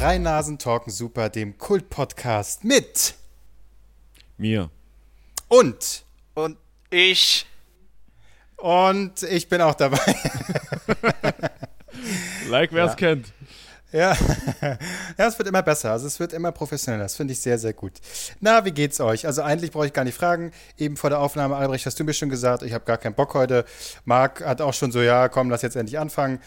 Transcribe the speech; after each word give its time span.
Drei 0.00 0.16
Nasen 0.16 0.56
Talken 0.56 0.90
Super, 0.90 1.28
dem 1.28 1.58
Kult-Podcast 1.58 2.64
mit 2.64 3.16
mir 4.38 4.70
und 5.48 6.04
und 6.32 6.56
ich 6.88 7.44
und 8.56 9.22
ich 9.24 9.50
bin 9.50 9.60
auch 9.60 9.74
dabei. 9.74 9.98
like 12.48 12.72
wer 12.72 12.86
es 12.86 12.92
ja. 12.92 12.96
kennt. 12.96 13.26
Ja. 13.92 14.16
ja, 15.18 15.26
es 15.26 15.36
wird 15.38 15.48
immer 15.48 15.62
besser. 15.62 15.92
Also 15.92 16.06
es 16.06 16.18
wird 16.18 16.32
immer 16.32 16.50
professioneller. 16.50 17.02
Das 17.02 17.16
finde 17.16 17.34
ich 17.34 17.40
sehr, 17.40 17.58
sehr 17.58 17.74
gut. 17.74 17.92
Na, 18.40 18.64
wie 18.64 18.72
geht's 18.72 19.00
euch? 19.00 19.26
Also 19.26 19.42
eigentlich 19.42 19.70
brauche 19.70 19.84
ich 19.84 19.92
gar 19.92 20.04
nicht 20.04 20.16
fragen. 20.16 20.52
Eben 20.78 20.96
vor 20.96 21.10
der 21.10 21.18
Aufnahme, 21.18 21.56
Albrecht, 21.56 21.84
hast 21.84 22.00
du 22.00 22.04
mir 22.04 22.14
schon 22.14 22.30
gesagt, 22.30 22.62
ich 22.62 22.72
habe 22.72 22.86
gar 22.86 22.96
keinen 22.96 23.14
Bock 23.14 23.34
heute. 23.34 23.66
Marc 24.06 24.42
hat 24.46 24.62
auch 24.62 24.72
schon 24.72 24.92
so, 24.92 25.02
ja, 25.02 25.28
komm, 25.28 25.50
lass 25.50 25.60
jetzt 25.60 25.76
endlich 25.76 25.98
anfangen. 25.98 26.40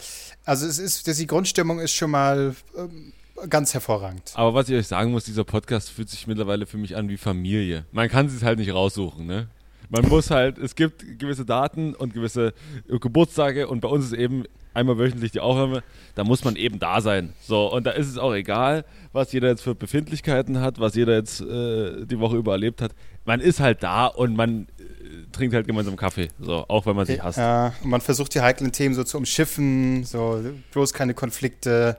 Also 0.43 0.65
es 0.65 0.79
ist, 0.79 1.05
die 1.05 1.27
Grundstimmung 1.27 1.79
ist 1.79 1.93
schon 1.93 2.09
mal 2.09 2.55
ähm, 2.75 3.13
ganz 3.49 3.73
hervorragend. 3.73 4.31
Aber 4.35 4.53
was 4.53 4.69
ich 4.69 4.75
euch 4.75 4.87
sagen 4.87 5.11
muss, 5.11 5.25
dieser 5.25 5.43
Podcast 5.43 5.89
fühlt 5.89 6.09
sich 6.09 6.27
mittlerweile 6.27 6.65
für 6.65 6.77
mich 6.77 6.95
an 6.95 7.09
wie 7.09 7.17
Familie. 7.17 7.85
Man 7.91 8.09
kann 8.09 8.25
es 8.25 8.43
halt 8.43 8.59
nicht 8.59 8.73
raussuchen, 8.73 9.25
ne? 9.25 9.47
Man 9.89 10.07
muss 10.07 10.31
halt, 10.31 10.57
es 10.57 10.75
gibt 10.75 11.19
gewisse 11.19 11.45
Daten 11.45 11.93
und 11.93 12.13
gewisse 12.13 12.53
Geburtstage 12.87 13.67
und 13.67 13.81
bei 13.81 13.87
uns 13.87 14.05
ist 14.05 14.13
eben 14.13 14.45
einmal 14.73 14.97
wöchentlich 14.97 15.31
die 15.31 15.39
Aufnahme, 15.39 15.83
da 16.15 16.23
muss 16.23 16.43
man 16.43 16.55
eben 16.55 16.79
da 16.79 17.01
sein. 17.01 17.33
So, 17.41 17.71
und 17.71 17.85
da 17.85 17.91
ist 17.91 18.07
es 18.07 18.17
auch 18.17 18.33
egal, 18.33 18.85
was 19.11 19.31
jeder 19.31 19.49
jetzt 19.49 19.61
für 19.61 19.75
Befindlichkeiten 19.75 20.59
hat, 20.59 20.79
was 20.79 20.95
jeder 20.95 21.13
jetzt 21.13 21.41
äh, 21.41 22.05
die 22.05 22.19
Woche 22.19 22.37
über 22.37 22.53
erlebt 22.53 22.81
hat. 22.81 22.93
Man 23.25 23.39
ist 23.39 23.59
halt 23.59 23.83
da 23.83 24.07
und 24.07 24.35
man 24.35 24.67
äh, 24.79 25.31
trinkt 25.31 25.53
halt 25.53 25.67
gemeinsam 25.67 25.95
Kaffee, 25.95 26.29
so, 26.39 26.65
auch 26.67 26.85
wenn 26.85 26.95
man 26.95 27.05
sich 27.05 27.21
hasst. 27.21 27.37
Ja, 27.37 27.73
und 27.83 27.89
man 27.89 28.01
versucht 28.01 28.33
die 28.33 28.41
heiklen 28.41 28.71
Themen 28.71 28.95
so 28.95 29.03
zu 29.03 29.17
umschiffen, 29.17 30.03
so 30.03 30.43
bloß 30.71 30.93
keine 30.93 31.13
Konflikte 31.13 31.97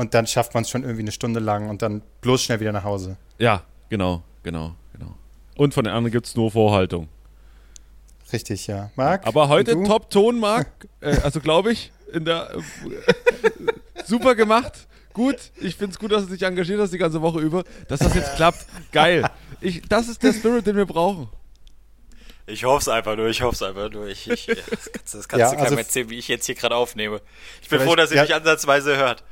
und 0.00 0.14
dann 0.14 0.26
schafft 0.26 0.54
man 0.54 0.62
es 0.62 0.70
schon 0.70 0.82
irgendwie 0.82 1.02
eine 1.02 1.12
Stunde 1.12 1.40
lang 1.40 1.68
und 1.68 1.82
dann 1.82 2.00
bloß 2.22 2.42
schnell 2.42 2.58
wieder 2.58 2.72
nach 2.72 2.84
Hause. 2.84 3.18
Ja, 3.36 3.64
genau, 3.90 4.22
genau, 4.42 4.74
genau. 4.94 5.14
Und 5.56 5.74
von 5.74 5.84
den 5.84 5.92
anderen 5.92 6.10
gibt 6.10 6.26
es 6.26 6.34
nur 6.34 6.50
Vorhaltung. 6.50 7.08
Richtig, 8.32 8.66
ja. 8.66 8.90
Marc? 8.96 9.26
Aber 9.26 9.50
heute 9.50 9.82
Top-Ton, 9.82 10.40
Marc. 10.40 10.68
äh, 11.00 11.18
also 11.22 11.40
glaube 11.40 11.72
ich 11.72 11.92
in 12.14 12.24
der. 12.24 12.50
super 14.06 14.34
gemacht. 14.34 14.88
Gut, 15.12 15.36
ich 15.60 15.76
finde 15.76 15.92
es 15.92 15.98
gut, 15.98 16.12
dass 16.12 16.24
du 16.24 16.32
dich 16.32 16.42
engagiert 16.44 16.80
hast 16.80 16.94
die 16.94 16.98
ganze 16.98 17.20
Woche 17.20 17.40
über. 17.40 17.64
Dass 17.88 18.00
das 18.00 18.14
jetzt 18.14 18.36
klappt, 18.36 18.64
geil. 18.92 19.28
Ich, 19.60 19.82
das 19.82 20.08
ist 20.08 20.22
der 20.22 20.32
Spirit, 20.32 20.66
den 20.66 20.76
wir 20.76 20.86
brauchen. 20.86 21.28
Ich 22.46 22.64
hoffe 22.64 22.80
es 22.80 22.88
einfach 22.88 23.16
nur, 23.16 23.26
ich 23.26 23.42
hoffe 23.42 23.54
es 23.54 23.62
einfach 23.62 23.90
nur. 23.90 24.06
Ich, 24.08 24.30
ich, 24.30 24.46
das 24.46 24.92
kannst, 24.92 25.14
das 25.14 25.28
kannst 25.28 25.40
ja, 25.40 25.50
du 25.50 25.56
keinem 25.56 25.64
also 25.64 25.76
erzählen, 25.76 26.08
wie 26.08 26.18
ich 26.18 26.28
jetzt 26.28 26.46
hier 26.46 26.54
gerade 26.54 26.74
aufnehme. 26.74 27.20
Ich 27.60 27.68
bin 27.68 27.80
froh, 27.80 27.96
dass 27.96 28.10
ihr 28.12 28.16
ja, 28.16 28.22
mich 28.22 28.34
ansatzweise 28.34 28.96
hört. 28.96 29.24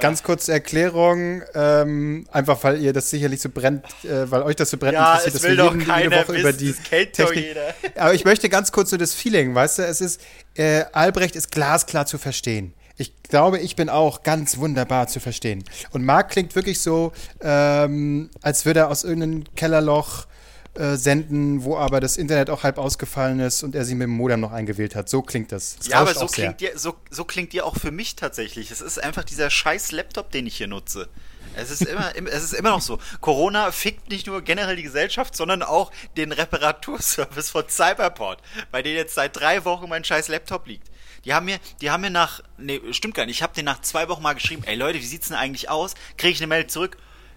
Ganz 0.00 0.22
kurze 0.22 0.52
Erklärung, 0.52 1.42
ähm, 1.54 2.26
einfach 2.30 2.62
weil 2.64 2.80
ihr 2.80 2.92
das 2.92 3.10
sicherlich 3.10 3.40
so 3.40 3.48
brennt, 3.48 3.84
äh, 4.04 4.30
weil 4.30 4.42
euch 4.42 4.56
das 4.56 4.70
so 4.70 4.76
brennt, 4.76 4.94
ja, 4.94 5.14
interessiert, 5.16 5.34
dass 5.34 5.42
wir 5.42 5.64
jeden, 5.64 5.80
jede 5.80 6.10
Woche 6.10 6.28
wissen, 6.28 6.40
über 6.40 6.52
die 6.52 6.72
Technik. 6.72 7.56
Aber 7.96 8.14
ich 8.14 8.24
möchte 8.24 8.48
ganz 8.48 8.72
kurz 8.72 8.90
so 8.90 8.96
das 8.96 9.14
Feeling, 9.14 9.54
weißt 9.54 9.78
du, 9.78 9.82
es 9.82 10.00
ist, 10.00 10.20
äh, 10.54 10.84
Albrecht 10.92 11.36
ist 11.36 11.50
glasklar 11.50 12.06
zu 12.06 12.18
verstehen. 12.18 12.74
Ich 12.96 13.22
glaube, 13.22 13.58
ich 13.58 13.74
bin 13.74 13.88
auch 13.88 14.22
ganz 14.22 14.58
wunderbar 14.58 15.08
zu 15.08 15.18
verstehen. 15.18 15.64
Und 15.90 16.04
Marc 16.04 16.30
klingt 16.30 16.54
wirklich 16.54 16.80
so, 16.80 17.12
ähm, 17.40 18.30
als 18.42 18.66
würde 18.66 18.80
er 18.80 18.90
aus 18.90 19.02
irgendeinem 19.04 19.44
Kellerloch 19.56 20.26
äh, 20.74 20.96
senden, 20.96 21.64
wo 21.64 21.76
aber 21.76 22.00
das 22.00 22.16
Internet 22.16 22.48
auch 22.48 22.62
halb 22.62 22.78
ausgefallen 22.78 23.40
ist 23.40 23.62
und 23.62 23.74
er 23.74 23.84
sie 23.84 23.94
mit 23.94 24.06
dem 24.06 24.16
Modem 24.16 24.40
noch 24.40 24.52
eingewählt 24.52 24.94
hat. 24.94 25.08
So 25.08 25.20
klingt 25.20 25.52
das. 25.52 25.76
das 25.76 25.88
ja, 25.88 25.98
aber 25.98 26.14
so 26.14 26.26
klingt, 26.26 26.60
dir, 26.60 26.78
so, 26.78 26.94
so 27.10 27.24
klingt 27.24 27.52
dir 27.52 27.66
auch 27.66 27.76
für 27.76 27.90
mich 27.90 28.16
tatsächlich. 28.16 28.70
Es 28.70 28.80
ist 28.80 29.02
einfach 29.02 29.24
dieser 29.24 29.50
scheiß 29.50 29.92
Laptop, 29.92 30.30
den 30.30 30.46
ich 30.46 30.56
hier 30.56 30.68
nutze. 30.68 31.08
Es 31.54 31.70
ist 31.70 31.82
immer, 31.82 32.12
es 32.16 32.42
ist 32.44 32.54
immer 32.54 32.70
noch 32.70 32.80
so. 32.80 32.98
Corona 33.20 33.70
fickt 33.70 34.08
nicht 34.10 34.26
nur 34.26 34.40
generell 34.42 34.76
die 34.76 34.82
Gesellschaft, 34.82 35.36
sondern 35.36 35.62
auch 35.62 35.92
den 36.16 36.32
Reparaturservice 36.32 37.50
von 37.50 37.68
Cyberport, 37.68 38.40
bei 38.70 38.82
dem 38.82 38.96
jetzt 38.96 39.14
seit 39.14 39.36
drei 39.36 39.64
Wochen 39.64 39.88
mein 39.88 40.04
scheiß 40.04 40.28
Laptop 40.28 40.66
liegt. 40.66 40.90
Die 41.24 41.34
haben 41.34 41.46
mir, 41.46 41.58
die 41.80 41.90
haben 41.90 42.00
mir 42.00 42.10
nach, 42.10 42.40
nee, 42.56 42.80
stimmt 42.92 43.14
gar 43.14 43.26
nicht, 43.26 43.36
ich 43.36 43.42
habe 43.42 43.54
den 43.54 43.64
nach 43.64 43.80
zwei 43.82 44.08
Wochen 44.08 44.22
mal 44.22 44.32
geschrieben, 44.32 44.64
ey 44.64 44.74
Leute, 44.74 44.98
wie 44.98 45.06
sieht's 45.06 45.28
denn 45.28 45.36
eigentlich 45.36 45.68
aus? 45.68 45.94
Kriege 46.16 46.32
ich 46.32 46.40
eine 46.40 46.48
Mail 46.48 46.66
zurück? 46.66 46.96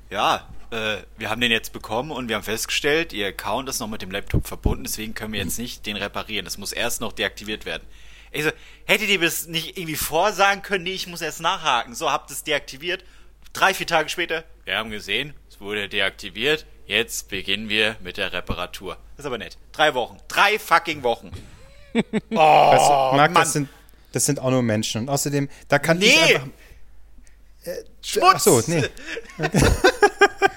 Ja, 0.10 0.48
äh, 0.76 1.04
wir 1.18 1.30
haben 1.30 1.42
den 1.42 1.52
jetzt 1.52 1.74
bekommen 1.74 2.12
und 2.12 2.28
wir 2.28 2.36
haben 2.36 2.44
festgestellt, 2.44 3.14
ihr 3.14 3.28
Account 3.28 3.70
ist 3.70 3.80
noch 3.80 3.88
mit 3.88 4.02
dem 4.02 4.12
Laptop 4.12 4.46
verbunden, 4.48 4.84
deswegen 4.84 5.14
können 5.14 5.34
wir 5.34 5.40
jetzt 5.40 5.58
nicht 5.58 5.86
den 5.86 5.98
reparieren. 5.98 6.46
Das 6.46 6.58
muss 6.58 6.72
erst 6.72 7.02
noch 7.02 7.14
deaktiviert 7.14 7.66
werden. 7.66 7.84
Ich 8.32 8.44
so, 8.44 8.52
hättet 8.86 9.10
ihr 9.10 9.20
das 9.20 9.48
nicht 9.48 9.78
irgendwie 9.78 9.96
vorsagen 9.96 10.62
können? 10.62 10.84
Nee, 10.84 10.94
ich 10.94 11.08
muss 11.08 11.22
erst 11.22 11.42
nachhaken. 11.42 11.96
So, 11.96 12.12
habt 12.12 12.30
es 12.30 12.44
deaktiviert 12.44 13.04
Drei, 13.56 13.74
vier 13.74 13.88
Tage 13.88 14.10
später, 14.10 14.44
wir 14.66 14.76
haben 14.76 14.90
gesehen, 14.90 15.34
es 15.50 15.62
wurde 15.62 15.88
deaktiviert. 15.88 16.66
Jetzt 16.88 17.30
beginnen 17.30 17.70
wir 17.70 17.96
mit 18.04 18.18
der 18.18 18.34
Reparatur. 18.34 18.98
Das 19.16 19.24
ist 19.24 19.26
aber 19.28 19.38
nett. 19.38 19.58
Drei 19.72 19.94
Wochen. 19.94 20.18
Drei 20.28 20.60
fucking 20.60 21.04
Wochen. 21.04 21.32
oh, 21.94 22.36
weißt 22.36 23.16
Marc, 23.16 23.34
das 23.34 23.54
sind, 23.54 23.70
das 24.12 24.26
sind 24.26 24.42
auch 24.42 24.50
nur 24.52 24.62
Menschen. 24.62 25.04
Und 25.04 25.10
außerdem, 25.10 25.48
da 25.70 25.80
kann 25.80 26.00
nee. 26.00 26.08
ich 26.08 26.36
einfach... 26.36 26.48
Äh, 27.64 27.84
Schmutz! 28.02 28.34
Achso, 28.34 28.62
nee. 28.68 28.84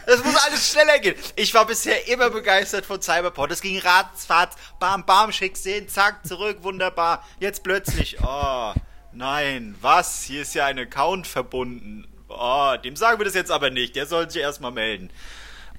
das 0.08 0.24
muss 0.24 0.36
alles 0.36 0.70
schneller 0.72 0.98
gehen. 0.98 1.14
Ich 1.36 1.52
war 1.52 1.66
bisher 1.66 2.08
immer 2.08 2.30
begeistert 2.30 2.86
von 2.86 3.02
Cyberport. 3.02 3.52
Es 3.52 3.60
ging 3.60 3.78
ratzfatz, 3.78 4.56
bam, 4.80 5.04
bam, 5.04 5.32
schick 5.32 5.56
sehen, 5.56 5.86
zack, 5.86 6.26
zurück, 6.26 6.62
wunderbar. 6.62 7.22
Jetzt 7.40 7.62
plötzlich, 7.62 8.16
oh, 8.22 8.72
nein, 9.12 9.76
was? 9.82 10.22
Hier 10.22 10.42
ist 10.42 10.54
ja 10.54 10.64
ein 10.64 10.78
Account 10.78 11.26
verbunden. 11.26 12.06
Oh, 12.28 12.74
dem 12.82 12.96
sagen 12.96 13.20
wir 13.20 13.26
das 13.26 13.34
jetzt 13.34 13.50
aber 13.50 13.68
nicht. 13.68 13.96
Der 13.96 14.06
soll 14.06 14.30
sich 14.30 14.40
erstmal 14.40 14.72
melden. 14.72 15.10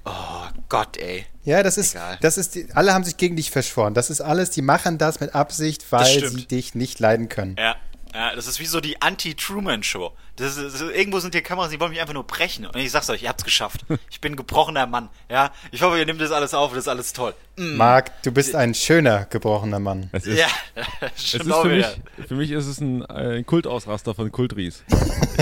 Oh 0.04 0.46
Gott, 0.68 0.96
ey. 0.96 1.26
Ja, 1.42 1.64
das 1.64 1.76
ist, 1.76 1.96
Egal. 1.96 2.18
das 2.20 2.38
ist, 2.38 2.54
die, 2.54 2.68
alle 2.72 2.94
haben 2.94 3.04
sich 3.04 3.16
gegen 3.16 3.34
dich 3.34 3.50
verschworen. 3.50 3.94
Das 3.94 4.10
ist 4.10 4.20
alles, 4.20 4.50
die 4.50 4.62
machen 4.62 4.96
das 4.96 5.18
mit 5.18 5.34
Absicht, 5.34 5.84
weil 5.90 6.28
sie 6.28 6.46
dich 6.46 6.76
nicht 6.76 7.00
leiden 7.00 7.28
können. 7.28 7.56
Ja, 7.58 7.76
ja, 8.14 8.34
das 8.34 8.46
ist 8.46 8.58
wie 8.58 8.66
so 8.66 8.80
die 8.80 9.00
Anti-Truman-Show. 9.00 10.12
Das 10.36 10.56
ist, 10.56 10.74
das 10.74 10.80
ist, 10.80 10.94
irgendwo 10.94 11.20
sind 11.20 11.34
hier 11.34 11.42
Kameras, 11.42 11.70
die 11.70 11.78
wollen 11.78 11.90
mich 11.90 12.00
einfach 12.00 12.14
nur 12.14 12.26
brechen. 12.26 12.66
Und 12.66 12.76
ich 12.76 12.90
sag's 12.90 13.08
euch, 13.10 13.22
ihr 13.22 13.28
habt's 13.28 13.44
geschafft. 13.44 13.84
Ich 14.10 14.20
bin 14.20 14.32
ein 14.32 14.36
gebrochener 14.36 14.86
Mann. 14.86 15.08
Ja, 15.28 15.52
ich 15.70 15.82
hoffe, 15.82 15.98
ihr 15.98 16.06
nehmt 16.06 16.20
das 16.20 16.32
alles 16.32 16.54
auf, 16.54 16.70
das 16.70 16.80
ist 16.80 16.88
alles 16.88 17.12
toll. 17.12 17.34
Mm. 17.56 17.76
Marc, 17.76 18.22
du 18.22 18.32
bist 18.32 18.54
ein 18.54 18.74
schöner 18.74 19.26
gebrochener 19.26 19.78
Mann. 19.78 20.08
Es 20.12 20.26
ist, 20.26 20.38
ja, 20.38 20.48
es 21.16 21.34
ist 21.34 21.42
für, 21.42 21.64
mich, 21.64 21.86
für 22.26 22.34
mich 22.34 22.50
ist 22.50 22.66
es 22.66 22.80
ein, 22.80 23.04
ein 23.06 23.46
Kultausraster 23.46 24.14
von 24.14 24.30
Kultries. 24.32 24.82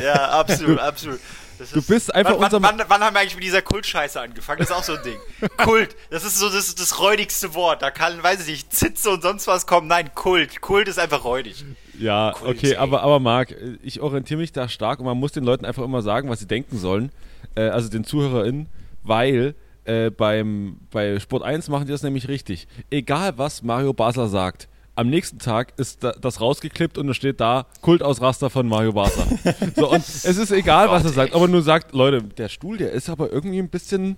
Ja, 0.00 0.28
absolut, 0.28 0.78
absolut. 0.78 1.18
Das 1.58 1.72
du 1.72 1.82
bist 1.82 2.14
einfach 2.14 2.34
wann, 2.34 2.44
unser. 2.44 2.62
Wann, 2.62 2.80
wann, 2.86 3.02
haben 3.02 3.14
wir 3.14 3.20
eigentlich 3.20 3.34
mit 3.34 3.42
dieser 3.42 3.62
Kultscheiße 3.62 4.20
angefangen? 4.20 4.60
Das 4.60 4.70
ist 4.70 4.76
auch 4.76 4.84
so 4.84 4.94
ein 4.94 5.02
Ding. 5.02 5.18
Kult, 5.56 5.96
das 6.10 6.24
ist 6.24 6.38
so 6.38 6.48
das, 6.48 6.72
das 6.76 7.00
räudigste 7.00 7.52
Wort. 7.54 7.82
Da 7.82 7.90
kann, 7.90 8.22
weiß 8.22 8.42
ich 8.42 8.46
nicht, 8.46 8.72
Zitze 8.72 9.10
und 9.10 9.22
sonst 9.22 9.48
was 9.48 9.66
kommen. 9.66 9.88
Nein, 9.88 10.14
Kult. 10.14 10.60
Kult 10.60 10.86
ist 10.86 11.00
einfach 11.00 11.24
räudig. 11.24 11.64
Ja, 11.98 12.32
Kult, 12.36 12.56
okay, 12.56 12.76
aber, 12.76 13.02
aber 13.02 13.20
Marc, 13.20 13.54
ich 13.82 14.00
orientiere 14.00 14.40
mich 14.40 14.52
da 14.52 14.68
stark 14.68 15.00
und 15.00 15.06
man 15.06 15.18
muss 15.18 15.32
den 15.32 15.44
Leuten 15.44 15.64
einfach 15.64 15.84
immer 15.84 16.02
sagen, 16.02 16.28
was 16.28 16.40
sie 16.40 16.46
denken 16.46 16.78
sollen. 16.78 17.10
Äh, 17.54 17.62
also 17.62 17.88
den 17.88 18.04
ZuhörerInnen, 18.04 18.66
weil 19.02 19.54
äh, 19.84 20.10
beim, 20.10 20.78
bei 20.90 21.18
Sport 21.18 21.42
1 21.42 21.68
machen 21.68 21.86
die 21.86 21.92
das 21.92 22.02
nämlich 22.02 22.28
richtig. 22.28 22.68
Egal 22.90 23.38
was 23.38 23.62
Mario 23.62 23.92
Basler 23.92 24.28
sagt 24.28 24.68
am 24.98 25.10
nächsten 25.10 25.38
Tag 25.38 25.74
ist 25.76 26.02
das 26.02 26.40
rausgeklippt 26.40 26.98
und 26.98 27.08
es 27.08 27.16
steht 27.16 27.40
da 27.40 27.66
Kultausraster 27.82 28.50
von 28.50 28.66
Mario 28.66 28.92
Barca. 28.94 29.28
so, 29.76 29.92
und 29.92 30.00
es 30.00 30.24
ist 30.24 30.50
egal, 30.50 30.90
was 30.90 31.04
er 31.04 31.10
sagt, 31.10 31.34
aber 31.36 31.46
nur 31.46 31.62
sagt, 31.62 31.94
Leute, 31.94 32.20
der 32.20 32.48
Stuhl, 32.48 32.78
der 32.78 32.90
ist 32.90 33.08
aber 33.08 33.30
irgendwie 33.32 33.60
ein 33.60 33.68
bisschen, 33.68 34.16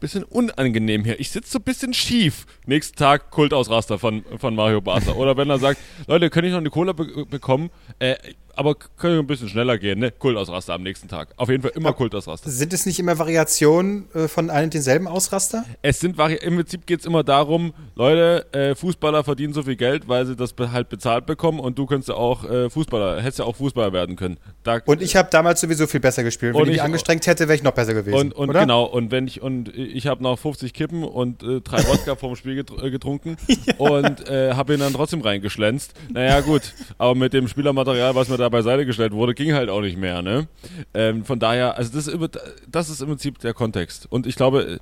bisschen 0.00 0.24
unangenehm 0.24 1.04
hier. 1.04 1.18
Ich 1.20 1.30
sitze 1.30 1.52
so 1.52 1.58
ein 1.58 1.62
bisschen 1.62 1.94
schief. 1.94 2.46
Nächsten 2.66 2.96
Tag 2.96 3.30
Kultausraster 3.30 3.98
von, 3.98 4.24
von 4.38 4.54
Mario 4.54 4.80
Barca. 4.80 5.12
Oder 5.12 5.36
wenn 5.36 5.50
er 5.50 5.58
sagt, 5.58 5.80
Leute, 6.06 6.30
kann 6.30 6.44
ich 6.44 6.52
noch 6.52 6.58
eine 6.58 6.70
Cola 6.70 6.92
be 6.92 7.26
bekommen? 7.26 7.70
Äh, 7.98 8.16
aber 8.58 8.76
können 8.96 9.18
ein 9.18 9.26
bisschen 9.26 9.48
schneller 9.48 9.78
gehen, 9.78 9.98
ne? 9.98 10.12
Kultausraster 10.12 10.74
am 10.74 10.82
nächsten 10.82 11.08
Tag. 11.08 11.30
Auf 11.36 11.48
jeden 11.48 11.62
Fall 11.62 11.72
immer 11.74 11.92
Kultausraster. 11.92 12.50
Sind 12.50 12.72
es 12.72 12.86
nicht 12.86 12.98
immer 12.98 13.18
Variationen 13.18 14.08
äh, 14.14 14.28
von 14.28 14.50
einem 14.50 14.68
und 14.68 14.74
denselben 14.74 15.08
Ausraster? 15.08 15.64
Es 15.80 15.98
sind 15.98 16.18
Vari 16.18 16.34
im 16.34 16.56
Prinzip 16.56 16.86
geht 16.86 17.00
es 17.00 17.06
immer 17.06 17.24
darum, 17.24 17.72
Leute, 17.94 18.46
äh, 18.52 18.74
Fußballer 18.74 19.24
verdienen 19.24 19.54
so 19.54 19.62
viel 19.62 19.76
Geld, 19.76 20.08
weil 20.08 20.26
sie 20.26 20.36
das 20.36 20.54
halt 20.58 20.90
bezahlt 20.90 21.24
bekommen 21.24 21.58
und 21.58 21.78
du 21.78 21.86
könntest 21.86 22.10
ja 22.10 22.16
auch 22.16 22.44
äh, 22.44 22.68
Fußballer, 22.68 23.22
hättest 23.22 23.38
ja 23.38 23.46
auch 23.46 23.56
Fußballer 23.56 23.94
werden 23.94 24.16
können. 24.16 24.36
Da, 24.62 24.80
und 24.84 25.00
ich 25.00 25.16
habe 25.16 25.30
damals 25.30 25.62
sowieso 25.62 25.86
viel 25.86 26.00
besser 26.00 26.22
gespielt. 26.22 26.54
Wenn 26.54 26.64
ich 26.64 26.68
mich 26.68 26.82
angestrengt 26.82 27.26
hätte, 27.26 27.48
wäre 27.48 27.56
ich 27.56 27.62
noch 27.62 27.72
besser 27.72 27.94
gewesen. 27.94 28.14
Und, 28.14 28.32
und 28.32 28.52
genau, 28.52 28.84
und 28.84 29.10
wenn 29.10 29.26
ich 29.26 29.40
und 29.40 29.74
ich 29.74 30.06
habe 30.06 30.22
noch 30.22 30.38
50 30.38 30.74
Kippen 30.74 31.02
und 31.02 31.42
äh, 31.42 31.62
drei 31.62 31.78
Wodka 31.88 32.14
vorm 32.16 32.36
Spiel 32.36 32.58
äh, 32.58 32.90
getrunken 32.90 33.38
ja. 33.48 33.74
und 33.78 34.28
äh, 34.28 34.52
habe 34.52 34.74
ihn 34.74 34.80
dann 34.80 34.92
trotzdem 34.92 35.22
reingeschlänzt. 35.22 35.94
Naja, 36.12 36.40
gut, 36.40 36.74
aber 36.98 37.14
mit 37.14 37.32
dem 37.32 37.48
Spielermaterial, 37.48 38.14
was 38.14 38.28
mir 38.28 38.36
da 38.36 38.47
beiseite 38.50 38.86
gestellt 38.86 39.12
wurde, 39.12 39.34
ging 39.34 39.52
halt 39.52 39.70
auch 39.70 39.80
nicht 39.80 39.96
mehr. 39.96 40.22
Ne? 40.22 40.48
Ähm, 40.94 41.24
von 41.24 41.38
daher, 41.38 41.76
also 41.76 41.92
das 41.92 42.06
ist, 42.06 42.18
das 42.70 42.90
ist 42.90 43.00
im 43.00 43.08
Prinzip 43.08 43.38
der 43.38 43.54
Kontext. 43.54 44.06
Und 44.10 44.26
ich 44.26 44.36
glaube, 44.36 44.80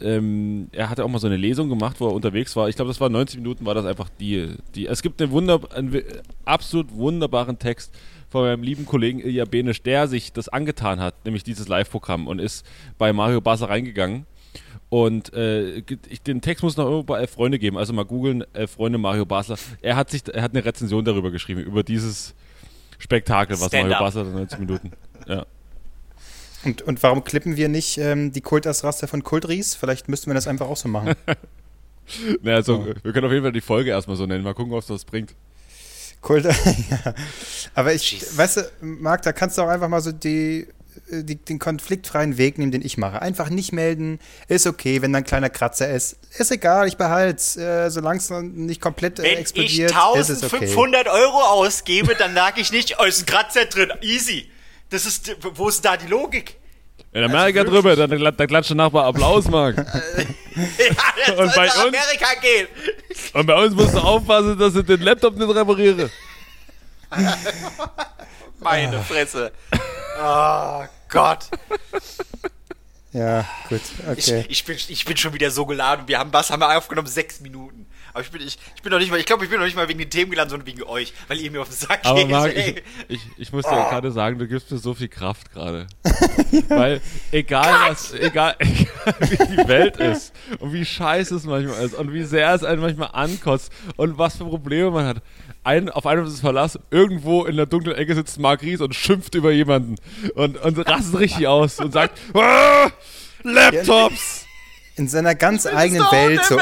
ähm, 0.00 0.68
er 0.72 0.90
hatte 0.90 1.04
auch 1.04 1.08
mal 1.08 1.18
so 1.18 1.26
eine 1.26 1.36
Lesung 1.36 1.68
gemacht, 1.68 1.96
wo 2.00 2.08
er 2.08 2.14
unterwegs 2.14 2.56
war. 2.56 2.68
Ich 2.68 2.76
glaube, 2.76 2.88
das 2.88 3.00
war 3.00 3.08
90 3.08 3.38
Minuten, 3.38 3.64
war 3.66 3.74
das 3.74 3.86
einfach 3.86 4.08
die. 4.20 4.56
die 4.74 4.86
es 4.86 5.02
gibt 5.02 5.20
eine 5.20 5.30
Wunder, 5.30 5.60
einen 5.74 6.02
absolut 6.44 6.92
wunderbaren 6.94 7.58
Text 7.58 7.94
von 8.28 8.42
meinem 8.42 8.62
lieben 8.62 8.86
Kollegen 8.86 9.20
Ilja 9.20 9.44
Benisch, 9.44 9.82
der 9.82 10.08
sich 10.08 10.32
das 10.32 10.48
angetan 10.48 11.00
hat, 11.00 11.24
nämlich 11.24 11.44
dieses 11.44 11.68
Live-Programm 11.68 12.26
und 12.26 12.40
ist 12.40 12.66
bei 12.98 13.12
Mario 13.12 13.40
Basler 13.40 13.70
reingegangen. 13.70 14.26
Und 14.88 15.32
äh, 15.34 15.78
ich, 16.08 16.22
den 16.22 16.40
Text 16.40 16.62
muss 16.62 16.76
noch 16.76 16.84
irgendwo 16.84 17.04
bei 17.04 17.20
Elf 17.20 17.30
Freunde 17.30 17.58
geben. 17.58 17.78
Also 17.78 17.92
mal 17.92 18.04
googeln, 18.04 18.44
Elf 18.52 18.72
Freunde 18.72 18.98
Mario 18.98 19.24
Basler. 19.24 19.56
Er 19.82 19.96
hat 19.96 20.10
sich, 20.10 20.22
er 20.32 20.42
hat 20.42 20.52
eine 20.52 20.64
Rezension 20.64 21.04
darüber 21.04 21.30
geschrieben, 21.30 21.62
über 21.62 21.82
dieses 21.82 22.34
Spektakel, 22.98 23.60
was 23.60 23.72
Mario 23.72 23.98
Basler 23.98 24.24
90 24.24 24.58
Minuten. 24.58 24.92
Ja. 25.26 25.46
Und, 26.64 26.82
und 26.82 27.02
warum 27.02 27.24
klippen 27.24 27.56
wir 27.56 27.68
nicht 27.68 27.98
ähm, 27.98 28.32
die 28.32 28.40
Kultasraster 28.40 29.06
von 29.06 29.22
Kultries? 29.22 29.74
Vielleicht 29.74 30.08
müssten 30.08 30.30
wir 30.30 30.34
das 30.34 30.46
einfach 30.46 30.66
auch 30.66 30.76
so 30.76 30.88
machen. 30.88 31.14
naja, 32.42 32.56
also, 32.56 32.78
oh. 32.78 32.94
wir 33.02 33.12
können 33.12 33.26
auf 33.26 33.32
jeden 33.32 33.44
Fall 33.44 33.52
die 33.52 33.60
Folge 33.60 33.90
erstmal 33.90 34.16
so 34.16 34.26
nennen. 34.26 34.44
Mal 34.44 34.54
gucken, 34.54 34.72
was 34.72 34.86
das 34.86 35.04
bringt. 35.04 35.34
Kult, 36.20 36.44
ja. 36.90 37.14
Aber 37.74 37.92
ich, 37.92 38.12
Jeez. 38.12 38.36
weißt 38.36 38.56
du, 38.56 38.62
Marc, 38.80 39.22
da 39.22 39.32
kannst 39.32 39.58
du 39.58 39.62
auch 39.62 39.68
einfach 39.68 39.88
mal 39.88 40.00
so 40.00 40.10
die, 40.10 40.66
die, 41.22 41.36
den 41.36 41.58
konfliktfreien 41.58 42.38
Weg 42.38 42.58
nehmen, 42.58 42.72
den 42.72 42.84
ich 42.84 42.96
mache. 42.96 43.22
Einfach 43.22 43.50
nicht 43.50 43.72
melden, 43.72 44.18
ist 44.48 44.66
okay, 44.66 45.02
wenn 45.02 45.12
da 45.12 45.18
ein 45.18 45.24
kleiner 45.24 45.50
Kratzer 45.50 45.90
ist. 45.90 46.16
Ist 46.36 46.50
egal, 46.50 46.88
ich 46.88 46.96
behalte 46.96 47.36
es, 47.36 47.56
äh, 47.56 47.90
solange 47.90 48.18
es 48.18 48.30
nicht 48.30 48.80
komplett 48.80 49.18
äh, 49.18 49.34
explodiert. 49.34 49.94
Wenn 49.94 50.20
ich 50.20 50.26
1500 50.26 51.06
okay. 51.06 51.10
Euro 51.10 51.38
ausgebe, 51.38 52.14
dann 52.16 52.34
lag 52.34 52.56
ich 52.56 52.72
nicht, 52.72 52.96
oh, 52.98 53.04
ist 53.04 53.22
ein 53.22 53.26
Kratzer 53.26 53.66
drin, 53.66 53.92
easy. 54.00 54.50
Das 54.90 55.06
ist, 55.06 55.36
wo 55.54 55.68
ist 55.68 55.84
da 55.84 55.96
die 55.96 56.06
Logik? 56.06 56.56
In 57.12 57.22
Amerika 57.22 57.60
also 57.60 57.72
drüber, 57.72 57.94
da, 57.94 58.06
da 58.08 58.46
klatscht 58.46 58.70
der 58.70 58.76
Nachbar 58.76 59.06
Applaus, 59.06 59.46
Marc. 59.48 59.76
ja, 59.76 59.84
das 61.26 61.38
und 61.38 61.54
bei 61.54 61.64
uns, 61.66 61.76
Amerika 61.76 62.26
gehen. 62.40 62.66
Und 63.32 63.46
bei 63.46 63.54
uns 63.54 63.74
musst 63.74 63.94
du 63.94 63.98
aufpassen, 63.98 64.58
dass 64.58 64.74
ich 64.74 64.84
den 64.84 65.00
Laptop 65.00 65.36
nicht 65.36 65.48
repariere. 65.48 66.10
Meine 68.60 69.00
Fresse. 69.02 69.52
Oh 70.20 70.84
Gott. 71.14 71.48
Ja, 73.12 73.46
gut, 73.68 73.80
okay. 74.10 74.44
Ich, 74.48 74.58
ich, 74.58 74.64
bin, 74.64 74.76
ich 74.88 75.04
bin 75.04 75.16
schon 75.16 75.32
wieder 75.32 75.50
so 75.52 75.64
geladen. 75.64 76.08
Wir 76.08 76.18
haben 76.18 76.32
was 76.32 76.50
haben 76.50 76.60
wir 76.60 76.76
aufgenommen? 76.76 77.06
Sechs 77.06 77.40
Minuten. 77.40 77.86
Aber 78.12 78.22
ich 78.22 78.30
bin, 78.30 78.42
ich, 78.42 78.58
ich 78.74 78.82
bin 78.82 78.92
noch 78.92 78.98
nicht 78.98 79.10
mal, 79.10 79.18
ich 79.18 79.26
glaube, 79.26 79.44
ich 79.44 79.50
bin 79.50 79.58
noch 79.58 79.66
nicht 79.66 79.76
mal 79.76 79.88
wegen 79.88 79.98
den 79.98 80.10
Themen 80.10 80.30
gelandet, 80.30 80.50
sondern 80.50 80.66
wegen 80.66 80.82
euch, 80.84 81.12
weil 81.28 81.40
ihr 81.40 81.50
mir 81.50 81.62
auf 81.62 81.68
den 81.68 81.76
Sack 81.76 82.00
Aber 82.04 82.20
geht. 82.20 82.30
Marc, 82.30 82.56
ich, 82.56 82.82
ich, 83.08 83.20
ich, 83.36 83.52
muss 83.52 83.64
dir 83.64 83.72
oh. 83.72 83.88
gerade 83.90 84.10
sagen, 84.10 84.38
du 84.38 84.48
gibst 84.48 84.70
mir 84.70 84.78
so 84.78 84.94
viel 84.94 85.08
Kraft 85.08 85.52
gerade. 85.52 85.86
weil 86.68 87.00
egal 87.30 87.90
was, 87.90 88.12
egal, 88.14 88.56
egal 88.60 89.14
wie 89.20 89.56
die 89.56 89.68
Welt 89.68 89.96
ist 89.96 90.32
und 90.58 90.72
wie 90.72 90.84
scheiße 90.84 91.36
es 91.36 91.44
manchmal 91.44 91.84
ist 91.84 91.94
und 91.94 92.12
wie 92.12 92.24
sehr 92.24 92.52
es 92.52 92.64
einen 92.64 92.80
manchmal 92.80 93.10
ankotzt 93.12 93.72
und 93.96 94.18
was 94.18 94.36
für 94.36 94.44
Probleme 94.44 94.90
man 94.90 95.06
hat. 95.06 95.22
Ein, 95.64 95.88
auf 95.88 96.06
einem 96.06 96.26
ist 96.26 96.40
Verlass, 96.40 96.78
irgendwo 96.90 97.44
in 97.44 97.56
der 97.56 97.66
dunklen 97.66 97.96
Ecke 97.96 98.14
sitzt 98.14 98.38
Marc 98.38 98.62
Ries 98.62 98.80
und 98.80 98.94
schimpft 98.94 99.34
über 99.34 99.50
jemanden 99.50 99.96
und, 100.34 100.58
und 100.58 100.78
rastet 100.86 101.18
richtig 101.18 101.46
aus 101.46 101.80
und 101.80 101.92
sagt, 101.92 102.18
ah, 102.34 102.90
Laptops! 103.42 104.42
In 104.96 105.08
seiner 105.08 105.34
ganz 105.34 105.66
eigenen 105.66 106.04
Welt. 106.12 106.44
So, 106.44 106.56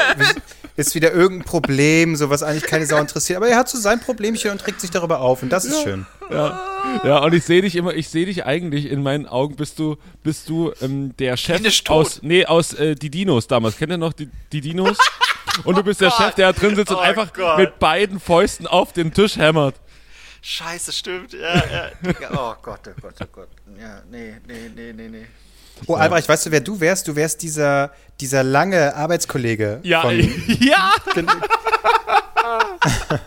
ist 0.75 0.95
wieder 0.95 1.13
irgendein 1.13 1.45
Problem, 1.45 2.15
so 2.15 2.31
was 2.31 2.41
eigentlich 2.41 2.63
keine 2.63 2.85
Sau 2.87 2.97
interessiert. 2.97 3.37
Aber 3.37 3.47
er 3.47 3.57
hat 3.57 3.69
so 3.69 3.77
sein 3.77 3.99
Problemchen 3.99 4.49
und 4.49 4.65
regt 4.65 4.81
sich 4.81 4.89
darüber 4.89 5.19
auf 5.19 5.43
und 5.43 5.49
das 5.49 5.65
ist 5.65 5.77
ja. 5.77 5.83
schön. 5.83 6.05
Ja. 6.31 6.61
ja, 7.03 7.17
und 7.19 7.33
ich 7.33 7.43
sehe 7.43 7.61
dich 7.61 7.75
immer, 7.75 7.93
ich 7.93 8.09
sehe 8.09 8.25
dich 8.25 8.45
eigentlich 8.45 8.89
in 8.89 9.03
meinen 9.03 9.27
Augen, 9.27 9.55
bist 9.55 9.77
du, 9.77 9.97
bist 10.23 10.49
du 10.49 10.71
ähm, 10.81 11.15
der 11.17 11.37
Chef 11.37 11.61
aus, 11.89 12.21
nee, 12.23 12.45
aus 12.45 12.73
äh, 12.73 12.95
die 12.95 13.11
Dinos 13.11 13.45
damals. 13.47 13.77
Kennt 13.77 13.91
ihr 13.91 13.97
noch 13.97 14.13
die, 14.13 14.29
die 14.51 14.61
Dinos? 14.61 14.97
Und 15.63 15.77
du 15.77 15.83
bist 15.83 16.01
oh 16.01 16.05
der 16.05 16.11
Chef, 16.11 16.35
der 16.35 16.51
da 16.51 16.59
drin 16.59 16.75
sitzt 16.75 16.91
oh 16.91 16.95
und 16.95 17.01
einfach 17.01 17.31
Gott. 17.33 17.57
mit 17.57 17.79
beiden 17.79 18.19
Fäusten 18.19 18.67
auf 18.67 18.93
den 18.93 19.13
Tisch 19.13 19.37
hämmert. 19.37 19.75
Scheiße, 20.41 20.91
stimmt. 20.91 21.33
Ja, 21.33 21.55
ja. 21.55 21.91
Oh 22.31 22.53
Gott, 22.61 22.81
oh 22.87 23.01
Gott, 23.01 23.15
oh 23.21 23.25
Gott. 23.31 23.47
Ja, 23.79 24.01
nee, 24.11 24.35
nee, 24.45 24.69
nee, 24.75 24.93
nee, 24.93 25.07
nee. 25.07 25.25
Oh, 25.87 25.95
Albrecht, 25.95 26.29
weißt 26.29 26.45
du, 26.45 26.51
wer 26.51 26.59
du 26.59 26.79
wärst? 26.79 27.07
Du 27.07 27.15
wärst 27.15 27.41
dieser, 27.41 27.91
dieser 28.19 28.43
lange 28.43 28.95
Arbeitskollege. 28.95 29.79
Ja, 29.83 30.01
von, 30.01 30.19
ja. 30.59 30.91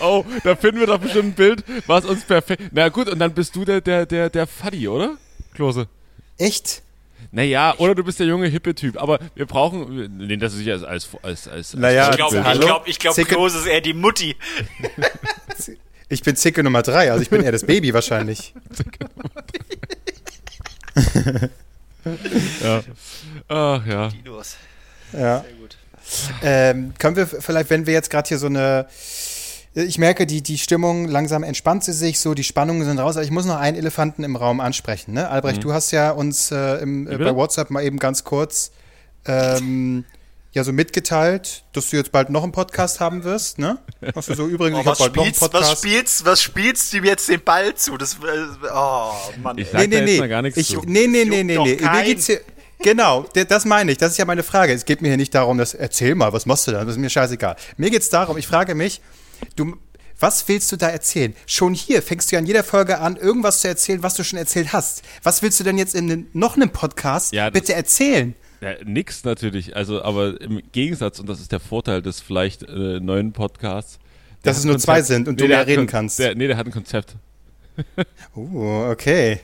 oh, 0.00 0.24
da 0.44 0.56
finden 0.56 0.80
wir 0.80 0.86
doch 0.86 0.98
bestimmt 0.98 1.30
ein 1.30 1.34
Bild, 1.34 1.64
was 1.86 2.04
uns 2.04 2.24
perfekt. 2.24 2.62
Na 2.72 2.88
gut, 2.88 3.08
und 3.08 3.18
dann 3.18 3.34
bist 3.34 3.54
du 3.56 3.64
der, 3.64 3.80
der, 3.80 4.06
der, 4.06 4.30
der 4.30 4.46
Fuddy, 4.46 4.88
oder? 4.88 5.16
Klose. 5.54 5.88
Echt? 6.38 6.82
Naja, 7.34 7.74
oder 7.78 7.94
du 7.94 8.04
bist 8.04 8.20
der 8.20 8.26
junge 8.26 8.46
hippe 8.46 8.74
Typ, 8.74 9.00
aber 9.00 9.18
wir 9.34 9.46
brauchen, 9.46 10.18
nee, 10.18 10.36
das 10.36 10.52
ist 10.52 10.58
nicht 10.58 10.70
als, 10.70 10.84
als, 10.84 11.08
als, 11.22 11.48
als 11.48 11.74
naja, 11.74 12.10
ich 12.10 12.16
glaube, 12.16 12.36
ich 12.36 12.60
glaube, 12.60 12.90
ich 12.90 12.98
glaub, 12.98 13.16
Klose 13.16 13.58
ist 13.58 13.66
eher 13.66 13.80
die 13.80 13.94
Mutti. 13.94 14.36
ich 16.10 16.22
bin 16.22 16.36
Zicke 16.36 16.62
Nummer 16.62 16.82
drei, 16.82 17.10
also 17.10 17.22
ich 17.22 17.30
bin 17.30 17.42
eher 17.42 17.52
das 17.52 17.64
Baby 17.64 17.94
wahrscheinlich. 17.94 18.52
Zicke 18.74 19.06
Nummer 19.16 19.42
drei. 19.46 19.62
ja. 22.62 22.82
Ach 23.48 23.86
ja. 23.86 24.08
Dinos. 24.08 24.56
Ja. 25.14 25.40
Sehr 25.40 25.52
gut. 25.54 25.76
Ähm, 26.42 26.92
können 26.98 27.16
wir 27.16 27.26
vielleicht, 27.26 27.70
wenn 27.70 27.86
wir 27.86 27.94
jetzt 27.94 28.10
gerade 28.10 28.28
hier 28.28 28.38
so 28.38 28.48
eine 28.48 28.86
ich 29.74 29.98
merke, 29.98 30.26
die, 30.26 30.42
die 30.42 30.58
Stimmung 30.58 31.08
langsam 31.08 31.42
entspannt 31.42 31.84
sie 31.84 31.92
sich, 31.92 32.20
so 32.20 32.34
die 32.34 32.44
Spannungen 32.44 32.84
sind 32.84 32.98
raus. 32.98 33.16
Aber 33.16 33.24
ich 33.24 33.30
muss 33.30 33.46
noch 33.46 33.56
einen 33.56 33.76
Elefanten 33.76 34.22
im 34.22 34.36
Raum 34.36 34.60
ansprechen. 34.60 35.14
Ne? 35.14 35.28
Albrecht, 35.28 35.58
mhm. 35.58 35.62
du 35.62 35.72
hast 35.72 35.90
ja 35.92 36.10
uns 36.10 36.50
äh, 36.50 36.76
im, 36.82 37.08
äh, 37.08 37.16
bei 37.16 37.34
WhatsApp 37.34 37.70
mal 37.70 37.82
eben 37.82 37.98
ganz 37.98 38.24
kurz 38.24 38.72
ähm, 39.24 40.04
ja 40.52 40.62
so 40.64 40.72
mitgeteilt, 40.72 41.64
dass 41.72 41.88
du 41.88 41.96
jetzt 41.96 42.12
bald 42.12 42.28
noch 42.28 42.42
einen 42.42 42.52
Podcast 42.52 43.00
haben 43.00 43.24
wirst, 43.24 43.58
ne? 43.58 43.78
Hast 44.14 44.28
du 44.28 44.34
so 44.34 44.46
übrigens, 44.48 44.78
oh, 44.78 44.80
ich 44.92 44.98
bald 44.98 45.16
noch 45.16 45.24
einen 45.24 45.32
Podcast. 45.32 45.70
Was 45.70 45.78
spielst, 45.78 46.26
was 46.26 46.42
spielst 46.42 46.92
du 46.92 47.00
mir 47.00 47.08
jetzt 47.08 47.28
den 47.28 47.42
Ball 47.42 47.74
zu? 47.74 47.96
Das, 47.96 48.14
äh, 48.14 48.18
oh, 48.74 49.12
Mann. 49.42 49.56
Ich 49.56 49.68
sag 49.70 49.88
nee, 49.88 50.00
nee, 50.00 50.20
nee. 50.20 50.28
gar 50.28 50.42
nichts 50.42 50.58
ich, 50.58 50.68
zu. 50.68 50.82
Nee, 50.84 51.06
nee, 51.06 51.24
nee, 51.24 51.42
nee, 51.42 51.56
nee. 51.56 51.78
Mir 51.80 52.02
geht's 52.04 52.26
hier, 52.26 52.40
Genau, 52.82 53.24
das 53.32 53.64
meine 53.64 53.92
ich. 53.92 53.98
Das 53.98 54.10
ist 54.10 54.18
ja 54.18 54.24
meine 54.24 54.42
Frage. 54.42 54.72
Es 54.72 54.84
geht 54.84 55.02
mir 55.02 55.08
hier 55.08 55.16
nicht 55.16 55.34
darum, 55.34 55.56
dass 55.56 55.72
erzähl 55.72 56.16
mal, 56.16 56.32
was 56.32 56.46
machst 56.46 56.66
du 56.66 56.72
da? 56.72 56.84
Das 56.84 56.94
ist 56.94 57.00
mir 57.00 57.10
scheißegal. 57.10 57.56
Mir 57.76 57.90
geht 57.90 58.02
es 58.02 58.08
darum, 58.08 58.36
ich 58.36 58.46
frage 58.46 58.74
mich, 58.74 59.00
du, 59.56 59.76
was 60.18 60.46
willst 60.48 60.70
du 60.72 60.76
da 60.76 60.88
erzählen? 60.88 61.34
Schon 61.46 61.74
hier 61.74 62.02
fängst 62.02 62.30
du 62.30 62.36
ja 62.36 62.40
in 62.40 62.46
jeder 62.46 62.64
Folge 62.64 62.98
an, 62.98 63.16
irgendwas 63.16 63.60
zu 63.60 63.68
erzählen, 63.68 64.02
was 64.02 64.14
du 64.14 64.24
schon 64.24 64.38
erzählt 64.38 64.72
hast. 64.72 65.02
Was 65.22 65.42
willst 65.42 65.58
du 65.60 65.64
denn 65.64 65.78
jetzt 65.78 65.94
in 65.94 66.28
noch 66.32 66.56
einem 66.56 66.70
Podcast 66.70 67.32
ja, 67.32 67.50
bitte 67.50 67.74
erzählen? 67.74 68.34
Ja, 68.60 68.74
nix 68.84 69.24
natürlich. 69.24 69.74
Also, 69.74 70.02
aber 70.02 70.40
im 70.40 70.62
Gegensatz, 70.70 71.18
und 71.18 71.28
das 71.28 71.40
ist 71.40 71.50
der 71.50 71.58
Vorteil 71.58 72.00
des 72.00 72.20
vielleicht 72.20 72.62
äh, 72.62 73.00
neuen 73.00 73.32
Podcasts. 73.32 73.98
Dass 74.44 74.58
es 74.58 74.64
nur 74.64 74.74
Konzept, 74.74 74.86
zwei 74.86 75.02
sind 75.02 75.26
und 75.26 75.34
nee, 75.34 75.42
du 75.42 75.48
mehr 75.48 75.66
reden 75.66 75.86
kannst. 75.88 76.20
Der, 76.20 76.34
nee, 76.36 76.46
der 76.46 76.56
hat 76.56 76.66
ein 76.66 76.72
Konzept. 76.72 77.16
uh, 78.36 78.90
okay. 78.90 79.40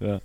Ja. 0.00 0.20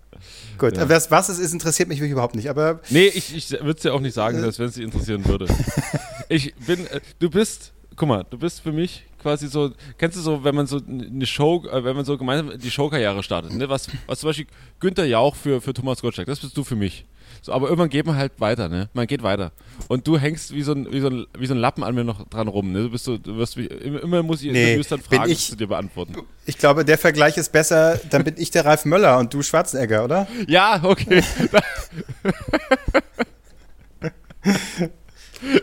Gut, 0.57 0.77
ja. 0.77 0.89
was, 0.89 1.11
was 1.11 1.29
es 1.29 1.39
ist, 1.39 1.53
interessiert 1.53 1.89
mich 1.89 1.99
überhaupt 1.99 2.35
nicht. 2.35 2.49
Aber 2.49 2.79
nee, 2.89 3.07
ich, 3.07 3.35
ich 3.35 3.51
würde 3.51 3.77
es 3.77 3.83
ja 3.83 3.91
auch 3.91 3.99
nicht 3.99 4.13
sagen, 4.13 4.39
selbst 4.39 4.59
wenn 4.59 4.67
es 4.67 4.73
dich 4.73 4.83
interessieren 4.83 5.25
würde. 5.25 5.47
ich 6.29 6.55
bin, 6.55 6.87
äh, 6.87 7.01
du 7.19 7.29
bist, 7.29 7.73
guck 7.95 8.07
mal, 8.07 8.25
du 8.29 8.37
bist 8.37 8.61
für 8.61 8.71
mich 8.71 9.05
quasi 9.27 9.47
so, 9.47 9.71
kennst 9.97 10.15
du 10.15 10.21
so, 10.21 10.45
wenn 10.45 10.55
man 10.55 10.67
so 10.67 10.79
eine 10.87 11.25
Show, 11.25 11.65
äh, 11.69 11.83
wenn 11.83 11.97
man 11.97 12.05
so 12.05 12.17
gemeinsam 12.17 12.57
die 12.57 12.71
Showkarriere 12.71 13.21
startet, 13.23 13.53
ne? 13.53 13.67
was, 13.67 13.89
was 14.05 14.19
zum 14.19 14.29
Beispiel 14.29 14.47
Günther 14.79 15.05
Jauch 15.05 15.35
für, 15.35 15.59
für 15.59 15.73
Thomas 15.73 16.01
Gottschalk, 16.01 16.27
das 16.27 16.39
bist 16.39 16.55
du 16.55 16.63
für 16.63 16.77
mich. 16.77 17.03
So, 17.41 17.51
aber 17.51 17.67
irgendwann 17.67 17.89
geht 17.89 18.05
man 18.05 18.15
halt 18.15 18.31
weiter, 18.39 18.69
ne? 18.69 18.87
Man 18.93 19.05
geht 19.05 19.21
weiter. 19.21 19.51
Und 19.89 20.07
du 20.07 20.17
hängst 20.17 20.53
wie 20.53 20.61
so 20.63 20.71
ein, 20.71 20.89
wie 20.91 21.01
so 21.01 21.07
ein, 21.07 21.27
wie 21.37 21.45
so 21.45 21.53
ein 21.53 21.59
Lappen 21.59 21.83
an 21.83 21.93
mir 21.93 22.05
noch 22.05 22.25
dran 22.29 22.47
rum, 22.47 22.71
ne? 22.71 22.83
Du 22.83 22.89
bist 22.89 23.03
so, 23.03 23.17
du 23.17 23.35
wirst 23.35 23.57
wie, 23.57 23.65
immer, 23.65 24.23
muss 24.23 24.41
ich 24.41 24.53
nee, 24.53 24.81
dann 24.81 25.01
Fragen 25.01 25.29
ich, 25.29 25.49
zu 25.49 25.57
dir 25.57 25.67
beantworten. 25.67 26.15
Ich 26.45 26.57
glaube, 26.57 26.85
der 26.85 26.97
Vergleich 26.97 27.35
ist 27.37 27.51
besser, 27.51 27.99
dann 28.09 28.23
bin 28.23 28.35
ich 28.37 28.49
der 28.49 28.63
Ralf 28.65 28.85
Möller 28.85 29.19
und 29.19 29.33
du 29.33 29.41
Schwarzenegger, 29.43 30.05
oder? 30.05 30.25
Ja, 30.47 30.79
okay. 30.83 31.21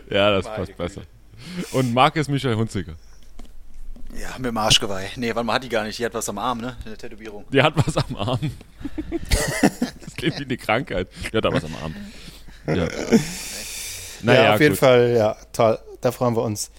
ja, 0.09 0.31
das 0.31 0.45
passt 0.45 0.77
besser. 0.77 1.01
Und 1.71 1.93
Marc 1.95 2.15
ist 2.15 2.29
Michael 2.29 2.55
Hunziker. 2.55 2.93
Ja, 4.19 4.37
mit 4.37 4.45
dem 4.45 4.57
Arschgeweih. 4.57 5.09
Nee, 5.15 5.35
warte 5.35 5.45
mal, 5.45 5.53
hat 5.53 5.63
die 5.63 5.69
gar 5.69 5.83
nicht. 5.83 5.99
Die 5.99 6.05
hat 6.05 6.13
was 6.13 6.29
am 6.29 6.37
Arm, 6.37 6.59
ne? 6.59 6.77
Eine 6.85 6.97
Tätowierung. 6.97 7.45
Die 7.51 7.61
hat 7.61 7.73
was 7.75 7.97
am 7.97 8.15
Arm. 8.15 8.39
das 10.01 10.15
klingt 10.15 10.39
wie 10.39 10.43
eine 10.43 10.57
Krankheit. 10.57 11.09
Die 11.31 11.37
hat 11.37 11.45
da 11.45 11.51
was 11.51 11.63
am 11.63 11.75
Arm. 11.81 11.95
Ja. 12.67 12.87
Naja, 14.21 14.43
ja, 14.43 14.53
auf 14.55 14.61
jeden 14.61 14.75
Fall, 14.75 15.15
ja, 15.15 15.35
toll. 15.51 15.77
Da 16.01 16.11
freuen 16.11 16.35
wir 16.35 16.43
uns. 16.43 16.71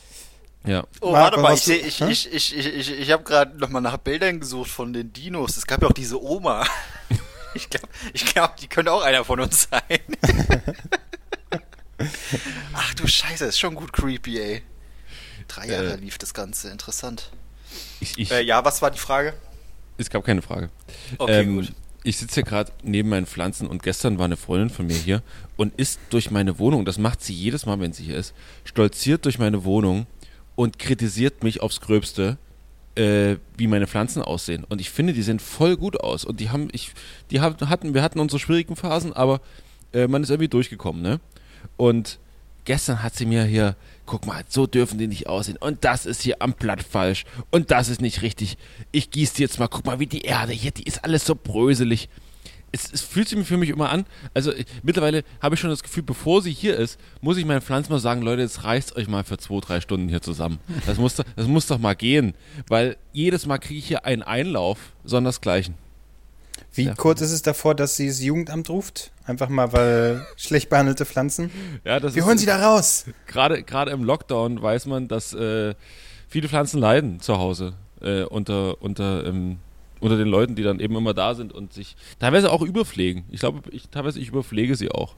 Ja. 0.65 0.85
Oh, 1.01 1.13
Marc, 1.13 1.23
warte 1.23 1.41
mal, 1.41 1.55
ich, 1.55 1.63
seh, 1.63 1.77
ich, 1.77 2.01
ich, 2.01 2.33
ich, 2.33 2.57
ich, 2.57 2.67
ich, 2.67 2.91
ich 2.91 3.11
habe 3.13 3.23
gerade 3.23 3.57
nochmal 3.57 3.83
nach 3.83 3.99
Bildern 3.99 4.41
gesucht 4.41 4.71
von 4.71 4.93
den 4.93 5.13
Dinos. 5.13 5.57
Es 5.57 5.67
gab 5.67 5.83
ja 5.83 5.89
auch 5.89 5.93
diese 5.93 6.23
Oma. 6.23 6.67
Ich 7.55 7.71
glaube, 7.71 7.89
ich 8.13 8.27
glaub, 8.27 8.55
die 8.59 8.67
könnte 8.67 8.93
auch 8.93 9.01
einer 9.01 9.25
von 9.25 9.41
uns 9.41 9.67
sein. 9.71 10.01
Ach 12.75 12.93
du 12.93 13.07
Scheiße, 13.07 13.47
ist 13.47 13.59
schon 13.59 13.75
gut 13.75 13.95
creepy, 13.95 14.39
ey. 14.39 14.63
Drei 15.49 15.69
Jahre 15.69 15.95
äh, 15.95 15.97
lief 15.97 16.19
das 16.19 16.35
Ganze, 16.35 16.71
interessant. 16.71 17.31
Ich, 18.01 18.19
ich, 18.19 18.31
äh, 18.31 18.43
ja, 18.43 18.65
was 18.65 18.83
war 18.83 18.91
die 18.91 18.99
Frage? 18.99 19.35
Es 19.99 20.11
gab 20.11 20.25
keine 20.25 20.43
Frage. 20.43 20.71
Okay, 21.19 21.41
ähm, 21.41 21.57
gut. 21.57 21.73
Ich 22.05 22.19
sitze 22.19 22.35
hier 22.35 22.43
gerade 22.45 22.71
neben 22.83 23.09
meinen 23.09 23.27
Pflanzen 23.27 23.67
und 23.67 23.83
gestern 23.83 24.19
war 24.19 24.27
eine 24.27 24.37
Freundin 24.37 24.71
von 24.71 24.87
mir 24.87 24.97
hier 24.97 25.23
und 25.57 25.75
ist 25.75 25.99
durch 26.11 26.31
meine 26.31 26.61
Wohnung, 26.61 26.85
das 26.85 26.99
macht 26.99 27.23
sie 27.23 27.35
jedes 27.35 27.67
Mal, 27.67 27.81
wenn 27.81 27.93
sie 27.93 28.05
hier 28.05 28.17
ist, 28.17 28.33
stolziert 28.65 29.25
durch 29.25 29.41
meine 29.41 29.65
Wohnung 29.65 30.07
und 30.55 30.79
kritisiert 30.79 31.43
mich 31.43 31.63
aufs 31.63 31.81
Gröbste, 31.81 32.39
äh, 32.95 33.37
wie 33.57 33.67
meine 33.67 33.89
Pflanzen 33.89 34.23
aussehen. 34.23 34.65
Und 34.65 34.81
ich 34.81 34.91
finde, 34.91 35.15
die 35.15 35.23
sehen 35.23 35.41
voll 35.41 35.77
gut 35.77 36.01
aus. 36.01 36.25
Und 36.25 36.39
die 36.39 36.51
haben, 36.51 36.69
ich, 36.73 36.93
die 37.31 37.41
hatten, 37.41 37.95
wir 37.95 38.03
hatten 38.03 38.21
unsere 38.21 38.39
schwierigen 38.39 38.77
Phasen, 38.77 39.13
aber 39.13 39.41
äh, 39.93 40.07
man 40.07 40.23
ist 40.23 40.31
irgendwie 40.31 40.49
durchgekommen, 40.49 41.03
ne? 41.03 41.21
Und 41.77 42.19
gestern 42.67 43.03
hat 43.03 43.15
sie 43.17 43.25
mir 43.25 43.45
hier, 43.45 43.77
guck 44.05 44.27
mal, 44.27 44.45
so 44.49 44.67
dürfen 44.67 44.99
die 44.99 45.07
nicht 45.07 45.27
aussehen. 45.27 45.57
Und 45.57 45.85
das 45.85 46.05
ist 46.05 46.21
hier 46.21 46.43
am 46.43 46.53
Blatt 46.53 46.83
falsch. 46.83 47.25
Und 47.51 47.71
das 47.71 47.89
ist 47.89 48.03
nicht 48.03 48.21
richtig. 48.21 48.59
Ich 48.93 49.11
gieße 49.11 49.37
die 49.37 49.43
jetzt 49.43 49.59
mal, 49.59 49.69
guck 49.69 49.87
mal, 49.87 49.99
wie 49.99 50.07
die 50.07 50.23
Erde 50.23 50.53
hier, 50.53 50.71
die 50.71 50.85
ist 50.85 51.03
alles 51.03 51.25
so 51.25 51.35
bröselig 51.35 52.11
es, 52.73 52.93
es, 52.93 53.01
fühlt 53.01 53.29
sich 53.29 53.47
für 53.47 53.57
mich 53.57 53.71
immer 53.71 53.91
an, 53.91 54.07
also 54.35 54.53
ich, 54.53 54.67
mittlerweile 54.83 55.25
habe 55.41 55.55
ich 55.55 55.61
schon 55.61 55.71
das 55.71 55.83
Gefühl, 55.83 56.03
bevor 56.03 56.43
sie 56.43 56.53
hier 56.53 56.77
ist, 56.77 56.99
muss 57.21 57.37
ich 57.37 57.45
meinen 57.45 57.61
Pflanzen 57.61 57.93
mal 57.93 57.99
sagen, 57.99 58.23
Leute, 58.23 58.43
jetzt 58.43 58.65
reißt 58.65 58.97
euch 58.97 59.09
mal 59.09 59.25
für 59.25 59.39
zwei, 59.39 59.61
drei 59.61 59.81
Stunden 59.81 60.09
hier 60.09 60.23
zusammen. 60.23 60.59
Das 60.87 60.99
muss, 60.99 61.15
das 61.15 61.47
muss 61.47 61.67
doch 61.67 61.79
mal 61.79 61.95
gehen, 61.95 62.35
weil 62.69 62.97
jedes 63.13 63.47
Mal 63.47 63.59
kriege 63.59 63.79
ich 63.79 63.87
hier 63.87 64.05
einen 64.05 64.23
Einlauf, 64.23 64.79
sondersgleichen. 65.05 65.75
Wie 66.73 66.85
ja. 66.85 66.95
kurz 66.95 67.21
ist 67.21 67.33
es 67.33 67.43
davor, 67.43 67.75
dass 67.75 67.97
sie 67.97 68.09
das 68.09 68.23
Jugendamt 68.23 68.69
ruft? 68.69 69.11
Einfach 69.27 69.49
mal, 69.49 69.73
weil 69.73 70.27
schlecht 70.37 70.69
behandelte 70.69 71.05
Pflanzen? 71.05 71.51
Ja, 71.85 71.99
das 72.01 72.15
Wir 72.15 72.25
holen 72.25 72.39
sie 72.39 72.47
da 72.47 72.65
raus. 72.65 73.07
Gerade, 73.27 73.63
gerade 73.63 73.91
im 73.91 74.05
Lockdown 74.05 74.63
weiß 74.63 74.87
man, 74.87 75.09
dass 75.09 75.35
äh, 75.35 75.75
viele 76.29 76.49
Pflanzen 76.49 76.81
leiden 76.81 77.21
zu 77.21 77.39
Hause 77.39 77.75
äh, 78.01 78.23
unter, 78.23 78.81
unter 78.81 79.27
ähm, 79.27 79.59
unter 80.01 80.17
den 80.17 80.29
Leuten, 80.29 80.55
die 80.55 80.63
dann 80.63 80.81
eben 80.81 80.97
immer 80.97 81.15
da 81.15 81.35
sind 81.35 81.53
und 81.53 81.73
sich 81.73 81.97
teilweise 82.19 82.53
auch 82.53 82.63
überpflegen. 82.63 83.25
Ich 83.31 83.41
glaube, 83.41 83.63
ich, 83.71 83.89
teilweise 83.89 84.21
ich 84.21 84.29
überpflege 84.29 84.77
sie 84.77 84.91
auch. 84.91 85.15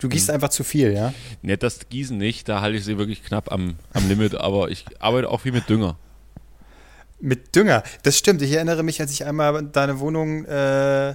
Du 0.00 0.08
gießt 0.08 0.28
mhm. 0.28 0.34
einfach 0.34 0.48
zu 0.48 0.64
viel, 0.64 0.92
ja? 0.92 1.12
Ne, 1.42 1.58
das 1.58 1.88
Gießen 1.88 2.16
nicht, 2.16 2.48
da 2.48 2.60
halte 2.60 2.78
ich 2.78 2.84
sie 2.84 2.98
wirklich 2.98 3.22
knapp 3.22 3.52
am, 3.52 3.76
am 3.92 4.08
Limit, 4.08 4.34
aber 4.34 4.70
ich 4.70 4.84
arbeite 5.00 5.28
auch 5.28 5.42
viel 5.42 5.52
mit 5.52 5.68
Dünger. 5.68 5.96
Mit 7.22 7.54
Dünger, 7.54 7.82
das 8.02 8.18
stimmt. 8.18 8.42
Ich 8.42 8.52
erinnere 8.52 8.82
mich, 8.82 9.00
als 9.00 9.12
ich 9.12 9.24
einmal 9.24 9.62
deine 9.62 10.00
Wohnung 10.00 10.44
äh, 10.44 11.14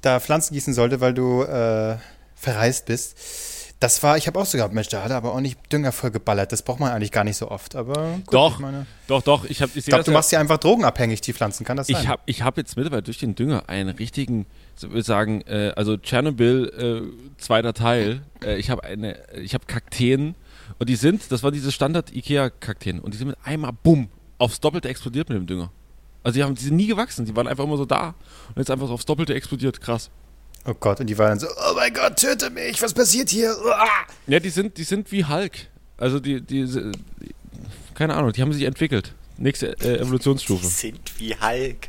da 0.00 0.20
Pflanzen 0.20 0.54
gießen 0.54 0.72
sollte, 0.74 1.00
weil 1.00 1.12
du 1.12 1.42
äh, 1.42 1.96
verreist 2.36 2.86
bist 2.86 3.16
das 3.84 4.02
war, 4.02 4.16
ich 4.16 4.26
habe 4.26 4.38
auch 4.38 4.46
so 4.46 4.56
gehabt, 4.56 4.72
Mensch, 4.72 4.88
da 4.88 5.02
hat 5.02 5.10
er 5.10 5.18
aber 5.18 5.34
auch 5.34 5.40
nicht 5.40 5.58
Dünger 5.70 5.92
voll 5.92 6.10
geballert. 6.10 6.52
Das 6.52 6.62
braucht 6.62 6.80
man 6.80 6.90
eigentlich 6.90 7.12
gar 7.12 7.22
nicht 7.22 7.36
so 7.36 7.50
oft. 7.50 7.76
Aber 7.76 8.14
gut, 8.24 8.32
doch, 8.32 8.54
ich 8.54 8.58
meine, 8.60 8.86
doch, 9.06 9.20
doch. 9.20 9.44
Ich, 9.44 9.60
ich, 9.60 9.76
ich 9.76 9.84
glaube, 9.84 10.04
du 10.04 10.10
machst 10.10 10.30
sie 10.30 10.38
einfach 10.38 10.56
drogenabhängig, 10.56 11.20
die 11.20 11.34
Pflanzen. 11.34 11.64
Kann 11.64 11.76
das 11.76 11.88
sein? 11.88 12.00
Ich 12.00 12.08
habe 12.08 12.22
ich 12.24 12.42
hab 12.42 12.56
jetzt 12.56 12.78
mittlerweile 12.78 13.02
durch 13.02 13.18
den 13.18 13.34
Dünger 13.34 13.68
einen 13.68 13.90
richtigen, 13.90 14.46
so 14.74 14.88
würde 14.88 15.02
sagen, 15.02 15.42
äh, 15.42 15.72
also 15.76 15.98
Tschernobyl, 15.98 17.12
äh, 17.36 17.38
zweiter 17.38 17.74
Teil. 17.74 18.22
Äh, 18.42 18.56
ich 18.56 18.70
habe 18.70 18.84
eine, 18.84 19.18
ich 19.34 19.52
habe 19.52 19.66
Kakteen 19.66 20.34
und 20.78 20.88
die 20.88 20.96
sind, 20.96 21.30
das 21.30 21.42
war 21.42 21.50
diese 21.50 21.70
Standard-Ikea-Kakteen 21.70 23.00
und 23.00 23.12
die 23.12 23.18
sind 23.18 23.28
mit 23.28 23.36
einmal, 23.44 23.72
bumm, 23.82 24.08
aufs 24.38 24.60
Doppelte 24.60 24.88
explodiert 24.88 25.28
mit 25.28 25.38
dem 25.38 25.46
Dünger. 25.46 25.70
Also 26.22 26.36
die, 26.36 26.42
haben, 26.42 26.54
die 26.54 26.64
sind 26.64 26.76
nie 26.76 26.86
gewachsen, 26.86 27.26
die 27.26 27.36
waren 27.36 27.46
einfach 27.46 27.64
immer 27.64 27.76
so 27.76 27.84
da 27.84 28.14
und 28.48 28.58
jetzt 28.58 28.70
einfach 28.70 28.86
so 28.86 28.94
aufs 28.94 29.04
Doppelte 29.04 29.34
explodiert. 29.34 29.80
Krass. 29.80 30.10
Oh 30.66 30.74
Gott, 30.74 31.00
und 31.00 31.06
die 31.08 31.18
waren 31.18 31.38
so, 31.38 31.46
oh 31.46 31.74
mein 31.74 31.92
Gott, 31.92 32.16
töte 32.16 32.48
mich, 32.48 32.80
was 32.80 32.94
passiert 32.94 33.28
hier? 33.28 33.54
Uah! 33.64 33.86
Ja, 34.26 34.40
die 34.40 34.48
sind, 34.48 34.78
die 34.78 34.84
sind 34.84 35.12
wie 35.12 35.26
Hulk. 35.26 35.68
Also 35.98 36.20
die, 36.20 36.40
die, 36.40 36.64
die 36.64 36.92
keine 37.94 38.14
Ahnung, 38.14 38.32
die 38.32 38.40
haben 38.40 38.52
sich 38.52 38.64
entwickelt. 38.64 39.14
Nächste 39.36 39.78
äh, 39.80 39.98
Evolutionsstufe. 40.00 40.62
Die 40.62 40.70
sind 40.72 41.20
wie 41.20 41.34
Hulk. 41.34 41.88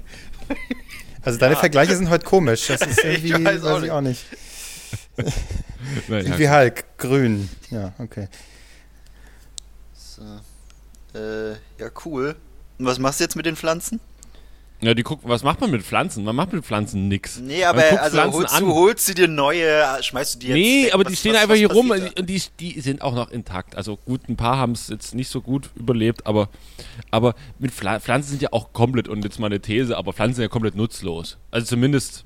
Also 1.21 1.39
deine 1.39 1.53
ja. 1.53 1.59
Vergleiche 1.59 1.95
sind 1.95 2.09
heute 2.09 2.25
komisch. 2.25 2.67
Das 2.67 2.81
ist 2.87 3.03
irgendwie, 3.03 3.29
ich 3.29 3.43
weiß, 3.43 3.63
weiß 3.63 3.83
ich 3.83 3.91
auch 3.91 4.01
nicht. 4.01 4.23
Nein, 6.07 6.37
wie 6.37 6.49
Hulk, 6.49 6.97
grün. 6.97 7.49
Ja, 7.71 7.93
okay. 7.97 8.27
So. 9.93 10.21
Äh, 11.15 11.51
ja, 11.79 11.89
cool. 12.05 12.36
Und 12.77 12.86
was 12.86 13.00
machst 13.00 13.19
du 13.19 13.24
jetzt 13.24 13.36
mit 13.36 13.45
den 13.45 13.55
Pflanzen? 13.55 14.00
Ja, 14.81 14.93
die 14.93 15.03
gucken, 15.03 15.29
was 15.29 15.41
macht 15.41 15.62
man 15.62 15.72
mit 15.72 15.84
Pflanzen? 15.84 16.25
Man 16.25 16.36
macht 16.36 16.51
mit 16.51 16.65
Pflanzen 16.65 17.07
nix. 17.07 17.39
Nee, 17.39 17.63
aber 17.63 17.81
also 18.01 18.22
holst 18.34 18.60
du, 18.60 18.74
holst 18.74 19.07
du 19.07 19.13
dir 19.13 19.27
neue, 19.29 19.86
schmeißt 20.01 20.36
du 20.36 20.39
die 20.39 20.48
jetzt 20.48 20.55
Nee, 20.55 20.86
weg? 20.86 20.93
aber 20.93 21.05
was, 21.05 21.12
die 21.12 21.15
stehen 21.15 21.34
was, 21.34 21.41
einfach 21.41 21.53
was 21.53 21.60
hier 21.60 21.72
rum 21.72 21.91
und 21.91 22.29
die, 22.29 22.41
die 22.60 22.81
sind 22.81 23.01
auch 23.01 23.15
noch 23.15 23.31
intakt. 23.31 23.77
Also 23.77 23.95
gut, 23.95 24.27
ein 24.27 24.36
paar 24.36 24.57
haben 24.57 24.74
es 24.74 24.89
jetzt 24.89 25.15
nicht 25.15 25.29
so 25.29 25.39
gut 25.39 25.69
überlebt, 25.75 26.27
aber, 26.27 26.50
aber 27.10 27.36
mit 27.57 27.72
Pfl 27.72 28.01
Pflanzen 28.01 28.31
sind 28.31 28.41
ja 28.41 28.50
auch 28.51 28.74
komplett, 28.74 29.07
und 29.07 29.24
jetzt 29.24 29.39
mal 29.39 29.48
eine 29.48 29.62
These, 29.62 29.95
aber 29.95 30.12
Pflanzen 30.12 30.36
sind 30.36 30.43
ja 30.43 30.50
komplett 30.50 30.75
nutzlos. 30.75 31.38
Also 31.51 31.67
zumindest, 31.67 32.25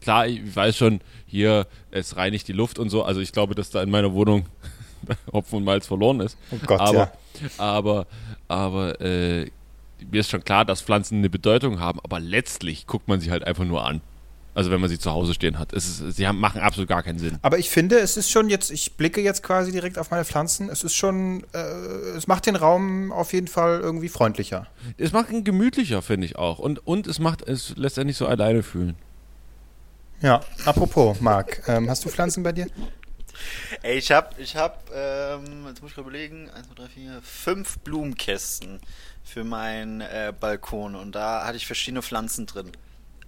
klar, 0.00 0.26
ich 0.26 0.54
weiß 0.54 0.76
schon, 0.76 1.00
hier, 1.24 1.68
es 1.92 2.16
reinigt 2.16 2.48
die 2.48 2.52
Luft 2.52 2.80
und 2.80 2.90
so, 2.90 3.04
also 3.04 3.20
ich 3.20 3.30
glaube, 3.30 3.54
dass 3.54 3.70
da 3.70 3.80
in 3.80 3.90
meiner 3.90 4.12
Wohnung 4.12 4.46
Hopfen 5.32 5.56
und 5.56 5.64
Malz 5.64 5.86
verloren 5.86 6.20
ist. 6.20 6.36
Oh 6.50 6.56
Gott, 6.66 6.80
aber, 6.80 6.98
ja. 6.98 7.12
aber, 7.58 8.06
aber, 8.48 9.00
äh, 9.00 9.50
mir 10.10 10.20
ist 10.20 10.30
schon 10.30 10.44
klar, 10.44 10.64
dass 10.64 10.82
Pflanzen 10.82 11.18
eine 11.18 11.30
Bedeutung 11.30 11.80
haben, 11.80 12.00
aber 12.02 12.20
letztlich 12.20 12.86
guckt 12.86 13.08
man 13.08 13.20
sie 13.20 13.30
halt 13.30 13.44
einfach 13.44 13.64
nur 13.64 13.84
an. 13.84 14.00
Also 14.52 14.70
wenn 14.72 14.80
man 14.80 14.90
sie 14.90 14.98
zu 14.98 15.12
Hause 15.12 15.32
stehen 15.32 15.58
hat. 15.58 15.72
Ist, 15.72 15.98
sie 16.16 16.26
haben, 16.26 16.40
machen 16.40 16.60
absolut 16.60 16.88
gar 16.88 17.02
keinen 17.02 17.18
Sinn. 17.20 17.38
Aber 17.42 17.58
ich 17.58 17.70
finde, 17.70 17.98
es 18.00 18.16
ist 18.16 18.30
schon 18.30 18.50
jetzt, 18.50 18.70
ich 18.70 18.96
blicke 18.96 19.20
jetzt 19.20 19.42
quasi 19.42 19.70
direkt 19.70 19.96
auf 19.96 20.10
meine 20.10 20.24
Pflanzen. 20.24 20.68
Es 20.68 20.82
ist 20.82 20.94
schon, 20.94 21.44
äh, 21.52 21.58
es 22.16 22.26
macht 22.26 22.46
den 22.46 22.56
Raum 22.56 23.12
auf 23.12 23.32
jeden 23.32 23.46
Fall 23.46 23.80
irgendwie 23.80 24.08
freundlicher. 24.08 24.66
Es 24.98 25.12
macht 25.12 25.30
ihn 25.30 25.44
gemütlicher, 25.44 26.02
finde 26.02 26.26
ich 26.26 26.36
auch. 26.36 26.58
Und, 26.58 26.84
und 26.84 27.06
es 27.06 27.20
macht, 27.20 27.42
es 27.48 27.76
lässt 27.76 27.96
er 27.96 28.04
nicht 28.04 28.16
so 28.16 28.26
alleine 28.26 28.62
fühlen. 28.62 28.96
Ja, 30.20 30.40
apropos, 30.66 31.20
Marc, 31.20 31.62
ähm, 31.66 31.88
hast 31.88 32.04
du 32.04 32.08
Pflanzen 32.08 32.42
bei 32.42 32.52
dir? 32.52 32.66
Ey, 33.82 33.98
ich 33.98 34.12
hab, 34.12 34.38
ich 34.38 34.56
hab, 34.56 34.90
ähm, 34.94 35.66
jetzt 35.68 35.82
muss 35.82 35.92
ich 35.92 35.98
überlegen, 35.98 36.50
1, 36.50 36.68
2, 36.68 36.74
3, 36.74 36.88
4, 36.88 37.22
5 37.22 37.78
Blumenkästen 37.80 38.80
für 39.24 39.44
meinen 39.44 40.00
äh, 40.00 40.32
Balkon 40.38 40.94
und 40.94 41.14
da 41.14 41.46
hatte 41.46 41.56
ich 41.56 41.66
verschiedene 41.66 42.02
Pflanzen 42.02 42.46
drin. 42.46 42.72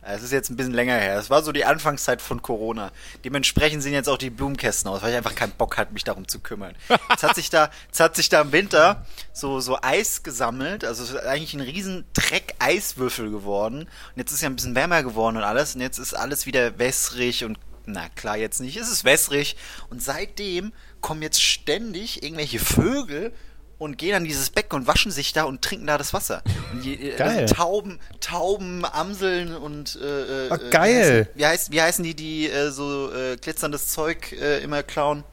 Es 0.04 0.24
ist 0.24 0.32
jetzt 0.32 0.50
ein 0.50 0.56
bisschen 0.56 0.74
länger 0.74 0.96
her. 0.96 1.16
Es 1.16 1.30
war 1.30 1.44
so 1.44 1.52
die 1.52 1.64
Anfangszeit 1.64 2.20
von 2.20 2.42
Corona. 2.42 2.90
Dementsprechend 3.24 3.84
sehen 3.84 3.92
jetzt 3.92 4.08
auch 4.08 4.18
die 4.18 4.30
Blumenkästen 4.30 4.90
aus, 4.90 5.00
weil 5.00 5.12
ich 5.12 5.16
einfach 5.16 5.36
keinen 5.36 5.52
Bock 5.52 5.76
hatte, 5.76 5.92
mich 5.92 6.02
darum 6.02 6.26
zu 6.26 6.40
kümmern. 6.40 6.74
Jetzt 7.10 7.22
hat 7.22 7.36
sich 7.36 7.50
da, 7.50 7.70
jetzt 7.86 8.00
hat 8.00 8.16
sich 8.16 8.28
da 8.28 8.40
im 8.40 8.50
Winter 8.50 9.06
so, 9.32 9.60
so 9.60 9.78
Eis 9.80 10.24
gesammelt. 10.24 10.84
Also 10.84 11.04
es 11.04 11.10
ist 11.10 11.24
eigentlich 11.24 11.54
ein 11.54 11.60
riesen 11.60 12.04
Dreck-Eiswürfel 12.14 13.30
geworden. 13.30 13.82
Und 13.82 14.16
jetzt 14.16 14.32
ist 14.32 14.42
ja 14.42 14.48
ein 14.48 14.56
bisschen 14.56 14.74
wärmer 14.74 15.04
geworden 15.04 15.36
und 15.36 15.44
alles. 15.44 15.76
Und 15.76 15.80
jetzt 15.80 15.98
ist 15.98 16.14
alles 16.14 16.46
wieder 16.46 16.80
wässrig 16.80 17.44
und 17.44 17.58
na 17.86 18.08
klar, 18.10 18.36
jetzt 18.36 18.60
nicht. 18.60 18.76
Es 18.76 18.90
ist 18.90 19.04
wässrig. 19.04 19.56
Und 19.90 20.02
seitdem 20.02 20.72
kommen 21.00 21.22
jetzt 21.22 21.42
ständig 21.42 22.22
irgendwelche 22.22 22.58
Vögel 22.58 23.32
und 23.78 23.98
gehen 23.98 24.14
an 24.14 24.24
dieses 24.24 24.50
Becken 24.50 24.80
und 24.80 24.86
waschen 24.86 25.10
sich 25.10 25.32
da 25.32 25.42
und 25.42 25.62
trinken 25.62 25.86
da 25.86 25.98
das 25.98 26.14
Wasser. 26.14 26.42
Und 26.72 26.84
je, 26.84 26.94
äh, 26.94 27.16
geil. 27.16 27.46
Tauben, 27.46 27.98
Tauben, 28.20 28.84
Amseln 28.84 29.56
und 29.56 29.98
äh, 30.00 30.48
oh, 30.50 30.56
geil. 30.70 31.28
Wie, 31.34 31.44
heißt, 31.44 31.72
wie 31.72 31.80
heißen 31.80 32.04
die, 32.04 32.14
die 32.14 32.48
äh, 32.48 32.70
so 32.70 33.12
äh, 33.12 33.36
glitzerndes 33.36 33.88
Zeug 33.88 34.32
äh, 34.32 34.62
immer 34.62 34.84
klauen? 34.84 35.24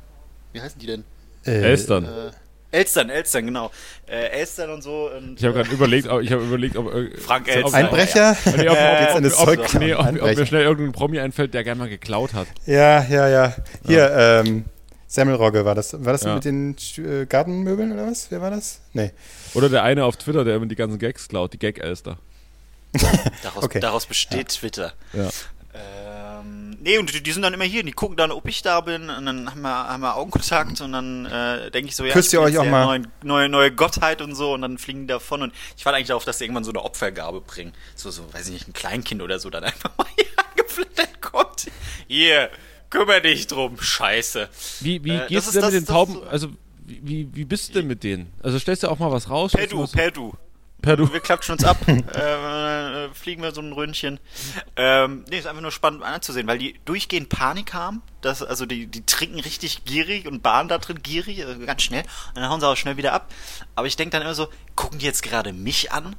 Wie 0.51 0.62
heißen 0.62 0.79
die 0.79 0.88
denn? 0.88 1.03
Äh, 1.46 1.62
Elstern. 1.62 2.34
Äh, 2.71 2.77
Elstern, 2.77 3.09
Elstern, 3.09 3.45
genau. 3.45 3.71
Äh, 4.07 4.39
Elstern 4.39 4.71
und 4.71 4.81
so. 4.81 5.09
Und, 5.09 5.39
ich 5.39 5.45
habe 5.45 5.55
gerade 5.55 5.71
überlegt, 5.71 6.05
ich 6.21 6.31
habe 6.31 6.43
überlegt, 6.43 6.75
ob 6.77 6.91
Frank 7.19 7.47
Elstern. 7.47 7.65
Ob, 7.65 7.73
Einbrecher? 7.73 8.38
Ja. 8.45 8.51
Nee, 8.57 8.69
ob, 8.69 8.77
ob, 8.77 9.25
ob, 9.25 9.31
Zeug 9.45 9.79
nee, 9.79 9.93
ob, 9.93 10.07
ob, 10.07 10.35
mir 10.38 10.45
schnell 10.45 10.63
irgendein 10.63 10.91
Promi 10.91 11.19
einfällt, 11.19 11.53
der 11.53 11.63
gerne 11.63 11.79
mal 11.79 11.89
geklaut 11.89 12.33
hat. 12.33 12.47
Ja, 12.65 13.03
ja, 13.03 13.27
ja. 13.27 13.55
Hier, 13.85 13.97
ja. 13.97 14.39
ähm, 14.41 14.65
Semmelrogge 15.07 15.65
war 15.65 15.73
das. 15.73 15.93
War 16.05 16.13
das 16.13 16.23
ja. 16.23 16.35
mit 16.35 16.45
den 16.45 16.75
äh, 16.97 17.25
Gartenmöbeln 17.25 17.91
oder 17.91 18.05
was? 18.05 18.29
Wer 18.29 18.41
war 18.41 18.51
das? 18.51 18.81
Nee. 18.93 19.11
Oder 19.55 19.69
der 19.69 19.83
eine 19.83 20.05
auf 20.05 20.17
Twitter, 20.17 20.43
der 20.45 20.55
immer 20.55 20.67
die 20.67 20.75
ganzen 20.75 20.99
Gags 20.99 21.27
klaut, 21.27 21.53
die 21.53 21.57
Gag-Elster. 21.57 22.19
daraus, 23.43 23.63
okay. 23.63 23.79
daraus, 23.79 24.05
besteht 24.05 24.51
ja. 24.51 24.59
Twitter. 24.59 24.93
Ja. 25.13 25.23
Ähm, 25.23 26.09
nee, 26.81 26.98
und 26.98 27.25
die, 27.25 27.31
sind 27.31 27.41
dann 27.41 27.53
immer 27.53 27.65
hier, 27.65 27.83
die 27.83 27.91
gucken 27.91 28.17
dann, 28.17 28.31
ob 28.31 28.48
ich 28.48 28.62
da 28.62 28.81
bin, 28.81 29.09
und 29.09 29.25
dann 29.25 29.50
haben 29.50 29.62
wir, 29.62 29.69
haben 29.69 30.01
wir 30.01 30.15
Augenkontakt 30.15 30.81
und 30.81 30.91
dann 30.91 31.25
äh, 31.25 31.71
denke 31.71 31.89
ich 31.89 31.95
so, 31.95 32.05
ja, 32.05 32.13
Küsst 32.13 32.33
ihr 32.33 32.41
euch 32.41 32.57
auch 32.57 32.65
mal? 32.65 32.86
Neue, 32.86 33.01
neue, 33.24 33.50
neue 33.50 33.71
Gottheit 33.71 34.21
und 34.21 34.36
so 34.36 34.53
und 34.53 34.62
dann 34.62 34.77
fliegen 34.77 35.01
die 35.01 35.07
davon 35.07 35.41
und 35.41 35.53
ich 35.77 35.86
warte 35.86 35.98
eigentlich 35.98 36.07
darauf, 36.07 36.25
dass 36.25 36.38
sie 36.38 36.45
irgendwann 36.45 36.63
so 36.63 36.71
eine 36.71 36.83
Opfergabe 36.83 37.41
bringen. 37.41 37.74
So, 37.95 38.12
so, 38.12 38.31
weiß 38.33 38.48
ich 38.48 38.53
nicht, 38.53 38.67
ein 38.67 38.74
Kleinkind 38.74 39.21
oder 39.21 39.39
so 39.39 39.50
dann 39.50 39.63
einfach 39.63 39.91
mal 39.98 40.07
hier 40.15 40.27
angeflattert 40.51 41.21
kommt. 41.21 41.67
Hier, 42.07 42.50
kümmere 42.89 43.21
dich 43.21 43.48
drum, 43.48 43.79
scheiße. 43.79 44.50
Wie, 44.81 45.03
wie 45.03 45.12
äh, 45.12 45.27
gehst 45.27 45.48
du 45.48 45.59
denn 45.59 45.65
mit 45.65 45.74
den 45.74 45.86
Tauben, 45.86 46.13
so 46.13 46.24
also 46.24 46.48
wie, 46.86 47.29
wie 47.33 47.45
bist 47.45 47.69
du 47.69 47.74
denn 47.74 47.88
mit 47.88 48.03
denen? 48.03 48.31
Also 48.41 48.57
stellst 48.59 48.83
du 48.83 48.88
auch 48.88 49.00
mal 49.00 49.12
was 49.12 49.29
raus? 49.29 49.51
Per 49.51 50.12
du, 50.12 50.33
per 50.81 50.98
du. 50.98 51.05
Per 51.05 51.07
du. 51.07 51.13
Wir 51.13 51.19
klatschen 51.19 51.53
uns 51.53 51.63
ab, 51.63 51.77
äh, 51.88 53.13
fliegen 53.13 53.41
wir 53.41 53.51
so 53.51 53.62
ein 53.62 53.71
Röntchen. 53.71 54.19
Ähm, 54.75 55.25
nee, 55.29 55.38
ist 55.38 55.48
einfach 55.48 55.62
nur 55.62 55.71
spannend 55.71 56.03
anzusehen, 56.03 56.48
weil 56.48 56.57
die 56.57 56.79
durchgehend 56.86 57.29
Panik 57.29 57.74
haben. 57.74 58.01
Das, 58.21 58.43
also 58.43 58.65
die, 58.65 58.88
die 58.88 59.05
trinken 59.05 59.39
richtig 59.39 59.86
gierig 59.86 60.27
und 60.27 60.43
bahnen 60.43 60.69
da 60.69 60.77
drin 60.77 61.01
gierig, 61.01 61.45
also 61.45 61.59
ganz 61.65 61.81
schnell. 61.81 62.03
Und 62.29 62.38
dann 62.41 62.50
hauen 62.50 62.59
sie 62.59 62.67
auch 62.67 62.75
schnell 62.75 62.98
wieder 62.98 63.13
ab. 63.13 63.31
Aber 63.75 63.88
ich 63.88 63.95
denke 63.95 64.12
dann 64.12 64.21
immer 64.21 64.36
so, 64.36 64.50
gucken 64.75 65.00
die 65.00 65.05
jetzt 65.05 65.24
gerade 65.24 65.53
mich 65.53 65.91
an? 65.91 66.15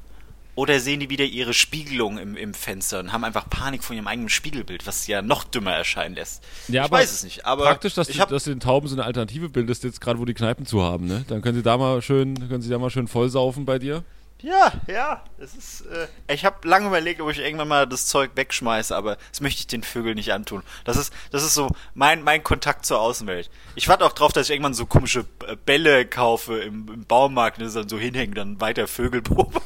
Oder 0.57 0.81
sehen 0.81 1.01
die 1.01 1.09
wieder 1.09 1.25
ihre 1.25 1.55
Spiegelung 1.55 2.19
im, 2.19 2.37
im 2.37 2.55
Fenster 2.55 2.99
und 2.99 3.13
haben 3.13 3.25
einfach 3.25 3.49
Panik 3.49 3.85
von 3.85 3.97
ihrem 3.97 4.09
eigenen 4.09 4.29
Spiegelbild, 4.29 4.87
was 4.87 5.07
ja 5.07 5.23
noch 5.23 5.45
dümmer 5.45 5.73
erscheinen 5.73 6.17
lässt. 6.17 6.43
Ja, 6.69 6.85
ich 6.85 6.91
weiß 6.91 7.13
es 7.13 7.23
nicht. 7.23 7.47
Aber 7.47 7.65
praktisch, 7.65 7.95
dass, 7.95 8.09
du, 8.09 8.19
dass 8.19 8.45
du 8.45 8.51
den 8.51 8.61
Tauben 8.61 8.89
so 8.89 8.95
eine 8.95 9.05
Alternative 9.05 9.49
bildest, 9.49 9.85
jetzt 9.85 10.01
gerade 10.01 10.19
wo 10.19 10.25
die 10.25 10.35
Kneipen 10.35 10.67
zu 10.67 10.83
haben, 10.83 11.07
ne? 11.07 11.25
Dann 11.29 11.41
können 11.41 11.55
sie 11.55 11.63
da 11.63 11.79
mal 11.79 12.03
schön, 12.03 12.49
können 12.49 12.63
sie 12.63 12.69
da 12.69 12.79
mal 12.79 12.91
schön 12.91 13.09
vollsaufen 13.09 13.65
bei 13.65 13.79
dir. 13.79 14.05
Ja, 14.43 14.73
ja. 14.87 15.25
Es 15.39 15.55
ist, 15.55 15.87
äh, 15.87 16.07
ich 16.33 16.45
habe 16.45 16.67
lange 16.67 16.87
überlegt, 16.87 17.21
ob 17.21 17.31
ich 17.31 17.39
irgendwann 17.39 17.69
mal 17.69 17.87
das 17.87 18.07
Zeug 18.07 18.33
wegschmeiße, 18.35 18.95
aber 18.95 19.17
das 19.31 19.41
möchte 19.41 19.61
ich 19.61 19.67
den 19.67 19.83
Vögeln 19.83 20.17
nicht 20.17 20.33
antun. 20.33 20.63
Das 20.85 20.97
ist, 20.97 21.13
das 21.31 21.43
ist 21.43 21.55
so 21.55 21.69
mein, 21.95 22.23
mein 22.23 22.43
Kontakt 22.43 22.87
zur 22.87 23.01
Außenwelt. 23.01 23.51
Ich 23.75 23.89
warte 23.89 24.05
auch 24.05 24.13
drauf, 24.13 24.33
dass 24.33 24.47
ich 24.47 24.53
irgendwann 24.53 24.75
so 24.75 24.87
komische 24.87 25.25
äh, 25.47 25.57
Bälle 25.57 26.07
kaufe 26.07 26.59
im, 26.59 26.89
im 26.93 27.05
Baumarkt 27.05 27.59
und 27.59 27.65
das 27.65 27.75
dann 27.75 27.89
so 27.89 27.99
hinhängen, 27.99 28.35
dann 28.35 28.61
weiter 28.61 28.87
Vögel 28.87 29.23
beobachten, 29.23 29.65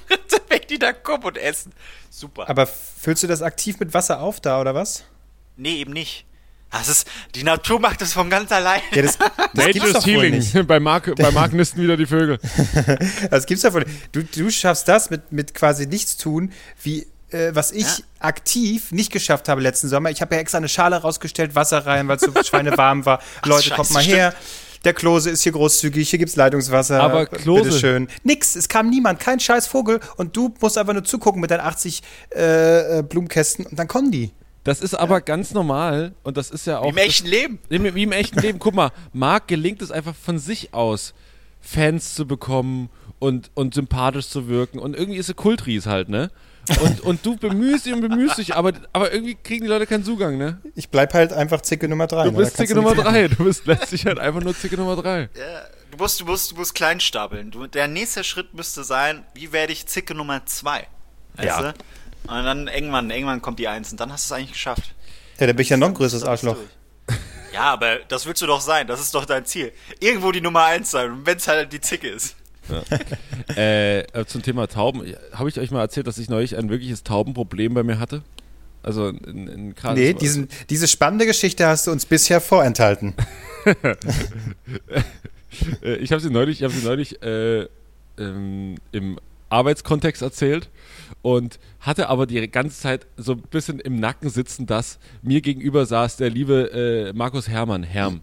wenn 0.48 0.62
die 0.68 0.78
da 0.78 0.92
kommen 0.92 1.24
und 1.24 1.38
essen. 1.38 1.72
Super. 2.10 2.48
Aber 2.48 2.66
füllst 2.66 3.22
du 3.22 3.26
das 3.26 3.42
aktiv 3.42 3.80
mit 3.80 3.94
Wasser 3.94 4.20
auf 4.20 4.40
da, 4.40 4.60
oder 4.60 4.74
was? 4.74 5.04
Nee, 5.56 5.76
eben 5.76 5.92
nicht. 5.92 6.26
Das 6.74 6.88
ist, 6.88 7.06
die 7.34 7.44
Natur 7.44 7.80
macht 7.80 8.00
das 8.00 8.12
von 8.12 8.28
ganz 8.28 8.50
allein. 8.52 8.80
Ja, 8.92 9.02
das, 9.02 9.16
das 9.18 9.28
gibt's 9.66 9.78
Nature's 9.92 10.06
Healing. 10.06 10.34
nicht. 10.34 10.66
Bei 10.66 10.80
Mark, 10.80 11.14
bei 11.16 11.30
Mark 11.30 11.52
nisten 11.52 11.80
wieder 11.82 11.96
die 11.96 12.06
Vögel. 12.06 12.38
Das 13.30 13.46
gibt's 13.46 13.62
nicht. 13.64 13.86
Du, 14.12 14.22
du 14.22 14.50
schaffst 14.50 14.88
das 14.88 15.10
mit, 15.10 15.32
mit 15.32 15.54
quasi 15.54 15.86
nichts 15.86 16.16
tun, 16.16 16.52
wie 16.82 17.06
äh, 17.30 17.50
was 17.54 17.72
ich 17.72 17.86
Ja. 17.86 18.04
aktiv 18.20 18.92
nicht 18.92 19.12
geschafft 19.12 19.48
habe 19.48 19.60
letzten 19.60 19.88
Sommer. 19.88 20.10
Ich 20.10 20.20
habe 20.20 20.34
ja 20.34 20.40
extra 20.40 20.58
eine 20.58 20.68
Schale 20.68 20.96
rausgestellt, 20.96 21.54
Wasser 21.54 21.86
rein, 21.86 22.08
weil 22.08 22.16
es 22.16 22.22
so 22.22 22.32
schweinewarm 22.42 23.06
war. 23.06 23.20
Leute, 23.44 23.70
kommt 23.70 23.90
mal 23.90 24.02
her. 24.02 24.34
Der 24.84 24.92
Klose 24.92 25.30
ist 25.30 25.42
hier 25.42 25.52
großzügig, 25.52 26.10
hier 26.10 26.18
gibt's 26.18 26.36
Leitungswasser. 26.36 27.00
Aber 27.02 27.24
Klose- 27.26 27.64
Bitteschön. 27.64 28.08
Nix, 28.22 28.54
es 28.54 28.68
kam 28.68 28.90
niemand, 28.90 29.18
kein 29.18 29.40
scheiß 29.40 29.66
Vogel 29.66 29.98
und 30.16 30.36
du 30.36 30.52
musst 30.60 30.76
einfach 30.76 30.92
nur 30.92 31.04
zugucken 31.04 31.40
mit 31.40 31.50
deinen 31.50 31.60
80 31.60 32.02
äh, 32.34 32.98
äh, 32.98 33.02
Blumenkästen 33.02 33.64
und 33.64 33.78
dann 33.78 33.88
kommen 33.88 34.10
die. 34.10 34.30
Das 34.64 34.80
ist 34.80 34.94
aber 34.94 35.20
ganz 35.20 35.52
normal 35.52 36.14
und 36.22 36.36
das 36.36 36.50
ist 36.50 36.66
ja 36.66 36.78
auch. 36.78 36.88
Im 36.88 36.96
echten 36.96 37.28
Leben. 37.28 37.58
Wie, 37.68 37.94
wie 37.94 38.02
im 38.04 38.12
echten 38.12 38.40
Leben. 38.40 38.58
Guck 38.58 38.74
mal, 38.74 38.90
Marc 39.12 39.46
gelingt 39.48 39.82
es 39.82 39.90
einfach 39.90 40.14
von 40.14 40.38
sich 40.38 40.72
aus, 40.72 41.14
Fans 41.60 42.14
zu 42.14 42.26
bekommen 42.26 42.88
und, 43.18 43.50
und 43.54 43.74
sympathisch 43.74 44.28
zu 44.28 44.48
wirken. 44.48 44.78
Und 44.78 44.96
irgendwie 44.96 45.18
ist 45.18 45.28
er 45.28 45.34
Kultries 45.34 45.86
halt, 45.86 46.08
ne? 46.08 46.30
Und, 46.82 47.00
und 47.02 47.26
du 47.26 47.36
bemühst 47.36 47.84
dich 47.84 47.92
und 47.92 48.00
bemühst 48.00 48.38
dich, 48.38 48.56
aber, 48.56 48.72
aber 48.94 49.12
irgendwie 49.12 49.34
kriegen 49.34 49.64
die 49.64 49.68
Leute 49.68 49.86
keinen 49.86 50.02
Zugang, 50.02 50.38
ne? 50.38 50.62
Ich 50.74 50.88
bleib 50.88 51.12
halt 51.12 51.30
einfach 51.34 51.60
Zicke 51.60 51.86
Nummer 51.88 52.06
3. 52.06 52.24
Du 52.24 52.32
bist 52.32 52.56
Zicke 52.56 52.74
Nummer 52.74 52.94
3. 52.94 53.28
Du 53.28 53.44
bist 53.44 53.66
letztlich 53.66 54.06
halt 54.06 54.18
einfach 54.18 54.40
nur 54.40 54.56
Zicke 54.56 54.76
Nummer 54.78 54.96
3. 54.96 55.20
Ja, 55.20 55.28
du 55.90 55.98
musst, 55.98 56.20
du 56.22 56.24
musst, 56.24 56.52
du 56.52 56.56
musst 56.56 56.74
klein 56.74 57.00
stapeln. 57.00 57.50
Du, 57.50 57.66
der 57.66 57.86
nächste 57.86 58.24
Schritt 58.24 58.54
müsste 58.54 58.82
sein, 58.82 59.24
wie 59.34 59.52
werde 59.52 59.74
ich 59.74 59.84
Zicke 59.86 60.14
Nummer 60.14 60.46
2? 60.46 60.86
Weißt 61.36 61.46
Ja. 61.46 61.72
du? 61.72 61.74
Und 62.26 62.44
dann 62.44 62.68
irgendwann, 62.68 63.10
irgendwann 63.10 63.42
kommt 63.42 63.58
die 63.58 63.68
Eins 63.68 63.90
und 63.92 64.00
dann 64.00 64.12
hast 64.12 64.28
du 64.30 64.34
es 64.34 64.38
eigentlich 64.38 64.52
geschafft. 64.52 64.94
Ja, 65.38 65.46
da 65.46 65.52
bin 65.52 65.62
ich 65.62 65.68
ja 65.68 65.76
noch 65.76 65.88
ein 65.88 65.94
größeres 65.94 66.24
Arschloch. 66.24 66.56
Ja, 67.52 67.72
aber 67.72 67.98
das 68.08 68.26
willst 68.26 68.42
du 68.42 68.46
doch 68.46 68.60
sein. 68.60 68.86
Das 68.86 69.00
ist 69.00 69.14
doch 69.14 69.24
dein 69.26 69.44
Ziel. 69.44 69.72
Irgendwo 70.00 70.32
die 70.32 70.40
Nummer 70.40 70.64
1 70.64 70.90
sein. 70.90 71.10
Und 71.10 71.26
wenn 71.26 71.36
es 71.36 71.46
halt 71.46 71.72
die 71.72 71.80
Zicke 71.80 72.08
ist. 72.08 72.34
Äh, 73.56 74.00
äh, 74.00 74.24
zum 74.26 74.42
Thema 74.42 74.66
Tauben. 74.66 75.14
Habe 75.32 75.48
ich 75.48 75.60
euch 75.60 75.70
mal 75.70 75.80
erzählt, 75.80 76.06
dass 76.06 76.18
ich 76.18 76.28
neulich 76.28 76.56
ein 76.56 76.70
wirkliches 76.70 77.02
Taubenproblem 77.04 77.74
bei 77.74 77.82
mir 77.82 77.98
hatte? 77.98 78.22
Also 78.82 79.08
in, 79.08 79.48
in 79.48 79.74
Karl- 79.74 79.94
Nee, 79.94 80.14
diesen, 80.14 80.48
diese 80.70 80.88
spannende 80.88 81.26
Geschichte 81.26 81.66
hast 81.66 81.86
du 81.86 81.90
uns 81.92 82.06
bisher 82.06 82.40
vorenthalten. 82.40 83.14
Äh, 85.82 85.94
ich 85.96 86.10
habe 86.10 86.20
sie 86.20 86.30
neulich, 86.30 86.60
ich 86.60 86.64
hab 86.64 86.72
sie 86.72 86.84
neulich 86.84 87.22
äh, 87.22 87.68
ähm, 88.18 88.74
im 88.90 89.20
Arbeitskontext 89.50 90.20
erzählt 90.20 90.68
und 91.22 91.58
hatte 91.80 92.08
aber 92.08 92.26
die 92.26 92.50
ganze 92.50 92.80
Zeit 92.80 93.06
so 93.16 93.32
ein 93.32 93.42
bisschen 93.42 93.80
im 93.80 93.96
Nacken 93.96 94.30
sitzen, 94.30 94.66
dass 94.66 94.98
mir 95.22 95.40
gegenüber 95.40 95.86
saß 95.86 96.16
der 96.16 96.30
liebe 96.30 96.70
äh, 96.72 97.12
Markus 97.12 97.48
Hermann, 97.48 97.82
Herm. 97.82 98.22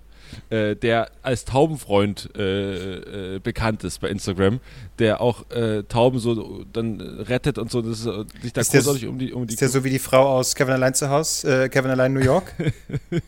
Äh, 0.49 0.77
der 0.77 1.11
als 1.23 1.43
Taubenfreund 1.43 2.29
äh, 2.37 3.35
äh, 3.35 3.39
bekannt 3.39 3.83
ist 3.83 3.99
bei 3.99 4.07
Instagram, 4.09 4.61
der 4.97 5.19
auch 5.19 5.49
äh, 5.51 5.83
Tauben 5.83 6.19
so 6.19 6.63
dann 6.71 7.01
rettet 7.01 7.57
und 7.57 7.69
so, 7.69 7.81
das 7.81 7.99
ist, 7.99 8.05
äh, 8.05 8.23
sich 8.41 8.53
da 8.53 8.61
Ist 8.61 8.73
der 8.73 8.81
großartig 8.81 9.07
um 9.07 9.19
die 9.19 9.33
um 9.33 9.45
die 9.45 9.53
Ist 9.53 9.59
ja 9.59 9.67
so 9.67 9.83
wie 9.83 9.89
die 9.89 9.99
Frau 9.99 10.37
aus 10.37 10.55
Kevin 10.55 10.73
allein 10.73 10.93
zu 10.93 11.09
Hause, 11.09 11.63
äh, 11.63 11.69
Kevin 11.69 11.91
allein 11.91 12.13
New 12.13 12.21
York. 12.21 12.53
Ein 13.11 13.21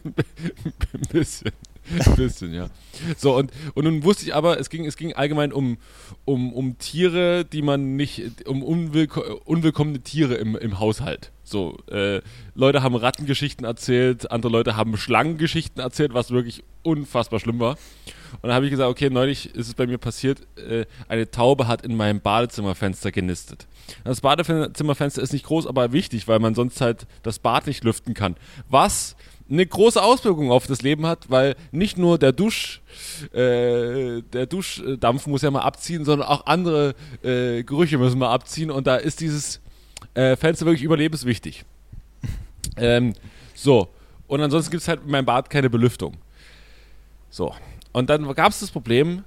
bisschen. 1.11 1.51
Ein 2.05 2.15
bisschen, 2.15 2.53
ja. 2.53 2.69
So, 3.17 3.35
und, 3.35 3.51
und 3.73 3.85
nun 3.85 4.03
wusste 4.03 4.25
ich 4.25 4.35
aber, 4.35 4.59
es 4.59 4.69
ging, 4.69 4.85
es 4.85 4.97
ging 4.97 5.13
allgemein 5.13 5.51
um, 5.51 5.77
um, 6.25 6.53
um 6.53 6.77
Tiere, 6.77 7.45
die 7.45 7.61
man 7.61 7.95
nicht, 7.95 8.47
um 8.47 8.63
unwillko 8.63 9.21
unwillkommene 9.45 9.99
Tiere 9.99 10.35
im, 10.35 10.55
im 10.55 10.79
Haushalt. 10.79 11.31
So, 11.43 11.77
äh, 11.91 12.21
Leute 12.55 12.83
haben 12.83 12.95
Rattengeschichten 12.95 13.65
erzählt, 13.65 14.31
andere 14.31 14.51
Leute 14.51 14.75
haben 14.75 14.95
Schlangengeschichten 14.95 15.81
erzählt, 15.81 16.13
was 16.13 16.31
wirklich 16.31 16.63
unfassbar 16.83 17.39
schlimm 17.39 17.59
war. 17.59 17.77
Und 18.33 18.43
dann 18.43 18.53
habe 18.53 18.65
ich 18.65 18.71
gesagt, 18.71 18.89
okay, 18.89 19.09
neulich 19.09 19.53
ist 19.53 19.67
es 19.67 19.73
bei 19.73 19.85
mir 19.85 19.97
passiert, 19.97 20.41
äh, 20.57 20.85
eine 21.07 21.29
Taube 21.29 21.67
hat 21.67 21.83
in 21.83 21.95
meinem 21.95 22.21
Badezimmerfenster 22.21 23.11
genistet. 23.11 23.67
Das 24.03 24.21
Badezimmerfenster 24.21 25.21
ist 25.21 25.33
nicht 25.33 25.45
groß, 25.45 25.67
aber 25.67 25.91
wichtig, 25.91 26.27
weil 26.27 26.39
man 26.39 26.55
sonst 26.55 26.81
halt 26.81 27.05
das 27.21 27.39
Bad 27.39 27.67
nicht 27.67 27.83
lüften 27.83 28.13
kann. 28.13 28.35
Was 28.69 29.15
eine 29.53 29.65
große 29.65 30.01
Auswirkung 30.01 30.51
auf 30.51 30.67
das 30.67 30.81
Leben 30.81 31.05
hat, 31.05 31.29
weil 31.29 31.55
nicht 31.71 31.97
nur 31.97 32.17
der 32.17 32.31
Dusch, 32.31 32.81
äh, 33.33 34.21
der 34.21 34.47
Duschdampf 34.47 35.27
muss 35.27 35.43
ja 35.43 35.51
mal 35.51 35.61
abziehen, 35.61 36.05
sondern 36.05 36.27
auch 36.27 36.45
andere 36.47 36.95
äh, 37.23 37.63
Gerüche 37.63 37.97
müssen 37.97 38.17
mal 38.17 38.31
abziehen 38.31 38.71
und 38.71 38.87
da 38.87 38.95
ist 38.95 39.21
dieses 39.21 39.61
äh, 40.15 40.35
Fenster 40.35 40.65
wirklich 40.65 40.83
überlebenswichtig. 40.83 41.65
ähm, 42.77 43.13
so, 43.53 43.89
und 44.27 44.41
ansonsten 44.41 44.71
gibt 44.71 44.81
es 44.81 44.87
halt 44.87 45.01
in 45.05 45.11
meinem 45.11 45.25
Bad 45.25 45.49
keine 45.49 45.69
Belüftung. 45.69 46.15
So, 47.29 47.53
und 47.91 48.09
dann 48.09 48.31
gab 48.33 48.51
es 48.51 48.59
das 48.59 48.71
Problem, 48.71 49.23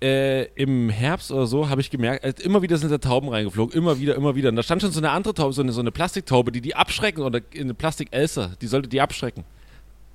äh, 0.00 0.44
im 0.54 0.88
Herbst 0.88 1.30
oder 1.30 1.46
so 1.46 1.68
habe 1.68 1.80
ich 1.80 1.90
gemerkt, 1.90 2.24
äh, 2.24 2.32
immer 2.42 2.62
wieder 2.62 2.78
sind 2.78 2.90
da 2.90 2.98
Tauben 2.98 3.28
reingeflogen, 3.28 3.74
immer 3.76 3.98
wieder, 3.98 4.14
immer 4.14 4.34
wieder. 4.34 4.48
Und 4.48 4.56
da 4.56 4.62
stand 4.62 4.80
schon 4.80 4.92
so 4.92 5.00
eine 5.00 5.10
andere 5.10 5.34
Taube, 5.34 5.52
so 5.52 5.60
eine, 5.60 5.72
so 5.72 5.80
eine 5.80 5.90
Plastiktaube, 5.90 6.52
die 6.52 6.60
die 6.60 6.74
abschrecken 6.74 7.22
oder 7.22 7.40
eine 7.58 7.74
Plastik-Elster, 7.74 8.52
die 8.60 8.66
sollte 8.66 8.88
die 8.88 9.00
abschrecken. 9.00 9.44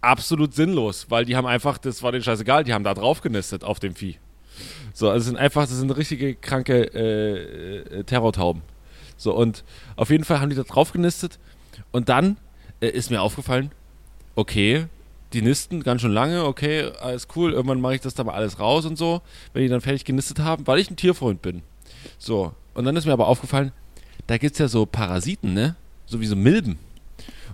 Absolut 0.04 0.54
sinnlos, 0.54 1.06
weil 1.08 1.24
die 1.24 1.38
haben 1.38 1.48
einfach, 1.48 1.78
das 1.78 2.04
war 2.04 2.12
denen 2.12 2.26
scheißegal, 2.26 2.66
die 2.66 2.74
haben 2.74 2.84
da 2.84 2.94
drauf 2.94 3.22
genistet 3.22 3.64
auf 3.64 3.80
dem 3.80 3.96
Vieh. 3.96 4.18
So, 4.94 5.10
also 5.10 5.24
sind 5.24 5.38
einfach, 5.38 5.62
das 5.62 5.78
sind 5.78 5.90
richtige 5.92 6.36
kranke 6.36 6.94
äh, 6.94 8.00
äh, 8.00 8.04
Terrortauben. 8.04 8.64
So, 9.16 9.34
und 9.34 9.64
auf 9.96 10.10
jeden 10.10 10.26
Fall 10.26 10.42
haben 10.42 10.50
die 10.50 10.58
da 10.58 10.64
drauf 10.64 10.92
genistet. 10.92 11.40
Und 11.94 12.10
dann 12.10 12.36
äh, 12.82 12.90
ist 12.90 13.12
mir 13.12 13.22
aufgefallen, 13.22 13.72
okay, 14.36 14.88
die 15.32 15.42
nisten 15.42 15.84
ganz 15.84 16.02
schön 16.02 16.12
lange, 16.12 16.44
okay, 16.44 16.92
alles 17.00 17.30
cool, 17.38 17.54
irgendwann 17.54 17.80
mache 17.80 17.96
ich 17.96 18.02
das 18.02 18.14
da 18.14 18.26
mal 18.26 18.34
alles 18.34 18.60
raus 18.60 18.86
und 18.86 18.98
so, 18.98 19.22
wenn 19.54 19.64
die 19.64 19.70
dann 19.70 19.80
fertig 19.80 20.04
genistet 20.04 20.40
haben, 20.40 20.68
weil 20.68 20.80
ich 20.80 20.92
ein 20.92 20.98
Tierfreund 20.98 21.42
bin. 21.42 21.64
So, 22.18 22.52
und 22.74 22.84
dann 22.84 22.98
ist 22.98 23.06
mir 23.06 23.14
aber 23.14 23.30
aufgefallen, 23.30 23.72
da 24.28 24.38
gibt 24.38 24.52
es 24.52 24.60
ja 24.60 24.68
so 24.68 24.86
Parasiten, 24.86 25.54
ne? 25.54 25.78
So 26.06 26.20
wie 26.20 26.26
so 26.26 26.36
Milben. 26.36 26.78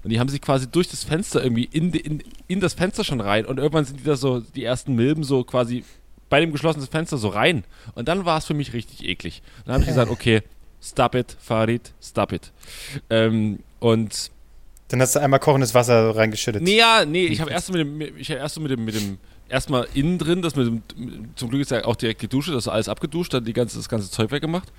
Und 0.04 0.12
die 0.12 0.20
haben 0.20 0.30
sich 0.30 0.42
quasi 0.42 0.68
durch 0.70 0.88
das 0.88 1.04
Fenster 1.04 1.44
irgendwie 1.44 1.66
in, 1.66 1.92
in, 1.94 2.24
in 2.48 2.60
das 2.60 2.74
Fenster 2.74 3.04
schon 3.04 3.22
rein 3.22 3.46
und 3.46 3.58
irgendwann 3.58 3.86
sind 3.86 4.00
die 4.00 4.04
da 4.04 4.16
so, 4.16 4.40
die 4.40 4.64
ersten 4.64 4.96
Milben 4.96 5.24
so 5.24 5.44
quasi 5.44 5.84
bei 6.30 6.40
dem 6.40 6.52
geschlossenen 6.52 6.88
Fenster 6.88 7.18
so 7.18 7.30
rein. 7.30 7.64
Und 7.96 8.08
dann 8.08 8.24
war 8.26 8.38
es 8.38 8.46
für 8.46 8.54
mich 8.54 8.74
richtig 8.74 9.04
eklig. 9.08 9.42
Dann 9.66 9.74
habe 9.74 9.84
ich 9.84 9.90
gesagt, 9.90 10.12
okay, 10.12 10.42
stop 10.82 11.16
it, 11.16 11.36
Farid, 11.40 11.92
stop 12.02 12.32
it. 12.32 12.52
Ähm, 13.10 13.60
und 13.80 14.32
Dann 14.90 15.02
hast 15.02 15.16
du 15.16 15.20
einmal 15.20 15.40
kochendes 15.40 15.74
Wasser 15.74 16.16
reingeschüttet. 16.16 16.62
Nee, 16.62 16.78
ja, 16.78 17.04
nee, 17.06 17.26
ich 17.26 17.42
habe 17.42 17.52
erst 17.52 17.72
mit 17.72 17.80
dem, 17.82 18.02
ich 18.18 18.30
habe 18.30 18.40
erst 18.40 18.56
so 18.56 18.62
mit 18.62 18.72
dem, 18.72 18.86
mit 18.86 18.96
dem, 18.96 19.18
erstmal 19.50 19.88
innen 19.94 20.18
drin, 20.20 20.42
das 20.42 20.56
mit 20.56 20.68
dem, 20.68 20.84
zum 21.36 21.50
Glück 21.50 21.62
ist 21.62 21.72
ja 21.72 21.86
auch 21.86 21.96
direkt 21.96 22.22
die 22.22 22.28
Dusche, 22.28 22.52
das 22.52 22.66
ist 22.66 22.68
alles 22.68 22.90
abgeduscht, 22.90 23.34
dann 23.34 23.44
die 23.46 23.54
ganze, 23.54 23.78
das 23.78 23.90
ganze 23.90 24.10
Zeug 24.12 24.32
weggemacht. 24.32 24.72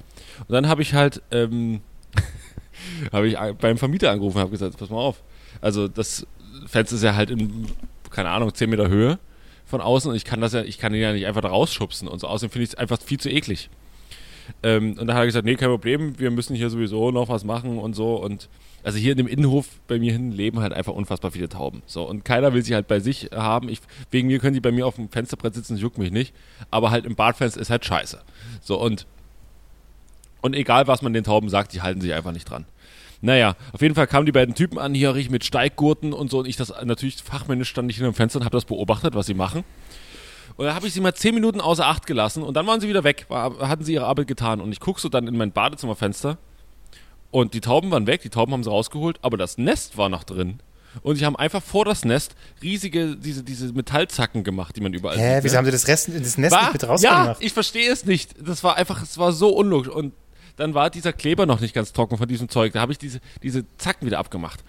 Und 0.47 0.53
dann 0.53 0.69
habe 0.69 0.83
ich 0.83 0.95
halt, 0.95 1.21
ähm, 1.33 1.81
habe 3.13 3.29
ich 3.29 3.37
beim 3.61 3.79
Vermieter 3.79 4.11
angerufen 4.11 4.37
und 4.37 4.43
habe 4.43 4.51
gesagt, 4.51 4.77
pass 4.77 4.91
mal 4.91 4.99
auf. 4.99 5.23
Also 5.61 5.89
das 5.89 6.27
Fenster 6.67 6.97
ist 6.97 7.03
ja 7.03 7.15
halt 7.15 7.31
in, 7.31 7.67
keine 8.11 8.31
Ahnung, 8.31 8.53
10 8.53 8.71
Meter 8.71 8.89
Höhe 8.89 9.19
von 9.67 9.81
außen 9.81 10.11
und 10.11 10.17
ich 10.17 10.25
kann 10.25 10.41
das 10.41 10.53
ja, 10.53 10.63
ich 10.63 10.79
kann 10.79 10.93
den 10.93 11.01
ja 11.01 11.13
nicht 11.13 11.27
einfach 11.27 11.43
da 11.43 11.49
rausschubsen 11.49 12.09
und 12.09 12.19
so. 12.19 12.27
Außerdem 12.27 12.51
finde 12.53 12.65
ich 12.65 12.71
es 12.71 12.75
einfach 12.75 13.01
viel 13.01 13.21
zu 13.21 13.31
eklig. 13.31 13.71
Ähm, 14.63 14.97
und 14.99 15.07
dann 15.07 15.15
hat 15.15 15.23
er 15.23 15.27
gesagt, 15.27 15.45
nee, 15.45 15.55
kein 15.55 15.69
Problem, 15.69 16.19
wir 16.19 16.31
müssen 16.31 16.57
hier 16.57 16.71
sowieso 16.71 17.11
noch 17.11 17.29
was 17.29 17.45
machen 17.45 17.79
und 17.79 17.95
so. 17.95 18.17
Und 18.17 18.49
also 18.83 18.99
hier 18.99 19.13
in 19.13 19.19
dem 19.19 19.27
Innenhof 19.27 19.67
bei 19.87 19.99
mir 19.99 20.13
hin 20.13 20.33
leben 20.33 20.61
halt 20.61 20.73
einfach 20.73 20.93
unfassbar 20.93 21.31
viele 21.31 21.49
Tauben. 21.49 21.83
So, 21.87 22.09
und 22.09 22.25
keiner 22.25 22.53
will 22.55 22.65
sie 22.65 22.75
halt 22.75 22.89
bei 22.89 23.01
sich 23.01 23.31
haben. 23.33 23.69
Ich, 23.69 23.81
wegen 24.11 24.29
mir 24.29 24.39
können 24.39 24.55
die 24.55 24.61
bei 24.61 24.73
mir 24.73 24.87
auf 24.87 24.97
dem 24.97 25.09
Fensterbrett 25.09 25.55
sitzen, 25.55 25.75
das 25.75 25.83
juckt 25.83 25.99
mich 25.99 26.11
nicht. 26.11 26.35
Aber 26.71 26.91
halt 26.91 27.05
im 27.05 27.15
Badfenster 27.15 27.61
ist 27.61 27.71
halt 27.71 27.85
scheiße. 27.85 28.21
So, 28.61 28.81
und, 28.81 29.07
und 30.41 30.55
egal, 30.55 30.87
was 30.87 31.03
man 31.03 31.13
den 31.13 31.25
Tauben 31.25 31.49
sagt, 31.49 31.73
die 31.73 31.83
halten 31.83 32.01
sich 32.01 32.13
einfach 32.15 32.33
nicht 32.33 32.49
dran. 32.49 32.65
Naja, 33.23 33.55
auf 33.73 33.83
jeden 33.83 33.95
Fall 33.95 34.07
kamen 34.07 34.25
die 34.25 34.33
beiden 34.33 34.55
Typen 34.55 34.79
an, 34.79 34.95
hier 34.95 35.13
mit 35.29 35.45
Steiggurten 35.45 36.13
und 36.13 36.31
so. 36.31 36.39
Und 36.39 36.47
ich 36.47 36.57
das 36.57 36.73
natürlich 36.85 37.23
fachmännisch 37.23 37.69
stand 37.69 37.91
ich 37.91 37.97
hinter 37.97 38.11
dem 38.11 38.15
Fenster 38.15 38.39
und 38.39 38.45
habe 38.47 38.57
das 38.57 38.65
beobachtet, 38.65 39.15
was 39.15 39.27
sie 39.27 39.35
machen. 39.35 39.65
Und 40.57 40.67
dann 40.67 40.75
habe 40.75 40.87
ich 40.87 40.95
sie 40.95 41.01
mal 41.01 41.15
zehn 41.15 41.35
Minuten 41.35 41.61
außer 41.61 41.87
Acht 41.87 42.07
gelassen 42.07 42.43
und 42.43 42.55
dann 42.55 42.67
waren 42.67 42.81
sie 42.81 42.89
wieder 42.89 43.05
weg, 43.05 43.27
war, 43.29 43.69
hatten 43.69 43.85
sie 43.85 43.95
ihre 43.95 44.07
Arbeit 44.07 44.27
getan. 44.27 44.61
Und 44.61 44.73
ich 44.73 44.81
gucke 44.81 45.01
so 45.01 45.09
dann 45.09 45.27
in 45.27 45.37
mein 45.37 45.53
Badezimmerfenster 45.53 46.39
und 47.31 47.55
die 47.55 47.61
Tauben 47.61 47.91
waren 47.91 48.07
weg, 48.07 48.23
die 48.23 48.31
Tauben 48.31 48.53
haben 48.53 48.65
sie 48.65 48.71
rausgeholt, 48.71 49.19
aber 49.23 49.37
das 49.37 49.59
Nest 49.59 49.97
war 49.97 50.09
noch 50.09 50.25
drin. 50.25 50.61
Und 51.03 51.17
sie 51.17 51.25
haben 51.25 51.37
einfach 51.37 51.63
vor 51.63 51.85
das 51.85 52.05
Nest 52.05 52.35
riesige, 52.63 53.17
diese, 53.17 53.45
diese 53.45 53.73
Metallzacken 53.73 54.43
gemacht, 54.43 54.75
die 54.77 54.81
man 54.81 54.93
überall 54.93 55.17
Hä, 55.17 55.37
sieht. 55.37 55.45
wieso 55.45 55.53
ne? 55.55 55.59
haben 55.59 55.65
sie 55.67 55.71
das, 55.71 55.87
Rest, 55.87 56.11
das 56.13 56.37
Nest 56.37 56.53
war, 56.53 56.63
nicht 56.63 56.73
mit 56.73 56.83
Ja, 56.83 56.89
rausgemacht? 56.89 57.37
ich 57.45 57.53
verstehe 57.53 57.91
es 57.93 58.05
nicht. 58.05 58.35
Das 58.45 58.65
war 58.65 58.77
einfach, 58.77 59.01
es 59.03 59.17
war 59.17 59.33
so 59.33 59.51
unlogisch. 59.51 59.89
Und 59.89 60.13
dann 60.61 60.75
war 60.75 60.91
dieser 60.91 61.15
Kleber 61.15 61.47
noch 61.47 61.61
nicht 61.61 61.75
ganz 61.75 61.95
trocken 61.95 62.19
von 62.19 62.29
diesem 62.29 62.51
Zeug. 62.51 62.75
Da 62.75 62.83
habe 62.83 62.93
ich 62.93 62.99
diese, 62.99 63.21
diese 63.43 63.65
Zacken 63.79 64.07
wieder 64.07 64.19
abgemacht. 64.19 64.63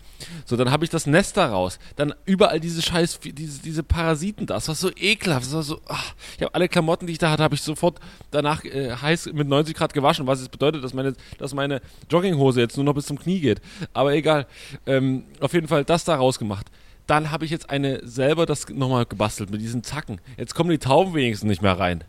So, 0.45 0.55
dann 0.55 0.71
habe 0.71 0.85
ich 0.85 0.89
das 0.89 1.05
Nest 1.05 1.35
da 1.35 1.49
raus. 1.49 1.79
Dann 1.97 2.13
überall 2.25 2.61
diese 2.61 2.81
scheiß, 2.81 3.19
diese, 3.21 3.61
diese 3.61 3.83
Parasiten 3.83 4.45
da. 4.45 4.53
Das 4.53 4.69
war 4.69 4.75
so 4.75 4.89
ekelhaft. 4.95 5.47
Das 5.47 5.53
war 5.53 5.63
so, 5.63 5.81
ach, 5.89 6.13
ich 6.37 6.43
habe 6.43 6.55
alle 6.55 6.69
Klamotten, 6.69 7.07
die 7.07 7.13
ich 7.13 7.19
da 7.19 7.29
hatte, 7.29 7.43
habe 7.43 7.55
ich 7.55 7.61
sofort 7.61 7.99
danach 8.31 8.63
äh, 8.63 8.95
heiß 8.95 9.33
mit 9.33 9.49
90 9.49 9.75
Grad 9.75 9.93
gewaschen, 9.93 10.27
was 10.27 10.39
jetzt 10.39 10.51
bedeutet, 10.51 10.81
dass 10.81 10.93
meine, 10.93 11.13
dass 11.37 11.53
meine 11.53 11.81
Jogginghose 12.09 12.61
jetzt 12.61 12.77
nur 12.77 12.85
noch 12.85 12.93
bis 12.93 13.07
zum 13.07 13.19
Knie 13.19 13.41
geht. 13.41 13.59
Aber 13.91 14.13
egal. 14.13 14.47
Ähm, 14.85 15.25
auf 15.41 15.53
jeden 15.53 15.67
Fall 15.67 15.83
das 15.83 16.05
da 16.05 16.15
rausgemacht. 16.15 16.67
Dann 17.05 17.31
habe 17.31 17.43
ich 17.43 17.51
jetzt 17.51 17.69
eine 17.69 18.07
selber 18.07 18.45
das 18.45 18.69
nochmal 18.69 19.05
gebastelt 19.05 19.49
mit 19.49 19.59
diesen 19.59 19.83
Zacken. 19.83 20.21
Jetzt 20.37 20.55
kommen 20.55 20.69
die 20.69 20.77
Tauben 20.77 21.13
wenigstens 21.13 21.49
nicht 21.49 21.61
mehr 21.61 21.77
rein. 21.77 22.05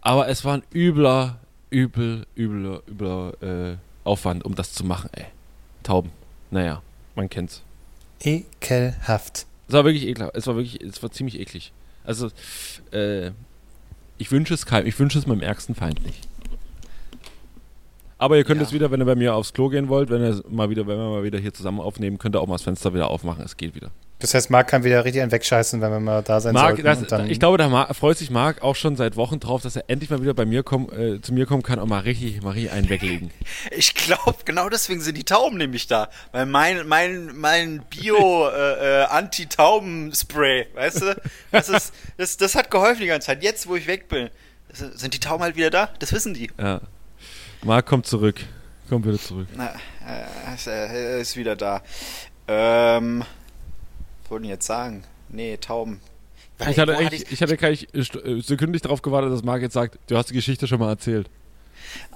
Aber 0.00 0.28
es 0.28 0.46
war 0.46 0.54
ein 0.54 0.62
übler, 0.72 1.40
übel, 1.70 2.26
übler, 2.36 2.82
übler 2.88 3.32
äh, 3.42 3.76
Aufwand, 4.04 4.44
um 4.44 4.54
das 4.54 4.72
zu 4.72 4.84
machen, 4.84 5.10
ey. 5.14 5.26
Tauben. 5.82 6.10
Naja, 6.50 6.82
man 7.14 7.28
kennt's. 7.28 7.62
Ekelhaft. 8.20 9.46
Es 9.68 9.74
war 9.74 9.84
wirklich 9.84 10.06
ekelhaft. 10.06 10.34
Es 10.36 10.46
war 10.46 10.56
wirklich, 10.56 10.80
es 10.82 11.02
war 11.02 11.10
ziemlich 11.10 11.38
eklig. 11.38 11.72
Also, 12.04 12.30
äh, 12.92 13.32
ich 14.16 14.30
wünsche 14.32 14.54
es 14.54 14.64
keinem, 14.66 14.86
ich 14.86 14.98
wünsche 14.98 15.18
es 15.18 15.26
meinem 15.26 15.42
ärgsten 15.42 15.74
Feind 15.74 16.04
nicht. 16.04 16.26
Aber 18.16 18.36
ihr 18.36 18.44
könnt 18.44 18.60
Ja. 18.60 18.66
es 18.66 18.72
wieder, 18.72 18.90
wenn 18.90 19.00
ihr 19.00 19.04
bei 19.04 19.14
mir 19.14 19.34
aufs 19.34 19.52
Klo 19.52 19.68
gehen 19.68 19.88
wollt, 19.88 20.10
wenn 20.10 20.22
ihr 20.22 20.42
mal 20.48 20.70
wieder, 20.70 20.86
wenn 20.86 20.98
wir 20.98 21.08
mal 21.10 21.22
wieder 21.22 21.38
hier 21.38 21.54
zusammen 21.54 21.80
aufnehmen, 21.80 22.18
könnt 22.18 22.34
ihr 22.34 22.40
auch 22.40 22.48
mal 22.48 22.54
das 22.54 22.62
Fenster 22.62 22.92
wieder 22.94 23.08
aufmachen. 23.10 23.44
Es 23.44 23.56
geht 23.56 23.74
wieder. 23.74 23.90
Das 24.20 24.34
heißt, 24.34 24.50
Marc 24.50 24.66
kann 24.66 24.82
wieder 24.82 25.04
richtig 25.04 25.22
einen 25.22 25.30
wegscheißen, 25.30 25.80
wenn 25.80 25.92
wir 25.92 26.00
mal 26.00 26.22
da 26.22 26.40
sein 26.40 26.52
Marc, 26.52 26.70
sollten. 26.70 26.84
das, 26.84 26.98
und 26.98 27.12
dann, 27.12 27.30
ich 27.30 27.38
glaube, 27.38 27.56
da 27.56 27.94
freut 27.94 28.18
sich 28.18 28.30
Marc 28.30 28.62
auch 28.62 28.74
schon 28.74 28.96
seit 28.96 29.14
Wochen 29.14 29.38
drauf, 29.38 29.62
dass 29.62 29.76
er 29.76 29.84
endlich 29.86 30.10
mal 30.10 30.20
wieder 30.20 30.34
bei 30.34 30.44
mir 30.44 30.64
kommen, 30.64 30.90
äh, 30.90 31.20
zu 31.20 31.32
mir 31.32 31.46
kommen 31.46 31.62
kann 31.62 31.78
und 31.78 31.88
mal 31.88 32.00
richtig, 32.00 32.44
richtig 32.44 32.72
einen 32.72 32.88
weglegen. 32.88 33.30
Ich 33.70 33.94
glaube, 33.94 34.38
genau 34.44 34.68
deswegen 34.68 35.00
sind 35.00 35.16
die 35.16 35.24
Tauben 35.24 35.56
nämlich 35.56 35.86
da. 35.86 36.08
Weil 36.32 36.46
mein, 36.46 36.86
mein, 36.88 37.36
mein 37.36 37.82
Bio 37.90 38.48
äh, 38.48 39.02
äh, 39.02 39.04
Anti-Tauben-Spray, 39.04 40.68
weißt 40.74 41.02
du, 41.02 41.22
das, 41.52 41.68
ist, 41.68 41.94
das, 42.16 42.36
das 42.36 42.54
hat 42.54 42.70
geholfen 42.70 43.02
die 43.02 43.06
ganze 43.06 43.26
Zeit. 43.26 43.42
Jetzt, 43.42 43.68
wo 43.68 43.76
ich 43.76 43.86
weg 43.86 44.08
bin, 44.08 44.30
sind 44.72 45.14
die 45.14 45.20
Tauben 45.20 45.42
halt 45.42 45.56
wieder 45.56 45.70
da. 45.70 45.90
Das 45.98 46.12
wissen 46.12 46.34
die. 46.34 46.50
Ja. 46.58 46.80
Marc 47.62 47.86
kommt 47.86 48.06
zurück. 48.06 48.40
Kommt 48.88 49.06
wieder 49.06 49.18
zurück. 49.18 49.48
Na, 49.54 49.74
äh, 50.06 50.54
ist, 50.54 50.66
äh, 50.66 50.70
er 50.70 51.18
ist 51.18 51.36
wieder 51.36 51.56
da. 51.56 51.82
Ähm, 52.46 53.22
wollte 54.30 54.44
ich 54.44 54.50
jetzt 54.50 54.66
sagen? 54.66 55.04
Nee, 55.28 55.56
Tauben. 55.56 56.00
Ich 56.60 56.78
hatte, 56.78 56.94
Wo 56.94 56.98
eigentlich, 56.98 57.30
ich 57.30 57.40
hatte 57.40 57.56
gleich 57.56 57.86
äh, 57.92 58.40
sekündlich 58.40 58.82
darauf 58.82 59.02
gewartet, 59.02 59.32
dass 59.32 59.44
Marc 59.44 59.62
jetzt 59.62 59.74
sagt, 59.74 59.98
du 60.08 60.16
hast 60.16 60.30
die 60.30 60.34
Geschichte 60.34 60.66
schon 60.66 60.80
mal 60.80 60.88
erzählt. 60.88 61.30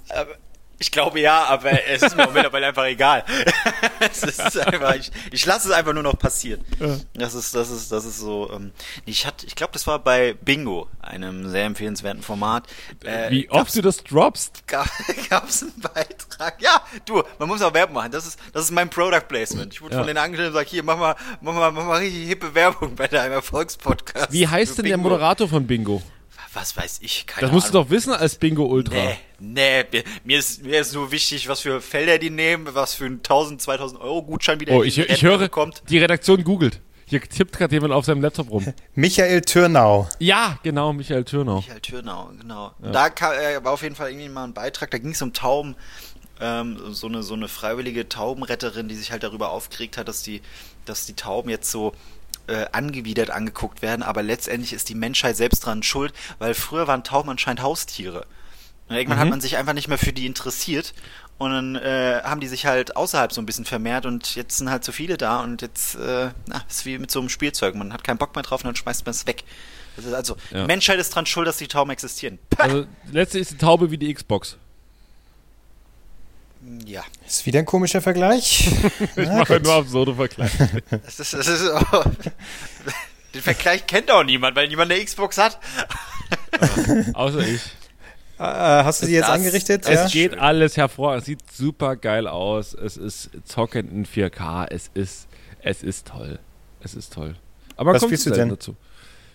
Aber 0.09 0.37
ich 0.79 0.91
glaube 0.91 1.21
ja, 1.21 1.45
aber 1.45 1.87
es 1.89 2.03
ist 2.03 2.17
mir 2.17 2.27
mittlerweile 2.33 2.67
einfach 2.67 2.85
egal. 2.87 3.25
es 4.01 4.23
ist 4.23 4.59
einfach, 4.67 4.95
ich, 4.97 5.11
ich 5.31 5.47
lasse 5.47 5.69
es 5.69 5.75
einfach 5.75 5.93
nur 5.93 6.03
noch 6.03 6.19
passieren. 6.19 6.65
Das 7.15 7.35
ist, 7.35 7.55
das 7.55 7.71
ist, 7.71 7.93
das 7.93 8.05
ist 8.05 8.19
so. 8.19 8.51
Ähm, 8.53 8.73
ich 9.05 9.27
hatte, 9.27 9.47
ich 9.47 9.55
glaube, 9.55 9.73
das 9.73 9.87
war 9.87 9.99
bei 9.99 10.35
Bingo, 10.35 10.89
einem 11.01 11.49
sehr 11.49 11.65
empfehlenswerten 11.65 12.23
Format. 12.23 12.67
Äh, 13.05 13.31
Wie 13.31 13.51
oft 13.51 13.75
du 13.77 13.83
das 13.83 14.03
droppst? 14.03 14.67
gab 14.67 14.89
es 15.49 15.63
einen 15.63 15.81
Beitrag. 15.81 16.61
Ja, 16.61 16.83
du, 17.05 17.23
man 17.39 17.49
muss 17.49 17.63
auch 17.63 17.75
Werbung 17.75 17.95
machen. 17.95 18.11
Das 18.13 18.27
ist, 18.27 18.39
das 18.53 18.65
ist 18.65 18.71
mein 18.71 18.91
Product 18.91 19.27
Placement. 19.29 19.73
Ich 19.73 19.83
wurde 19.83 19.95
Ja. 19.95 20.01
von 20.01 20.07
denen 20.07 20.19
angestellt 20.19 20.49
und 20.49 20.55
gesagt, 20.55 20.71
hier, 20.71 20.83
mach 20.83 20.97
mal, 20.99 21.15
mach 21.41 21.53
mal, 21.53 21.71
mach 21.71 21.85
mal 21.85 21.99
richtig 21.99 22.27
hippe 22.27 22.55
Werbung 22.55 22.95
bei 22.97 23.07
deinem 23.09 23.33
Erfolgspodcast. 23.33 24.33
Wie 24.33 24.47
heißt 24.49 24.79
denn 24.79 24.85
der 24.87 24.97
Bingo. 24.97 25.11
Moderator 25.11 25.49
von 25.49 25.67
Bingo? 25.67 26.03
Was 26.55 26.77
weiß 26.77 26.99
ich, 27.03 27.27
keine 27.27 27.41
Das 27.43 27.49
Ahnung. 27.49 27.55
musst 27.55 27.69
du 27.69 27.73
doch 27.73 27.89
wissen 27.91 28.13
als 28.13 28.37
Bingo 28.37 28.65
Ultra. 28.67 28.95
Nee, 29.39 29.85
nee, 29.91 30.05
mir- 30.25 30.39
ist, 30.39 30.63
mir 30.63 30.81
ist 30.81 30.93
nur 30.93 31.11
wichtig, 31.11 31.49
was 31.49 31.61
für 31.61 31.81
Felder 31.81 32.19
die 32.19 32.29
nehmen, 32.31 32.69
was 32.75 32.95
für 32.95 33.07
einen 33.07 33.19
1000, 33.23 33.63
2000 33.63 34.01
Euro 34.01 34.23
Gutschein 34.23 34.61
wieder 34.61 34.75
Oh, 34.75 34.83
ich, 34.83 34.99
ich 34.99 35.23
höre, 35.23 35.39
bekommt. 35.39 35.83
die 35.89 35.99
Redaktion 35.99 36.45
googelt. 36.45 36.81
Hier 37.07 37.21
tippt 37.21 37.57
gerade 37.57 37.75
jemand 37.75 37.93
auf 37.93 38.05
seinem 38.05 38.23
Laptop 38.23 38.51
rum. 38.51 38.67
Michael 38.95 39.41
Türnau. 39.43 40.09
Ja, 40.19 40.59
genau, 40.63 40.93
Michael 40.93 41.25
Türnau. 41.25 41.57
Michael 41.57 41.81
Türnau, 41.81 42.31
genau. 42.41 42.73
Da 42.81 43.11
kam, 43.11 43.33
äh, 43.33 43.63
war 43.65 43.73
auf 43.73 43.83
jeden 43.83 43.95
Fall 43.97 44.11
irgendwie 44.11 44.29
mal 44.29 44.45
ein 44.45 44.55
Beitrag, 44.55 44.91
da 44.91 44.99
ging 44.99 45.11
es 45.13 45.21
um 45.23 45.33
Tauben, 45.33 45.75
ähm, 46.41 46.79
so 46.93 47.07
eine 47.09 47.23
so 47.23 47.35
eine 47.35 47.49
freiwillige 47.49 48.09
Taubenretterin, 48.09 48.89
die 48.89 48.95
sich 48.95 49.11
halt 49.13 49.23
darüber 49.23 49.51
aufgeregt 49.51 49.97
hat, 49.99 50.09
dass 50.09 50.23
die, 50.23 50.41
dass 50.87 51.07
die 51.07 51.15
Tauben 51.15 51.51
jetzt 51.51 51.71
so 51.71 51.93
äh, 52.47 52.67
angewidert 52.73 53.31
angeguckt 53.31 53.83
werden, 53.83 54.03
aber 54.03 54.23
letztendlich 54.23 54.73
ist 54.73 54.89
die 54.89 54.95
Menschheit 54.95 55.37
selbst 55.37 55.61
dran 55.67 55.83
schuld, 55.83 56.13
weil 56.39 56.55
früher 56.55 56.87
waren 56.87 57.05
Tauben 57.05 57.31
anscheinend 57.31 57.63
Haustiere. 57.63 58.27
Und 58.89 58.97
irgendwann 58.97 59.19
hat 59.21 59.31
man 59.31 59.41
sich 59.41 59.57
einfach 59.57 59.73
nicht 59.73 59.89
mehr 59.89 59.99
für 59.99 60.13
die 60.13 60.27
interessiert 60.27 60.93
und 61.39 61.51
dann 61.51 61.77
äh, 61.77 62.21
haben 62.25 62.41
die 62.41 62.49
sich 62.49 62.67
halt 62.67 62.97
außerhalb 62.97 63.33
so 63.33 63.41
ein 63.41 63.47
bisschen 63.47 63.65
vermehrt 63.65 64.07
und 64.07 64.35
jetzt 64.35 64.59
sind 64.59 64.71
halt 64.71 64.85
so 64.85 64.93
viele 64.93 65.17
da 65.17 65.41
und 65.41 65.63
jetzt 65.63 65.95
äh, 65.95 66.31
na, 66.47 66.63
ist 66.69 66.85
wie 66.85 66.99
mit 66.99 67.11
so 67.11 67.21
einem 67.21 67.29
Spielzeug. 67.29 67.75
Man 67.75 67.93
hat 67.93 68.05
keinen 68.05 68.19
Bock 68.19 68.35
mehr 68.35 68.43
drauf 68.43 68.63
und 68.63 68.67
dann 68.69 68.77
schmeißt 68.77 69.07
man 69.07 69.13
es 69.13 69.27
weg. 69.27 69.45
Das 69.97 70.05
ist 70.05 70.13
also, 70.15 70.37
Ja. 70.51 70.63
die 70.63 70.67
Menschheit 70.67 70.99
ist 70.99 71.11
dran 71.15 71.27
schuld, 71.27 71.47
dass 71.47 71.57
die 71.59 71.69
Tauben 71.69 71.91
existieren. 71.91 72.39
Pah! 72.51 72.65
Also, 72.65 72.87
letzte 73.11 73.39
ist 73.39 73.51
die 73.53 73.57
Taube 73.59 73.91
wie 73.91 73.99
die 73.99 74.13
Xbox. 74.13 74.57
Ja, 76.87 77.03
Ist 77.27 77.45
wieder 77.47 77.59
ein 77.61 77.67
komischer 77.67 78.01
Vergleich. 78.01 78.69
Ich 79.17 79.29
mache 79.29 79.61
nur 79.61 79.75
absurde 79.75 80.15
Vergleiche. 80.15 80.83
das 80.91 81.21
ist, 81.21 81.35
das 81.35 81.47
ist 81.49 81.63
oh, 81.93 82.05
den 83.35 83.43
Vergleich 83.43 83.87
kennt 83.87 84.11
auch 84.11 84.25
niemand, 84.25 84.57
weil 84.57 84.69
niemand 84.69 84.91
eine 84.93 85.05
Xbox 85.05 85.39
hat. 85.39 85.59
Außer 87.15 87.41
ich. 87.41 87.61
äh, 88.39 88.43
hast 88.85 89.03
du 89.03 89.07
die 89.07 89.13
jetzt 89.13 89.25
Das- 89.29 89.31
angerichtet? 89.37 89.87
Es 89.87 89.95
Ja? 89.95 90.09
geht 90.09 90.39
alles 90.39 90.77
hervorragend. 90.77 91.21
Es 91.23 91.27
sieht 91.27 91.41
super 91.53 91.97
geil 91.97 92.27
aus. 92.27 92.75
Es 92.75 92.97
ist 92.97 93.31
zockend 93.45 93.91
in 93.93 94.07
4K. 94.07 94.67
Es 94.71 94.91
ist, 94.95 95.27
es 95.63 95.83
ist 95.83 96.07
toll. 96.09 96.39
Es 96.83 96.95
ist 96.95 97.13
toll. 97.13 97.37
Aber 97.77 97.93
Was 97.95 98.01
kommt 98.01 98.11
spielst 98.11 98.27
du 98.27 98.31
denn? 98.31 98.49
dazu. 98.51 98.77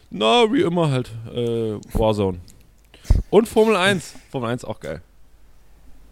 Na, 0.10 0.52
wie 0.52 0.62
immer 0.62 0.90
halt. 0.92 1.10
Äh, 1.34 1.80
Warzone. 1.94 2.40
Und 3.30 3.48
Formel 3.48 3.76
1. 3.76 4.14
Formel 4.32 4.50
1 4.52 4.64
auch 4.66 4.80
geil. 4.80 5.02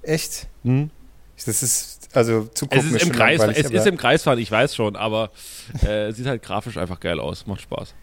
Echt? 0.02 0.48
Hm? 0.64 0.90
Das 1.44 1.62
ist, 1.62 2.10
also 2.16 2.46
zu 2.54 2.66
Es 2.70 2.78
gucken 2.78 2.96
ist 2.96 3.04
im 3.04 3.12
Kreis, 3.12 3.42
es 3.42 3.70
ist 3.70 3.88
im 3.88 3.98
Kreisfahren, 3.98 4.40
ich 4.40 4.50
weiß 4.50 4.76
schon, 4.76 4.96
aber 4.96 5.32
äh, 5.82 6.12
sieht 6.12 6.28
halt 6.28 6.42
grafisch 6.42 6.78
einfach 6.78 7.00
geil 7.00 7.20
aus. 7.20 7.46
Macht 7.46 7.62
Spaß. 7.62 7.94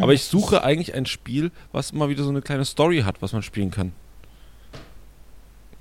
Aber 0.00 0.12
ich 0.12 0.24
suche 0.24 0.62
eigentlich 0.62 0.94
ein 0.94 1.06
Spiel, 1.06 1.50
was 1.72 1.92
mal 1.92 2.08
wieder 2.08 2.22
so 2.22 2.30
eine 2.30 2.42
kleine 2.42 2.64
Story 2.64 3.02
hat, 3.04 3.22
was 3.22 3.32
man 3.32 3.42
spielen 3.42 3.70
kann. 3.70 3.92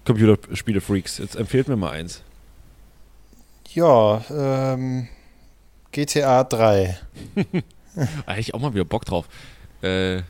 Computerspiele-Freaks, 0.06 1.19
jetzt 1.19 1.36
empfehlt 1.36 1.67
mir 1.67 1.76
mal 1.76 1.91
eins. 1.91 2.23
Ja, 3.73 4.23
ähm, 4.30 5.08
GTA 5.91 6.43
3. 6.43 6.97
Da 7.95 8.32
hätte 8.32 8.39
ich 8.39 8.54
auch 8.56 8.60
mal 8.60 8.73
wieder 8.73 8.86
Bock 8.86 9.06
drauf. 9.06 9.28
Äh, 9.82 10.23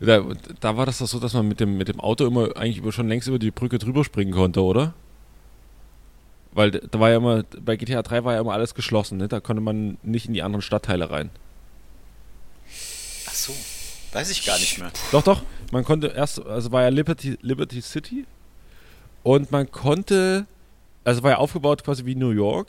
da, 0.00 0.22
da 0.60 0.76
war 0.76 0.86
das 0.86 0.98
doch 0.98 1.06
so, 1.06 1.20
dass 1.20 1.34
man 1.34 1.46
mit 1.46 1.60
dem, 1.60 1.76
mit 1.76 1.88
dem 1.88 2.00
Auto 2.00 2.26
immer 2.26 2.56
eigentlich 2.56 2.78
über, 2.78 2.92
schon 2.92 3.08
längst 3.08 3.28
über 3.28 3.38
die 3.38 3.50
Brücke 3.50 3.78
drüber 3.78 4.04
springen 4.04 4.32
konnte, 4.32 4.62
oder? 4.62 4.94
Weil 6.56 6.70
da 6.70 6.98
war 6.98 7.10
ja 7.10 7.18
immer, 7.18 7.42
bei 7.60 7.76
GTA 7.76 8.00
3 8.00 8.24
war 8.24 8.32
ja 8.32 8.40
immer 8.40 8.54
alles 8.54 8.74
geschlossen, 8.74 9.18
ne? 9.18 9.28
Da 9.28 9.40
konnte 9.40 9.60
man 9.60 9.98
nicht 10.02 10.26
in 10.26 10.32
die 10.32 10.42
anderen 10.42 10.62
Stadtteile 10.62 11.10
rein. 11.10 11.28
Ach 13.26 13.34
so, 13.34 13.52
weiß 14.12 14.30
ich 14.30 14.46
gar 14.46 14.58
nicht 14.58 14.78
mehr. 14.78 14.90
Doch, 15.12 15.22
doch. 15.22 15.42
Man 15.70 15.84
konnte 15.84 16.06
erst, 16.06 16.40
also 16.46 16.72
war 16.72 16.80
ja 16.80 16.88
Liberty, 16.88 17.36
Liberty 17.42 17.82
City 17.82 18.24
und 19.22 19.52
man 19.52 19.70
konnte, 19.70 20.46
also 21.04 21.22
war 21.22 21.32
ja 21.32 21.36
aufgebaut 21.36 21.84
quasi 21.84 22.06
wie 22.06 22.14
New 22.14 22.30
York, 22.30 22.68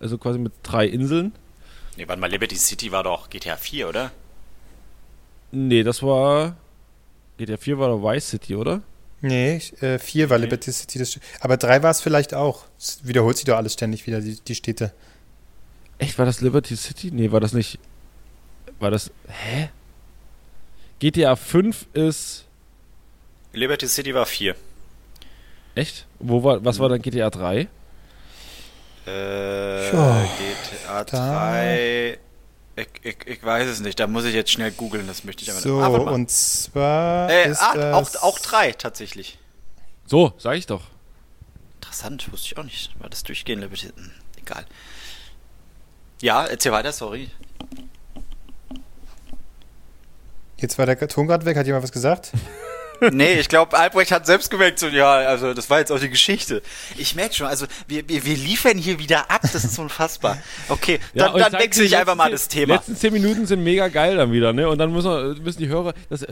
also 0.00 0.18
quasi 0.18 0.40
mit 0.40 0.52
drei 0.64 0.86
Inseln. 0.86 1.32
Nee, 1.96 2.08
warte 2.08 2.20
mal, 2.20 2.28
Liberty 2.28 2.56
City 2.56 2.90
war 2.90 3.04
doch 3.04 3.30
GTA 3.30 3.56
4, 3.56 3.88
oder? 3.88 4.10
Nee, 5.52 5.84
das 5.84 6.02
war, 6.02 6.56
GTA 7.38 7.56
4 7.56 7.78
war 7.78 7.88
doch 7.90 8.02
Vice 8.02 8.30
City, 8.30 8.56
oder? 8.56 8.82
Nee, 9.22 9.62
äh, 9.80 9.98
4 9.98 10.28
war 10.30 10.36
Okay. 10.36 10.44
Liberty 10.44 10.72
City. 10.72 10.98
Das, 10.98 11.18
aber 11.40 11.56
3 11.56 11.82
war 11.82 11.90
es 11.90 12.00
vielleicht 12.00 12.34
auch. 12.34 12.64
Es 12.78 12.98
wiederholt 13.04 13.36
sich 13.36 13.44
doch 13.46 13.56
alles 13.56 13.72
ständig 13.72 14.06
wieder, 14.06 14.20
die, 14.20 14.38
die 14.40 14.54
Städte. 14.54 14.92
Echt, 15.98 16.18
war 16.18 16.26
das 16.26 16.40
Liberty 16.40 16.74
City? 16.76 17.10
Nee, 17.12 17.30
war 17.32 17.38
das 17.40 17.52
nicht, 17.52 17.78
war 18.80 18.90
das, 18.90 19.10
hä? 19.28 19.68
GTA 20.98 21.36
5 21.36 21.86
ist, 21.94 22.44
Liberty 23.52 23.86
City 23.86 24.12
war 24.14 24.26
4. 24.26 24.56
echt? 25.76 26.06
Wo 26.18 26.42
war, 26.42 26.64
was 26.64 26.78
war 26.80 26.88
dann 26.88 27.00
GTA 27.02 27.30
3? 27.30 27.68
Äh, 29.06 29.92
Ja, 29.92 30.24
GTA 30.38 31.04
da- 31.04 31.50
3. 31.52 32.18
Ich, 32.74 32.88
ich, 33.02 33.26
ich 33.26 33.44
weiß 33.44 33.68
es 33.68 33.80
nicht, 33.80 34.00
da 34.00 34.06
muss 34.06 34.24
ich 34.24 34.34
jetzt 34.34 34.50
schnell 34.50 34.70
googeln, 34.70 35.06
das 35.06 35.24
möchte 35.24 35.42
ich 35.42 35.50
aber 35.50 35.60
So, 35.60 35.80
Ah, 35.80 35.92
warte 35.92 36.06
mal. 36.06 36.14
und 36.14 36.30
zwar 36.30 37.28
äh, 37.30 37.50
ist 37.50 37.60
ah, 37.60 37.94
auch, 37.94 38.04
das 38.04 38.22
auch 38.22 38.38
3 38.38 38.72
tatsächlich. 38.72 39.38
So, 40.06 40.32
sag 40.38 40.56
ich 40.56 40.66
doch. 40.66 40.82
Interessant, 41.74 42.32
wusste 42.32 42.46
ich 42.46 42.58
auch 42.58 42.64
nicht. 42.64 42.98
War 42.98 43.10
das 43.10 43.22
durchgehen, 43.24 43.60
Liberty? 43.60 43.88
Hm, 43.94 44.10
egal. 44.40 44.64
Ja, 46.22 46.46
erzähl 46.46 46.72
weiter, 46.72 46.92
sorry. 46.92 47.30
Jetzt 50.56 50.78
war 50.78 50.86
der 50.86 50.96
Ton 51.08 51.26
gerade 51.26 51.44
weg. 51.44 51.56
Hat 51.56 51.66
jemand 51.66 51.82
was 51.82 51.92
gesagt? 51.92 52.32
nee, 53.10 53.34
ich 53.34 53.48
glaube, 53.48 53.76
Albrecht 53.78 54.12
hat 54.12 54.26
selbst 54.26 54.50
gemerkt, 54.50 54.78
so, 54.78 54.88
ja, 54.88 55.12
also 55.12 55.54
das 55.54 55.70
war 55.70 55.78
jetzt 55.78 55.90
auch 55.90 55.98
die 55.98 56.10
Geschichte. 56.10 56.62
Ich 56.96 57.14
merke 57.14 57.34
schon, 57.34 57.46
also 57.46 57.66
wir, 57.88 58.08
wir, 58.08 58.24
wir 58.24 58.36
liefern 58.36 58.78
hier 58.78 58.98
wieder 58.98 59.30
ab, 59.30 59.42
das 59.42 59.64
ist 59.64 59.78
unfassbar. 59.78 60.38
Okay, 60.68 61.00
Ja, 61.14 61.28
dann, 61.28 61.52
dann 61.52 61.60
wechsle 61.60 61.84
ich 61.84 61.96
einfach 61.96 62.14
mal 62.14 62.30
das 62.30 62.48
Thema. 62.48 62.66
Die 62.66 62.78
letzten 62.78 62.96
zehn 62.96 63.12
Minuten 63.12 63.46
sind 63.46 63.62
mega 63.64 63.88
geil 63.88 64.16
dann 64.16 64.32
wieder, 64.32 64.52
ne? 64.52 64.68
Und 64.68 64.78
dann 64.78 64.92
müssen, 64.92 65.10
wir, 65.10 65.42
müssen 65.42 65.58
die 65.58 65.68
Hörer. 65.68 65.94
Das, 66.08 66.26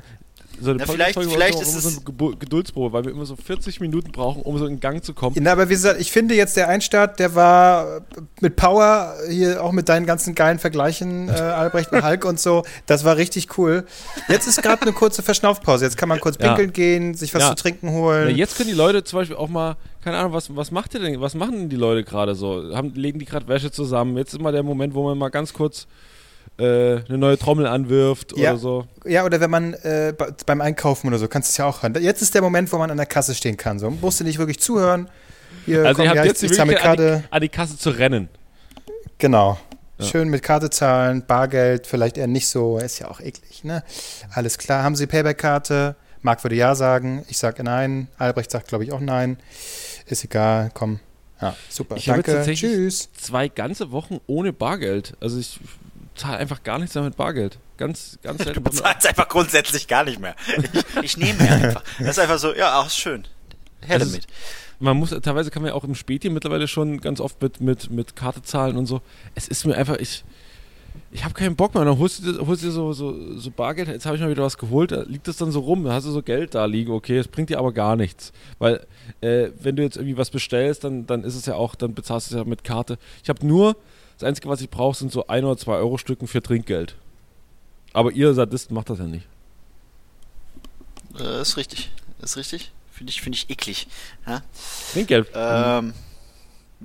so 0.61 0.71
eine 0.71 0.79
Na, 0.81 0.87
vielleicht- 0.87 1.19
vielleicht 1.19 1.61
ist 1.61 1.73
immer 1.73 1.81
so 1.81 1.89
es- 1.89 2.03
eine 2.07 2.37
Geduldsprobe, 2.37 2.93
weil 2.93 3.05
wir 3.05 3.13
immer 3.13 3.27
so 3.27 3.37
40 3.37 3.81
Minuten 3.81 4.13
brauchen, 4.13 4.43
um 4.43 4.59
so 4.59 4.67
in 4.67 4.81
Gang 4.81 5.03
zu 5.05 5.15
kommen. 5.15 5.37
Na, 5.41 5.53
aber 5.53 5.69
wie 5.69 5.75
gesagt, 5.75 6.01
ich 6.01 6.13
finde 6.13 6.35
jetzt 6.35 6.57
der 6.57 6.69
Einstart, 6.69 7.19
der 7.19 7.35
war 7.35 8.03
mit 8.41 8.57
Power, 8.57 9.15
hier 9.29 9.63
auch 9.65 9.73
mit 9.73 9.89
deinen 9.89 10.07
ganzen 10.07 10.35
geilen 10.35 10.59
Vergleichen, 10.59 11.29
äh, 11.29 11.33
Albrecht 11.33 11.93
und 11.93 12.05
Hulk 12.05 12.25
und 12.25 12.39
so, 12.41 12.63
das 12.87 13.05
war 13.05 13.17
richtig 13.17 13.57
cool. 13.59 13.85
Jetzt 14.29 14.47
ist 14.47 14.63
gerade 14.63 14.83
eine 14.83 14.93
kurze 14.93 15.23
Verschnaufpause. 15.23 15.85
Jetzt 15.85 15.97
kann 15.97 16.09
man 16.09 16.21
kurz 16.21 16.37
Ja. 16.41 16.49
pinkeln 16.49 16.73
gehen, 16.73 17.15
sich 17.15 17.35
was 17.35 17.43
Ja. 17.43 17.49
zu 17.51 17.55
trinken 17.57 17.87
Ja, 17.89 17.93
holen. 17.95 18.37
jetzt 18.37 18.57
können 18.57 18.69
die 18.69 18.75
Leute 18.77 19.03
zum 19.05 19.19
Beispiel 19.21 19.37
auch 19.37 19.49
mal, 19.49 19.77
keine 20.05 20.17
Ahnung, 20.19 20.33
was, 20.33 20.55
was 20.55 20.71
macht 20.71 20.95
ihr 20.95 21.01
denn, 21.01 21.21
was 21.21 21.35
machen 21.35 21.53
denn 21.53 21.69
die 21.69 21.77
Leute 21.77 22.05
gerade 22.05 22.35
so? 22.35 22.75
Haben, 22.75 22.95
legen 22.95 23.19
die 23.19 23.25
gerade 23.27 23.47
Wäsche 23.49 23.71
zusammen? 23.71 24.17
Jetzt 24.17 24.33
ist 24.33 24.41
mal 24.41 24.53
der 24.53 24.63
Moment, 24.63 24.95
wo 24.95 25.05
man 25.05 25.17
mal 25.19 25.29
ganz 25.31 25.53
kurz 25.53 25.87
äh, 26.61 27.03
eine 27.09 27.19
neue 27.19 27.39
Trommel 27.39 27.67
anwirft 27.67 28.37
Ja. 28.37 28.51
oder 28.51 28.59
so. 28.59 28.87
Ja, 29.05 29.25
oder 29.25 29.41
wenn 29.41 29.51
man 29.51 29.75
äh, 29.75 30.13
be- 30.17 30.35
beim 30.47 30.61
Einkaufen 30.61 31.09
oder 31.09 31.19
so, 31.19 31.27
kannst 31.29 31.49
du 31.49 31.53
es 31.53 31.57
ja 31.57 31.67
auch 31.67 31.83
hören. 31.83 31.95
Jetzt 32.01 32.23
ist 32.23 32.35
der 32.35 32.43
Moment, 32.43 32.71
wo 32.73 32.79
man 32.79 32.91
an 32.91 32.97
der 32.97 33.07
Kasse 33.07 33.35
stehen 33.35 33.57
kann. 33.57 33.79
So 33.79 33.91
musst 33.91 34.21
du 34.21 34.25
nicht 34.25 34.39
wirklich 34.39 34.61
zuhören. 34.61 35.09
Hier, 35.67 35.85
Also 35.85 35.97
komm, 35.97 36.05
ihr 36.05 36.09
habt 36.11 36.17
ja, 36.19 36.25
jetzt 36.25 36.43
die 36.43 36.47
ich, 36.47 36.53
mit 36.53 36.59
Möglichkeit, 36.67 36.91
an 36.91 36.97
Karte. 36.97 37.25
die, 37.29 37.33
an 37.33 37.41
die 37.43 37.49
Kasse 37.49 37.79
zu 37.79 37.91
rennen. 37.91 38.29
Genau. 39.19 39.59
Ja. 39.99 40.07
Schön 40.07 40.29
mit 40.31 40.43
Karte 40.43 40.71
zahlen, 40.71 41.25
Bargeld, 41.27 41.87
vielleicht 41.87 42.17
eher 42.17 42.27
nicht 42.27 42.49
so, 42.49 42.79
ist 42.79 42.99
ja 43.01 43.09
auch 43.11 43.21
eklig, 43.21 43.65
ne? 43.65 43.83
Alles 44.33 44.57
klar. 44.57 44.83
Haben 44.83 44.97
Sie 44.97 45.07
Payback-Karte? 45.07 45.95
Marc 46.23 46.43
würde 46.45 46.57
ja 46.57 46.75
sagen, 46.75 47.25
ich 47.29 47.37
sage 47.39 47.63
nein. 47.65 48.09
Albrecht 48.19 48.51
sagt, 48.51 48.69
glaube 48.69 48.85
ich, 48.85 48.93
auch 48.93 49.01
nein. 49.01 49.39
Ist 50.07 50.25
egal, 50.25 50.71
komm. 50.73 51.01
Ja, 51.41 51.55
super. 51.71 51.97
Ich 51.97 52.09
habe 52.09 52.23
Danke. 52.23 52.33
tatsächlich 52.39 52.71
Tschüss. 52.73 53.09
zwei 53.17 53.49
ganze 53.49 53.91
Wochen 53.93 54.21
ohne 54.27 54.53
Bargeld. 54.53 55.15
Also 55.21 55.39
ich 55.39 55.59
zahle 56.21 56.37
einfach 56.39 56.63
gar 56.63 56.79
nichts 56.79 56.95
mehr 56.95 57.05
mit 57.05 57.17
Bargeld. 57.17 57.59
Ganz, 57.77 58.19
ganz 58.23 58.45
Du 58.45 58.61
bezahlst 58.61 59.07
einfach 59.07 59.29
grundsätzlich 59.29 59.87
gar 59.89 60.05
nicht 60.05 60.21
mehr. 60.21 60.35
Ich, 60.95 61.03
ich 61.03 61.17
nehme 61.17 61.43
mir 61.43 61.51
einfach. 61.51 61.83
Das 61.99 62.11
ist 62.11 62.19
einfach 62.19 62.39
so, 62.39 62.55
ja, 62.55 62.79
ach, 62.81 62.87
ist 62.87 62.97
schön. 62.99 63.27
Her 63.81 63.95
Also 64.01 64.07
damit. 64.07 64.27
Man 64.79 64.97
muss, 64.97 65.11
teilweise 65.11 65.51
kann 65.51 65.63
man 65.63 65.71
ja 65.71 65.75
auch 65.75 65.85
im 65.85 65.95
Späti 65.95 66.31
mittlerweile 66.31 66.67
schon 66.69 67.01
ganz 67.01 67.21
oft 67.21 67.41
mit, 67.43 67.61
mit, 67.61 67.91
mit 67.91 68.17
Karte 68.17 68.43
zahlen 68.43 68.77
und 68.77 68.87
so. 68.87 69.03
Es 69.35 69.47
ist 69.49 69.67
mir 69.67 69.75
einfach, 69.77 69.97
ich, 69.99 70.25
ich 71.11 71.23
habe 71.25 71.35
keinen 71.35 71.55
Bock 71.57 71.75
mehr. 71.75 71.85
Dann 71.85 71.99
holst 71.99 72.19
du, 72.25 72.33
dir- 72.33 72.47
holst 72.47 72.63
du 72.65 72.71
so, 72.71 72.93
so, 72.93 73.39
so 73.39 73.51
Bargeld, 73.51 73.89
jetzt 73.89 74.07
habe 74.07 74.17
ich 74.17 74.23
mal 74.23 74.31
wieder 74.31 74.43
was 74.43 74.57
geholt, 74.59 74.93
da 74.93 75.03
liegt 75.03 75.29
das 75.29 75.37
dann 75.37 75.51
so 75.53 75.61
rum, 75.61 75.85
da 75.85 75.93
hast 75.93 76.05
du 76.07 76.11
so 76.11 76.23
Geld 76.23 76.55
da 76.55 76.65
liegen, 76.67 76.93
okay, 76.93 77.19
es 77.19 77.29
bringt 77.29 77.51
dir 77.51 77.59
aber 77.59 77.73
gar 77.73 77.97
nichts. 77.97 78.33
Weil, 78.59 78.87
äh, 79.21 79.49
wenn 79.61 79.77
du 79.77 79.83
jetzt 79.83 79.97
irgendwie 79.97 80.17
was 80.17 80.31
bestellst, 80.31 80.85
dann, 80.85 81.07
dann 81.07 81.25
ist 81.25 81.35
es 81.35 81.45
ja 81.47 81.55
auch, 81.57 81.75
dann 81.75 81.95
bezahlst 81.95 82.31
du 82.31 82.35
es 82.37 82.39
ja 82.39 82.45
mit 82.49 82.65
Karte. 82.65 82.99
Ich 83.23 83.29
habe 83.29 83.47
nur, 83.47 83.77
das 84.21 84.29
Einzige, 84.29 84.51
was 84.51 84.61
ich 84.61 84.69
brauche, 84.69 84.97
sind 84.97 85.11
so 85.11 85.27
ein 85.29 85.45
oder 85.45 85.57
zwei 85.57 85.77
Euro 85.77 85.97
Stücken 85.97 86.27
für 86.27 86.43
Trinkgeld. 86.43 86.95
Aber 87.95 88.13
ihr 88.13 88.35
Sadisten 88.35 88.75
macht 88.75 88.91
das 88.91 88.99
ja 88.99 89.07
nicht. 89.07 89.27
Äh, 91.19 91.41
ist 91.41 91.57
richtig. 91.57 91.91
Ist 92.21 92.37
richtig. 92.37 92.71
Finde 92.93 93.11
ich, 93.11 93.23
finde 93.23 93.37
ich 93.37 93.49
eklig. 93.49 93.89
Ja? 94.27 94.43
Trinkgeld. 94.93 95.29
Ähm, 95.35 95.95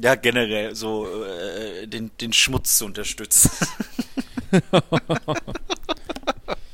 ja, 0.01 0.15
generell 0.15 0.75
so 0.75 1.07
äh, 1.25 1.87
den, 1.87 2.09
den 2.21 2.31
Schmutz 2.31 2.77
zu 2.77 2.85
unterstützen. 2.85 3.51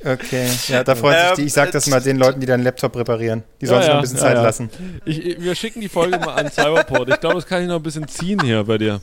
Okay, 0.04 0.50
ja, 0.66 0.82
da 0.82 0.96
freut 0.96 1.14
sich 1.14 1.28
Ähm, 1.28 1.36
die. 1.36 1.42
Ich 1.44 1.52
sag 1.52 1.70
das 1.70 1.86
mal 1.86 2.00
den 2.00 2.16
Leuten, 2.16 2.40
die 2.40 2.46
deinen 2.46 2.64
Laptop 2.64 2.96
reparieren. 2.96 3.44
Die 3.60 3.66
sollen 3.66 3.82
Ja, 3.82 3.84
sich 3.84 3.88
noch 3.90 3.98
ein 3.98 4.02
bisschen 4.02 4.16
ja, 4.16 4.22
Zeit 4.22 4.36
ja. 4.36 4.42
lassen. 4.42 4.70
Ich, 5.04 5.24
ich, 5.24 5.40
wir 5.40 5.54
schicken 5.54 5.80
die 5.80 5.88
Folge 5.88 6.18
mal 6.18 6.34
an 6.34 6.50
Cyberport. 6.50 7.08
Ich 7.08 7.20
glaube, 7.20 7.36
das 7.36 7.46
kann 7.46 7.62
ich 7.62 7.68
noch 7.68 7.76
ein 7.76 7.82
bisschen 7.84 8.08
ziehen 8.08 8.40
hier 8.42 8.64
bei 8.64 8.78
dir. 8.78 9.00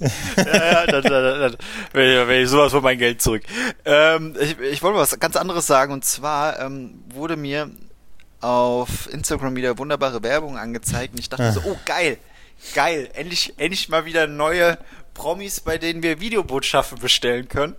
Ja, 0.00 0.86
ja, 0.86 0.86
dann, 0.86 1.56
will 1.92 2.42
ich, 2.42 2.48
sowas 2.48 2.72
von 2.72 2.82
mein 2.82 2.98
Geld 2.98 3.22
zurück. 3.22 3.42
Ähm, 3.84 4.34
ich, 4.40 4.58
ich 4.58 4.82
wollte 4.82 4.98
was 4.98 5.18
ganz 5.20 5.36
anderes 5.36 5.66
sagen 5.66 5.92
und 5.92 6.04
zwar 6.04 6.58
ähm, 6.60 7.02
wurde 7.12 7.36
mir 7.36 7.70
auf 8.40 9.12
Instagram 9.12 9.54
wieder 9.56 9.78
wunderbare 9.78 10.22
Werbung 10.22 10.58
angezeigt 10.58 11.14
und 11.14 11.20
ich 11.20 11.28
dachte 11.28 11.44
Ah. 11.44 11.52
so, 11.52 11.60
oh 11.64 11.76
geil, 11.84 12.18
geil, 12.74 13.08
endlich, 13.14 13.54
endlich 13.56 13.88
mal 13.88 14.04
wieder 14.04 14.26
neue 14.26 14.78
Promis, 15.14 15.60
bei 15.60 15.78
denen 15.78 16.02
wir 16.02 16.20
Videobotschaften 16.20 16.98
bestellen 16.98 17.48
können. 17.48 17.76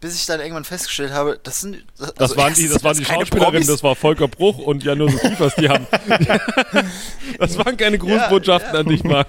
Bis 0.00 0.14
ich 0.16 0.24
dann 0.24 0.40
irgendwann 0.40 0.64
festgestellt 0.64 1.12
habe, 1.12 1.38
das 1.42 1.60
sind 1.60 1.84
Das 1.98 2.16
also 2.16 2.36
waren 2.38 2.54
die, 2.54 2.68
das 2.68 2.82
waren 2.82 2.96
die 2.96 3.04
Schauspielerinnen, 3.04 3.52
Promis. 3.52 3.66
das 3.66 3.82
war 3.82 3.94
Volker 3.94 4.28
Bruch 4.28 4.58
und 4.58 4.82
Janus 4.82 5.14
Kiefers, 5.20 5.54
die 5.56 5.68
haben. 5.68 5.86
das 7.38 7.58
waren 7.58 7.76
keine 7.76 7.98
Grußbotschaften 7.98 8.76
an 8.76 8.86
dich, 8.86 9.04
Marc. 9.04 9.28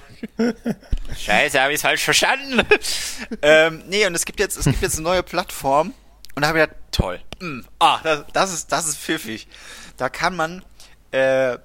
Scheiße, 1.17 1.59
habe 1.61 1.73
ich 1.73 1.75
es 1.75 1.81
falsch 1.81 2.03
verstanden. 2.03 2.61
ähm, 3.41 3.83
nee, 3.89 4.05
und 4.05 4.15
es 4.15 4.23
gibt 4.23 4.39
jetzt, 4.39 4.57
es 4.57 4.63
gibt 4.63 4.81
jetzt 4.81 4.95
eine 4.95 5.03
neue 5.03 5.23
Plattform 5.23 5.93
und 6.35 6.41
da 6.41 6.47
habe 6.47 6.59
ich 6.59 6.65
gedacht, 6.65 6.81
toll. 6.91 7.19
Mm, 7.39 7.61
ah, 7.79 7.99
das, 8.03 8.23
das 8.31 8.53
ist, 8.53 8.71
das 8.71 8.87
ist 8.87 8.97
pfiffig. 8.97 9.47
Da 9.97 10.07
kann 10.07 10.35
man 10.35 10.63
äh, 11.11 11.57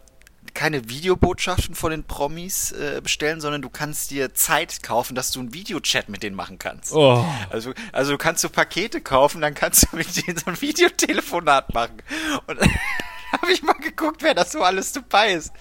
keine 0.57 0.89
Videobotschaften 0.89 1.75
von 1.75 1.91
den 1.91 2.05
Promis 2.05 2.73
äh, 2.73 3.01
bestellen, 3.03 3.41
sondern 3.43 3.61
du 3.61 3.69
kannst 3.69 4.11
dir 4.11 4.33
Zeit 4.33 4.83
kaufen, 4.83 5.15
dass 5.15 5.31
du 5.31 5.41
einen 5.41 5.53
Videochat 5.53 6.09
mit 6.09 6.23
denen 6.23 6.35
machen 6.35 6.59
kannst. 6.59 6.93
Oh. 6.93 7.25
Also, 7.51 7.75
also 7.93 8.13
du 8.13 8.19
kannst 8.19 8.41
so 8.41 8.49
Pakete 8.49 9.03
kaufen, 9.03 9.43
dann 9.43 9.55
kannst 9.55 9.87
du 9.93 9.97
mit 9.97 10.27
denen 10.27 10.39
so 10.39 10.47
ein 10.47 10.61
Videotelefonat 10.61 11.75
machen. 11.75 12.03
Und 12.47 12.59
habe 13.33 13.53
ich 13.53 13.63
mal 13.63 13.75
geguckt, 13.75 14.23
wer 14.23 14.33
das 14.33 14.51
so 14.51 14.63
alles 14.63 14.93
dabei 14.93 15.35
ist. 15.35 15.53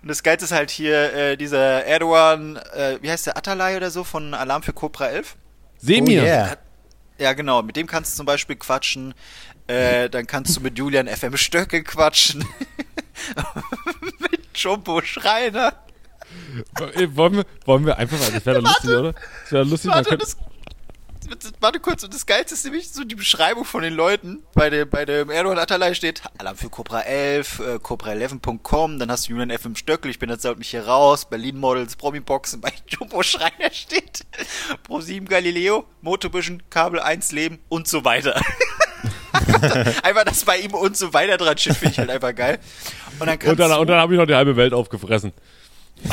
Und 0.00 0.08
das 0.08 0.22
Geilste 0.22 0.46
ist 0.46 0.52
halt 0.52 0.70
hier 0.70 1.12
äh, 1.12 1.36
dieser 1.36 1.84
Erdogan, 1.84 2.56
äh, 2.56 2.98
wie 3.02 3.10
heißt 3.10 3.26
der, 3.26 3.36
Atalay 3.36 3.76
oder 3.76 3.90
so 3.90 4.02
von 4.02 4.32
Alarm 4.32 4.62
für 4.62 4.72
Cobra 4.72 5.08
11. 5.08 5.36
Seh 5.76 6.00
Oh 6.00 6.08
yeah. 6.08 6.56
Ja, 7.18 7.34
genau, 7.34 7.62
mit 7.62 7.76
dem 7.76 7.86
kannst 7.86 8.14
du 8.14 8.16
zum 8.16 8.26
Beispiel 8.26 8.56
quatschen. 8.56 9.12
Äh, 9.66 10.08
dann 10.08 10.26
kannst 10.26 10.56
du 10.56 10.62
mit 10.62 10.78
Julian 10.78 11.06
FM 11.06 11.36
Stöcke 11.36 11.82
quatschen. 11.82 12.46
Jumbo 14.62 15.00
Schreiner. 15.02 15.72
Wollen 17.14 17.36
wir, 17.36 17.44
wollen 17.64 17.86
wir 17.86 17.96
einfach 17.96 18.18
mal, 18.18 18.30
das 18.32 18.44
wäre 18.44 18.60
doch 18.60 18.68
lustig, 18.68 18.90
oder? 18.90 19.12
Das 19.12 19.52
wäre 19.52 19.64
lustig, 19.64 19.88
man 19.88 19.96
Warte, 20.04 20.08
könnte, 20.10 20.24
das, 20.26 20.36
das- 21.40 21.52
warte 21.60 21.80
kurz, 21.80 22.04
und 22.04 22.12
das 22.12 22.26
Geilste 22.26 22.54
ist 22.54 22.64
nämlich 22.64 22.90
so 22.90 23.04
die 23.04 23.14
Beschreibung 23.14 23.64
von 23.64 23.82
den 23.82 23.94
Leuten. 23.94 24.42
Bei 24.54 24.68
dem, 24.68 24.88
bei 24.90 25.04
dem 25.06 25.30
Erdogan 25.30 25.58
Atalay 25.58 25.94
steht 25.94 26.22
Alarm 26.38 26.56
für 26.56 26.68
Cobra 26.70 27.00
11, 27.02 27.60
äh, 27.60 27.62
Cobra11.com, 27.76 28.98
dann 28.98 29.10
hast 29.10 29.26
du 29.26 29.32
Julian 29.32 29.56
FM 29.56 29.74
Stöckel, 29.76 30.10
ich 30.10 30.18
bin 30.18 30.28
jetzt 30.28 30.44
halt 30.44 30.58
mich 30.58 30.68
hier 30.70 30.86
raus, 30.86 31.24
Berlin 31.28 31.58
Models, 31.58 31.96
Promi-Boxen, 31.96 32.60
bei 32.60 32.72
Jumbo 32.88 33.22
Schreiner 33.22 33.70
steht 33.72 34.26
Pro7 34.86 35.24
Galileo, 35.26 35.86
Motorbüschen, 36.02 36.62
Kabel 36.68 37.00
1 37.00 37.32
Leben 37.32 37.58
und 37.68 37.88
so 37.88 38.04
weiter. 38.04 38.40
einfach, 40.02 40.24
dass 40.24 40.44
bei 40.44 40.58
ihm 40.58 40.74
und 40.74 40.96
so 40.96 41.12
weiter 41.12 41.36
dran 41.36 41.56
steht, 41.58 41.76
finde 41.76 41.92
ich 41.92 41.98
halt 41.98 42.10
einfach 42.10 42.34
geil. 42.34 42.58
Und 43.18 43.26
dann 43.26 43.38
und 43.38 43.58
dann, 43.58 43.70
du 43.70 43.78
und 43.78 43.86
dann 43.88 44.00
habe 44.00 44.14
ich 44.14 44.18
noch 44.18 44.26
die 44.26 44.34
halbe 44.34 44.56
Welt 44.56 44.72
aufgefressen. 44.72 45.32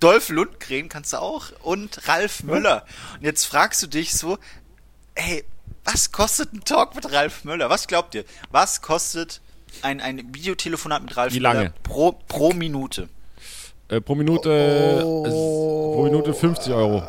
Dolph 0.00 0.30
Lundgren 0.30 0.88
kannst 0.88 1.12
du 1.12 1.18
auch 1.18 1.46
und 1.62 2.08
Ralf 2.08 2.42
Müller. 2.42 2.84
Und 3.14 3.24
jetzt 3.24 3.44
fragst 3.44 3.82
du 3.82 3.86
dich 3.86 4.12
so, 4.12 4.38
hey, 5.14 5.44
was 5.84 6.12
kostet 6.12 6.52
ein 6.52 6.64
Talk 6.64 6.94
mit 6.94 7.12
Ralf 7.12 7.44
Müller? 7.44 7.70
Was 7.70 7.86
glaubt 7.86 8.14
ihr? 8.14 8.24
Was 8.50 8.82
kostet 8.82 9.40
ein, 9.82 10.00
ein 10.00 10.34
Videotelefonat 10.34 11.02
mit 11.02 11.16
Ralf 11.16 11.32
Wie 11.32 11.38
lange? 11.38 11.58
Müller 11.60 11.72
pro, 11.82 12.12
pro 12.12 12.52
Minute? 12.52 13.08
Äh, 13.88 14.00
pro 14.00 14.14
Minute, 14.14 14.50
äh, 14.50 15.02
pro 15.02 16.02
Minute 16.04 16.34
50 16.34 16.72
Euro. 16.72 17.02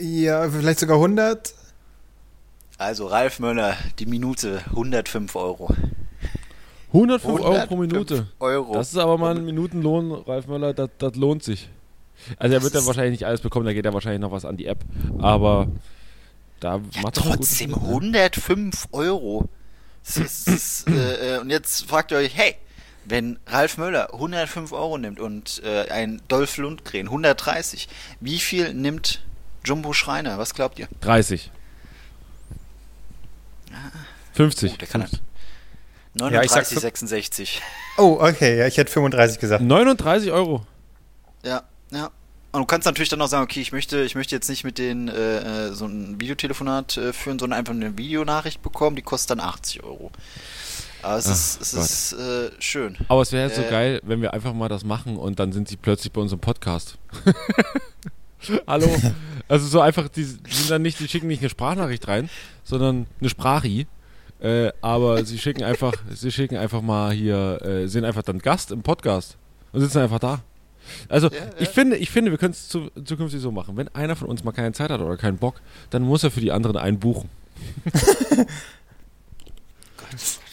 Ja, 0.00 0.50
vielleicht 0.50 0.80
sogar 0.80 0.96
100. 0.96 1.54
Also 2.82 3.06
Ralf 3.06 3.38
Müller, 3.38 3.76
die 3.98 4.06
Minute 4.06 4.62
105 4.70 5.34
Euro. 5.36 5.68
105 6.92 7.24
Euro 7.40 7.42
pro 7.66 7.74
105 7.74 7.80
Minute. 7.80 8.26
Euro. 8.38 8.74
Das 8.74 8.88
ist 8.92 8.98
aber 8.98 9.16
mal 9.18 9.36
ein 9.36 9.44
Minutenlohn, 9.44 10.12
Ralf 10.12 10.46
Möller, 10.46 10.74
das, 10.74 10.90
das 10.98 11.14
lohnt 11.16 11.42
sich. 11.42 11.68
Also 12.38 12.54
er 12.54 12.62
wird 12.62 12.74
ist- 12.74 12.86
wahrscheinlich 12.86 13.12
nicht 13.20 13.26
alles 13.26 13.40
bekommen, 13.40 13.64
da 13.66 13.72
geht 13.72 13.84
ja 13.84 13.94
wahrscheinlich 13.94 14.20
noch 14.20 14.30
was 14.32 14.44
an 14.44 14.56
die 14.56 14.66
App. 14.66 14.80
Aber 15.18 15.68
da 16.60 16.76
Ja, 16.76 17.02
macht 17.02 17.16
er 17.16 17.22
trotzdem 17.22 17.72
gutes- 17.72 17.88
105 17.88 18.88
Euro. 18.92 19.48
Das 20.04 20.16
ist, 20.18 20.48
das 20.48 20.54
ist, 20.54 20.88
äh, 20.90 21.36
äh, 21.36 21.40
und 21.40 21.50
jetzt 21.50 21.88
fragt 21.88 22.10
ihr 22.10 22.18
euch, 22.18 22.36
hey, 22.36 22.56
wenn 23.04 23.38
Ralf 23.46 23.78
Möller 23.78 24.10
105 24.12 24.72
Euro 24.72 24.98
nimmt 24.98 25.18
und 25.18 25.62
äh, 25.64 25.88
ein 25.90 26.20
Dolph 26.28 26.56
Lundgren 26.58 27.06
130, 27.06 27.88
wie 28.20 28.38
viel 28.38 28.74
nimmt 28.74 29.22
Jumbo 29.64 29.92
Schreiner? 29.92 30.38
Was 30.38 30.54
glaubt 30.54 30.78
ihr? 30.78 30.88
30. 31.00 31.50
50. 34.34 34.72
Oh, 34.72 34.76
der 34.78 34.88
kann 34.88 35.02
50. 35.02 35.20
Ja, 36.14 36.42
ich 36.42 36.50
sag 36.50 36.64
39, 36.64 36.78
66. 36.78 37.62
Oh, 37.96 38.18
okay, 38.20 38.58
ja, 38.58 38.66
ich 38.66 38.76
hätte 38.76 38.92
35 38.92 39.38
gesagt. 39.38 39.62
39 39.62 40.30
Euro. 40.30 40.66
Ja, 41.44 41.62
ja. 41.90 42.10
Und 42.52 42.60
du 42.60 42.66
kannst 42.66 42.84
natürlich 42.84 43.08
dann 43.08 43.22
auch 43.22 43.28
sagen, 43.28 43.44
okay, 43.44 43.62
ich 43.62 43.72
möchte, 43.72 44.02
ich 44.02 44.14
möchte 44.14 44.34
jetzt 44.34 44.50
nicht 44.50 44.62
mit 44.62 44.76
denen 44.76 45.08
äh, 45.08 45.68
äh, 45.68 45.72
so 45.72 45.86
ein 45.86 46.20
Videotelefonat 46.20 46.98
äh, 46.98 47.12
führen, 47.14 47.38
sondern 47.38 47.58
einfach 47.58 47.72
eine 47.72 47.96
Videonachricht 47.96 48.60
bekommen, 48.60 48.94
die 48.94 49.00
kostet 49.02 49.30
dann 49.30 49.40
80 49.40 49.82
Euro. 49.84 50.10
Aber 51.00 51.16
es 51.16 51.26
Ach, 51.26 51.32
ist, 51.32 51.60
es 51.62 51.72
ist 51.72 52.12
äh, 52.12 52.50
schön. 52.58 52.98
Aber 53.08 53.22
es 53.22 53.32
wäre 53.32 53.46
jetzt 53.46 53.56
so 53.56 53.62
Äh. 53.62 53.70
geil, 53.70 54.00
wenn 54.04 54.20
wir 54.20 54.34
einfach 54.34 54.52
mal 54.52 54.68
das 54.68 54.84
machen 54.84 55.16
und 55.16 55.40
dann 55.40 55.52
sind 55.52 55.66
sie 55.66 55.76
plötzlich 55.78 56.12
bei 56.12 56.20
uns 56.20 56.32
im 56.32 56.40
Podcast. 56.40 56.98
Hallo. 58.66 58.88
Also 59.48 59.66
so 59.66 59.80
einfach, 59.80 60.08
die 60.08 60.22
sind 60.24 60.70
dann 60.70 60.80
nicht, 60.80 60.98
die 60.98 61.08
schicken 61.08 61.26
nicht 61.26 61.40
eine 61.42 61.50
Sprachnachricht 61.50 62.08
rein, 62.08 62.30
sondern 62.64 63.06
eine 63.20 63.28
Sprachi. 63.28 63.86
Äh, 64.40 64.72
aber 64.80 65.24
sie 65.24 65.38
schicken 65.38 65.62
einfach, 65.62 65.94
sie 66.10 66.32
schicken 66.32 66.56
einfach 66.56 66.82
mal 66.82 67.12
hier, 67.12 67.62
äh, 67.62 67.86
sind 67.86 68.04
einfach 68.04 68.22
dann 68.22 68.40
Gast 68.40 68.72
im 68.72 68.82
Podcast 68.82 69.36
und 69.72 69.80
sitzen 69.80 69.98
einfach 69.98 70.18
da. 70.18 70.40
Also 71.08 71.28
Ja, 71.28 71.36
ich 71.58 71.66
ja. 71.68 71.72
finde, 71.72 71.96
ich 71.96 72.10
finde, 72.10 72.32
wir 72.32 72.38
können 72.38 72.52
es 72.52 72.68
zu, 72.68 72.90
zukünftig 73.04 73.40
so 73.40 73.52
machen. 73.52 73.76
Wenn 73.76 73.88
einer 73.94 74.16
von 74.16 74.28
uns 74.28 74.42
mal 74.42 74.50
keine 74.50 74.72
Zeit 74.72 74.90
hat 74.90 75.00
oder 75.00 75.16
keinen 75.16 75.38
Bock, 75.38 75.60
dann 75.90 76.02
muss 76.02 76.24
er 76.24 76.32
für 76.32 76.40
die 76.40 76.50
anderen 76.50 76.76
einbuchen. 76.76 77.28
Gott, 77.92 78.04
oh 78.04 79.50
Gott. 79.96 80.51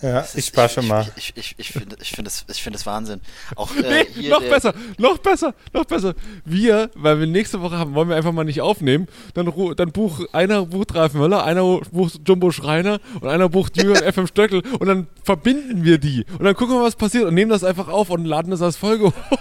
Ja, 0.00 0.20
Das 0.20 0.34
ich 0.34 0.38
ist- 0.38 0.48
spar 0.48 0.68
schon 0.68 0.86
mal. 0.86 1.06
Ich, 1.16 1.32
ich, 1.36 1.36
ich, 1.36 1.54
ich 1.58 1.72
finde 1.72 1.96
ich 2.00 2.10
finde 2.10 2.30
das, 2.30 2.44
ich 2.48 2.62
finde 2.62 2.78
das 2.78 2.86
Wahnsinn. 2.86 3.20
Auch 3.56 3.70
Nee, 3.74 3.82
äh, 4.02 4.06
hier 4.14 4.30
noch 4.30 4.42
besser, 4.42 4.72
noch 4.96 5.18
besser, 5.18 5.54
noch 5.72 5.84
besser. 5.84 6.14
Wir, 6.44 6.90
weil 6.94 7.18
wir 7.18 7.26
nächste 7.26 7.60
Woche 7.60 7.76
haben, 7.78 7.94
wollen 7.94 8.08
wir 8.08 8.14
einfach 8.16 8.32
mal 8.32 8.44
nicht 8.44 8.60
aufnehmen. 8.60 9.08
Dann, 9.34 9.52
dann 9.76 9.90
buch, 9.92 10.20
einer 10.32 10.66
bucht 10.66 10.94
Ralf 10.94 11.14
Möller, 11.14 11.42
einer 11.44 11.80
bucht 11.90 12.20
Jumbo 12.26 12.52
Schreiner 12.52 13.00
und 13.20 13.28
einer 13.28 13.48
bucht 13.48 13.76
Julian 13.76 14.04
FM 14.12 14.26
Stöckel 14.28 14.62
und 14.78 14.86
dann 14.86 15.08
verbinden 15.24 15.82
wir 15.84 15.98
die. 15.98 16.24
Und 16.38 16.44
dann 16.44 16.54
gucken 16.54 16.76
wir, 16.76 16.82
was 16.84 16.94
passiert 16.94 17.24
und 17.24 17.34
nehmen 17.34 17.50
das 17.50 17.64
einfach 17.64 17.88
auf 17.88 18.10
und 18.10 18.24
laden 18.24 18.50
das 18.52 18.62
als 18.62 18.76
Folge 18.76 19.06
hoch. 19.06 19.38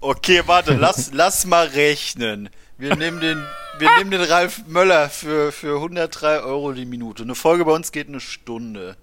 Okay, 0.00 0.42
warte, 0.46 0.74
lass, 0.80 1.10
lass 1.12 1.44
mal 1.44 1.66
rechnen. 1.66 2.50
Wir 2.76 2.94
nehmen 2.94 3.18
den, 3.20 3.42
wir 3.80 3.88
nehmen 3.98 4.12
den 4.12 4.20
Ralf 4.20 4.62
Möller 4.68 5.10
für, 5.10 5.50
für 5.50 5.74
103 5.74 6.38
Euro 6.42 6.72
die 6.72 6.84
Minute. 6.84 7.24
Eine 7.24 7.34
Folge 7.34 7.64
bei 7.64 7.72
uns 7.72 7.90
geht 7.90 8.06
eine 8.06 8.20
Stunde. 8.20 8.96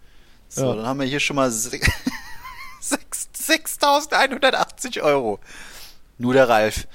So, 0.55 0.69
Ja. 0.69 0.75
dann 0.75 0.85
haben 0.87 0.99
wir 1.01 1.05
hier 1.07 1.19
schon 1.19 1.35
mal 1.35 1.51
se- 1.51 1.69
sechs- 2.79 3.27
6.180 3.37 5.01
Euro. 5.01 5.39
Nur 6.17 6.33
der 6.33 6.47
Ralf. 6.47 6.87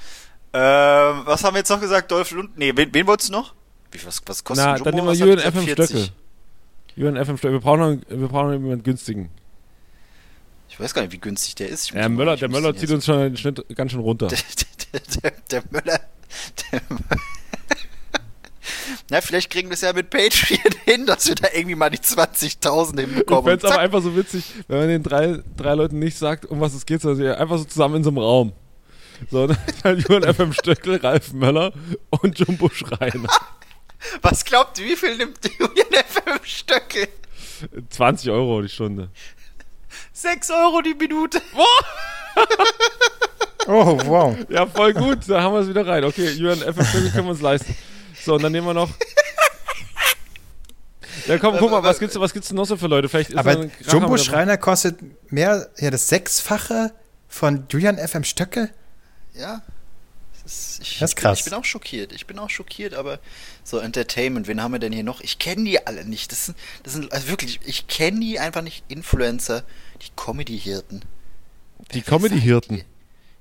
Ähm, 0.53 1.23
was 1.27 1.44
haben 1.44 1.55
wir 1.55 1.59
jetzt 1.59 1.68
noch 1.68 1.81
gesagt? 1.81 2.11
Dolph 2.11 2.31
Lund? 2.33 2.57
Nee, 2.57 2.73
wen, 2.75 2.92
wen 2.92 3.07
wolltest 3.07 3.29
du 3.29 3.35
noch? 3.35 3.55
Wie, 3.92 4.05
was, 4.05 4.20
was 4.27 4.42
kostet 4.42 4.64
Na, 4.66 4.73
Jumbo? 4.77 4.85
dann 4.90 4.94
nehmen 4.94 5.18
wir 5.18 5.44
hat- 5.44 5.53
FM 5.55 5.64
40? 5.64 5.87
Stöckel. 5.87 6.09
Julian 6.96 7.25
FM 7.25 7.37
Stöckel. 7.37 7.53
Wir 7.53 7.61
brauchen 7.61 7.81
noch, 7.81 8.01
wir 8.09 8.29
brauchen 8.29 8.46
noch 8.46 8.53
jemanden 8.55 8.83
günstigen. 8.83 9.31
Ich 10.70 10.81
weiß 10.81 10.94
gar 10.94 11.03
nicht, 11.03 11.12
wie 11.12 11.18
günstig 11.18 11.55
der 11.57 11.68
ist. 11.68 11.92
Mal- 11.94 12.09
Möller, 12.09 12.37
der 12.37 12.49
Möller 12.49 12.75
zieht 12.75 12.90
uns 12.90 13.05
schon 13.05 13.18
den 13.18 13.37
Schnitt 13.37 13.64
ganz 13.77 13.92
schön 13.92 14.01
runter. 14.01 14.27
der, 14.29 14.38
der, 14.92 15.01
der, 15.23 15.31
der 15.51 15.62
Möller. 15.70 16.01
Der 16.73 16.81
Möller. 16.88 17.23
Na, 19.11 19.20
vielleicht 19.20 19.50
kriegen 19.50 19.68
wir 19.68 19.74
es 19.74 19.81
ja 19.81 19.92
mit 19.92 20.11
Patreon 20.11 20.61
hin, 20.85 21.07
dass 21.07 21.26
wir 21.29 21.35
da 21.35 21.48
irgendwie 21.53 21.74
mal 21.74 21.90
die 21.90 21.98
20.000 21.98 22.94
Ich 22.98 23.07
hinbekommen. 23.07 23.44
fände 23.44 23.66
es 23.66 23.72
aber 23.72 23.81
einfach 23.81 24.03
so 24.03 24.16
witzig, 24.16 24.44
wenn 24.68 24.79
man 24.79 24.88
den 24.88 25.03
drei, 25.03 25.42
drei 25.57 25.74
Leuten 25.74 25.98
nicht 25.98 26.16
sagt, 26.18 26.46
um 26.46 26.61
was 26.61 26.74
es 26.74 26.87
geht, 26.87 27.00
sondern 27.03 27.18
sie 27.20 27.37
einfach 27.38 27.59
so 27.59 27.64
zusammen 27.64 27.96
in 27.96 28.05
so 28.05 28.11
einem 28.11 28.18
Raum. 28.18 28.53
So, 29.31 29.46
dann 29.83 29.98
Julian 29.98 30.35
FM 30.35 30.53
Stöckel, 30.53 30.96
Ralf 30.96 31.33
Möller 31.33 31.72
und 32.11 32.38
Jumbo 32.38 32.70
Schreiner. 32.70 33.29
was 34.22 34.44
glaubt 34.44 34.79
ihr, 34.79 34.87
wie 34.87 34.96
viel 34.96 35.16
nimmt 35.16 35.38
Julian 35.59 35.88
FM 35.92 36.40
Stöckel? 36.42 37.09
20 37.90 38.31
Euro 38.31 38.62
die 38.62 38.68
Stunde. 38.68 39.11
6 40.12 40.50
Euro 40.50 40.81
die 40.81 40.94
Minute. 40.94 41.42
Oh, 43.66 43.98
wow. 44.07 44.37
Ja, 44.48 44.66
voll 44.66 44.94
gut, 44.94 45.18
da 45.29 45.42
haben 45.42 45.53
wir 45.55 45.61
es 45.61 45.68
wieder 45.68 45.87
rein. 45.87 46.05
Okay, 46.05 46.31
Julian 46.31 46.59
FM 46.59 46.85
Stöckel 46.85 47.11
können 47.11 47.26
wir 47.26 47.33
uns 47.33 47.42
leisten. 47.42 47.76
So, 48.24 48.35
und 48.35 48.42
dann 48.42 48.52
nehmen 48.52 48.66
wir 48.66 48.74
noch. 48.74 48.90
Ja, 51.26 51.38
komm, 51.38 51.56
guck 51.59 51.70
mal, 51.70 51.83
was 51.83 51.98
gibt's, 51.98 52.18
was 52.18 52.33
gibt's 52.33 52.48
denn 52.48 52.56
noch 52.56 52.64
so 52.64 52.76
für 52.76 52.87
Leute? 52.87 53.09
Vielleicht 53.09 53.30
ist 53.30 53.37
Aber 53.38 53.66
Jumbo. 53.88 54.16
Schreiner 54.16 54.56
kostet 54.56 54.98
mehr, 55.33 55.68
ja, 55.78 55.90
das 55.90 56.09
Sechsfache 56.09 56.92
von 57.28 57.64
Julian 57.70 57.98
FM 57.98 58.24
Stöckel? 58.24 58.70
Ja. 59.35 59.62
Das 60.42 60.52
ist, 60.52 60.80
ich, 60.83 60.98
Das 60.98 61.11
ist 61.11 61.12
ich 61.12 61.16
bin- 61.16 61.22
krass. 61.22 61.38
Ich 61.40 61.44
bin 61.44 61.54
auch 61.54 61.64
schockiert. 61.64 62.12
Ich 62.12 62.26
bin 62.26 62.38
auch 62.38 62.48
schockiert, 62.50 62.94
aber 62.94 63.18
so 63.64 63.78
Entertainment, 63.78 64.46
wen 64.48 64.62
haben 64.62 64.72
wir 64.72 64.78
denn 64.78 64.92
hier 64.92 65.04
noch? 65.04 65.20
Ich 65.20 65.38
kenne 65.38 65.64
die 65.64 65.87
alle 65.87 66.04
nicht. 66.04 66.33
Das 66.33 66.46
sind, 66.46 66.56
das 66.83 66.94
sind 66.94 67.12
also 67.12 67.28
wirklich, 67.28 67.61
ich 67.64 67.87
kenne 67.87 68.20
die 68.20 68.38
einfach 68.40 68.62
nicht. 68.62 68.85
Influencer, 68.88 69.62
die 70.02 70.09
Comedy-Hirten. 70.16 71.02
Die 71.92 72.02
Comedy-Hirten. 72.02 72.83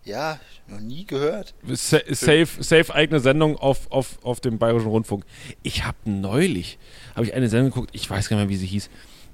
Ja, 0.09 0.39
noch 0.67 0.79
nie 0.79 1.05
gehört. 1.05 1.53
Sa- 1.67 1.99
Safe, 2.09 2.47
safe 2.59 2.93
eigene 2.95 3.19
Sendung 3.19 3.57
auf, 3.57 3.91
auf, 3.91 4.17
auf 4.23 4.39
dem 4.39 4.57
Bayerischen 4.57 4.87
Rundfunk. 4.89 5.23
Ich 5.61 5.83
habe 5.85 5.97
neulich, 6.05 6.79
habe 7.15 7.25
ich 7.27 7.33
eine 7.35 7.47
Sendung 7.47 7.69
geguckt, 7.69 7.91
ich 7.93 8.09
weiß 8.09 8.27
gar 8.27 8.37
nicht 8.37 8.45
mehr, 8.47 8.49
wie 8.49 8.57
sie 8.57 8.65
hieß. 8.65 8.89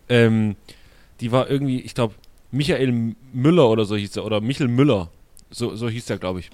Ähm, 0.09 0.57
die 1.21 1.31
war 1.31 1.49
irgendwie, 1.49 1.79
ich 1.79 1.95
glaube, 1.95 2.13
Michael 2.51 3.15
Müller 3.31 3.69
oder 3.69 3.85
so 3.85 3.95
hieß 3.95 4.17
er, 4.17 4.25
oder 4.25 4.41
Michel 4.41 4.67
Müller, 4.67 5.09
so, 5.49 5.75
so 5.77 5.87
hieß 5.89 6.05
der, 6.07 6.17
glaube 6.17 6.41
ich. 6.41 6.49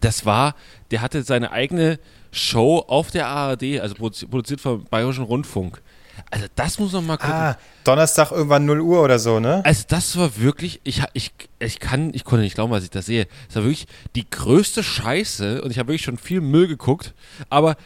Das 0.00 0.24
war, 0.24 0.54
der 0.90 1.02
hatte 1.02 1.22
seine 1.22 1.50
eigene 1.52 1.98
Show 2.32 2.84
auf 2.86 3.10
der 3.10 3.26
ARD, 3.28 3.80
also 3.80 3.94
produzi- 3.94 4.28
produziert 4.28 4.60
vom 4.60 4.84
Bayerischen 4.84 5.24
Rundfunk. 5.24 5.80
Also 6.30 6.46
das 6.54 6.78
muss 6.78 6.92
man 6.92 7.06
mal 7.06 7.16
gucken. 7.16 7.32
Ah, 7.32 7.56
Donnerstag 7.82 8.30
irgendwann 8.30 8.66
0 8.66 8.80
Uhr 8.80 9.02
oder 9.02 9.18
so, 9.18 9.40
ne? 9.40 9.62
Also 9.64 9.84
das 9.88 10.16
war 10.18 10.36
wirklich, 10.36 10.80
ich, 10.84 11.02
ich, 11.14 11.32
ich 11.58 11.80
kann, 11.80 12.12
ich 12.12 12.24
konnte 12.24 12.42
nicht 12.42 12.54
glauben, 12.54 12.70
was 12.72 12.84
ich 12.84 12.90
da 12.90 13.00
sehe. 13.00 13.26
Das 13.46 13.56
war 13.56 13.62
wirklich 13.64 13.86
die 14.16 14.28
größte 14.28 14.82
Scheiße 14.82 15.62
und 15.62 15.70
ich 15.70 15.78
habe 15.78 15.88
wirklich 15.88 16.02
schon 16.02 16.18
viel 16.18 16.42
Müll 16.42 16.68
geguckt. 16.68 17.14
Aber 17.48 17.76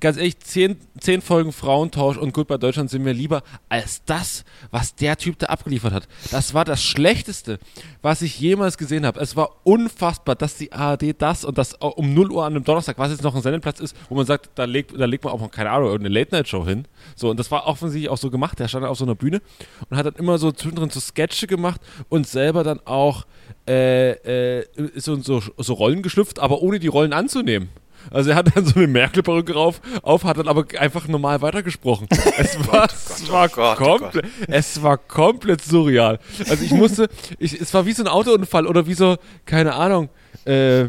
ganz 0.00 0.16
ehrlich, 0.16 0.38
zehn, 0.40 0.76
zehn 0.98 1.20
Folgen 1.20 1.52
Frauentausch 1.52 2.16
und 2.16 2.32
Goodbye 2.32 2.58
Deutschland 2.58 2.90
sind 2.90 3.02
mir 3.02 3.12
lieber 3.12 3.42
als 3.68 4.04
das, 4.04 4.44
was 4.70 4.94
der 4.94 5.16
Typ 5.16 5.38
da 5.38 5.46
abgeliefert 5.46 5.92
hat. 5.92 6.08
Das 6.30 6.54
war 6.54 6.64
das 6.64 6.82
Schlechteste, 6.82 7.58
was 8.02 8.22
ich 8.22 8.38
jemals 8.38 8.78
gesehen 8.78 9.06
habe. 9.06 9.20
Es 9.20 9.36
war 9.36 9.50
unfassbar, 9.64 10.34
dass 10.36 10.56
die 10.56 10.72
ARD 10.72 11.20
das 11.20 11.44
und 11.44 11.58
das 11.58 11.74
um 11.74 12.14
0 12.14 12.32
Uhr 12.32 12.44
an 12.44 12.54
einem 12.54 12.64
Donnerstag, 12.64 12.98
was 12.98 13.10
jetzt 13.10 13.22
noch 13.22 13.34
ein 13.34 13.42
Sendeplatz 13.42 13.80
ist, 13.80 13.96
wo 14.08 14.14
man 14.14 14.26
sagt, 14.26 14.50
da 14.54 14.64
legt, 14.64 14.98
da 14.98 15.04
legt 15.04 15.24
man 15.24 15.32
auch, 15.32 15.50
keine 15.50 15.70
Ahnung, 15.70 15.88
irgendeine 15.88 16.14
Late-Night-Show 16.14 16.66
hin. 16.66 16.86
So, 17.16 17.30
und 17.30 17.38
das 17.38 17.50
war 17.50 17.66
offensichtlich 17.66 18.10
auch 18.10 18.18
so 18.18 18.30
gemacht. 18.30 18.58
Der 18.58 18.68
stand 18.68 18.84
auf 18.84 18.98
so 18.98 19.04
einer 19.04 19.14
Bühne 19.14 19.40
und 19.88 19.96
hat 19.96 20.06
dann 20.06 20.14
immer 20.14 20.38
so 20.38 20.52
zwischendrin 20.52 20.90
so 20.90 21.00
Sketche 21.00 21.46
gemacht 21.46 21.80
und 22.08 22.26
selber 22.26 22.64
dann 22.64 22.80
auch 22.84 23.26
äh, 23.66 24.60
äh, 24.60 24.66
so, 24.96 25.16
so, 25.16 25.42
so 25.56 25.72
Rollen 25.74 26.02
geschlüpft, 26.02 26.38
aber 26.38 26.62
ohne 26.62 26.78
die 26.78 26.88
Rollen 26.88 27.12
anzunehmen. 27.12 27.68
Also 28.10 28.30
er 28.30 28.36
hat 28.36 28.54
dann 28.54 28.64
so 28.64 28.76
eine 28.76 28.86
Merkel-Perücke 28.86 29.54
rauf, 29.54 29.80
auf, 30.02 30.24
hat 30.24 30.38
dann 30.38 30.48
aber 30.48 30.64
einfach 30.78 31.08
normal 31.08 31.42
weitergesprochen. 31.42 32.08
Es 32.36 32.58
war, 32.66 32.86
es 32.86 33.24
oh 33.28 33.32
war 33.32 33.48
Gott, 33.48 33.78
oh 33.80 33.84
komplett, 33.84 34.26
es 34.48 34.82
war 34.82 34.98
komplett 34.98 35.62
surreal. 35.62 36.18
Also 36.48 36.64
ich 36.64 36.72
musste, 36.72 37.08
ich, 37.38 37.60
es 37.60 37.72
war 37.74 37.86
wie 37.86 37.92
so 37.92 38.02
ein 38.02 38.08
Autounfall 38.08 38.66
oder 38.66 38.86
wie 38.86 38.94
so, 38.94 39.16
keine 39.44 39.74
Ahnung, 39.74 40.08
äh, 40.44 40.88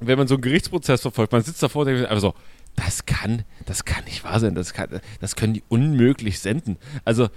wenn 0.00 0.18
man 0.18 0.28
so 0.28 0.34
einen 0.34 0.42
Gerichtsprozess 0.42 1.00
verfolgt, 1.02 1.32
man 1.32 1.42
sitzt 1.42 1.62
davor 1.62 1.82
und 1.82 1.88
denkt 1.88 2.06
einfach 2.06 2.20
so, 2.20 2.34
das 2.76 3.06
kann, 3.06 3.44
das 3.66 3.84
kann 3.84 4.04
nicht 4.04 4.22
wahr 4.22 4.38
sein, 4.38 4.54
das, 4.54 4.72
kann, 4.72 5.00
das 5.20 5.34
können 5.34 5.54
die 5.54 5.64
unmöglich 5.68 6.38
senden. 6.38 6.76
Also 7.04 7.28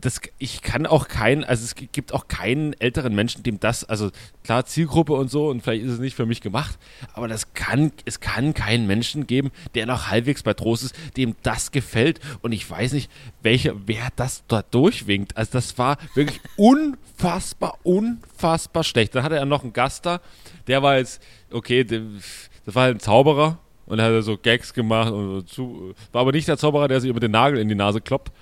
das, 0.00 0.20
ich 0.38 0.62
kann 0.62 0.86
auch 0.86 1.08
keinen, 1.08 1.44
also 1.44 1.64
es 1.64 1.74
gibt 1.74 2.12
auch 2.12 2.28
keinen 2.28 2.72
älteren 2.74 3.14
Menschen, 3.14 3.42
dem 3.42 3.60
das, 3.60 3.84
also 3.84 4.10
klar 4.44 4.66
Zielgruppe 4.66 5.12
und 5.14 5.30
so 5.30 5.48
und 5.48 5.62
vielleicht 5.62 5.84
ist 5.84 5.92
es 5.92 5.98
nicht 5.98 6.16
für 6.16 6.26
mich 6.26 6.40
gemacht, 6.40 6.78
aber 7.12 7.28
das 7.28 7.54
kann, 7.54 7.92
es 8.04 8.20
kann 8.20 8.54
keinen 8.54 8.86
Menschen 8.86 9.26
geben, 9.26 9.50
der 9.74 9.86
noch 9.86 10.08
halbwegs 10.08 10.42
bei 10.42 10.54
Trost 10.54 10.84
ist, 10.84 10.94
dem 11.16 11.36
das 11.42 11.72
gefällt 11.72 12.20
und 12.42 12.52
ich 12.52 12.68
weiß 12.68 12.92
nicht, 12.92 13.10
welcher, 13.42 13.74
wer 13.86 14.08
das 14.16 14.44
da 14.48 14.62
durchwinkt. 14.62 15.36
Also 15.36 15.52
das 15.52 15.78
war 15.78 15.98
wirklich 16.14 16.40
unfassbar, 16.56 17.78
unfassbar 17.82 18.84
schlecht. 18.84 19.14
Dann 19.14 19.22
hatte 19.22 19.36
er 19.36 19.46
noch 19.46 19.62
einen 19.62 19.72
Gast 19.72 20.06
da, 20.06 20.20
der 20.66 20.82
war 20.82 20.98
jetzt, 20.98 21.22
okay, 21.50 21.84
das 21.84 22.74
war 22.74 22.86
ein 22.86 23.00
Zauberer 23.00 23.58
und 23.86 23.98
er 23.98 24.16
hat 24.16 24.24
so 24.24 24.36
Gags 24.36 24.74
gemacht 24.74 25.12
und 25.12 25.48
zu, 25.48 25.94
war 26.12 26.22
aber 26.22 26.32
nicht 26.32 26.48
der 26.48 26.58
Zauberer, 26.58 26.88
der 26.88 27.00
sich 27.00 27.10
über 27.10 27.20
den 27.20 27.30
Nagel 27.30 27.60
in 27.60 27.68
die 27.68 27.74
Nase 27.74 28.00
kloppt 28.00 28.32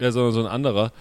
ja, 0.00 0.10
sondern 0.12 0.32
so 0.32 0.40
ein 0.40 0.46
anderer. 0.46 0.92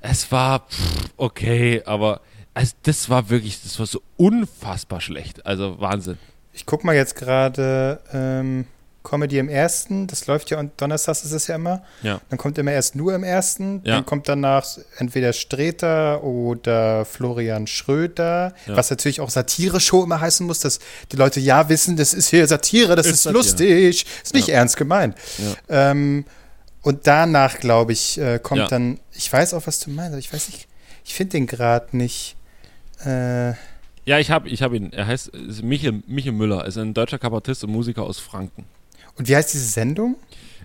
Es 0.00 0.30
war 0.32 0.60
pff, 0.68 1.10
okay, 1.16 1.82
aber 1.86 2.20
also 2.52 2.72
das 2.82 3.08
war 3.08 3.30
wirklich, 3.30 3.62
das 3.62 3.78
war 3.78 3.86
so 3.86 4.02
unfassbar 4.16 5.00
schlecht. 5.00 5.44
Also 5.46 5.80
Wahnsinn. 5.80 6.18
Ich 6.52 6.66
guck 6.66 6.84
mal 6.84 6.94
jetzt 6.94 7.16
gerade 7.16 8.00
ähm, 8.12 8.66
Comedy 9.02 9.38
im 9.38 9.48
ersten, 9.50 10.06
das 10.06 10.26
läuft 10.28 10.48
ja 10.50 10.58
und 10.58 10.72
donnerstags 10.80 11.24
ist 11.24 11.32
es 11.32 11.46
ja 11.46 11.56
immer. 11.56 11.82
Ja. 12.02 12.20
Dann 12.30 12.38
kommt 12.38 12.56
immer 12.56 12.70
erst 12.72 12.94
nur 12.96 13.14
im 13.14 13.22
ersten, 13.24 13.82
Ja. 13.84 13.96
dann 13.96 14.06
kommt 14.06 14.28
danach 14.28 14.64
entweder 14.98 15.32
Streter 15.32 16.22
oder 16.22 17.04
Florian 17.04 17.66
Schröder, 17.66 18.54
Ja. 18.66 18.76
was 18.76 18.88
natürlich 18.90 19.20
auch 19.20 19.30
Satire-Show 19.30 20.04
immer 20.04 20.20
heißen 20.20 20.46
muss, 20.46 20.60
dass 20.60 20.78
die 21.12 21.16
Leute 21.16 21.40
ja 21.40 21.68
wissen, 21.68 21.96
das 21.96 22.14
ist 22.14 22.28
hier 22.28 22.46
Satire, 22.46 22.94
das 22.96 23.06
Ist 23.06 23.12
ist, 23.14 23.22
Satire. 23.24 23.38
lustig, 23.42 24.06
ist 24.22 24.32
nicht 24.34 24.48
ernst 24.48 24.76
gemeint. 24.76 25.16
Ähm, 25.68 26.24
und 26.84 27.06
danach, 27.06 27.58
glaube 27.58 27.92
ich, 27.92 28.18
äh, 28.18 28.38
kommt 28.38 28.60
Ja. 28.60 28.66
dann, 28.68 29.00
ich 29.12 29.32
weiß 29.32 29.54
auch, 29.54 29.66
was 29.66 29.80
du 29.80 29.90
meinst, 29.90 30.12
aber 30.12 30.18
ich 30.20 30.32
weiß 30.32 30.48
nicht, 30.50 30.68
ich 31.04 31.14
finde 31.14 31.32
den 31.32 31.46
gerade 31.46 31.96
nicht. 31.96 32.36
Äh, 33.04 33.50
Ja, 34.06 34.18
ich 34.18 34.30
habe 34.30 34.48
ich 34.50 34.62
hab 34.62 34.72
ihn. 34.74 34.92
Er 34.92 35.06
heißt 35.06 35.28
ist 35.28 35.62
Michel, 35.62 36.02
Michel 36.06 36.32
Müller, 36.32 36.64
ist 36.66 36.76
ein 36.76 36.92
deutscher 36.94 37.18
Kabarettist 37.18 37.64
und 37.64 37.70
Musiker 37.72 38.02
aus 38.04 38.18
Franken. 38.20 38.66
Und 39.16 39.28
wie 39.28 39.34
heißt 39.36 39.52
diese 39.54 39.64
Sendung? 39.66 40.16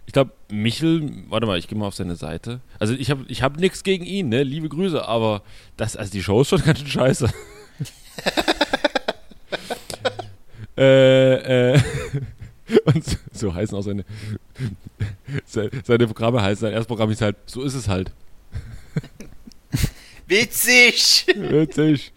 Ich 0.06 0.14
glaube, 0.14 0.32
Michel, 0.52 1.10
warte 1.30 1.46
mal, 1.48 1.58
ich 1.58 1.68
gehe 1.68 1.78
mal 1.78 1.86
auf 1.88 1.96
seine 1.96 2.16
Seite. 2.16 2.60
Also 2.80 2.94
ich 2.96 3.10
habe 3.12 3.24
ich 3.28 3.42
hab 3.44 3.58
nichts 3.58 3.84
gegen 3.84 4.04
ihn, 4.06 4.28
ne? 4.30 4.44
Liebe 4.44 4.68
Grüße, 4.68 5.08
aber 5.08 5.42
das, 5.78 5.96
also 5.96 6.12
die 6.12 6.22
Show 6.24 6.42
ist 6.42 6.50
schon 6.50 6.62
ganz 6.66 6.80
schön 6.80 6.88
scheiße. 6.90 7.30
äh, 10.78 11.74
äh, 11.74 11.80
und 12.86 13.04
so 13.34 13.54
heißen 13.54 13.78
auch 13.78 13.82
seine, 13.82 14.06
seine 15.84 16.08
Programme 16.08 16.42
heißen, 16.42 16.62
sein 16.62 16.74
erstes 16.74 16.88
Programm 16.88 17.10
ist 17.12 17.22
halt, 17.22 17.36
so 17.46 17.64
ist 17.64 17.74
es 17.74 17.88
halt. 17.88 18.12
Witzig! 20.28 21.26
Witzig. 21.36 22.12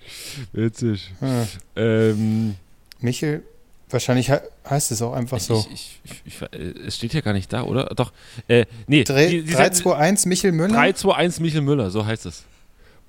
Witzig. 0.52 1.10
Ah. 1.20 1.44
Ähm, 1.76 2.56
Michel, 3.00 3.42
wahrscheinlich 3.88 4.26
he 4.30 4.36
heißt 4.68 4.90
es 4.92 5.00
auch 5.00 5.14
einfach 5.14 5.40
so. 5.40 5.64
ich, 5.72 5.98
ich, 6.04 6.22
ich, 6.26 6.42
ich, 6.42 6.44
äh, 6.52 6.86
es 6.86 6.96
steht 6.96 7.14
ja 7.14 7.20
gar 7.22 7.32
nicht 7.32 7.50
da, 7.52 7.62
oder? 7.62 7.86
Doch. 7.96 8.12
Äh, 8.48 8.66
nee. 8.86 9.04
Drei- 9.04 9.28
die- 9.28 9.42
die- 9.44 9.52
321 9.52 10.26
Michel 10.26 10.52
Müller? 10.52 10.74
321 10.74 11.40
Michel 11.40 11.62
Müller, 11.62 11.90
so 11.90 12.04
heißt 12.04 12.26
es. 12.26 12.44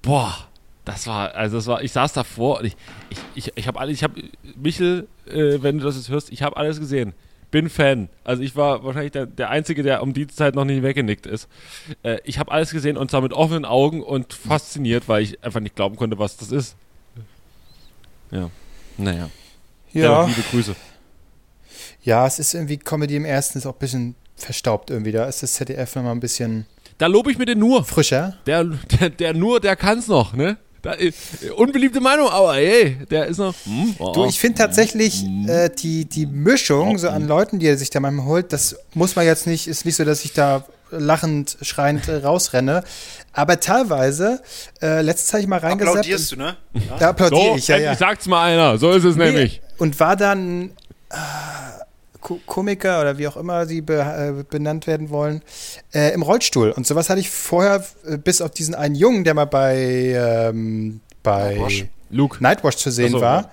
Boah, 0.01 0.47
das 0.85 1.05
war, 1.07 1.33
also 1.35 1.57
das 1.57 1.67
war, 1.67 1.81
ich 1.83 1.91
saß 1.91 2.13
davor 2.13 2.59
und 2.59 2.65
ich, 2.65 2.75
ich, 3.09 3.17
ich, 3.35 3.51
ich 3.55 3.67
habe 3.67 3.79
alles, 3.79 3.95
ich 3.97 4.03
habe, 4.03 4.21
Michel, 4.55 5.07
äh, 5.27 5.61
wenn 5.61 5.79
du 5.79 5.85
das 5.85 5.95
jetzt 5.97 6.09
hörst, 6.09 6.31
ich 6.31 6.41
habe 6.43 6.55
alles 6.57 6.79
gesehen. 6.79 7.13
Bin 7.53 7.69
Fan. 7.69 8.09
Also 8.23 8.41
ich 8.41 8.55
war 8.55 8.83
wahrscheinlich 8.83 9.11
der, 9.11 9.27
der 9.27 9.51
Einzige, 9.51 9.83
der 9.83 10.01
um 10.01 10.11
die 10.11 10.25
Zeit 10.25 10.55
noch 10.55 10.65
nicht 10.65 10.81
weggenickt 10.81 11.27
ist. 11.27 11.47
Äh, 12.01 12.17
ich 12.23 12.39
habe 12.39 12.51
alles 12.51 12.71
gesehen 12.71 12.97
und 12.97 13.11
zwar 13.11 13.21
mit 13.21 13.31
offenen 13.31 13.63
Augen 13.63 14.01
und 14.01 14.33
fasziniert, 14.33 15.07
weil 15.07 15.21
ich 15.21 15.43
einfach 15.43 15.59
nicht 15.59 15.75
glauben 15.75 15.95
konnte, 15.95 16.17
was 16.17 16.35
das 16.35 16.51
ist. 16.51 16.75
Ja. 18.31 18.49
Naja. 18.97 19.29
ja. 19.91 20.25
Liebe 20.25 20.41
Grüße. 20.49 20.75
ja, 22.01 22.25
es 22.25 22.39
ist 22.39 22.55
irgendwie 22.55 22.77
Comedy 22.77 23.17
im 23.17 23.25
ersten, 23.25 23.59
ist 23.59 23.67
auch 23.67 23.73
ein 23.73 23.79
bisschen 23.79 24.15
verstaubt 24.35 24.89
irgendwie. 24.89 25.11
Da 25.11 25.25
ist 25.25 25.43
das 25.43 25.53
ZDF 25.53 25.95
nochmal 25.95 26.13
ein 26.13 26.19
bisschen 26.21 26.65
Da 26.97 27.05
lobe 27.05 27.31
ich 27.31 27.37
mir 27.37 27.45
den 27.45 27.59
nur. 27.59 27.83
frischer. 27.85 28.35
Der, 28.47 28.63
der, 28.63 29.11
der 29.11 29.33
nur, 29.35 29.59
der 29.59 29.75
kann's 29.75 30.07
noch, 30.07 30.33
ne? 30.33 30.57
Da, 30.83 30.93
äh, 30.95 31.11
unbeliebte 31.55 32.01
Meinung, 32.01 32.27
aber 32.29 32.57
ey, 32.57 32.97
der 33.09 33.25
ist 33.27 33.37
noch. 33.37 33.55
Hm, 33.65 33.95
oh, 33.99 34.11
Du, 34.11 34.25
ich 34.25 34.37
finde 34.39 34.57
tatsächlich 34.59 35.23
äh, 35.47 35.69
die, 35.69 36.05
die 36.05 36.25
Mischung 36.25 36.97
so 36.97 37.07
an 37.09 37.25
Leuten, 37.27 37.57
die 37.57 37.67
er 37.67 37.77
sich 37.77 37.89
da 37.89 37.99
manchmal 38.01 38.25
holt, 38.25 38.51
das 38.53 38.75
muss 38.93 39.15
man 39.15 39.25
jetzt 39.25 39.47
nicht, 39.47 39.67
ist 39.67 39.85
nicht 39.85 39.95
so, 39.95 40.03
dass 40.03 40.25
ich 40.25 40.33
da 40.33 40.65
lachend, 40.91 41.57
schreiend 41.61 42.07
äh, 42.09 42.17
rausrenne. 42.17 42.83
Aber 43.31 43.59
teilweise, 43.61 44.41
äh, 44.81 45.01
letztes 45.01 45.31
habe 45.33 45.41
ich 45.41 45.47
mal 45.47 45.57
reingesappt. 45.59 45.97
Applaudierst 45.99 46.31
du, 46.33 46.35
ne? 46.35 46.57
und- 46.73 46.83
Da 46.99 47.09
applaudiere 47.09 47.41
so, 47.51 47.55
ich, 47.55 47.67
ja, 47.69 47.77
ja. 47.77 47.95
sagt's 47.95 48.27
mal 48.27 48.43
einer. 48.43 48.77
So 48.77 48.91
ist 48.91 49.05
es 49.05 49.15
nämlich. 49.15 49.61
Und 49.77 49.99
war 50.01 50.15
dann 50.17 50.71
äh, 51.09 51.15
Komiker 52.45 53.01
oder 53.01 53.17
wie 53.17 53.27
auch 53.27 53.37
immer 53.37 53.65
sie 53.65 53.81
be 53.81 53.99
äh, 53.99 54.43
benannt 54.43 54.87
werden 54.87 55.09
wollen, 55.09 55.41
äh, 55.93 56.13
im 56.13 56.21
Rollstuhl. 56.21 56.71
Und 56.71 56.87
sowas 56.87 57.09
hatte 57.09 57.19
ich 57.19 57.29
vorher, 57.29 57.83
äh, 58.05 58.17
bis 58.17 58.41
auf 58.41 58.51
diesen 58.51 58.75
einen 58.75 58.95
Jungen, 58.95 59.23
der 59.23 59.33
mal 59.33 59.45
bei, 59.45 59.75
ähm, 60.15 61.01
bei 61.21 61.55
Nightwash. 61.55 61.85
Luke. 62.09 62.43
Nightwatch 62.43 62.77
zu 62.77 62.91
sehen 62.91 63.11
so, 63.11 63.21
war. 63.21 63.41
ja. 63.43 63.51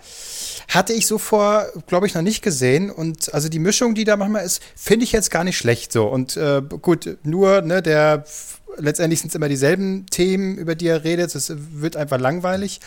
Hatte 0.69 0.93
ich 0.93 1.07
so 1.07 1.19
vor, 1.19 1.67
glaube 1.89 2.07
ich, 2.07 2.15
noch 2.15 2.23
nicht 2.23 2.43
gesehen. 2.43 2.91
Und 2.91 3.35
also 3.35 3.49
die 3.49 3.59
Mischung, 3.59 3.95
die 3.95 4.05
da 4.05 4.17
manchmal 4.17 4.45
ist, 4.45 4.63
finde 4.77 5.05
ich 5.05 5.13
jetzt 5.13 5.31
gar 5.31 5.43
nicht 5.43 5.57
schlecht 5.57 5.91
so. 5.93 6.07
Und 6.07 6.37
äh, 6.37 6.63
gut, 6.81 7.19
nur, 7.25 7.63
ne, 7.63 7.83
der 7.83 8.25
letztendlich 8.77 9.21
sind 9.21 9.29
es 9.31 9.35
immer 9.35 9.49
dieselben 9.49 10.07
Themen, 10.07 10.57
über 10.57 10.75
die 10.75 10.87
er 10.87 11.03
redet. 11.03 11.35
Es 11.35 11.53
wird 11.57 11.97
einfach 11.97 12.21
langweilig. 12.21 12.81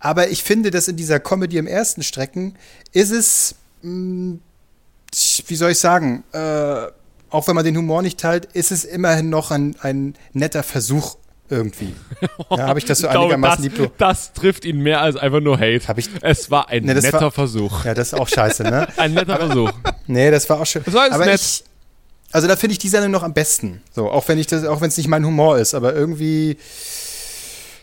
Aber 0.00 0.30
ich 0.30 0.42
finde, 0.42 0.70
dass 0.70 0.88
in 0.88 0.96
dieser 0.96 1.20
Comedy 1.20 1.58
im 1.58 1.66
ersten 1.66 2.02
Strecken 2.02 2.56
ist 2.92 3.10
es, 3.10 3.54
mh, 3.82 4.38
wie 5.46 5.56
soll 5.56 5.70
ich 5.72 5.78
sagen, 5.78 6.24
äh, 6.32 6.86
auch 7.30 7.46
wenn 7.48 7.54
man 7.54 7.64
den 7.64 7.76
Humor 7.76 8.02
nicht 8.02 8.18
teilt, 8.20 8.46
ist 8.52 8.72
es 8.72 8.84
immerhin 8.84 9.30
noch 9.30 9.50
ein, 9.50 9.74
ein 9.80 10.14
netter 10.32 10.62
Versuch 10.62 11.16
irgendwie. 11.48 11.94
Ja, 12.50 12.66
habe 12.68 12.78
ich 12.78 12.84
das 12.84 12.98
so 12.98 13.06
Ich 13.06 13.10
glaube, 13.12 13.34
einigermaßen 13.34 13.64
das, 13.68 13.78
lieb. 13.78 13.92
das 13.98 14.32
trifft 14.34 14.64
ihn 14.64 14.80
mehr 14.80 15.00
als 15.00 15.16
einfach 15.16 15.40
nur 15.40 15.56
Hate. 15.58 15.86
Hab 15.88 15.96
ich- 15.98 16.08
es 16.20 16.50
war 16.50 16.68
ein 16.68 16.84
Ne, 16.84 16.94
netter 16.94 17.20
war- 17.20 17.30
Versuch. 17.30 17.84
Ja, 17.84 17.94
das 17.94 18.08
ist 18.12 18.14
auch 18.18 18.28
scheiße, 18.28 18.62
ne? 18.64 18.86
Ein 18.96 19.14
netter 19.14 19.36
Versuch. 19.36 19.70
Nee, 20.06 20.30
das 20.30 20.48
war 20.50 20.60
auch 20.60 20.66
schön. 20.66 20.82
Das 20.84 20.92
war 20.94 21.04
jetzt 21.04 21.14
aber 21.14 21.24
nett. 21.26 21.40
ich, 21.40 21.64
also 22.30 22.48
da 22.48 22.56
finde 22.56 22.72
ich 22.72 22.78
die 22.78 22.88
Sendung 22.88 23.10
noch 23.10 23.22
am 23.22 23.32
besten. 23.34 23.82
So, 23.94 24.10
auch 24.10 24.26
wenn 24.28 24.38
ich 24.38 24.46
das, 24.46 24.64
auch 24.64 24.80
wenn 24.82 24.88
es 24.88 24.96
nicht 24.96 25.08
mein 25.08 25.24
Humor 25.24 25.58
ist, 25.58 25.74
aber 25.74 25.94
irgendwie, 25.94 26.56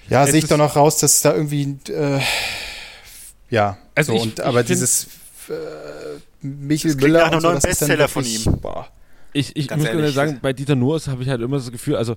ja, 0.09 0.25
sehe 0.27 0.38
ich 0.39 0.47
doch 0.47 0.57
noch 0.57 0.75
raus, 0.75 0.97
dass 0.97 1.21
da 1.21 1.34
irgendwie, 1.34 1.77
äh, 1.89 2.19
ja, 3.49 3.77
Also 3.95 4.11
so, 4.13 4.17
ich- 4.17 4.23
und, 4.23 4.41
aber 4.41 4.63
dieses 4.63 5.05
äh, 5.49 5.53
Michel 6.42 6.94
Das 6.94 7.02
Müller 7.02 7.20
nach 7.20 7.28
einem 7.28 7.36
und 7.36 7.42
so, 7.42 7.48
neuen 7.50 7.62
das 7.62 7.72
ist 7.72 7.82
dann 7.82 7.88
Bestseller 7.90 8.08
von 8.08 8.26
ihm. 8.26 8.62
Boah. 8.62 8.88
Ich, 9.34 9.56
ich 9.56 9.68
Ganz 9.68 9.84
muss 9.84 9.92
ehrlich. 9.92 10.14
sagen, 10.14 10.40
bei 10.42 10.54
Dieter 10.54 10.76
Nuhr 10.76 11.00
habe 11.08 11.22
ich 11.22 11.30
halt 11.30 11.42
immer 11.42 11.58
das 11.58 11.72
Gefühl, 11.72 11.96
also 11.96 12.16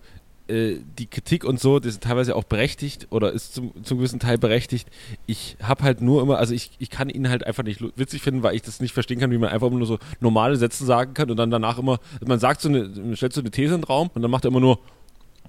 äh, 0.49 0.77
die 0.99 1.07
Kritik 1.07 1.45
und 1.45 1.61
so, 1.61 1.79
das 1.79 1.95
ist 1.95 2.03
teilweise 2.03 2.35
auch 2.35 2.45
berechtigt 2.45 3.07
oder 3.11 3.33
ist 3.33 3.55
zum, 3.55 3.73
zum 3.85 3.99
gewissen 3.99 4.19
Teil 4.19 4.39
berechtigt. 4.39 4.89
Ich 5.27 5.57
habe 5.63 5.85
halt 5.85 6.01
nur 6.01 6.21
immer, 6.23 6.39
also 6.39 6.53
ich, 6.53 6.71
ich 6.79 6.91
kann 6.91 7.09
ihn 7.09 7.29
halt 7.29 7.47
einfach 7.47 7.63
nicht 7.63 7.81
witzig 7.97 8.23
finden, 8.23 8.43
weil 8.43 8.55
ich 8.55 8.63
das 8.63 8.81
nicht 8.81 8.93
verstehen 8.93 9.21
kann, 9.21 9.31
wie 9.31 9.39
man 9.39 9.51
einfach 9.51 9.69
immer 9.69 9.79
nur 9.79 9.87
so 9.87 9.99
normale 10.21 10.57
Sätze 10.57 10.85
sagen 10.85 11.15
kann 11.15 11.31
und 11.31 11.37
dann 11.37 11.51
danach 11.51 11.79
immer, 11.79 12.01
man 12.25 12.39
sagt 12.41 12.61
so 12.61 12.69
eine, 12.69 12.89
man 12.89 13.17
stellt 13.17 13.33
so 13.33 13.41
eine 13.41 13.51
These 13.51 13.75
in 13.75 13.83
den 13.83 13.85
Raum 13.85 14.11
und 14.15 14.23
dann 14.23 14.31
macht 14.31 14.45
er 14.45 14.49
immer 14.49 14.61
nur 14.61 14.79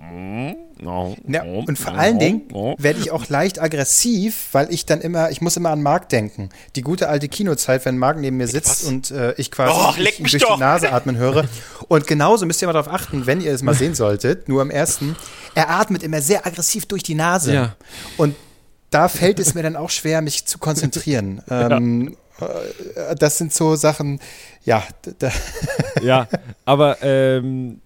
Ja, 0.02 1.44
und 1.44 1.80
vor 1.80 1.94
allen 1.94 2.20
Dingen 2.20 2.41
werde 2.78 3.00
ich 3.00 3.12
auch 3.12 3.30
leicht 3.30 3.62
aggressiv, 3.62 4.50
weil 4.52 4.72
ich 4.74 4.86
dann 4.86 5.02
immer, 5.02 5.32
ich 5.32 5.39
muss 5.41 5.56
immer 5.56 5.70
an 5.70 5.82
Marc 5.82 6.10
denken. 6.10 6.50
Die 6.76 6.82
gute 6.82 7.10
alte 7.10 7.30
Kinozeit, 7.30 7.86
wenn 7.86 7.98
Marc 7.98 8.18
neben 8.18 8.38
mir 8.38 8.48
sitzt 8.48 8.84
was? 8.84 8.89
und 8.89 9.12
äh, 9.12 9.34
ich 9.38 9.52
quasi 9.52 9.72
Och, 9.74 9.98
ich 9.98 10.18
durch 10.18 10.44
doch. 10.44 10.56
die 10.56 10.60
Nase 10.60 10.91
atmen 10.91 11.18
höre. 11.18 11.46
Und 11.88 12.08
genauso 12.08 12.46
müsst 12.46 12.62
ihr 12.62 12.68
mal 12.68 12.74
darauf 12.74 12.91
achten, 12.91 13.26
wenn 13.26 13.39
ihr 13.39 13.54
es 13.54 13.62
mal 13.62 13.76
sehen 13.76 13.96
solltet, 13.96 14.50
nur 14.50 14.62
im 14.62 14.72
ersten, 14.72 15.16
er 15.56 15.70
atmet 15.70 16.04
immer 16.04 16.22
sehr 16.22 16.46
aggressiv 16.46 16.86
durch 16.86 17.04
die 17.04 17.16
Nase. 17.16 17.54
Ja. 17.54 17.76
Und 18.18 18.36
da 18.89 19.08
fällt 19.08 19.39
es 19.39 19.54
mir 19.54 19.64
dann 19.64 19.76
auch 19.76 19.89
schwer, 19.89 20.22
mich 20.22 20.46
zu 20.46 20.58
konzentrieren. 20.60 21.41
Ähm, 21.50 22.18
äh, 22.39 23.16
das 23.16 23.38
sind 23.38 23.54
so 23.54 23.76
Sachen, 23.76 24.20
ja, 24.66 24.84
Ja, 26.02 26.28
aber 26.66 26.98
ähm, 27.02 27.80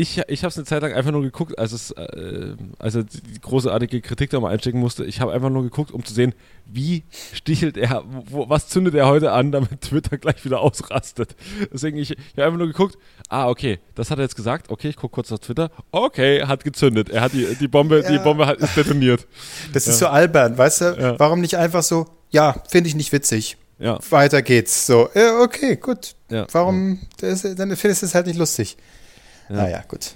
ich, 0.00 0.18
ich 0.28 0.42
habe 0.42 0.48
es 0.48 0.56
eine 0.56 0.64
Zeit 0.64 0.82
lang 0.82 0.92
einfach 0.92 1.10
nur 1.10 1.22
geguckt, 1.22 1.58
als 1.58 1.72
es, 1.72 1.90
äh, 1.90 2.54
als 2.78 2.94
er 2.94 3.04
die 3.04 3.40
großartige 3.40 4.00
Kritik 4.00 4.30
da 4.30 4.40
mal 4.40 4.50
einstecken 4.50 4.78
musste. 4.78 5.04
Ich 5.04 5.20
habe 5.20 5.32
einfach 5.32 5.50
nur 5.50 5.62
geguckt, 5.62 5.90
um 5.90 6.04
zu 6.04 6.14
sehen, 6.14 6.34
wie 6.64 7.04
stichelt 7.34 7.76
er, 7.76 8.02
wo, 8.06 8.48
was 8.48 8.68
zündet 8.68 8.94
er 8.94 9.06
heute 9.06 9.32
an, 9.32 9.52
damit 9.52 9.80
Twitter 9.82 10.16
gleich 10.16 10.44
wieder 10.44 10.60
ausrastet. 10.60 11.36
Deswegen, 11.72 11.98
ich, 11.98 12.12
ich 12.12 12.18
habe 12.32 12.44
einfach 12.44 12.58
nur 12.58 12.68
geguckt, 12.68 12.96
ah, 13.28 13.48
okay, 13.48 13.78
das 13.94 14.10
hat 14.10 14.18
er 14.18 14.22
jetzt 14.22 14.36
gesagt, 14.36 14.70
okay, 14.70 14.88
ich 14.88 14.96
gucke 14.96 15.14
kurz 15.14 15.30
auf 15.32 15.40
Twitter, 15.40 15.70
okay, 15.90 16.44
hat 16.44 16.64
gezündet. 16.64 17.10
Er 17.10 17.20
hat 17.20 17.32
die, 17.34 17.54
die 17.56 17.68
Bombe, 17.68 18.02
die 18.08 18.14
Ja. 18.14 18.22
Bombe 18.22 18.46
hat, 18.46 18.58
ist 18.58 18.76
detoniert. 18.76 19.26
das 19.72 19.86
ist 19.86 19.98
so 19.98 20.06
albern, 20.06 20.56
weißt 20.56 20.80
du? 20.80 20.84
Ja. 20.98 21.18
Warum 21.18 21.40
nicht 21.42 21.56
einfach 21.56 21.82
so, 21.82 22.06
ja, 22.30 22.62
finde 22.68 22.88
ich 22.88 22.94
nicht 22.94 23.12
witzig. 23.12 23.58
Ja, 23.78 23.98
Weiter 24.10 24.42
geht's. 24.42 24.86
So, 24.86 25.08
ja, 25.14 25.40
okay, 25.40 25.76
gut. 25.76 26.14
ja. 26.30 26.46
Warum? 26.52 27.00
Das, 27.18 27.42
dann 27.42 27.74
findest 27.76 28.02
du 28.02 28.06
es 28.06 28.14
halt 28.14 28.26
nicht 28.26 28.38
lustig. 28.38 28.76
Ja. 29.50 29.56
Naja, 29.56 29.84
gut. 29.88 30.14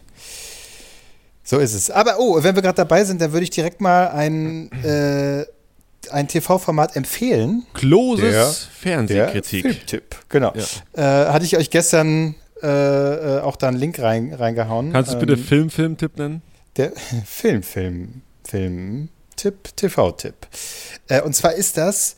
So 1.42 1.58
ist 1.58 1.74
es. 1.74 1.90
Aber 1.90 2.18
oh, 2.18 2.42
wenn 2.42 2.54
wir 2.54 2.62
gerade 2.62 2.76
dabei 2.76 3.04
sind, 3.04 3.20
dann 3.20 3.32
würde 3.32 3.44
ich 3.44 3.50
direkt 3.50 3.80
mal 3.80 4.08
ein, 4.08 4.70
äh, 4.82 5.44
ein 6.10 6.26
TV-Format 6.28 6.96
empfehlen. 6.96 7.66
Kloses 7.74 8.30
Der- 8.32 8.46
Fernsehkritik. 8.80 9.62
Filmtipp, 9.62 10.16
genau. 10.30 10.52
Ja. 10.54 11.26
Äh, 11.26 11.32
hatte 11.32 11.44
ich 11.44 11.56
euch 11.58 11.68
gestern 11.70 12.34
äh, 12.62 12.66
äh, 12.68 13.40
auch 13.40 13.56
da 13.56 13.68
einen 13.68 13.76
Link 13.76 13.98
rein, 14.00 14.32
reingehauen. 14.32 14.92
Kannst 14.92 15.10
du 15.12 15.14
Ähm, 15.16 15.20
bitte 15.20 15.36
Film-Film-Tipp 15.36 16.16
nennen? 16.16 16.40
Der 16.76 16.92
Film, 17.26 17.62
Film, 17.62 18.22
Film, 18.48 19.08
Tipp, 19.36 19.76
TV-Tipp. 19.76 20.34
Äh, 21.08 21.20
und 21.22 21.34
zwar 21.36 21.52
ist 21.52 21.76
das, 21.76 22.16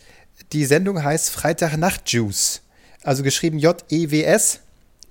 die 0.53 0.65
Sendung 0.67 1.03
heißt 1.03 1.31
Freitagnacht-Juice. 1.31 2.63
Also 3.03 3.23
geschrieben 3.25 3.59
J-E-W-S. 3.59 4.61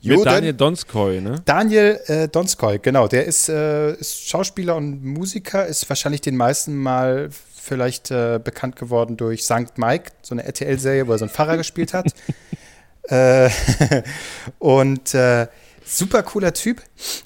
Mit 0.05 0.17
Joden- 0.17 0.25
Daniel 0.25 0.53
Donskoy, 0.53 1.21
ne? 1.21 1.41
Daniel 1.45 1.99
äh, 2.05 2.27
Donskoy, 2.27 2.79
genau. 2.79 3.07
Der 3.07 3.25
ist, 3.25 3.49
äh, 3.49 3.93
ist 3.93 4.29
Schauspieler 4.29 4.75
und 4.75 5.03
Musiker, 5.03 5.65
ist 5.65 5.87
wahrscheinlich 5.89 6.21
den 6.21 6.37
meisten 6.37 6.75
mal 6.75 7.29
vielleicht 7.31 8.11
äh, 8.11 8.39
bekannt 8.43 8.75
geworden 8.75 9.17
durch 9.17 9.43
St. 9.43 9.77
Mike, 9.77 10.11
so 10.21 10.35
eine 10.35 10.43
RTL-Serie, 10.43 11.07
wo 11.07 11.13
er 11.13 11.17
so 11.17 11.25
einen 11.25 11.33
Pfarrer 11.33 11.57
gespielt 11.57 11.93
hat. 11.93 12.13
äh, 13.03 13.49
und 14.59 15.13
äh, 15.13 15.47
super 15.85 16.23
cooler 16.23 16.53
Typ. 16.53 16.81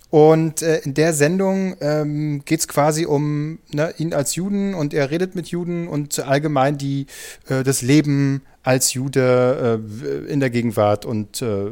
Und 0.10 0.62
äh, 0.62 0.80
in 0.80 0.94
der 0.94 1.14
Sendung 1.14 1.76
ähm, 1.82 2.44
geht 2.46 2.62
es 2.62 2.68
quasi 2.68 3.06
um 3.06 3.60
ne, 3.72 3.94
ihn 3.98 4.14
als 4.14 4.36
Juden 4.36 4.74
und 4.74 4.94
er 4.94 5.12
redet 5.12 5.36
mit 5.36 5.48
Juden 5.48 5.88
und 5.88 6.20
allgemein 6.20 6.78
die, 6.78 7.08
äh, 7.48 7.64
das 7.64 7.82
Leben 7.82 8.42
als 8.64 8.94
Jude 8.94 9.82
äh, 9.98 10.32
in 10.32 10.40
der 10.40 10.50
Gegenwart 10.50 11.06
und 11.06 11.42
äh, 11.42 11.66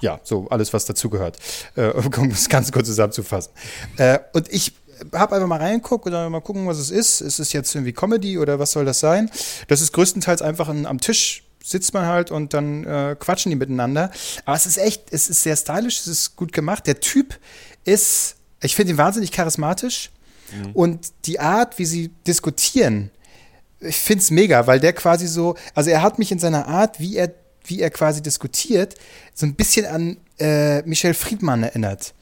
ja, 0.00 0.20
so 0.22 0.48
alles, 0.48 0.72
was 0.72 0.84
dazugehört, 0.84 1.38
äh, 1.76 1.90
um 2.16 2.30
es 2.30 2.48
ganz 2.48 2.72
kurz 2.72 2.86
zusammenzufassen. 2.86 3.52
Äh, 3.96 4.18
und 4.32 4.52
ich 4.52 4.72
habe 5.14 5.36
einfach 5.36 5.48
mal 5.48 5.60
reingeguckt 5.60 6.06
und 6.06 6.12
dann 6.12 6.30
mal 6.30 6.40
gucken, 6.40 6.66
was 6.66 6.78
es 6.78 6.90
ist. 6.90 7.20
Ist 7.20 7.38
es 7.38 7.52
jetzt 7.52 7.74
irgendwie 7.74 7.92
Comedy 7.92 8.38
oder 8.38 8.58
was 8.58 8.72
soll 8.72 8.84
das 8.84 9.00
sein? 9.00 9.30
Das 9.68 9.80
ist 9.80 9.92
größtenteils 9.92 10.42
einfach 10.42 10.68
ein, 10.68 10.86
am 10.86 11.00
Tisch 11.00 11.44
sitzt 11.64 11.92
man 11.92 12.06
halt 12.06 12.30
und 12.30 12.54
dann 12.54 12.84
äh, 12.84 13.16
quatschen 13.18 13.50
die 13.50 13.56
miteinander. 13.56 14.10
Aber 14.44 14.56
es 14.56 14.66
ist 14.66 14.78
echt, 14.78 15.12
es 15.12 15.28
ist 15.28 15.42
sehr 15.42 15.56
stylisch, 15.56 16.00
es 16.00 16.06
ist 16.06 16.36
gut 16.36 16.52
gemacht. 16.52 16.86
Der 16.86 17.00
Typ 17.00 17.38
ist, 17.84 18.36
ich 18.62 18.74
finde 18.74 18.92
ihn 18.92 18.98
wahnsinnig 18.98 19.32
charismatisch 19.32 20.10
mhm. 20.52 20.70
und 20.72 21.12
die 21.26 21.40
Art, 21.40 21.78
wie 21.78 21.84
sie 21.84 22.08
diskutieren, 22.26 23.10
ich 23.80 23.96
finde 23.96 24.22
es 24.22 24.30
mega, 24.30 24.66
weil 24.66 24.80
der 24.80 24.92
quasi 24.92 25.26
so, 25.26 25.56
also 25.74 25.90
er 25.90 26.02
hat 26.02 26.18
mich 26.18 26.32
in 26.32 26.38
seiner 26.38 26.66
Art, 26.66 26.98
wie 26.98 27.16
er, 27.16 27.32
wie 27.68 27.80
er 27.80 27.90
quasi 27.90 28.22
diskutiert, 28.22 28.94
so 29.34 29.46
ein 29.46 29.54
bisschen 29.54 29.86
an 29.86 30.16
äh, 30.38 30.82
Michel 30.82 31.14
Friedmann 31.14 31.62
erinnert. 31.62 32.14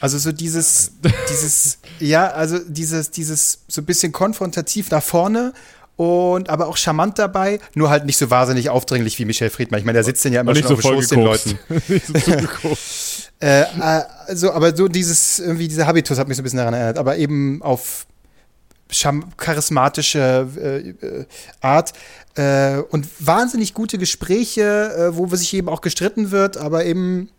Also 0.00 0.18
so 0.18 0.32
dieses, 0.32 0.92
dieses, 1.30 1.78
ja, 2.00 2.28
also 2.28 2.58
dieses, 2.58 3.10
dieses 3.10 3.60
so 3.68 3.82
ein 3.82 3.84
bisschen 3.84 4.12
konfrontativ 4.12 4.90
nach 4.90 5.02
vorne 5.02 5.52
und 5.96 6.48
aber 6.48 6.68
auch 6.68 6.76
charmant 6.76 7.18
dabei, 7.18 7.60
nur 7.74 7.90
halt 7.90 8.06
nicht 8.06 8.16
so 8.16 8.30
wahnsinnig 8.30 8.70
aufdringlich 8.70 9.18
wie 9.18 9.24
Michel 9.24 9.50
Friedmann. 9.50 9.78
Ich 9.78 9.86
meine, 9.86 9.96
der 9.96 10.04
sitzt 10.04 10.24
denn 10.24 10.32
ja 10.32 10.40
immer 10.40 10.54
schon 10.54 10.68
so 10.68 10.74
auf 10.74 10.80
dem 10.80 10.94
Schoß 10.94 11.08
den 11.08 11.22
Leuten. 11.22 11.58
äh, 13.40 13.64
also, 14.26 14.52
aber 14.52 14.74
so 14.74 14.88
dieses, 14.88 15.38
irgendwie 15.38 15.68
dieser 15.68 15.86
Habitus 15.86 16.18
hat 16.18 16.28
mich 16.28 16.36
so 16.36 16.42
ein 16.42 16.44
bisschen 16.44 16.58
daran 16.58 16.74
erinnert, 16.74 16.98
aber 16.98 17.16
eben 17.18 17.62
auf 17.62 18.06
charismatische 19.36 20.48
äh, 20.56 20.88
äh, 20.88 21.24
Art 21.60 21.92
äh, 22.36 22.78
und 22.78 23.08
wahnsinnig 23.18 23.74
gute 23.74 23.98
Gespräche, 23.98 24.62
äh, 24.62 25.16
wo 25.16 25.26
sich 25.34 25.52
eben 25.54 25.68
auch 25.68 25.80
gestritten 25.80 26.30
wird, 26.30 26.56
aber 26.56 26.84
eben 26.84 27.30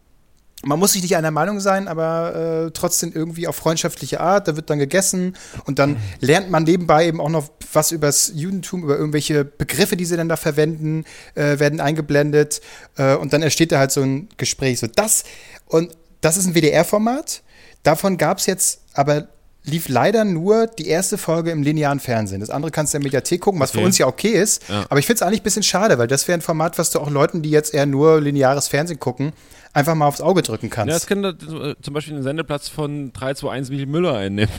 man 0.66 0.80
muss 0.80 0.94
sich 0.94 1.02
nicht 1.02 1.18
einer 1.18 1.32
Meinung 1.32 1.60
sein, 1.60 1.90
aber 1.90 2.68
äh, 2.68 2.72
trotzdem 2.72 3.12
irgendwie 3.14 3.50
auf 3.50 3.56
freundschaftliche 3.58 4.22
Art. 4.22 4.48
Da 4.48 4.56
wird 4.56 4.70
dann 4.70 4.80
gegessen 4.80 5.36
und 5.66 5.78
dann 5.78 5.98
lernt 6.22 6.50
man 6.50 6.64
nebenbei 6.64 7.06
eben 7.06 7.20
auch 7.20 7.28
noch 7.28 7.50
was 7.74 7.92
über 7.92 8.08
das 8.08 8.32
Judentum, 8.34 8.84
über 8.84 8.98
irgendwelche 8.98 9.44
Begriffe, 9.44 9.98
die 9.98 10.06
sie 10.06 10.16
dann 10.16 10.30
da 10.30 10.38
verwenden, 10.38 11.04
äh, 11.36 11.60
werden 11.60 11.82
eingeblendet 11.82 12.62
und 12.96 13.34
dann 13.34 13.42
entsteht 13.42 13.72
da 13.72 13.80
halt 13.80 13.92
so 13.92 14.02
ein 14.02 14.30
Gespräch. 14.38 14.80
So 14.80 14.88
das 14.88 15.26
und 15.66 15.92
das 16.22 16.38
ist 16.38 16.46
ein 16.46 16.54
WDR-Format. 16.54 17.42
Davon 17.82 18.18
gab 18.18 18.38
es 18.38 18.46
jetzt 18.46 18.80
aber 18.94 19.28
lief 19.66 19.88
leider 19.88 20.26
nur 20.26 20.68
die 20.68 20.88
erste 20.88 21.18
Folge 21.18 21.52
im 21.52 21.64
linearen 21.64 22.00
Fernsehen. 22.00 22.42
Das 22.42 22.50
andere 22.50 22.72
kannst 22.72 22.94
du 22.94 22.98
in 22.98 23.02
der 23.02 23.08
Mediathek 23.08 23.42
gucken, 23.42 23.60
was 23.60 23.72
okay. 23.72 23.80
für 23.80 23.86
uns 23.86 23.98
ja 23.98 24.08
okay 24.08 24.32
ist. 24.32 24.68
Ja. 24.68 24.86
Aber 24.90 25.00
ich 25.00 25.06
finde 25.06 25.18
es 25.18 25.22
eigentlich 25.22 25.42
ein 25.42 25.44
bisschen 25.44 25.64
schade, 25.64 25.98
weil 25.98 26.08
das 26.08 26.28
wäre 26.28 26.38
ein 26.38 26.42
Format, 26.42 26.78
was 26.78 26.92
du 26.92 27.00
auch 27.00 27.10
Leuten, 27.10 27.42
die 27.42 27.50
jetzt 27.50 27.74
eher 27.74 27.86
nur 27.86 28.20
lineares 28.20 28.68
Fernsehen 28.68 29.00
gucken, 29.00 29.32
einfach 29.74 29.96
mal 29.96 30.08
aufs 30.08 30.22
Auge 30.22 30.42
drücken 30.42 30.70
kannst. 30.70 30.90
Ja, 30.90 30.96
das 30.96 31.08
könnte 31.08 31.76
zum 31.82 31.94
Beispiel 31.94 32.16
den 32.16 32.24
Sendeplatz 32.24 32.68
von 32.68 33.14
321 33.14 33.72
Michel 33.72 33.88
Müller 33.88 34.18
einnehmen. 34.18 34.54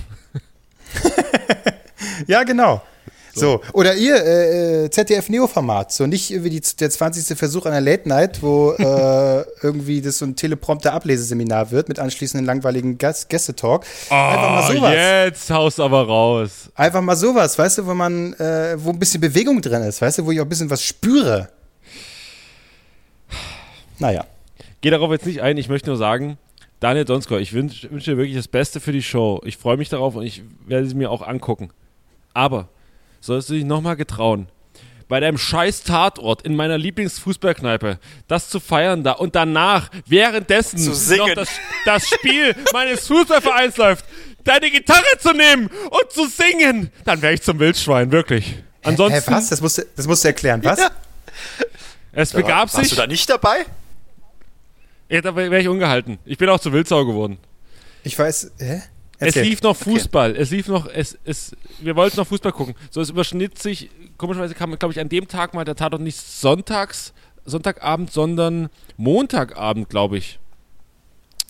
ja, 2.26 2.42
genau. 2.44 2.82
So. 3.34 3.60
Oder 3.72 3.94
ihr 3.94 4.16
äh, 4.16 4.84
äh 4.84 4.90
ZDF-Neo-Format, 4.90 5.92
so 5.92 6.06
nicht 6.06 6.30
irgendwie 6.30 6.50
die, 6.50 6.60
der 6.60 6.90
20. 6.90 7.36
Versuch 7.36 7.66
einer 7.66 7.80
Late 7.80 8.08
Night, 8.08 8.42
wo 8.42 8.72
äh, 8.72 9.44
irgendwie 9.62 10.00
das 10.00 10.18
so 10.18 10.24
ein 10.24 10.36
Teleprompter-Ableseseminar 10.36 11.70
wird 11.70 11.88
mit 11.88 11.98
anschließenden 11.98 12.46
langweiligen 12.46 12.98
Gästetalk. 12.98 13.84
Oh, 14.10 14.14
Einfach 14.14 14.50
mal 14.50 14.72
sowas. 14.72 14.94
Jetzt 14.94 15.50
haust 15.50 15.80
aber 15.80 16.06
raus. 16.06 16.70
Einfach 16.74 17.02
mal 17.02 17.16
sowas, 17.16 17.58
weißt 17.58 17.78
du, 17.78 17.86
wo 17.86 17.94
man, 17.94 18.34
äh, 18.34 18.76
wo 18.78 18.90
ein 18.90 18.98
bisschen 18.98 19.20
Bewegung 19.20 19.60
drin 19.60 19.82
ist, 19.82 20.00
weißt 20.00 20.18
du, 20.18 20.26
wo 20.26 20.30
ich 20.30 20.40
auch 20.40 20.44
ein 20.44 20.48
bisschen 20.48 20.70
was 20.70 20.82
spüre. 20.82 21.48
Naja. 23.98 24.24
Gehe 24.80 24.90
darauf 24.90 25.10
jetzt 25.12 25.26
nicht 25.26 25.40
ein, 25.40 25.56
ich 25.56 25.68
möchte 25.68 25.88
nur 25.88 25.96
sagen, 25.96 26.36
Daniel 26.80 27.06
Donskoy, 27.06 27.40
ich 27.40 27.54
wünsche 27.54 27.90
wünsch 27.90 28.04
dir 28.04 28.18
wirklich 28.18 28.36
das 28.36 28.48
Beste 28.48 28.78
für 28.78 28.92
die 28.92 29.02
Show. 29.02 29.40
Ich 29.44 29.56
freue 29.56 29.78
mich 29.78 29.88
darauf 29.88 30.16
und 30.16 30.24
ich 30.24 30.42
werde 30.66 30.86
sie 30.86 30.94
mir 30.94 31.10
auch 31.10 31.26
angucken. 31.26 31.70
Aber 32.34 32.68
sollst 33.24 33.48
du 33.48 33.54
dich 33.54 33.64
nochmal 33.64 33.96
getrauen, 33.96 34.48
bei 35.08 35.20
deinem 35.20 35.38
scheiß 35.38 35.82
Tatort 35.82 36.42
in 36.42 36.56
meiner 36.56 36.78
Lieblingsfußballkneipe 36.78 37.98
das 38.28 38.48
zu 38.48 38.60
feiern 38.60 39.04
da 39.04 39.12
und 39.12 39.34
danach, 39.34 39.90
währenddessen 40.06 40.84
noch 41.16 41.34
das, 41.34 41.48
das 41.84 42.08
Spiel 42.08 42.54
meines 42.72 43.06
Fußballvereins 43.06 43.76
läuft, 43.76 44.04
deine 44.44 44.70
Gitarre 44.70 45.18
zu 45.18 45.32
nehmen 45.32 45.68
und 45.68 46.12
zu 46.12 46.26
singen, 46.26 46.90
dann 47.04 47.22
wäre 47.22 47.34
ich 47.34 47.42
zum 47.42 47.58
Wildschwein, 47.58 48.12
wirklich. 48.12 48.62
Ansonsten. 48.82 49.30
Hä, 49.30 49.36
was? 49.36 49.48
Das 49.48 49.60
musst, 49.60 49.78
du, 49.78 49.86
das 49.96 50.06
musst 50.06 50.24
du 50.24 50.28
erklären, 50.28 50.62
was? 50.62 50.78
Ja. 50.78 50.90
Es 52.12 52.32
begab 52.32 52.68
sich. 52.68 52.78
Warst 52.78 52.92
du 52.92 52.96
da 52.96 53.06
nicht 53.06 53.28
dabei? 53.28 53.64
Ja, 55.08 55.20
da 55.20 55.34
wäre 55.34 55.60
ich 55.60 55.68
ungehalten. 55.68 56.18
Ich 56.24 56.38
bin 56.38 56.48
auch 56.48 56.60
zu 56.60 56.72
Wildsau 56.72 57.04
geworden. 57.04 57.38
Ich 58.02 58.18
weiß, 58.18 58.52
hä? 58.58 58.82
Erzähl. 59.26 59.42
Es 59.42 59.48
lief 59.48 59.62
noch 59.62 59.76
Fußball. 59.76 60.30
Okay. 60.32 60.40
Es 60.40 60.50
lief 60.50 60.68
noch, 60.68 60.88
es, 60.92 61.18
es, 61.24 61.56
wir 61.80 61.96
wollten 61.96 62.16
noch 62.16 62.26
Fußball 62.26 62.52
gucken. 62.52 62.74
So, 62.90 63.00
es 63.00 63.10
überschnitt 63.10 63.58
sich, 63.58 63.90
komischerweise 64.16 64.54
kam, 64.54 64.76
glaube 64.78 64.92
ich, 64.92 65.00
an 65.00 65.08
dem 65.08 65.28
Tag 65.28 65.54
mal 65.54 65.64
der 65.64 65.76
Tatort 65.76 66.02
nicht 66.02 66.16
sonntags, 66.16 67.12
Sonntagabend, 67.46 68.10
sondern 68.10 68.70
Montagabend, 68.96 69.90
glaube 69.90 70.18
ich. 70.18 70.38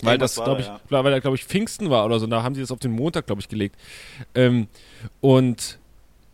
Weil 0.02 0.18
das, 0.18 0.34
glaube 0.34 0.60
ich, 0.60 0.66
ja. 0.66 0.80
weil 0.88 1.10
da, 1.12 1.20
glaube 1.20 1.36
ich, 1.36 1.44
Pfingsten 1.44 1.88
war 1.88 2.04
oder 2.04 2.18
so. 2.18 2.26
Da 2.26 2.42
haben 2.42 2.54
sie 2.54 2.60
das 2.60 2.72
auf 2.72 2.78
den 2.78 2.92
Montag, 2.92 3.26
glaube 3.26 3.40
ich, 3.40 3.48
gelegt. 3.48 3.76
Ähm, 4.34 4.66
und 5.20 5.78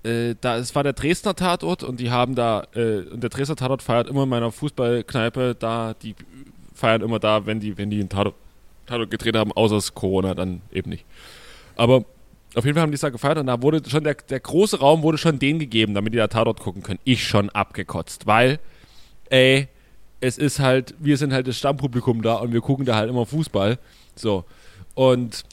äh, 0.02 0.34
da, 0.40 0.56
es 0.56 0.74
war 0.74 0.82
der 0.82 0.94
Dresdner 0.94 1.36
Tatort 1.36 1.82
und 1.82 2.00
die 2.00 2.10
haben 2.10 2.34
da, 2.34 2.66
äh, 2.74 3.00
und 3.00 3.22
der 3.22 3.30
Dresdner 3.30 3.56
Tatort 3.56 3.82
feiert 3.82 4.08
immer 4.08 4.24
in 4.24 4.28
meiner 4.28 4.50
Fußballkneipe 4.50 5.54
da, 5.58 5.94
die 5.94 6.14
feiern 6.74 7.02
immer 7.02 7.18
da, 7.18 7.46
wenn 7.46 7.60
die, 7.60 7.76
wenn 7.76 7.90
die 7.90 8.00
einen 8.00 8.08
Tatort 8.08 8.34
Tatort 8.86 9.10
gedreht 9.10 9.36
haben, 9.36 9.52
außer 9.52 9.76
es 9.76 9.94
Corona 9.94 10.34
dann 10.34 10.62
eben 10.72 10.90
nicht. 10.90 11.04
Aber 11.76 12.04
auf 12.54 12.64
jeden 12.64 12.74
Fall 12.74 12.82
haben 12.82 12.90
die 12.90 12.96
es 12.96 13.00
da 13.00 13.10
gefeiert 13.10 13.38
und 13.38 13.46
da 13.46 13.62
wurde 13.62 13.88
schon 13.88 14.04
der, 14.04 14.14
der 14.14 14.40
große 14.40 14.80
Raum 14.80 15.02
wurde 15.02 15.18
schon 15.18 15.38
denen 15.38 15.58
gegeben, 15.58 15.94
damit 15.94 16.12
die 16.12 16.18
da 16.18 16.26
Tatort 16.26 16.60
gucken 16.60 16.82
können. 16.82 16.98
Ich 17.04 17.24
schon 17.24 17.50
abgekotzt, 17.50 18.26
weil, 18.26 18.58
ey, 19.28 19.68
es 20.20 20.36
ist 20.36 20.58
halt, 20.58 20.94
wir 20.98 21.16
sind 21.16 21.32
halt 21.32 21.46
das 21.46 21.56
Stammpublikum 21.56 22.22
da 22.22 22.34
und 22.34 22.52
wir 22.52 22.60
gucken 22.60 22.84
da 22.84 22.96
halt 22.96 23.08
immer 23.08 23.24
Fußball. 23.24 23.78
So. 24.14 24.44
Und 24.94 25.44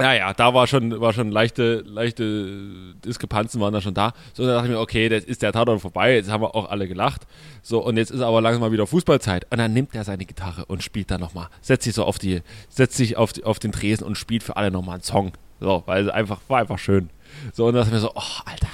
ja, 0.00 0.12
ja, 0.14 0.34
da 0.34 0.54
war 0.54 0.66
schon, 0.66 1.00
war 1.00 1.12
schon 1.12 1.30
leichte, 1.30 1.82
leichte 1.86 2.94
Diskrepanzen 3.04 3.60
waren 3.60 3.72
da 3.72 3.80
schon 3.80 3.94
da. 3.94 4.12
So, 4.32 4.44
dann 4.44 4.54
dachte 4.54 4.68
ich 4.68 4.72
mir, 4.72 4.80
okay, 4.80 5.08
jetzt 5.08 5.28
ist 5.28 5.42
der 5.42 5.52
Tatort 5.52 5.80
vorbei, 5.80 6.14
jetzt 6.14 6.30
haben 6.30 6.42
wir 6.42 6.54
auch 6.54 6.70
alle 6.70 6.88
gelacht. 6.88 7.26
So, 7.62 7.84
und 7.84 7.96
jetzt 7.96 8.10
ist 8.10 8.20
aber 8.20 8.40
langsam 8.40 8.60
mal 8.60 8.72
wieder 8.72 8.86
Fußballzeit. 8.86 9.46
Und 9.50 9.58
dann 9.58 9.72
nimmt 9.72 9.94
er 9.94 10.04
seine 10.04 10.24
Gitarre 10.24 10.64
und 10.66 10.82
spielt 10.82 11.10
da 11.10 11.18
nochmal. 11.18 11.48
Setzt 11.60 11.84
sich 11.84 11.94
so 11.94 12.04
auf 12.04 12.18
die, 12.18 12.42
setzt 12.68 12.96
sich 12.96 13.16
auf, 13.16 13.32
die, 13.32 13.44
auf 13.44 13.58
den 13.58 13.72
Tresen 13.72 14.06
und 14.06 14.16
spielt 14.16 14.42
für 14.42 14.56
alle 14.56 14.70
nochmal 14.70 14.94
einen 14.94 15.02
Song. 15.02 15.32
So, 15.60 15.82
weil 15.86 16.06
es 16.06 16.12
einfach, 16.12 16.40
war 16.48 16.60
einfach 16.60 16.78
schön. 16.78 17.10
So, 17.52 17.66
und 17.66 17.74
dann 17.74 17.82
dachte 17.82 17.96
ich 17.96 18.02
mir 18.02 18.08
so, 18.08 18.12
oh, 18.14 18.42
Alter. 18.44 18.68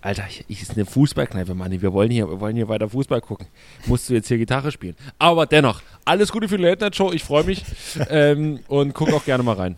Alter, 0.00 0.24
ich 0.48 0.62
ist 0.62 0.72
eine 0.72 0.86
Fußballkneipe, 0.86 1.54
Mann. 1.54 1.80
Wir 1.80 1.92
wollen 1.92 2.10
hier, 2.10 2.28
wir 2.28 2.40
wollen 2.40 2.56
hier 2.56 2.68
weiter 2.68 2.88
Fußball 2.88 3.20
gucken. 3.20 3.46
Musst 3.86 4.08
du 4.08 4.14
jetzt 4.14 4.28
hier 4.28 4.38
Gitarre 4.38 4.70
spielen. 4.70 4.96
Aber 5.18 5.46
dennoch, 5.46 5.82
alles 6.04 6.32
Gute 6.32 6.48
für 6.48 6.58
die 6.58 6.64
Late 6.64 6.84
Night 6.84 6.96
Show. 6.96 7.12
Ich 7.12 7.24
freue 7.24 7.44
mich 7.44 7.64
ähm, 8.08 8.60
und 8.68 8.94
gucke 8.94 9.14
auch 9.14 9.24
gerne 9.24 9.42
mal 9.42 9.56
rein. 9.56 9.76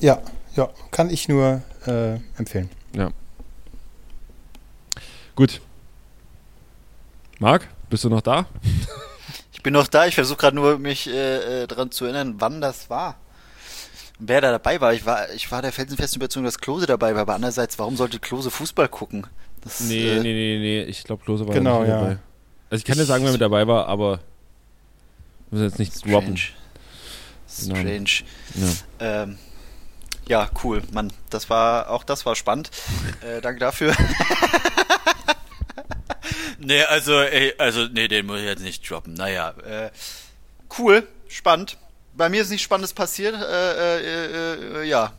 Ja, 0.00 0.20
ja, 0.56 0.68
kann 0.90 1.10
ich 1.10 1.28
nur 1.28 1.62
äh, 1.86 2.14
empfehlen. 2.36 2.70
Ja. 2.94 3.10
Gut. 5.36 5.60
Marc, 7.38 7.68
bist 7.88 8.04
du 8.04 8.08
noch 8.08 8.22
da? 8.22 8.46
Ich 9.52 9.62
bin 9.62 9.74
noch 9.74 9.88
da. 9.88 10.06
Ich 10.06 10.14
versuche 10.14 10.38
gerade 10.38 10.56
nur, 10.56 10.78
mich 10.78 11.06
äh, 11.06 11.64
äh, 11.64 11.66
daran 11.66 11.90
zu 11.90 12.06
erinnern, 12.06 12.36
wann 12.38 12.62
das 12.62 12.88
war. 12.88 13.16
Wer 14.18 14.40
da 14.40 14.52
dabei 14.52 14.80
war. 14.80 14.94
Ich 14.94 15.04
war, 15.04 15.30
ich 15.34 15.52
war 15.52 15.60
der 15.60 15.70
felsenfesten 15.70 16.18
Überzeugung, 16.18 16.46
dass 16.46 16.56
Klose 16.56 16.86
dabei 16.86 17.14
war. 17.14 17.20
Aber 17.20 17.34
andererseits, 17.34 17.78
warum 17.78 17.94
sollte 17.94 18.18
Klose 18.20 18.50
Fußball 18.50 18.88
gucken? 18.88 19.26
Das, 19.60 19.80
nee, 19.80 20.12
äh, 20.12 20.20
nee, 20.20 20.32
nee, 20.32 20.58
nee. 20.58 20.82
Ich 20.84 21.04
glaube, 21.04 21.22
Klose 21.22 21.46
war 21.46 21.52
genau, 21.52 21.80
nicht 21.80 21.90
ja. 21.90 22.00
dabei. 22.00 22.18
Also 22.70 22.80
ich 22.80 22.86
kann 22.86 22.96
dir 22.96 23.04
sagen, 23.04 23.22
wer 23.22 23.32
mit 23.32 23.40
dabei 23.42 23.66
war, 23.66 23.86
aber 23.86 24.20
müssen 25.50 25.64
jetzt 25.64 25.78
nicht 25.78 25.94
Strange. 25.94 26.14
droppen. 26.14 26.38
Strange. 27.46 27.84
Genau. 28.54 28.66
Ja. 28.98 29.22
Ähm, 29.24 29.38
ja, 30.30 30.48
cool, 30.62 30.80
Mann. 30.92 31.12
Das 31.28 31.50
war, 31.50 31.90
auch 31.90 32.04
das 32.04 32.24
war 32.24 32.36
spannend. 32.36 32.70
Äh, 33.22 33.42
danke 33.42 33.60
dafür. 33.60 33.94
nee, 36.58 36.82
also, 36.84 37.20
ey, 37.20 37.52
also, 37.58 37.86
nee, 37.86 38.08
den 38.08 38.24
muss 38.24 38.38
ich 38.38 38.46
jetzt 38.46 38.62
nicht 38.62 38.88
droppen. 38.88 39.12
Naja, 39.12 39.50
äh, 39.66 39.90
cool, 40.78 41.06
spannend. 41.28 41.76
Bei 42.14 42.30
mir 42.30 42.40
ist 42.40 42.48
nichts 42.48 42.64
Spannendes 42.64 42.94
passiert. 42.94 43.34
Äh, 43.34 43.98
äh, 43.98 44.80
äh, 44.80 44.82
ja, 44.84 45.12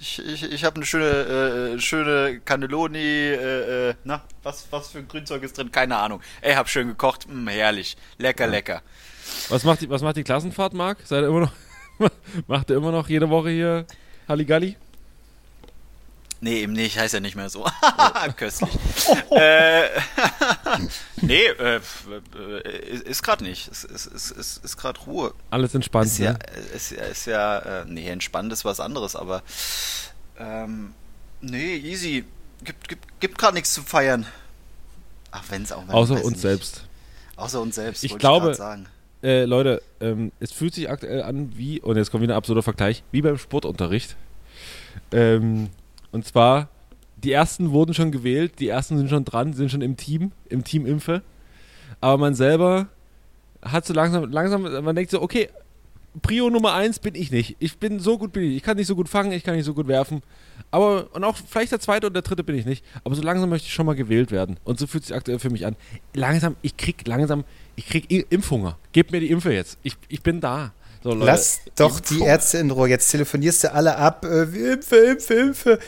ich, 0.00 0.18
ich, 0.18 0.50
ich 0.50 0.64
habe 0.64 0.76
eine 0.76 0.86
schöne, 0.86 1.74
äh, 1.74 1.78
schöne 1.78 2.40
Cannelloni, 2.44 2.98
äh, 2.98 3.90
äh, 3.90 3.94
na, 4.02 4.24
was, 4.42 4.66
was 4.70 4.88
für 4.88 4.98
ein 4.98 5.06
Grünzeug 5.06 5.44
ist 5.44 5.56
drin? 5.56 5.70
Keine 5.70 5.96
Ahnung. 5.96 6.20
Ey, 6.40 6.54
hab 6.54 6.68
schön 6.68 6.88
gekocht, 6.88 7.28
mh, 7.28 7.52
herrlich. 7.52 7.96
Lecker, 8.18 8.46
ja. 8.46 8.50
lecker. 8.50 8.82
Was 9.48 9.62
macht 9.62 9.82
die, 9.82 9.90
was 9.90 10.02
macht 10.02 10.16
die 10.16 10.24
Klassenfahrt, 10.24 10.72
Marc? 10.72 10.98
Seid 11.04 11.22
ihr 11.22 11.28
immer 11.28 11.40
noch, 11.40 11.52
macht 12.48 12.70
ihr 12.70 12.76
immer 12.76 12.90
noch 12.90 13.08
jede 13.08 13.30
Woche 13.30 13.50
hier 13.50 13.86
Halligalli? 14.28 14.76
Nee, 16.40 16.60
eben 16.60 16.74
nicht, 16.74 16.98
heißt 16.98 17.14
ja 17.14 17.20
nicht 17.20 17.36
mehr 17.36 17.48
so. 17.48 17.64
Köstlich. 18.36 18.70
äh, 19.30 19.84
Nee, 21.22 21.46
äh, 21.46 21.80
äh, 22.36 22.96
ist 23.04 23.22
gerade 23.22 23.44
nicht. 23.44 23.68
Ist, 23.68 23.84
ist, 23.84 24.06
ist, 24.06 24.64
ist 24.64 24.76
gerade 24.76 25.00
Ruhe. 25.00 25.32
Alles 25.50 25.74
entspannt, 25.74 26.06
Ist 26.06 26.18
ja, 26.18 26.32
ne? 26.34 26.38
ist, 26.74 26.90
ja- 26.90 27.02
ist 27.04 27.26
ja, 27.26 27.58
äh, 27.58 27.84
nee, 27.86 28.08
entspannt 28.08 28.52
ist 28.52 28.64
was 28.66 28.78
anderes, 28.80 29.16
aber 29.16 29.42
ähm, 30.38 30.94
nee, 31.40 31.76
easy. 31.76 32.24
Gibt, 32.62 32.88
gibt, 32.88 33.20
gibt 33.20 33.38
gerade 33.38 33.54
nichts 33.54 33.72
zu 33.72 33.82
feiern. 33.82 34.26
Ach, 35.30 35.44
wenn 35.48 35.62
es 35.62 35.72
auch 35.72 35.84
mal 35.86 35.94
Außer 35.94 36.14
uns 36.16 36.32
nicht. 36.34 36.40
selbst. 36.40 36.84
Außer 37.36 37.60
uns 37.60 37.74
selbst. 37.76 38.04
Ich 38.04 38.18
glaube- 38.18 38.48
grad 38.48 38.56
sagen. 38.56 38.86
Äh, 39.24 39.46
Leute, 39.46 39.80
ähm, 40.02 40.32
es 40.38 40.52
fühlt 40.52 40.74
sich 40.74 40.90
aktuell 40.90 41.22
an 41.22 41.52
wie, 41.56 41.80
und 41.80 41.96
jetzt 41.96 42.10
kommt 42.10 42.22
wieder 42.22 42.34
ein 42.34 42.36
absurder 42.36 42.62
Vergleich, 42.62 43.02
wie 43.10 43.22
beim 43.22 43.38
Sportunterricht. 43.38 44.16
Ähm, 45.12 45.70
und 46.12 46.26
zwar, 46.26 46.68
die 47.16 47.32
ersten 47.32 47.70
wurden 47.70 47.94
schon 47.94 48.12
gewählt, 48.12 48.60
die 48.60 48.68
ersten 48.68 48.98
sind 48.98 49.08
schon 49.08 49.24
dran, 49.24 49.54
sind 49.54 49.70
schon 49.70 49.80
im 49.80 49.96
Team, 49.96 50.32
im 50.50 50.62
Team 50.62 50.84
Impfe. 50.84 51.22
Aber 52.02 52.18
man 52.18 52.34
selber 52.34 52.88
hat 53.62 53.86
so 53.86 53.94
langsam, 53.94 54.30
langsam, 54.30 54.62
man 54.62 54.94
denkt 54.94 55.10
so, 55.10 55.22
okay, 55.22 55.48
Prio 56.22 56.48
Nummer 56.48 56.74
eins 56.74 56.98
bin 56.98 57.14
ich 57.14 57.30
nicht. 57.30 57.56
Ich 57.58 57.78
bin 57.78 57.98
so 57.98 58.18
gut 58.18 58.32
bin 58.32 58.44
ich. 58.44 58.56
Ich 58.56 58.62
kann 58.62 58.76
nicht 58.76 58.86
so 58.86 58.94
gut 58.94 59.08
fangen, 59.08 59.32
ich 59.32 59.42
kann 59.42 59.56
nicht 59.56 59.64
so 59.64 59.74
gut 59.74 59.88
werfen. 59.88 60.22
Aber, 60.70 61.08
und 61.12 61.24
auch 61.24 61.36
vielleicht 61.36 61.72
der 61.72 61.80
zweite 61.80 62.06
und 62.06 62.14
der 62.14 62.22
dritte 62.22 62.44
bin 62.44 62.56
ich 62.56 62.66
nicht. 62.66 62.84
Aber 63.02 63.14
so 63.14 63.22
langsam 63.22 63.50
möchte 63.50 63.66
ich 63.66 63.74
schon 63.74 63.86
mal 63.86 63.94
gewählt 63.94 64.30
werden. 64.30 64.58
Und 64.64 64.78
so 64.78 64.86
fühlt 64.86 65.02
es 65.02 65.08
sich 65.08 65.16
aktuell 65.16 65.38
für 65.38 65.50
mich 65.50 65.66
an. 65.66 65.76
Langsam, 66.14 66.56
ich 66.62 66.76
krieg 66.76 67.06
langsam, 67.06 67.44
ich 67.76 67.88
krieg 67.88 68.10
Impfhunger. 68.30 68.78
Gebt 68.92 69.12
mir 69.12 69.20
die 69.20 69.30
Impfe 69.30 69.52
jetzt. 69.52 69.78
Ich, 69.82 69.96
ich 70.08 70.22
bin 70.22 70.40
da. 70.40 70.72
So, 71.02 71.10
Leute, 71.10 71.26
Lass 71.26 71.60
doch 71.76 72.00
die 72.00 72.14
Impfhunger. 72.14 72.30
Ärzte 72.32 72.58
in 72.58 72.70
Ruhe. 72.70 72.88
Jetzt 72.88 73.10
telefonierst 73.10 73.64
du 73.64 73.74
alle 73.74 73.96
ab. 73.96 74.24
Äh, 74.24 74.72
Impfe, 74.72 74.96
Impfe, 74.96 75.34
Impfe. 75.34 75.78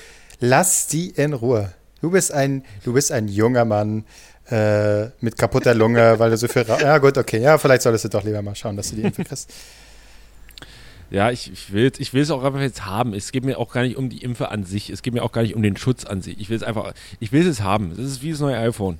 Lass 0.41 0.89
die 0.89 1.11
in 1.11 1.33
Ruhe. 1.33 1.73
Du 2.01 2.11
bist 2.11 2.33
ein, 2.33 2.65
du 2.85 2.93
bist 2.93 3.13
ein 3.13 3.29
junger 3.29 3.65
Mann 3.65 4.05
äh, 4.51 5.07
mit 5.21 5.39
kaputter 5.39 5.75
Lunge, 5.75 6.19
weil 6.19 6.31
du 6.31 6.37
so 6.37 6.49
viel. 6.49 6.63
Ra 6.63 6.81
ja, 6.81 6.99
gut, 6.99 7.17
okay. 7.17 7.41
Ja, 7.41 7.59
vielleicht 7.59 7.83
solltest 7.83 8.05
du 8.05 8.09
doch 8.09 8.25
lieber 8.25 8.43
mal 8.43 8.55
schauen, 8.55 8.77
dass 8.77 8.91
du 8.91 8.97
die 8.97 9.03
Impfe 9.03 9.25
kriegst. 9.25 9.53
Ja, 11.11 11.31
ich, 11.31 11.53
ich 11.53 11.73
will 11.73 11.91
es 11.93 12.01
ich 12.01 12.13
will's 12.15 12.31
auch 12.31 12.43
einfach 12.43 12.61
jetzt 12.61 12.85
haben. 12.85 13.15
Es 13.15 13.31
geht 13.33 13.45
mir 13.45 13.59
auch 13.59 13.73
gar 13.73 13.83
nicht 13.83 13.97
um 13.97 14.09
die 14.09 14.23
Impfe 14.23 14.51
an 14.51 14.65
sich. 14.65 14.91
Es 14.91 15.03
geht 15.03 15.15
mir 15.15 15.23
auch 15.23 15.33
gar 15.33 15.43
nicht 15.43 15.55
um 15.55 15.63
den 15.63 15.77
Schutz 15.77 16.05
an 16.05 16.21
sich. 16.21 16.39
Ich 16.41 16.49
will 16.51 16.57
es 16.57 16.63
einfach, 16.63 16.93
ich 17.21 17.31
will 17.33 17.47
es 17.47 17.61
haben. 17.61 17.91
Das 17.91 18.05
ist 18.05 18.23
wie 18.23 18.31
das 18.33 18.41
neue 18.41 18.57
iPhone. 18.59 18.99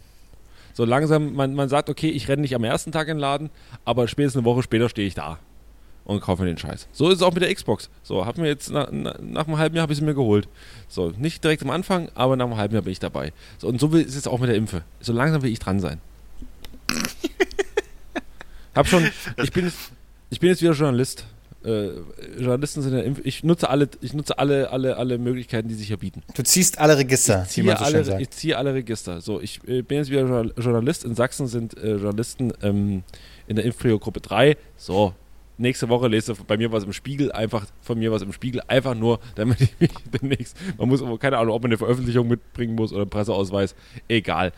So 0.73 0.85
langsam, 0.85 1.35
man, 1.35 1.55
man 1.55 1.69
sagt, 1.69 1.89
okay, 1.89 2.11
ich 2.11 2.29
renne 2.29 2.43
nicht 2.43 2.55
am 2.55 2.63
ersten 2.63 2.93
Tag 2.93 3.09
in 3.09 3.17
den 3.17 3.21
Laden, 3.21 3.51
aber 3.85 4.07
spätestens 4.09 4.41
eine 4.41 4.45
Woche 4.45 4.63
später 4.63 4.89
stehe 4.89 5.09
ich 5.09 5.15
da 5.15 5.39
und 6.05 6.21
kaufe 6.21 6.43
mir 6.43 6.49
den 6.49 6.59
Scheiß. 6.59 6.87
So 6.93 7.09
ist 7.09 7.17
es 7.17 7.23
auch 7.23 7.33
mit 7.33 7.43
der 7.43 7.53
Xbox. 7.53 7.89
So, 8.05 8.25
hab 8.27 8.39
mir 8.39 8.47
jetzt 8.47 8.71
nach, 8.71 8.93
nach, 8.93 9.19
nach 9.21 9.47
einem 9.49 9.59
halben 9.59 9.75
Jahr 9.75 9.83
habe 9.83 9.93
ich 9.93 9.99
sie 9.99 10.05
mir 10.05 10.15
geholt. 10.15 10.49
So, 10.89 11.13
nicht 11.19 11.43
direkt 11.43 11.63
am 11.63 11.71
Anfang, 11.71 12.11
aber 12.15 12.37
nach 12.37 12.45
einem 12.47 12.57
halben 12.57 12.75
Jahr 12.75 12.83
bin 12.83 12.93
ich 12.93 13.01
dabei. 13.01 13.33
So, 13.59 13.67
und 13.69 13.81
so 13.81 13.91
will- 13.91 14.03
ist 14.03 14.15
es 14.15 14.27
auch 14.29 14.39
mit 14.39 14.49
der 14.49 14.57
Impfe. 14.57 14.83
So 15.01 15.13
langsam 15.13 15.43
will 15.43 15.51
ich 15.51 15.59
dran 15.59 15.81
sein. 15.81 16.01
hab 18.75 18.87
schon, 18.87 19.09
ich 19.43 19.51
bin 19.53 19.73
ich 20.31 20.41
bin 20.41 20.51
jetzt 20.51 20.63
wieder 20.63 20.73
Journalist. 20.73 21.25
Äh, 21.67 21.91
Journalisten 22.39 22.83
sind 22.83 22.95
ja 22.97 23.03
ich 23.25 23.43
nutze 23.43 23.69
alle, 23.69 23.89
ich 24.01 24.15
nutze 24.15 24.39
alle, 24.39 24.71
alle, 24.71 24.97
alle 24.97 25.19
Möglichkeiten, 25.19 25.69
die 25.69 25.75
sich 25.75 25.89
hier 25.89 25.97
bieten. 25.97 26.23
Du 26.35 26.43
ziehst 26.43 26.79
alle 26.79 26.97
Register, 26.97 27.43
Ich 27.45 27.51
ziehe, 27.51 27.77
so 27.77 27.85
alle, 27.85 28.21
ich 28.21 28.31
ziehe 28.31 28.57
alle 28.57 28.73
Register. 28.75 29.21
So, 29.21 29.41
ich 29.41 29.61
äh, 29.67 29.83
bin 29.83 29.99
jetzt 29.99 30.11
wieder 30.11 30.21
Journal- 30.23 30.55
Journalist. 30.57 31.05
In 31.05 31.15
Sachsen 31.15 31.47
sind 31.49 31.77
äh, 31.77 31.97
Journalisten 31.97 32.53
ähm, 32.63 33.03
in 33.49 33.57
der 33.57 33.65
Impfprio-Gruppe 33.65 34.21
3. 34.21 34.57
So, 34.77 35.13
nächste 35.59 35.89
Woche 35.89 36.09
lese 36.09 36.35
bei 36.47 36.57
mir 36.57 36.71
was 36.71 36.85
im 36.85 36.93
Spiegel, 36.93 37.33
einfach 37.33 37.67
von 37.81 37.99
mir 37.99 38.13
was 38.13 38.23
im 38.23 38.33
Spiegel, 38.33 38.63
einfach 38.69 38.95
nur, 38.95 39.19
damit 39.35 39.61
ich 39.63 39.75
mich 39.81 39.91
demnächst, 40.21 40.57
man 40.79 40.89
muss, 40.89 41.03
aber 41.03 41.19
keine 41.19 41.39
Ahnung, 41.39 41.55
ob 41.55 41.63
man 41.63 41.71
eine 41.71 41.79
Veröffentlichung 41.79 42.29
mitbringen 42.29 42.75
muss 42.75 42.93
oder 42.93 43.03
einen 43.03 43.11
Presseausweis, 43.11 43.75
egal. 44.09 44.53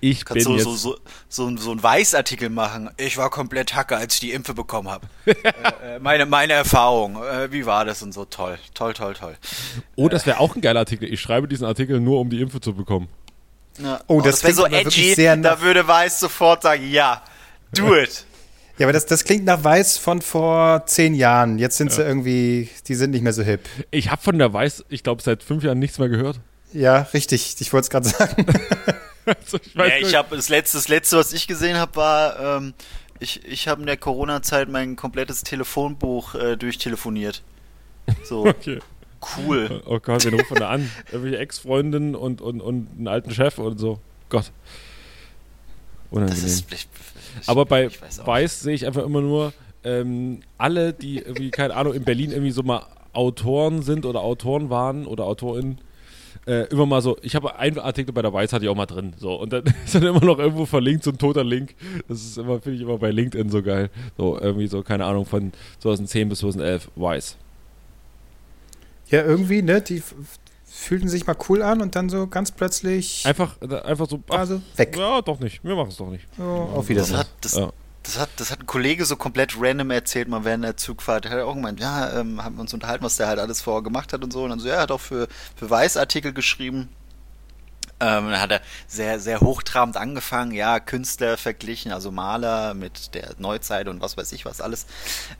Ich 0.00 0.24
bin 0.24 0.34
Kannst 0.34 0.46
du 0.46 0.52
jetzt, 0.54 0.64
so, 0.64 0.74
so, 0.76 0.98
so, 1.28 1.46
ein- 1.46 1.56
so 1.58 1.70
einen 1.70 1.82
Weißartikel 1.82 2.50
machen? 2.50 2.90
Ich 2.96 3.16
war 3.16 3.30
komplett 3.30 3.74
Hacke, 3.74 3.96
als 3.96 4.14
ich 4.14 4.20
die 4.20 4.32
Impfe 4.32 4.54
bekommen 4.54 4.88
habe. 4.88 5.06
äh, 5.26 5.32
äh, 5.32 5.98
meine, 6.00 6.26
meine 6.26 6.52
Erfahrung, 6.52 7.22
äh, 7.22 7.50
wie 7.52 7.66
war 7.66 7.84
das 7.84 8.02
und 8.02 8.12
so 8.12 8.24
toll. 8.24 8.58
Toll, 8.74 8.94
toll, 8.94 9.14
toll. 9.14 9.36
oh, 9.96 10.08
das 10.08 10.26
wäre 10.26 10.40
auch 10.40 10.54
ein 10.54 10.60
geiler 10.60 10.80
Artikel. 10.80 11.12
Ich 11.12 11.20
schreibe 11.20 11.48
diesen 11.48 11.66
Artikel 11.66 12.00
nur, 12.00 12.20
um 12.20 12.30
die 12.30 12.40
Impfe 12.40 12.60
zu 12.60 12.74
bekommen. 12.74 13.08
Ja. 13.78 14.00
Oh, 14.06 14.20
das 14.20 14.42
wäre 14.42 14.52
klingt 14.52 14.56
so 14.56 14.64
aber 14.66 14.84
wirklich 14.84 15.18
edgy, 15.18 15.42
da 15.42 15.60
würde 15.60 15.86
Weiß 15.86 16.18
sofort 16.20 16.62
sagen, 16.62 16.90
ja, 16.90 17.22
do 17.72 17.94
it. 17.94 18.24
Ja, 18.78 18.86
aber 18.86 18.92
das, 18.92 19.06
das 19.06 19.24
klingt 19.24 19.44
nach 19.44 19.64
Weiß 19.64 19.98
von 19.98 20.22
vor 20.22 20.86
zehn 20.86 21.14
Jahren. 21.14 21.58
Jetzt 21.58 21.76
sind 21.78 21.92
sie 21.92 22.02
irgendwie, 22.02 22.68
die 22.86 22.94
sind 22.94 23.10
nicht 23.10 23.22
mehr 23.22 23.32
so 23.32 23.42
hip. 23.42 23.68
Ich 23.90 24.10
habe 24.10 24.22
von 24.22 24.38
der 24.38 24.52
Weiß, 24.52 24.84
ich 24.88 25.02
glaube, 25.02 25.20
seit 25.20 25.42
fünf 25.42 25.64
Jahren 25.64 25.80
nichts 25.80 25.98
mehr 25.98 26.08
gehört. 26.08 26.38
Ja, 26.72 27.00
richtig. 27.12 27.56
Ich 27.58 27.72
wollte 27.72 27.86
es 27.86 27.90
gerade 27.90 28.08
sagen. 28.08 28.46
Also, 29.28 29.58
ich 29.64 29.76
weiß 29.76 29.92
Ja, 30.00 30.08
ich 30.08 30.14
habe 30.14 30.36
das 30.36 30.48
letzte, 30.48 30.78
das 30.78 30.88
letzte, 30.88 31.16
was 31.16 31.32
ich 31.32 31.46
gesehen 31.46 31.76
habe, 31.76 31.96
war, 31.96 32.58
ähm, 32.58 32.74
ich, 33.20 33.44
ich 33.44 33.68
habe 33.68 33.80
in 33.80 33.86
der 33.86 33.96
Corona-Zeit 33.96 34.68
mein 34.68 34.96
komplettes 34.96 35.42
Telefonbuch 35.42 36.34
äh, 36.34 36.56
durchtelefoniert. 36.56 37.42
So, 38.24 38.46
Okay. 38.46 38.78
cool. 39.36 39.82
Oh 39.86 39.98
Gott, 40.00 40.24
wen 40.24 40.34
ruft 40.34 40.50
man 40.50 40.60
da 40.60 40.70
an? 40.70 40.90
Irgendwelche 41.12 41.38
Ex-Freundin 41.38 42.14
und, 42.14 42.40
und, 42.40 42.60
und 42.60 42.88
einen 42.96 43.08
alten 43.08 43.30
Chef 43.32 43.58
und 43.58 43.78
so. 43.78 43.98
Gott. 44.28 44.44
Das 44.44 44.52
Unangenehm. 46.10 46.46
ist, 46.46 46.72
ich, 46.72 46.88
ich, 47.42 47.48
Aber 47.48 47.66
bei 47.66 47.90
Weiß 48.24 48.60
sehe 48.60 48.74
ich 48.74 48.86
einfach 48.86 49.04
immer 49.04 49.20
nur 49.20 49.52
ähm, 49.84 50.40
alle, 50.56 50.92
die 50.92 51.18
irgendwie, 51.18 51.50
keine 51.50 51.74
Ahnung, 51.74 51.94
in 51.94 52.04
Berlin 52.04 52.30
irgendwie 52.30 52.50
so 52.50 52.62
mal 52.62 52.86
Autoren 53.12 53.82
sind 53.82 54.06
oder 54.06 54.20
Autoren 54.20 54.70
waren 54.70 55.06
oder 55.06 55.24
AutorInnen. 55.24 55.78
Äh, 56.48 56.64
immer 56.70 56.86
mal 56.86 57.02
so, 57.02 57.18
ich 57.20 57.34
habe 57.36 57.56
einen 57.58 57.78
Artikel 57.78 58.12
bei 58.12 58.22
der 58.22 58.32
Weiß 58.32 58.52
hatte 58.54 58.64
ich 58.64 58.70
auch 58.70 58.74
mal 58.74 58.86
drin. 58.86 59.12
So, 59.18 59.34
und 59.34 59.52
dann 59.52 59.64
ist 59.84 59.94
dann 59.94 60.02
immer 60.02 60.24
noch 60.24 60.38
irgendwo 60.38 60.64
verlinkt, 60.64 61.04
so 61.04 61.10
ein 61.10 61.18
toter 61.18 61.44
Link. 61.44 61.74
Das 62.08 62.22
ist 62.22 62.38
immer, 62.38 62.58
finde 62.60 62.76
ich 62.76 62.82
immer 62.82 62.96
bei 62.96 63.10
LinkedIn 63.10 63.50
so 63.50 63.62
geil. 63.62 63.90
So, 64.16 64.40
irgendwie 64.40 64.66
so, 64.66 64.82
keine 64.82 65.04
Ahnung, 65.04 65.26
von 65.26 65.52
2010 65.80 66.28
bis 66.30 66.38
2011, 66.38 66.90
Weiß. 66.96 67.36
Ja, 69.10 69.22
irgendwie, 69.24 69.60
ne? 69.62 69.80
Die 69.82 70.02
fühlten 70.64 71.08
sich 71.08 71.26
mal 71.26 71.36
cool 71.48 71.62
an 71.62 71.80
und 71.82 71.96
dann 71.96 72.08
so 72.08 72.26
ganz 72.26 72.50
plötzlich 72.50 73.24
Einfach, 73.26 73.60
einfach 73.60 74.08
so, 74.08 74.20
ach, 74.30 74.38
also 74.38 74.60
weg. 74.76 74.96
ja, 74.98 75.20
doch 75.22 75.40
nicht, 75.40 75.62
wir 75.64 75.74
machen 75.74 75.88
es 75.88 75.96
doch 75.96 76.10
nicht. 76.10 76.26
So, 76.36 76.44
auf 76.44 76.74
Das 76.76 76.88
Wiedersehen. 76.88 77.16
hat, 77.18 77.28
das, 77.40 77.54
Ja. 77.56 77.70
Das, 78.08 78.18
hat, 78.18 78.30
das 78.36 78.50
hat 78.50 78.60
ein 78.60 78.66
Kollege 78.66 79.04
so 79.04 79.16
komplett 79.16 79.54
random 79.60 79.90
erzählt, 79.90 80.28
mal 80.28 80.44
während 80.44 80.64
der 80.64 80.78
Zugfahrt. 80.78 81.24
Der 81.24 81.32
hat 81.32 81.40
auch 81.40 81.54
gemeint, 81.54 81.78
ja, 81.78 82.18
ähm, 82.18 82.42
haben 82.42 82.56
wir 82.56 82.62
uns 82.62 82.72
unterhalten, 82.72 83.04
was 83.04 83.18
der 83.18 83.28
halt 83.28 83.38
alles 83.38 83.60
vorher 83.60 83.82
gemacht 83.82 84.14
hat 84.14 84.24
und 84.24 84.32
so. 84.32 84.44
Und 84.44 84.50
dann 84.50 84.60
so, 84.60 84.68
ja, 84.68 84.76
er 84.76 84.82
hat 84.82 84.90
auch 84.90 85.00
für, 85.00 85.28
für 85.56 85.68
Weiß 85.68 85.96
geschrieben. 86.32 86.88
Ähm, 88.00 88.30
dann 88.30 88.40
hat 88.40 88.52
er 88.52 88.60
sehr, 88.86 89.18
sehr 89.18 89.40
hochtrabend 89.40 89.96
angefangen, 89.96 90.52
ja, 90.52 90.78
Künstler 90.78 91.36
verglichen, 91.36 91.90
also 91.90 92.12
Maler 92.12 92.74
mit 92.74 93.14
der 93.14 93.34
Neuzeit 93.38 93.88
und 93.88 94.00
was 94.00 94.16
weiß 94.16 94.30
ich 94.32 94.44
was 94.44 94.60
alles. 94.60 94.86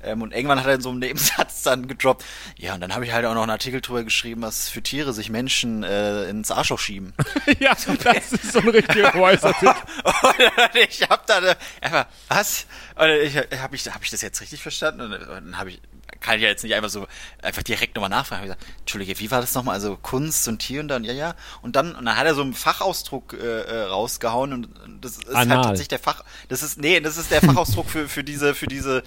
Ähm, 0.02 0.22
und 0.22 0.34
irgendwann 0.34 0.58
hat 0.58 0.66
er 0.66 0.74
in 0.74 0.80
so 0.80 0.90
einem 0.90 0.98
Nebensatz 0.98 1.62
dann 1.64 1.86
gedroppt, 1.86 2.24
ja, 2.56 2.74
und 2.74 2.80
dann 2.80 2.94
habe 2.94 3.04
ich 3.04 3.12
halt 3.12 3.24
auch 3.26 3.34
noch 3.34 3.42
einen 3.42 3.50
Artikel 3.50 3.80
drüber 3.80 4.02
geschrieben, 4.02 4.42
was 4.42 4.68
für 4.68 4.82
Tiere 4.82 5.12
sich 5.12 5.30
Menschen 5.30 5.84
äh, 5.84 6.28
ins 6.28 6.50
Arschloch 6.50 6.80
schieben. 6.80 7.14
ja, 7.60 7.74
das 7.74 8.32
ist 8.32 8.52
so 8.52 8.60
ein 8.60 8.68
richtiger 8.68 9.14
Weiß-Artikel. 9.14 9.68
Und 10.04 10.76
ich 10.76 11.08
hab 11.08 11.26
da 11.26 11.40
einfach, 11.80 12.06
was? 12.28 12.66
Und 12.96 13.08
ich, 13.08 13.36
hab, 13.36 13.72
ich, 13.72 13.88
hab 13.88 14.02
ich 14.02 14.10
das 14.10 14.20
jetzt 14.22 14.40
richtig 14.40 14.62
verstanden? 14.62 15.00
Und 15.00 15.12
dann 15.12 15.58
habe 15.58 15.70
ich, 15.70 15.80
kann 16.20 16.36
ich 16.36 16.42
ja 16.42 16.48
jetzt 16.48 16.64
nicht 16.64 16.74
einfach 16.74 16.90
so, 16.90 17.06
einfach 17.42 17.62
direkt 17.62 17.94
nochmal 17.94 18.10
nachfragen. 18.10 18.42
Ich 18.42 18.48
gesagt, 18.50 18.66
Entschuldige, 18.80 19.18
wie 19.20 19.30
war 19.30 19.40
das 19.40 19.54
nochmal? 19.54 19.74
Also 19.74 19.96
Kunst 19.96 20.48
und 20.48 20.58
Tier 20.58 20.80
und 20.80 20.88
dann, 20.88 21.04
ja, 21.04 21.12
ja. 21.12 21.34
Und 21.62 21.76
dann, 21.76 21.94
und 21.94 22.04
dann 22.06 22.16
hat 22.16 22.26
er 22.26 22.34
so 22.34 22.42
einen 22.42 22.54
Fachausdruck 22.54 23.34
äh, 23.34 23.36
äh, 23.62 23.82
rausgehauen 23.84 24.52
und 24.52 24.68
das 25.00 25.18
ist 25.18 25.28
Anal. 25.28 25.56
halt 25.58 25.64
tatsächlich 25.66 25.88
der 25.88 25.98
Fach, 26.00 26.24
das 26.48 26.62
ist, 26.62 26.78
nee, 26.78 26.98
das 27.00 27.16
ist 27.16 27.30
der 27.30 27.40
Fachausdruck 27.40 27.88
für, 27.88 28.08
für 28.08 28.24
diese, 28.24 28.54
für 28.54 28.66
diese 28.66 29.02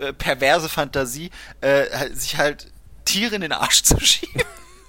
äh, 0.00 0.12
perverse 0.12 0.68
Fantasie, 0.68 1.30
äh, 1.60 1.84
halt- 1.96 2.18
sich 2.20 2.36
halt 2.36 2.72
Tiere 3.04 3.34
in 3.34 3.40
den 3.42 3.52
Arsch 3.52 3.82
zu 3.82 3.98
schieben. 4.04 4.42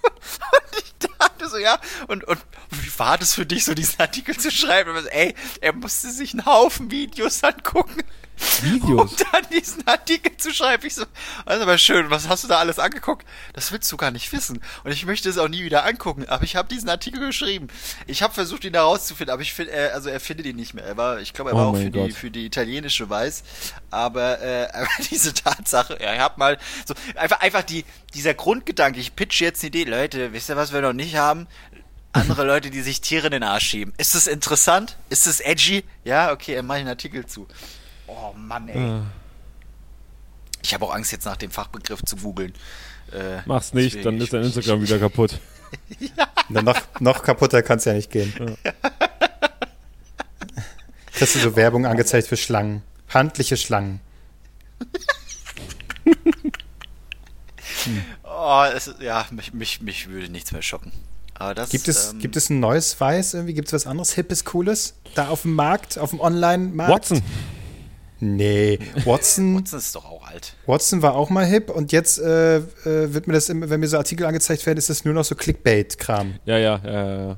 Und 0.04 0.84
ich 0.84 0.94
dachte 1.20 1.50
so, 1.50 1.58
ja, 1.58 1.80
und, 2.08 2.24
und 2.24 2.40
wie 2.72 3.00
war 3.00 3.18
das 3.18 3.34
für 3.34 3.46
dich, 3.46 3.66
so 3.66 3.74
diesen 3.74 4.00
Artikel 4.00 4.38
zu 4.38 4.52
schreiben? 4.52 4.96
Und 4.96 5.06
ey, 5.08 5.36
er 5.62 5.74
musste 5.74 6.10
sich 6.12 6.34
einen 6.34 6.46
Haufen 6.46 6.90
Videos 6.92 7.44
angucken, 7.44 8.02
Videos? 8.62 9.12
um 9.12 9.18
dann 9.32 9.44
diesen 9.52 9.86
Artikel 9.88 10.36
zu 10.38 10.54
schreiben. 10.54 10.86
Ich 10.86 10.96
so, 10.96 11.06
das 11.46 11.58
ist 11.58 11.62
aber 11.62 11.78
schön, 11.78 12.10
was 12.10 12.28
hast 12.28 12.44
du 12.44 12.48
da 12.48 12.58
alles 12.60 12.80
angeguckt? 12.80 13.26
Das 13.54 13.72
willst 13.72 13.92
du 13.92 13.98
gar 13.98 14.12
nicht 14.12 14.32
wissen. 14.34 14.62
Und 14.84 14.92
ich 14.92 15.06
möchte 15.06 15.30
es 15.30 15.38
auch 15.38 15.48
nie 15.48 15.64
wieder 15.64 15.86
angucken, 15.86 16.26
aber 16.28 16.44
ich 16.44 16.56
habe 16.56 16.68
diesen 16.70 16.90
Artikel 16.90 17.20
geschrieben. 17.26 17.68
Ich 18.06 18.22
habe 18.22 18.34
versucht, 18.34 18.64
ihn 18.64 18.74
da 18.74 18.84
rauszufinden, 18.84 19.34
aber 19.34 19.42
ich 19.42 19.54
finde, 19.54 19.74
äh, 19.74 19.90
also 19.92 20.10
er 20.10 20.20
findet 20.20 20.46
ihn 20.46 20.56
nicht 20.56 20.74
mehr. 20.74 20.86
Er 20.86 20.98
war, 20.98 21.20
ich 21.20 21.34
glaube, 21.34 21.52
er 21.52 21.56
Oh 21.56 21.60
war 21.60 21.66
auch 21.68 21.74
mein 21.74 21.84
für 21.84 21.92
Gott. 21.92 22.08
die, 22.08 22.12
für 22.14 22.32
die 22.32 22.46
italienische 22.46 23.10
Weiß. 23.10 23.44
Aber, 23.92 24.42
äh, 24.42 24.68
aber 24.74 24.88
diese 25.12 25.34
Tatsache, 25.34 25.98
ja, 26.02 26.14
ich 26.14 26.20
hab 26.20 26.38
mal 26.38 26.58
so 26.86 26.94
einfach, 27.16 27.40
einfach 27.42 27.64
die, 27.64 27.86
dieser 28.14 28.34
Grundgedanke, 28.34 29.00
ich 29.00 29.16
pitch 29.16 29.42
jetzt 29.42 29.62
eine 29.64 29.68
Idee, 29.70 29.84
Leute, 29.84 30.34
wisst 30.34 30.50
ihr, 30.50 30.56
was 30.56 30.74
wir 30.74 30.82
noch 30.82 30.94
nicht 30.94 31.16
haben? 31.16 31.48
Andere 32.14 32.44
Leute, 32.48 32.70
die 32.70 32.82
sich 32.82 33.02
Tiere 33.02 33.28
in 33.28 33.32
den 33.34 33.44
Arsch 33.44 33.68
schieben. 33.68 33.94
Ist 33.98 34.16
das 34.16 34.28
interessant? 34.28 34.98
Ist 35.10 35.28
das 35.28 35.40
edgy? 35.40 35.84
Ja, 36.04 36.32
okay, 36.32 36.56
dann 36.56 36.66
mach 36.66 36.76
ich 36.76 36.82
einen 36.82 36.90
Artikel 36.90 37.26
zu. 37.26 37.48
Oh 38.08 38.34
Mann, 38.36 38.68
ey. 38.70 38.98
Äh, 38.98 39.02
Ich 40.62 40.74
habe 40.74 40.86
auch 40.86 40.94
Angst, 40.94 41.12
jetzt 41.12 41.26
nach 41.26 41.38
dem 41.38 41.52
Fachbegriff 41.52 42.02
zu 42.04 42.16
googeln. 42.18 42.54
Äh, 43.12 43.40
mach's 43.46 43.74
nicht, 43.74 43.96
deswegen, 43.98 44.04
dann 44.18 44.22
ist 44.22 44.34
dein 44.34 44.44
Instagram 44.44 44.82
wieder 44.82 45.00
kaputt. 45.00 45.40
Na, 46.50 46.62
noch, 46.62 46.80
noch 47.00 47.24
kaputter 47.24 47.62
kann 47.62 47.78
es 47.78 47.86
ja 47.86 47.94
nicht 47.94 48.10
gehen. 48.12 48.34
Kriegst 51.14 51.36
du 51.36 51.40
so 51.40 51.56
Werbung 51.56 51.86
angezeigt 51.86 52.28
für 52.28 52.38
Schlangen. 52.38 52.84
Handliche 53.10 53.58
Schlangen. 53.58 54.00
Oh, 58.24 58.64
es, 58.74 58.94
ja, 59.00 59.26
mich, 59.32 59.54
mich, 59.54 59.82
mich 59.82 60.10
würde 60.10 60.30
nichts 60.30 60.52
mehr 60.52 60.62
schocken. 60.62 60.92
Aber 61.36 61.56
das, 61.56 61.70
Gibt 61.70 61.88
es, 61.88 62.12
ähm, 62.12 62.20
gibt 62.20 62.36
es 62.36 62.50
ein 62.50 62.60
neues 62.60 63.00
Weiß 63.00 63.34
irgendwie? 63.34 63.54
Gibt 63.54 63.68
es 63.70 63.74
was 63.74 63.88
anderes 63.88 64.14
Hippes, 64.14 64.46
Cooles? 64.46 64.96
Da 65.16 65.30
auf 65.30 65.44
dem 65.44 65.54
Markt, 65.54 65.98
auf 65.98 66.10
dem 66.12 66.20
Online-Markt? 66.20 66.92
Watson. 66.92 67.22
Nee, 68.20 68.80
Watson, 69.06 69.64
Das 69.64 69.74
ist 69.74 69.96
doch 69.96 70.06
auch 70.06 70.26
alt. 70.28 70.56
Watson 70.66 71.02
war 71.02 71.16
auch 71.16 71.30
mal 71.30 71.46
hip 71.46 71.70
und 71.70 71.92
jetzt 71.92 72.18
äh, 72.20 72.58
äh, 72.58 72.64
wird 72.86 73.28
mir 73.28 73.34
das, 73.34 73.50
immer, 73.50 73.70
wenn 73.70 73.80
mir 73.80 73.88
so 73.88 73.98
Artikel 73.98 74.26
angezeigt 74.26 74.66
werden, 74.66 74.78
ist 74.78 74.90
das 74.90 75.06
nur 75.06 75.14
noch 75.14 75.24
so 75.24 75.36
Clickbait-Kram. 75.36 76.36
Ja, 76.46 76.58
ja, 76.58 76.82
ja, 76.84 77.28
ja. 77.28 77.38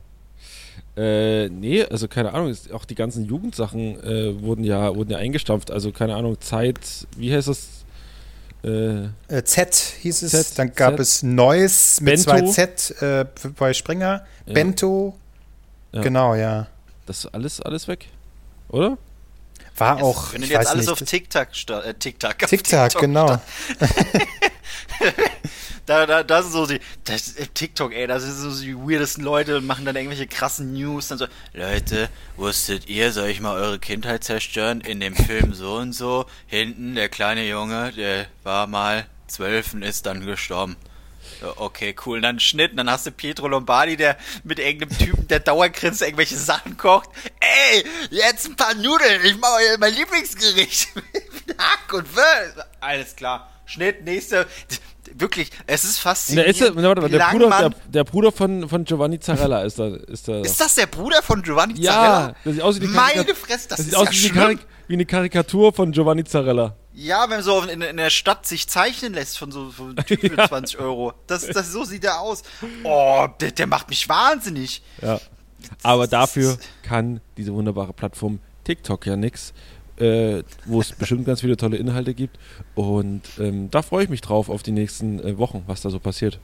Äh, 0.97 1.49
nee, 1.49 1.83
also 1.83 2.07
keine 2.07 2.33
Ahnung, 2.33 2.53
auch 2.73 2.85
die 2.85 2.95
ganzen 2.95 3.25
Jugendsachen 3.25 4.01
äh, 4.03 4.41
wurden 4.41 4.63
ja 4.63 4.93
wurden 4.95 5.11
ja 5.11 5.17
eingestampft. 5.17 5.71
Also 5.71 5.91
keine 5.91 6.15
Ahnung, 6.15 6.39
Zeit, 6.41 6.79
wie 7.17 7.33
heißt 7.33 7.47
das? 7.47 7.67
Äh, 8.63 9.05
Äh, 9.29 9.43
Z 9.45 9.73
hieß 10.01 10.21
es, 10.23 10.31
Z, 10.31 10.59
dann 10.59 10.73
gab 10.73 10.91
Z. 10.93 10.99
es 10.99 11.23
Neues 11.23 12.01
mit 12.01 12.25
Bento. 12.25 12.51
zwei 12.51 12.67
Z 12.67 13.01
äh, 13.01 13.25
bei 13.57 13.73
Springer, 13.73 14.25
Ja. 14.45 14.53
Bento, 14.53 15.15
Ja. 15.93 16.01
genau, 16.01 16.35
ja. 16.35 16.67
das 17.05 17.19
ist 17.19 17.25
alles, 17.27 17.61
alles 17.61 17.87
weg, 17.87 18.07
oder? 18.69 18.97
War 19.79 20.03
auch, 20.03 20.33
Wenn 20.33 20.43
ich 20.43 20.49
du 20.49 20.55
jetzt 20.55 20.67
alles 20.67 20.87
nicht, 20.87 20.91
auf 20.91 20.99
TikTok, 20.99 21.47
äh, 21.85 21.93
TikTok, 21.93 22.37
TikTok 22.39 22.99
genau. 22.99 23.41
Da, 25.89 26.05
da, 26.05 26.21
das 26.21 26.43
sind 26.43 26.51
so 26.51 26.67
die, 26.67 26.79
das, 27.05 27.35
äh, 27.35 27.47
TikTok, 27.47 27.95
ey, 27.95 28.05
das 28.05 28.21
sind 28.21 28.35
so 28.35 28.61
die 28.61 28.75
weirdesten 28.75 29.23
Leute 29.23 29.57
und 29.57 29.65
machen 29.65 29.85
dann 29.85 29.95
irgendwelche 29.95 30.27
krassen 30.27 30.73
News. 30.73 31.07
Dann 31.07 31.17
so, 31.17 31.25
Leute, 31.51 32.09
wusstet 32.37 32.87
ihr, 32.87 33.11
soll 33.11 33.29
ich 33.29 33.41
mal 33.41 33.55
eure 33.55 33.79
Kindheit 33.79 34.23
zerstören? 34.23 34.81
In 34.81 34.99
dem 34.99 35.15
Film 35.15 35.55
so 35.55 35.77
und 35.77 35.93
so, 35.93 36.27
hinten 36.45 36.93
der 36.93 37.09
kleine 37.09 37.43
Junge, 37.47 37.91
der 37.93 38.27
war 38.43 38.67
mal 38.67 39.07
zwölf 39.25 39.73
und 39.73 39.81
ist 39.81 40.05
dann 40.05 40.23
gestorben. 40.23 40.75
Okay, 41.55 41.95
cool. 42.05 42.17
Und 42.17 42.23
dann 42.23 42.39
Schnitt, 42.39 42.71
und 42.71 42.77
dann 42.77 42.89
hast 42.89 43.05
du 43.05 43.11
Pietro 43.11 43.47
Lombardi, 43.47 43.97
der 43.97 44.17
mit 44.43 44.59
irgendeinem 44.59 44.97
Typen, 44.97 45.27
der 45.27 45.39
dauergrinst, 45.39 46.01
irgendwelche 46.01 46.37
Sachen 46.37 46.77
kocht. 46.77 47.09
Ey, 47.39 47.85
jetzt 48.09 48.47
ein 48.47 48.55
paar 48.55 48.73
Nudeln, 48.75 49.23
ich 49.23 49.37
mache 49.37 49.53
euch 49.53 49.77
mein 49.79 49.93
Lieblingsgericht. 49.93 50.89
Hack 51.57 51.93
und 51.93 52.15
Wöl. 52.15 52.63
Alles 52.79 53.15
klar. 53.15 53.49
Schnitt, 53.65 54.03
nächste. 54.03 54.47
Wirklich, 55.13 55.51
es 55.67 55.83
ist 55.83 55.99
faszinierend. 55.99 56.51
ist, 56.51 56.61
der, 56.61 56.75
warte, 56.75 57.09
der, 57.09 57.29
Bruder, 57.31 57.49
der, 57.49 57.71
der 57.87 58.03
Bruder 58.03 58.31
von, 58.31 58.67
von 58.69 58.83
Giovanni 58.83 59.19
Zarella 59.19 59.63
ist 59.63 59.79
da. 59.79 59.87
Ist, 59.87 60.27
da 60.27 60.41
ist 60.41 60.59
das 60.59 60.75
der 60.75 60.87
Bruder 60.87 61.21
von 61.23 61.41
Giovanni 61.41 61.75
ja, 61.77 61.91
Zarella? 61.91 62.35
das 62.43 62.53
sieht 62.53 62.63
aus 62.63 62.79
wie 62.79 62.85
eine 62.85 62.93
Meine 62.93 63.35
Fresse, 63.35 63.69
das, 63.69 63.77
das 63.77 63.77
sieht 63.77 63.87
ist 63.89 63.95
aus 63.95 64.07
ja 64.11 64.35
wie, 64.35 64.39
eine 64.39 64.59
wie 64.87 64.93
eine 64.93 65.05
Karikatur 65.05 65.73
von 65.73 65.91
Giovanni 65.91 66.23
Zarella. 66.23 66.75
Ja, 67.01 67.21
wenn 67.23 67.37
man 67.37 67.43
so 67.43 67.61
in, 67.61 67.81
in 67.81 67.95
der 67.97 68.09
Stadt 68.09 68.45
sich 68.45 68.67
zeichnen 68.67 69.13
lässt 69.13 69.37
von 69.37 69.51
so, 69.51 69.71
einem 69.79 69.95
Typ 70.05 70.19
für 70.19 70.35
20 70.47 70.79
Euro. 70.79 71.13
Das, 71.27 71.45
das, 71.53 71.71
so 71.71 71.85
sieht 71.85 72.03
er 72.03 72.19
aus. 72.19 72.43
Oh, 72.83 73.25
der, 73.39 73.51
der 73.51 73.67
macht 73.67 73.89
mich 73.89 74.09
wahnsinnig. 74.09 74.81
Ja. 75.01 75.19
Aber 75.83 76.07
dafür 76.07 76.57
kann 76.83 77.21
diese 77.37 77.53
wunderbare 77.53 77.93
Plattform 77.93 78.39
TikTok 78.65 79.05
ja 79.05 79.15
nix, 79.15 79.53
äh, 79.97 80.43
wo 80.65 80.81
es 80.81 80.91
bestimmt 80.91 81.25
ganz 81.25 81.39
viele 81.41 81.55
tolle 81.55 81.77
Inhalte 81.77 82.13
gibt. 82.13 82.37
Und 82.75 83.21
ähm, 83.39 83.71
da 83.71 83.81
freue 83.81 84.03
ich 84.03 84.09
mich 84.09 84.21
drauf 84.21 84.49
auf 84.49 84.61
die 84.63 84.71
nächsten 84.71 85.19
äh, 85.19 85.37
Wochen, 85.37 85.63
was 85.67 85.81
da 85.81 85.89
so 85.89 85.99
passiert. 85.99 86.39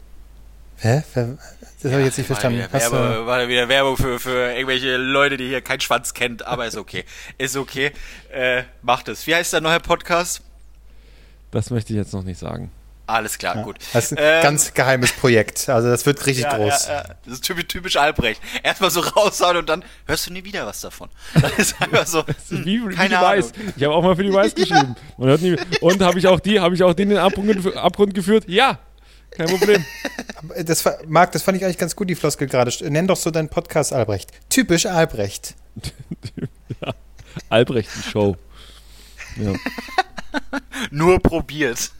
Hä? 0.77 1.03
Das 1.15 1.91
habe 1.91 2.01
ich 2.01 2.05
jetzt 2.07 2.17
nicht 2.17 2.29
War 2.29 2.35
verstanden. 2.35 2.59
wieder, 2.59 2.69
Hast 2.71 2.87
du- 2.87 2.91
Werbe, 2.93 3.25
war 3.25 3.47
wieder 3.47 3.69
Werbung 3.69 3.95
für, 3.95 4.19
für 4.19 4.51
irgendwelche 4.53 4.97
Leute, 4.97 5.37
die 5.37 5.47
hier 5.47 5.61
keinen 5.61 5.79
Schwanz 5.79 6.13
kennt, 6.13 6.45
aber 6.45 6.65
ist 6.65 6.75
okay. 6.77 7.05
Ist 7.37 7.55
okay. 7.55 7.91
Äh, 8.31 8.63
macht 8.81 9.07
es. 9.07 9.25
Wie 9.27 9.33
heißt 9.35 9.53
der 9.53 9.61
neue 9.61 9.79
Podcast? 9.79 10.41
Das 11.55 11.69
möchte 11.69 11.93
ich 11.93 11.97
jetzt 11.97 12.11
noch 12.11 12.23
nicht 12.23 12.37
sagen. 12.37 12.69
Alles 13.07 13.37
klar, 13.37 13.55
Ja, 13.55 13.61
gut. 13.61 13.77
Das 13.93 14.11
ist 14.11 14.17
ein 14.17 14.17
Ähm, 14.19 14.43
ganz 14.43 14.73
geheimes 14.73 15.13
Projekt. 15.13 15.69
Also 15.69 15.89
das 15.89 16.05
wird 16.05 16.25
richtig 16.25 16.43
ja, 16.43 16.57
groß. 16.57 16.87
Ja, 16.87 16.93
ja. 16.93 17.03
Das 17.23 17.35
ist 17.35 17.45
typisch, 17.45 17.67
typisch 17.67 17.95
Albrecht. 17.95 18.41
Erstmal 18.61 18.91
so 18.91 18.99
raushauen 19.15 19.55
und 19.55 19.69
dann 19.69 19.85
hörst 20.05 20.27
du 20.27 20.33
nie 20.33 20.43
wieder 20.43 20.65
was 20.65 20.81
davon. 20.81 21.09
Das 21.33 21.53
ist 21.57 21.81
einfach 21.81 22.07
so. 22.07 22.23
Das 22.23 22.35
ist 22.37 22.49
hm, 22.49 22.65
wie, 22.65 22.89
wie 22.89 22.93
keine 22.93 23.21
Weiß. 23.21 23.53
Ahnung. 23.53 23.73
Ich 23.77 23.83
habe 23.83 23.93
auch 23.93 24.03
mal 24.03 24.17
für 24.17 24.23
die 24.23 24.33
Weiß 24.33 24.53
geschrieben. 24.55 24.95
Nie, 25.17 25.55
und 25.79 26.01
habe 26.01 26.19
ich 26.19 26.27
auch 26.27 26.41
die, 26.41 26.59
habe 26.59 26.75
ich 26.75 26.83
auch 26.83 26.93
die 26.93 27.03
in 27.03 27.09
den 27.09 27.19
Abgrund, 27.19 27.77
Abgrund 27.77 28.13
geführt? 28.13 28.43
Ja, 28.47 28.79
kein 29.31 29.47
Problem. 29.47 29.85
Das, 30.63 30.83
Marc, 31.07 31.31
das 31.31 31.41
fand 31.41 31.57
ich 31.57 31.65
eigentlich 31.65 31.79
ganz 31.79 31.95
gut, 31.95 32.07
die 32.07 32.13
Floskel 32.13 32.47
gerade. 32.47 32.71
Nenn 32.87 33.07
doch 33.07 33.17
so 33.17 33.31
deinen 33.31 33.49
Podcast 33.49 33.93
Albrecht. 33.93 34.29
Typisch 34.49 34.85
Albrecht. 34.85 35.55
Albrecht 37.49 37.89
die 37.97 38.09
Show. 38.11 38.37
Ja. 39.37 39.53
Nur 40.91 41.19
probiert. 41.19 41.91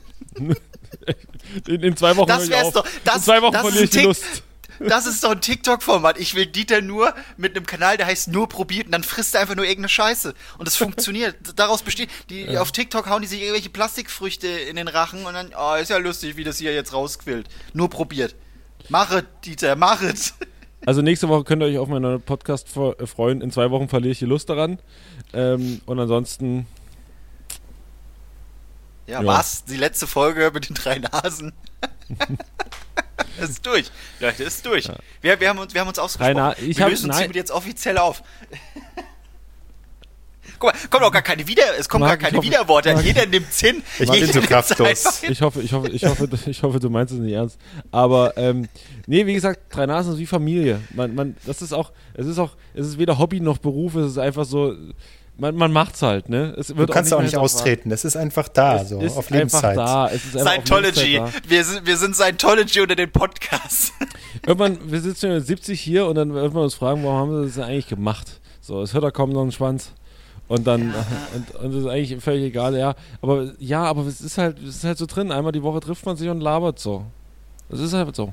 In, 1.67 1.81
in 1.81 1.97
zwei 1.97 2.15
Wochen 2.17 2.27
Das 2.27 2.49
wär's 2.49 2.71
doch. 2.71 2.85
Das, 3.03 3.17
in 3.17 3.21
zwei 3.23 3.41
Wochen 3.41 3.53
das 3.53 3.61
verliere 3.61 3.83
ich 3.83 3.91
ist 3.91 3.99
die 3.99 4.05
Lust. 4.05 4.43
Das 4.79 5.05
ist 5.05 5.23
doch 5.23 5.31
ein 5.31 5.41
TikTok-Format. 5.41 6.19
Ich 6.19 6.35
will 6.35 6.45
Dieter 6.45 6.81
nur 6.81 7.13
mit 7.37 7.55
einem 7.55 7.65
Kanal, 7.65 7.97
der 7.97 8.07
heißt 8.07 8.27
nur 8.27 8.49
probiert 8.49 8.87
und 8.87 8.91
dann 8.91 9.03
frisst 9.03 9.35
er 9.35 9.41
einfach 9.41 9.55
nur 9.55 9.65
irgendeine 9.65 9.89
Scheiße. 9.89 10.33
Und 10.57 10.67
es 10.67 10.75
funktioniert. 10.75 11.35
Daraus 11.55 11.81
besteht, 11.81 12.09
die 12.29 12.57
auf 12.57 12.71
TikTok 12.71 13.09
hauen 13.09 13.21
die 13.21 13.27
sich 13.27 13.41
irgendwelche 13.41 13.69
Plastikfrüchte 13.69 14.47
in 14.47 14.75
den 14.75 14.87
Rachen 14.87 15.25
und 15.25 15.33
dann, 15.33 15.51
oh, 15.57 15.75
ist 15.75 15.89
ja 15.89 15.97
lustig, 15.97 16.35
wie 16.35 16.43
das 16.43 16.57
hier 16.57 16.73
jetzt 16.73 16.93
rausquillt. 16.93 17.47
Nur 17.73 17.89
probiert. 17.89 18.35
Machet, 18.89 19.25
Dieter, 19.45 19.75
machet. 19.75 20.33
Also 20.85 21.01
nächste 21.01 21.27
Woche 21.29 21.43
könnt 21.45 21.63
ihr 21.63 21.67
euch 21.67 21.77
auf 21.79 21.87
meinen 21.87 22.21
Podcast 22.21 22.67
äh, 22.77 23.07
freuen. 23.07 23.41
In 23.41 23.51
zwei 23.51 23.71
Wochen 23.71 23.89
verliere 23.89 24.11
ich 24.11 24.19
die 24.19 24.25
Lust 24.25 24.49
daran. 24.49 24.79
Ähm, 25.33 25.81
und 25.85 25.99
ansonsten, 25.99 26.67
Ja, 29.07 29.21
Ja. 29.21 29.25
was? 29.27 29.65
Die 29.65 29.77
letzte 29.77 30.07
Folge 30.07 30.51
mit 30.53 30.67
den 30.69 30.75
drei 30.75 30.99
Nasen. 30.99 31.53
ist 33.39 33.65
durch. 33.65 33.91
Leute, 34.19 34.43
ist 34.43 34.65
durch. 34.65 34.89
Wir, 35.21 35.39
wir, 35.39 35.49
haben 35.49 35.59
uns, 35.59 35.73
wir 35.73 35.81
haben 35.81 35.87
uns 35.87 35.99
ausgesprochen. 35.99 36.35
Na- 36.37 36.57
ich 36.57 36.77
wir 36.77 36.89
lösen 36.89 37.09
uns 37.09 37.19
hiermit 37.19 37.35
jetzt 37.35 37.51
offiziell 37.51 37.97
auf. 37.97 38.23
Guck 40.57 40.71
mal, 40.73 40.79
kommt 40.89 41.03
auch 41.03 41.11
gar 41.11 41.21
keine 41.21 41.45
Wieder, 41.47 41.63
es 41.77 41.89
kommen 41.89 42.03
Marc, 42.05 42.19
gar 42.21 42.29
keine 42.29 42.37
hoffe- 42.37 42.47
Widerworte. 42.47 42.93
Marc- 42.93 43.03
Jeder 43.05 43.25
nimmt's 43.25 43.59
hin. 43.59 43.83
Ich 43.99 44.09
Jeder 44.09 44.25
bin 44.31 44.41
so 44.41 44.47
kraftlos. 44.47 45.21
ich 45.27 45.41
hoffe, 45.41 45.61
ich 45.61 45.73
hoffe, 45.73 45.89
ich 45.89 46.05
hoffe, 46.05 46.29
ich 46.49 46.63
hoffe, 46.63 46.79
du 46.79 46.89
meinst 46.89 47.13
es 47.13 47.19
nicht 47.19 47.33
ernst. 47.33 47.59
Aber 47.91 48.37
ähm, 48.37 48.69
nee, 49.05 49.25
wie 49.25 49.33
gesagt, 49.33 49.59
drei 49.75 49.85
Nasen 49.85 50.13
ist 50.13 50.19
wie 50.19 50.25
Familie. 50.25 50.79
Man, 50.93 51.13
man, 51.13 51.35
das 51.45 51.61
ist 51.61 51.73
auch, 51.73 51.91
es 52.13 52.25
ist 52.27 52.39
auch, 52.39 52.55
es 52.73 52.87
ist 52.87 52.97
weder 52.97 53.17
Hobby 53.17 53.41
noch 53.41 53.57
Beruf. 53.57 53.95
Es 53.95 54.11
ist 54.11 54.17
einfach 54.17 54.45
so, 54.45 54.75
man, 55.37 55.55
man 55.55 55.71
macht's 55.71 56.01
halt, 56.01 56.29
ne? 56.29 56.53
Es 56.57 56.67
Du 56.67 56.77
wird 56.77 56.91
kannst 56.91 57.13
auch 57.13 57.21
nicht 57.21 57.33
mehr 57.33 57.41
hinterfragt. 57.41 57.55
austreten. 57.67 57.89
Das 57.89 58.05
ist 58.05 58.15
einfach 58.15 58.47
da, 58.47 58.81
Es 58.81 58.89
so 58.89 58.99
ist 59.01 59.11
auf 59.17 59.25
einfach 59.25 59.35
Lebenszeit. 59.35 59.77
da. 59.77 60.07
Es 60.07 60.25
ist 60.25 60.37
einfach 60.37 60.45
auf 60.45 60.53
Scientology. 60.53 61.11
Lebenszeit 61.13 61.43
da. 61.45 61.49
Wir 61.49 61.63
sind, 61.65 61.85
wir 61.85 61.97
sind 61.97 62.15
Scientology 62.15 62.81
unter 62.81 62.95
den 62.95 63.11
Podcasts. 63.11 63.91
Irgendwann, 64.45 64.91
wir 64.91 65.01
sitzen 65.01 65.27
ja 65.27 65.33
mit 65.35 65.45
70 65.47 65.79
hier 65.81 66.05
und 66.07 66.15
dann 66.15 66.33
wird 66.33 66.53
man 66.53 66.63
uns 66.63 66.75
fragen, 66.75 67.03
warum 67.03 67.17
haben 67.17 67.37
sie 67.39 67.45
das 67.47 67.55
denn 67.55 67.63
eigentlich 67.63 67.87
gemacht? 67.87 68.39
So, 68.61 68.81
es 68.81 68.93
hört 68.93 69.03
da 69.03 69.11
kaum 69.11 69.31
noch 69.31 69.41
einen 69.41 69.51
Schwanz. 69.51 69.91
Und 70.47 70.67
dann, 70.67 70.93
und, 71.35 71.55
und 71.55 71.73
das 71.73 71.81
ist 71.83 71.87
eigentlich 71.87 72.23
völlig 72.23 72.43
egal, 72.43 72.77
ja. 72.77 72.95
Aber 73.21 73.51
ja, 73.59 73.83
aber 73.83 74.05
es 74.05 74.21
ist 74.21 74.37
halt, 74.37 74.59
es 74.59 74.77
ist 74.77 74.83
halt 74.83 74.97
so 74.97 75.05
drin. 75.05 75.31
Einmal 75.31 75.51
die 75.51 75.63
Woche 75.63 75.79
trifft 75.79 76.05
man 76.05 76.15
sich 76.17 76.29
und 76.29 76.39
labert 76.39 76.79
so. 76.79 77.05
Das 77.69 77.79
ist 77.79 77.93
halt 77.93 78.15
so. 78.15 78.31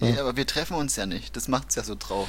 Ja, 0.00 0.20
aber 0.20 0.36
wir 0.36 0.46
treffen 0.46 0.76
uns 0.76 0.96
ja 0.96 1.06
nicht. 1.06 1.34
Das 1.34 1.48
macht's 1.48 1.76
ja 1.76 1.82
so 1.82 1.94
traurig. 1.94 2.28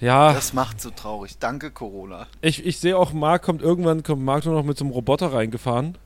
Ja, 0.00 0.32
Das 0.32 0.52
macht 0.52 0.80
so 0.80 0.90
traurig. 0.90 1.38
Danke, 1.40 1.70
Corona. 1.70 2.26
ich, 2.40 2.64
ich 2.64 2.78
sehe 2.78 2.96
auch, 2.96 3.12
Marc 3.12 3.42
kommt 3.42 3.62
irgendwann, 3.62 4.02
kommt 4.02 4.22
Marc 4.22 4.44
nur 4.44 4.54
noch 4.54 4.64
mit 4.64 4.78
so 4.78 4.84
einem 4.84 4.92
Roboter 4.92 5.32
reingefahren. 5.32 5.98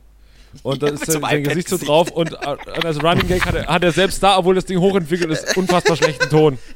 Und 0.63 0.81
Ja, 0.81 0.87
da 0.89 0.93
ist 0.93 0.99
mit 1.01 1.11
so 1.11 1.19
sein, 1.19 1.21
sein 1.21 1.43
Gesicht 1.43 1.69
so 1.69 1.77
drauf 1.77 2.11
und 2.11 2.33
äh, 2.33 2.37
als 2.85 3.01
Running 3.03 3.27
Gag 3.27 3.45
hat 3.45 3.55
er, 3.55 3.67
hat 3.67 3.83
er 3.83 3.91
selbst 3.91 4.21
da, 4.21 4.37
obwohl 4.37 4.55
das 4.55 4.65
Ding 4.65 4.79
hochentwickelt 4.79 5.31
ist, 5.31 5.57
unfassbar 5.57 5.95
schlechten 5.97 6.29
Ton. 6.29 6.59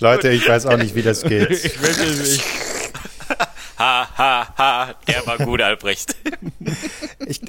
Leute, 0.00 0.30
ich 0.30 0.46
weiß 0.48 0.66
auch 0.66 0.76
nicht, 0.76 0.94
wie 0.94 1.02
das 1.02 1.22
geht. 1.22 1.50
Ich 1.64 1.82
will 1.82 2.16
nicht. 2.22 2.44
Ha, 3.78 4.08
ha, 4.16 4.54
ha. 4.56 4.94
Der 5.08 5.26
war 5.26 5.38
gut, 5.38 5.60
Albrecht. 5.60 6.14
Ich, 7.26 7.40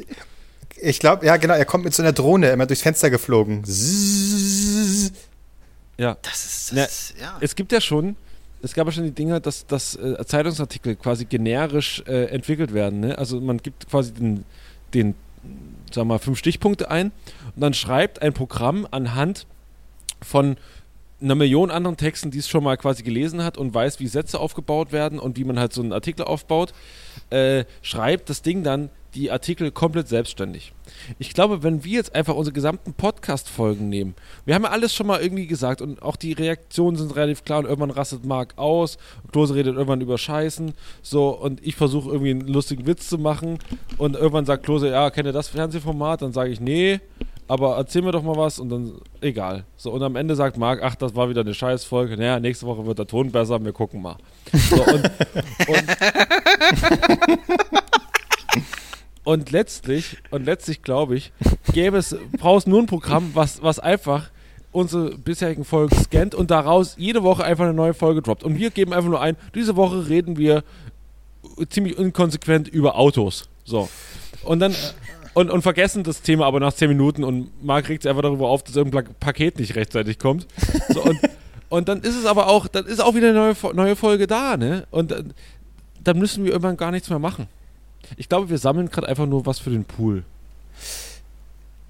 ich 0.81 0.99
glaube, 0.99 1.25
ja, 1.25 1.37
genau, 1.37 1.53
er 1.53 1.65
kommt 1.65 1.83
mit 1.83 1.93
so 1.93 2.01
einer 2.01 2.13
Drohne 2.13 2.49
immer 2.49 2.65
durchs 2.65 2.81
Fenster 2.81 3.09
geflogen. 3.09 3.63
Zzzz. 3.63 4.42
Ja. 5.97 6.17
Das 6.21 6.45
ist, 6.45 6.73
Na, 6.73 6.83
das 6.83 7.11
ist 7.11 7.19
ja. 7.19 7.37
Es 7.39 7.55
gibt 7.55 7.71
ja 7.71 7.81
schon, 7.81 8.15
es 8.61 8.73
gab 8.73 8.87
ja 8.87 8.91
schon 8.91 9.03
die 9.03 9.11
Dinger, 9.11 9.39
dass, 9.39 9.65
dass 9.67 9.95
äh, 9.95 10.25
Zeitungsartikel 10.25 10.95
quasi 10.95 11.25
generisch 11.25 12.03
äh, 12.07 12.25
entwickelt 12.25 12.73
werden. 12.73 13.01
Ne? 13.01 13.17
Also 13.17 13.39
man 13.39 13.57
gibt 13.57 13.89
quasi 13.89 14.13
den, 14.13 14.45
den, 14.93 15.15
sagen 15.91 16.07
wir 16.07 16.15
mal, 16.15 16.19
fünf 16.19 16.39
Stichpunkte 16.39 16.89
ein 16.89 17.11
und 17.55 17.61
dann 17.61 17.73
schreibt 17.73 18.21
ein 18.21 18.33
Programm 18.33 18.87
anhand 18.89 19.45
von 20.21 20.57
einer 21.21 21.35
Million 21.35 21.71
anderen 21.71 21.95
Texten, 21.97 22.31
die 22.31 22.39
es 22.39 22.49
schon 22.49 22.63
mal 22.63 22.77
quasi 22.77 23.03
gelesen 23.03 23.43
hat 23.43 23.57
und 23.57 23.73
weiß, 23.73 23.99
wie 23.99 24.07
Sätze 24.07 24.39
aufgebaut 24.39 24.91
werden 24.91 25.19
und 25.19 25.37
wie 25.37 25.45
man 25.45 25.57
halt 25.57 25.73
so 25.73 25.81
einen 25.81 25.93
Artikel 25.93 26.23
aufbaut, 26.23 26.73
äh, 27.29 27.65
schreibt 27.81 28.29
das 28.29 28.41
Ding 28.41 28.63
dann 28.63 28.89
die 29.15 29.31
Artikel 29.31 29.71
komplett 29.71 30.07
selbstständig. 30.07 30.73
Ich 31.19 31.33
glaube, 31.33 31.63
wenn 31.63 31.83
wir 31.83 31.93
jetzt 31.93 32.15
einfach 32.15 32.35
unsere 32.35 32.53
gesamten 32.53 32.93
Podcast-Folgen 32.93 33.89
nehmen, 33.89 34.15
wir 34.45 34.55
haben 34.55 34.63
ja 34.63 34.69
alles 34.69 34.93
schon 34.93 35.07
mal 35.07 35.21
irgendwie 35.21 35.47
gesagt 35.47 35.81
und 35.81 36.01
auch 36.01 36.15
die 36.15 36.33
Reaktionen 36.33 36.97
sind 36.97 37.15
relativ 37.15 37.43
klar 37.43 37.59
und 37.59 37.65
irgendwann 37.65 37.91
rastet 37.91 38.25
Marc 38.25 38.57
aus, 38.57 38.97
Klose 39.31 39.55
redet 39.55 39.75
irgendwann 39.75 40.01
über 40.01 40.17
Scheißen, 40.17 40.73
so 41.01 41.29
und 41.29 41.65
ich 41.65 41.75
versuche 41.75 42.09
irgendwie 42.09 42.31
einen 42.31 42.47
lustigen 42.47 42.85
Witz 42.87 43.07
zu 43.07 43.17
machen 43.17 43.59
und 43.97 44.15
irgendwann 44.15 44.45
sagt 44.45 44.63
Klose, 44.63 44.89
ja, 44.89 45.09
kennt 45.09 45.27
ihr 45.27 45.33
das 45.33 45.47
Fernsehformat? 45.47 46.21
Dann 46.21 46.33
sage 46.33 46.51
ich, 46.51 46.59
nee, 46.59 46.99
aber 47.47 47.75
erzähl 47.77 48.01
mir 48.01 48.11
doch 48.11 48.23
mal 48.23 48.37
was 48.37 48.59
und 48.59 48.69
dann, 48.69 48.93
egal. 49.21 49.65
So, 49.77 49.91
und 49.91 50.01
am 50.01 50.15
Ende 50.15 50.35
sagt 50.35 50.57
Marc, 50.57 50.81
ach, 50.81 50.95
das 50.95 51.15
war 51.15 51.29
wieder 51.29 51.41
eine 51.41 51.53
Scheißfolge, 51.53 52.17
naja, 52.17 52.39
nächste 52.39 52.65
Woche 52.65 52.85
wird 52.85 52.99
der 52.99 53.07
Ton 53.07 53.31
besser, 53.31 53.63
wir 53.63 53.73
gucken 53.73 54.01
mal. 54.01 54.17
So, 54.51 54.83
und, 54.83 55.11
und 55.67 55.83
Und 59.23 59.51
letztlich, 59.51 60.17
und 60.31 60.45
letztlich 60.45 60.81
glaube 60.81 61.15
ich, 61.15 61.31
gäbe 61.71 61.97
es, 61.97 62.15
brauchst 62.37 62.67
nur 62.67 62.79
ein 62.79 62.87
Programm, 62.87 63.31
was, 63.33 63.63
was 63.63 63.79
einfach 63.79 64.29
unsere 64.73 65.17
bisherigen 65.17 65.63
Folgen 65.63 65.95
scannt 65.95 66.35
und 66.35 66.51
daraus 66.51 66.95
jede 66.97 67.23
Woche 67.23 67.43
einfach 67.43 67.63
eine 67.63 67.73
neue 67.73 67.93
Folge 67.93 68.21
droppt. 68.21 68.43
Und 68.43 68.57
wir 68.57 68.71
geben 68.71 68.91
einfach 68.91 69.09
nur 69.09 69.21
ein, 69.21 69.37
diese 69.55 69.75
Woche 69.75 70.09
reden 70.09 70.37
wir 70.37 70.63
ziemlich 71.69 71.97
inkonsequent 71.97 72.67
über 72.67 72.97
Autos. 72.97 73.47
So. 73.63 73.87
Und 74.43 74.59
dann, 74.59 74.75
und, 75.33 75.49
und 75.51 75.61
vergessen 75.61 76.03
das 76.03 76.21
Thema 76.21 76.45
aber 76.45 76.59
nach 76.59 76.73
10 76.73 76.89
Minuten 76.89 77.23
und 77.23 77.63
Marc 77.63 77.87
regt 77.87 78.03
sich 78.03 78.09
einfach 78.09 78.23
darüber 78.23 78.49
auf, 78.49 78.63
dass 78.63 78.75
irgendein 78.75 79.13
Paket 79.19 79.59
nicht 79.59 79.75
rechtzeitig 79.75 80.19
kommt. 80.19 80.47
So, 80.89 81.01
und, 81.03 81.19
und 81.69 81.87
dann 81.87 82.01
ist 82.01 82.17
es 82.17 82.25
aber 82.25 82.47
auch, 82.47 82.67
dann 82.67 82.85
ist 82.85 83.01
auch 83.01 83.15
wieder 83.15 83.29
eine 83.29 83.37
neue, 83.37 83.75
neue 83.75 83.95
Folge 83.95 84.27
da, 84.27 84.57
ne? 84.57 84.85
Und 84.91 85.11
dann, 85.11 85.33
dann 86.03 86.19
müssen 86.19 86.43
wir 86.43 86.51
irgendwann 86.51 86.77
gar 86.77 86.91
nichts 86.91 87.09
mehr 87.09 87.19
machen. 87.19 87.47
Ich 88.17 88.29
glaube, 88.29 88.49
wir 88.49 88.57
sammeln 88.57 88.89
gerade 88.89 89.07
einfach 89.07 89.25
nur 89.25 89.45
was 89.45 89.59
für 89.59 89.69
den 89.69 89.85
Pool. 89.85 90.23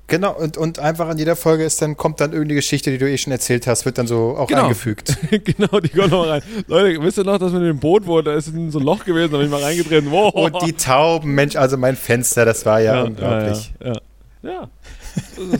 Genau, 0.08 0.34
und, 0.34 0.58
und 0.58 0.80
einfach 0.80 1.08
an 1.08 1.18
jeder 1.18 1.36
Folge 1.36 1.64
ist 1.64 1.82
dann, 1.82 1.96
kommt 1.96 2.20
dann 2.20 2.32
irgendeine 2.34 2.56
Geschichte, 2.56 2.92
die 2.92 2.98
du 2.98 3.10
eh 3.10 3.18
schon 3.18 3.32
erzählt 3.32 3.66
hast, 3.68 3.86
wird 3.86 3.98
dann 3.98 4.06
so 4.06 4.36
auch 4.38 4.48
Genau. 4.48 4.64
eingefügt. 4.64 5.18
genau, 5.32 5.80
die 5.80 5.90
kommen 5.90 6.10
noch 6.10 6.28
rein. 6.28 6.44
Leute, 6.68 7.02
wisst 7.02 7.18
ihr 7.18 7.24
noch, 7.24 7.38
dass 7.38 7.52
wir 7.54 7.60
in 7.60 7.66
dem 7.66 7.80
Boot 7.80 8.06
wurden? 8.06 8.26
Da 8.26 8.36
ist 8.36 8.46
so 8.46 8.52
ein 8.80 8.84
Loch 8.84 9.06
gewesen, 9.06 9.32
da 9.32 9.38
bin 9.38 9.48
ich 9.48 9.52
mal 9.52 9.64
reingetreten. 9.64 10.12
Wow. 10.12 10.34
Und 10.34 10.62
die 10.68 10.74
Tauben, 10.74 11.34
Mensch, 11.34 11.56
also 11.56 11.78
mein 11.78 11.96
Fenster, 11.96 12.44
das 12.46 12.66
war 12.66 12.82
ja, 12.82 13.02
unglaublich. 13.04 13.74
Ja, 13.80 13.88
ja, 13.88 14.02
ja. 14.44 14.52
ja. 14.52 14.70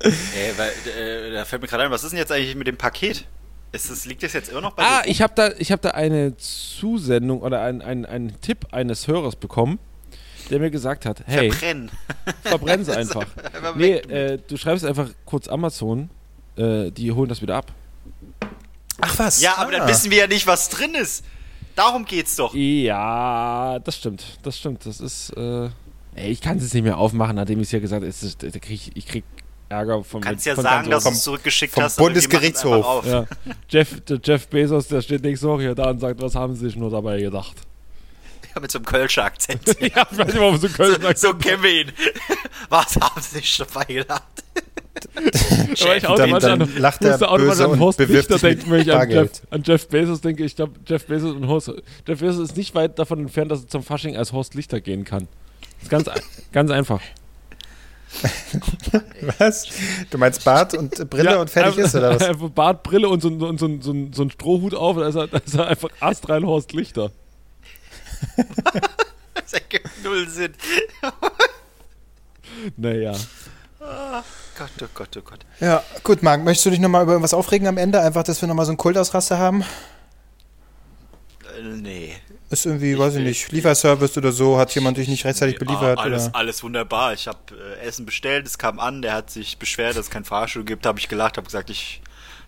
Ey, 0.00 0.52
weil, 0.56 1.28
äh, 1.28 1.32
da 1.32 1.44
fällt 1.44 1.60
mir 1.60 1.68
gerade 1.68 1.82
ein, 1.82 1.90
was 1.90 2.04
ist 2.04 2.12
denn 2.12 2.18
jetzt 2.18 2.30
eigentlich 2.30 2.54
mit 2.54 2.68
dem 2.68 2.76
Paket? 2.76 3.26
Ist 3.74 3.90
das, 3.90 4.06
liegt 4.06 4.22
das 4.22 4.32
jetzt 4.32 4.50
immer 4.50 4.60
noch 4.60 4.72
bei 4.74 4.84
Ah, 4.84 5.02
dir? 5.02 5.10
ich 5.10 5.20
habe 5.20 5.32
da, 5.34 5.50
ich 5.58 5.72
hab 5.72 5.82
da 5.82 5.90
eine 5.90 6.36
Zusendung 6.36 7.42
oder 7.42 7.60
einen 7.60 8.06
ein 8.06 8.36
Tipp 8.40 8.68
eines 8.70 9.08
Hörers 9.08 9.34
bekommen, 9.34 9.80
der 10.48 10.60
mir 10.60 10.70
gesagt 10.70 11.06
hat, 11.06 11.22
hey, 11.26 11.50
Verbrennen. 11.50 11.90
verbrenn 12.42 12.84
sie 12.84 12.92
einfach. 12.96 13.26
Einfach 13.52 13.74
Nee, 13.74 13.94
äh, 13.96 14.38
du 14.46 14.56
schreibst 14.56 14.84
einfach 14.84 15.08
kurz 15.24 15.48
Amazon, 15.48 16.08
äh, 16.56 16.90
die 16.92 17.10
holen 17.10 17.28
das 17.28 17.42
wieder 17.42 17.56
ab. 17.56 17.72
Ach 19.00 19.18
was? 19.18 19.42
ja, 19.42 19.56
aber 19.56 19.74
ah. 19.74 19.78
dann 19.78 19.88
wissen 19.88 20.10
wir 20.12 20.18
ja 20.18 20.26
nicht, 20.28 20.46
was 20.46 20.68
drin 20.68 20.94
ist. 20.94 21.24
Darum 21.74 22.04
geht's 22.04 22.36
doch. 22.36 22.54
Ja, 22.54 23.80
das 23.80 23.96
stimmt, 23.96 24.38
das 24.44 24.56
stimmt. 24.56 24.86
Das 24.86 25.00
ist, 25.00 25.30
äh, 25.30 25.64
ey, 26.14 26.30
ich 26.30 26.40
kann 26.40 26.58
es 26.58 26.62
jetzt 26.62 26.74
nicht 26.74 26.84
mehr 26.84 26.96
aufmachen, 26.98 27.34
nachdem 27.34 27.58
ich 27.58 27.66
es 27.66 27.72
ja 27.72 27.80
gesagt 27.80 28.04
habe. 28.04 28.62
Ich, 28.68 28.96
ich 28.96 29.06
krieg 29.06 29.24
Ärger 29.74 30.02
von 30.04 30.20
Du 30.20 30.28
kannst 30.28 30.46
ja 30.46 30.54
von 30.54 30.64
sagen, 30.64 30.90
dass 30.90 31.04
du 31.04 31.10
es 31.10 31.22
zurückgeschickt 31.22 31.74
vom 31.74 31.82
hast. 31.82 31.96
Bundesgerichtshof. 31.96 33.04
Ja. 33.06 33.26
Jeff, 33.68 34.00
der 34.02 34.18
Jeff 34.22 34.46
Bezos, 34.48 34.88
der 34.88 35.02
steht 35.02 35.22
nächste 35.22 35.48
Woche 35.48 35.62
hier 35.62 35.74
da 35.74 35.90
und 35.90 36.00
sagt, 36.00 36.20
was 36.20 36.34
haben 36.34 36.54
sie 36.54 36.66
sich 36.66 36.76
nur 36.76 36.90
dabei 36.90 37.20
gedacht? 37.20 37.54
Ja, 38.54 38.60
mit 38.60 38.70
so 38.70 38.78
einem 38.78 38.86
Kölscher 38.86 39.24
Akzent. 39.24 39.66
ja, 39.80 39.86
ich 40.10 40.18
weiß 40.18 40.26
nicht, 40.28 40.38
warum 40.38 40.56
so 40.58 40.68
Köln 40.68 41.00
sagt. 41.02 41.18
so 41.18 41.34
kennen 41.34 41.62
wir 41.62 41.80
ihn. 41.82 41.92
Was 42.68 42.96
haben 42.96 43.20
sie 43.20 43.38
sich 43.38 43.56
dabei 43.56 43.84
gedacht? 43.84 44.22
Aber 45.16 45.26
ich 45.72 45.80
Dann- 46.02 46.04
automatisch 46.06 46.48
dann 46.48 46.62
an, 46.62 46.76
lacht 46.78 47.02
er 47.04 47.18
böse 47.18 47.64
an 47.64 47.70
und 47.72 47.80
Horst 47.80 47.98
bewirft 47.98 48.30
mit 48.30 48.42
denken, 48.42 48.70
wenn 48.70 48.80
ich 48.80 48.92
an 48.92 48.98
Jeff, 49.00 49.08
Bargeld. 49.08 49.42
an 49.50 49.62
Jeff 49.64 49.88
Bezos 49.88 50.20
denke. 50.20 50.44
Ich 50.44 50.54
glaube, 50.56 50.74
Jeff 50.86 51.04
Bezos 51.06 51.34
und 51.34 51.48
Horst. 51.48 51.72
Jeff 52.06 52.20
Bezos 52.20 52.38
ist 52.38 52.56
nicht 52.56 52.74
weit 52.76 52.98
davon 52.98 53.18
entfernt, 53.18 53.50
dass 53.50 53.62
er 53.62 53.68
zum 53.68 53.82
Fasching 53.82 54.16
als 54.16 54.32
Horst 54.32 54.54
Lichter 54.54 54.80
gehen 54.80 55.04
kann. 55.04 55.26
ist 55.82 55.90
ganz, 55.90 56.06
ein- 56.08 56.20
ganz 56.52 56.70
einfach. 56.70 57.00
Was? 59.38 59.66
Du 60.10 60.18
meinst 60.18 60.44
Bart 60.44 60.74
und 60.74 61.10
Brille 61.10 61.32
Ja, 61.32 61.36
und 61.40 61.50
fertig 61.50 61.72
einfach- 61.78 61.84
ist, 61.88 61.94
oder 61.96 62.10
was? 62.14 62.22
Einfach 62.28 62.48
Bart, 62.50 62.82
Brille 62.82 63.08
und 63.08 63.20
so, 63.20 63.28
ein- 63.28 63.42
und 63.42 63.58
so, 63.58 63.66
ein- 63.66 63.82
so, 63.82 63.92
ein- 63.92 64.12
so 64.12 64.22
ein 64.22 64.30
Strohhut 64.30 64.74
auf, 64.74 64.96
da 64.96 65.08
ist 65.08 65.14
er, 65.16 65.26
da 65.28 65.38
ist 65.38 65.54
er 65.54 65.66
einfach 65.68 65.88
astrein 66.00 66.46
Horst 66.46 66.72
Lichter. 66.72 67.10
Das 69.34 69.52
ergibt 69.52 69.90
null 70.02 70.26
Sinn. 70.28 70.54
Naja. 72.76 73.12
Gott, 74.56 74.70
oh 74.82 74.86
Gott, 74.94 75.16
oh 75.18 75.20
Gott. 75.22 75.40
Ja, 75.60 75.82
gut, 76.04 76.22
Marc, 76.22 76.42
möchtest 76.44 76.66
du 76.66 76.70
dich 76.70 76.80
nochmal 76.80 77.02
über 77.02 77.12
irgendwas 77.12 77.34
aufregen 77.34 77.66
am 77.66 77.76
Ende? 77.76 78.00
Einfach, 78.00 78.22
dass 78.22 78.40
wir 78.40 78.48
nochmal 78.48 78.64
so 78.64 78.70
einen 78.70 78.78
Kultausraster 78.78 79.36
haben? 79.38 79.62
Äh, 81.58 81.62
nee. 81.62 82.14
Ist 82.50 82.66
irgendwie, 82.66 82.96
weiß 82.98 83.14
ich 83.16 83.22
nicht, 83.22 83.52
Lieferservice 83.52 84.16
oder 84.18 84.30
so, 84.30 84.58
hat 84.58 84.74
jemand 84.74 84.96
dich 84.98 85.08
nicht 85.08 85.24
rechtzeitig 85.24 85.58
beliefert? 85.58 85.98
Ah, 85.98 86.02
alles, 86.02 86.26
oder? 86.26 86.36
alles 86.36 86.62
wunderbar. 86.62 87.12
Ich 87.14 87.26
habe 87.26 87.38
äh, 87.80 87.86
Essen 87.86 88.04
bestellt, 88.06 88.46
es 88.46 88.58
kam 88.58 88.78
an, 88.78 89.02
der 89.02 89.14
hat 89.14 89.30
sich 89.30 89.58
beschwert, 89.58 89.96
dass 89.96 90.06
es 90.06 90.10
kein 90.10 90.24
Fahrstuhl 90.24 90.64
gibt. 90.64 90.86
Habe 90.86 90.98
ich 90.98 91.08
gelacht, 91.08 91.36
habe 91.36 91.46
gesagt, 91.46 91.70
ich 91.70 92.00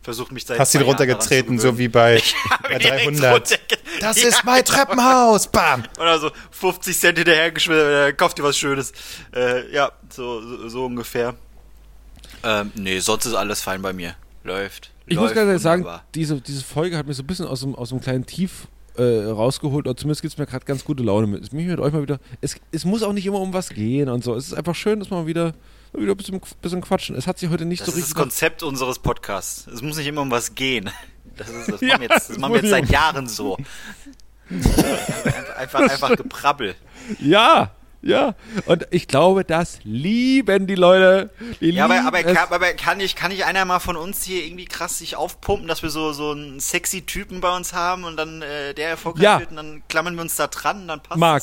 versuche 0.03 0.32
mich 0.32 0.44
seit 0.44 0.59
Hast 0.61 0.74
ihn 0.74 0.82
runtergetreten, 0.82 1.59
so 1.59 1.78
wie 1.78 1.88
bei, 1.88 2.22
bei 2.62 2.74
ihn 2.74 2.78
direkt 2.78 3.05
300. 3.20 3.49
runterge- 3.49 3.78
Das 4.01 4.20
Ja, 4.22 4.28
ist 4.28 4.44
mein 4.44 4.64
Treppenhaus! 4.64 5.49
Bam! 5.49 5.82
Oder 5.99 6.18
so 6.20 6.30
50 6.53 6.97
Cent 6.99 7.18
hinterhergeschmissen, 7.18 7.90
äh, 8.09 8.12
kauft 8.12 8.38
dir 8.38 8.42
was 8.44 8.57
Schönes. 8.57 8.92
Äh, 9.34 9.72
ja, 9.72 9.90
so, 10.11 10.40
so, 10.42 10.68
so 10.68 10.84
ungefähr. 10.84 11.34
Ähm, 12.44 12.70
nee, 12.76 12.99
sonst 13.01 13.24
ist 13.26 13.34
alles 13.34 13.62
fein 13.62 13.82
bei 13.82 13.92
mir. 13.92 14.14
Läuft. 14.44 14.90
Ich 15.07 15.16
muss 15.16 15.24
läuft 15.24 15.34
ganz 15.36 15.49
ehrlich 15.49 15.62
sagen, 15.62 15.86
diese, 16.14 16.40
diese 16.40 16.62
Folge 16.62 16.97
hat 16.97 17.07
mich 17.07 17.16
so 17.16 17.22
ein 17.22 17.26
bisschen 17.26 17.47
aus 17.47 17.61
dem, 17.61 17.74
aus 17.74 17.88
dem 17.88 18.01
kleinen 18.01 18.26
Tief 18.26 18.68
äh, 18.99 19.30
rausgeholt, 19.30 19.86
oder 19.86 19.97
zumindest 19.97 20.22
gibt 20.22 20.34
es 20.34 20.38
mir 20.38 20.47
gerade 20.47 20.64
ganz 20.64 20.84
gute 20.84 21.03
Laune 21.03 21.26
mit. 21.26 21.44
Ich 21.44 21.53
mich 21.53 21.66
mit 21.66 21.80
euch 21.80 21.92
mal 21.92 22.03
wieder. 22.03 22.18
Es, 22.40 22.57
es 22.72 22.84
muss 22.84 23.03
auch 23.03 23.12
nicht 23.12 23.26
immer 23.26 23.40
um 23.40 23.53
was 23.53 23.70
gehen 23.70 24.09
und 24.09 24.24
so. 24.24 24.34
Es 24.34 24.49
ist 24.49 24.55
einfach 24.55 24.74
schön, 24.74 24.99
dass 24.99 25.11
man 25.11 25.26
wieder, 25.26 25.55
wieder 25.92 26.12
ein 26.12 26.16
bisschen, 26.16 26.40
bisschen 26.62 26.80
quatschen. 26.80 27.16
Es 27.16 27.26
hat 27.26 27.38
sich 27.38 27.51
heute 27.51 27.64
nicht 27.64 27.80
Das 27.80 27.88
so 27.88 27.92
ist 27.92 27.99
das 27.99 28.09
richtig. 28.11 28.22
Konzept 28.22 28.62
unseres 28.62 28.99
Podcasts. 28.99 29.66
Es 29.66 29.82
muss 29.82 29.97
nicht 29.97 30.07
immer 30.07 30.22
um 30.22 30.30
was 30.30 30.55
gehen. 30.55 30.90
Das, 31.36 31.49
ist, 31.49 31.72
das 31.72 31.80
Ja, 31.80 31.88
machen 31.99 32.01
wir 32.03 32.09
jetzt, 32.11 32.30
das 32.30 32.38
machen 32.38 32.55
wir 32.55 32.61
jetzt 32.62 32.70
seit 32.70 32.90
Jahren 32.90 33.28
so. 33.28 33.57
einfach, 35.57 35.80
einfach 35.80 36.16
Geprabbel. 36.16 36.74
Ja, 37.20 37.72
ja. 38.03 38.34
Und 38.66 38.86
ich 38.90 39.09
glaube, 39.09 39.44
das 39.44 39.78
lieben 39.84 40.66
die 40.66 40.74
Leute. 40.74 41.30
Die 41.61 41.70
Ja, 41.70 41.84
aber, 41.86 42.05
aber, 42.07 42.22
kann, 42.22 42.36
aber 42.51 42.72
kann, 42.74 43.01
ich, 43.01 43.16
kann 43.16 43.30
ich 43.32 43.44
einer 43.44 43.64
mal 43.64 43.78
von 43.80 43.97
uns 43.97 44.22
hier 44.24 44.44
irgendwie 44.44 44.64
krass 44.66 44.99
sich 44.99 45.16
aufpumpen, 45.16 45.66
dass 45.68 45.82
wir 45.82 45.90
so, 45.90 46.12
so 46.12 46.30
einen 46.32 46.61
sexy 46.61 47.03
Typen 47.03 47.40
bei 47.40 47.55
uns 47.57 47.72
haben 47.72 48.05
und 48.05 48.16
dann 48.16 48.42
äh, 48.42 48.74
der 48.74 48.90
erfolgreich 48.90 49.22
Ja. 49.24 49.40
wird 49.40 49.51
und 49.51 49.57
dann 49.57 49.82
klammern 49.88 50.14
wir 50.14 50.22
uns 50.22 50.36
da 50.36 50.47
dran 50.47 50.82
und 50.82 50.88
dann 50.88 51.03
passt 51.03 51.18
Marc, 51.18 51.42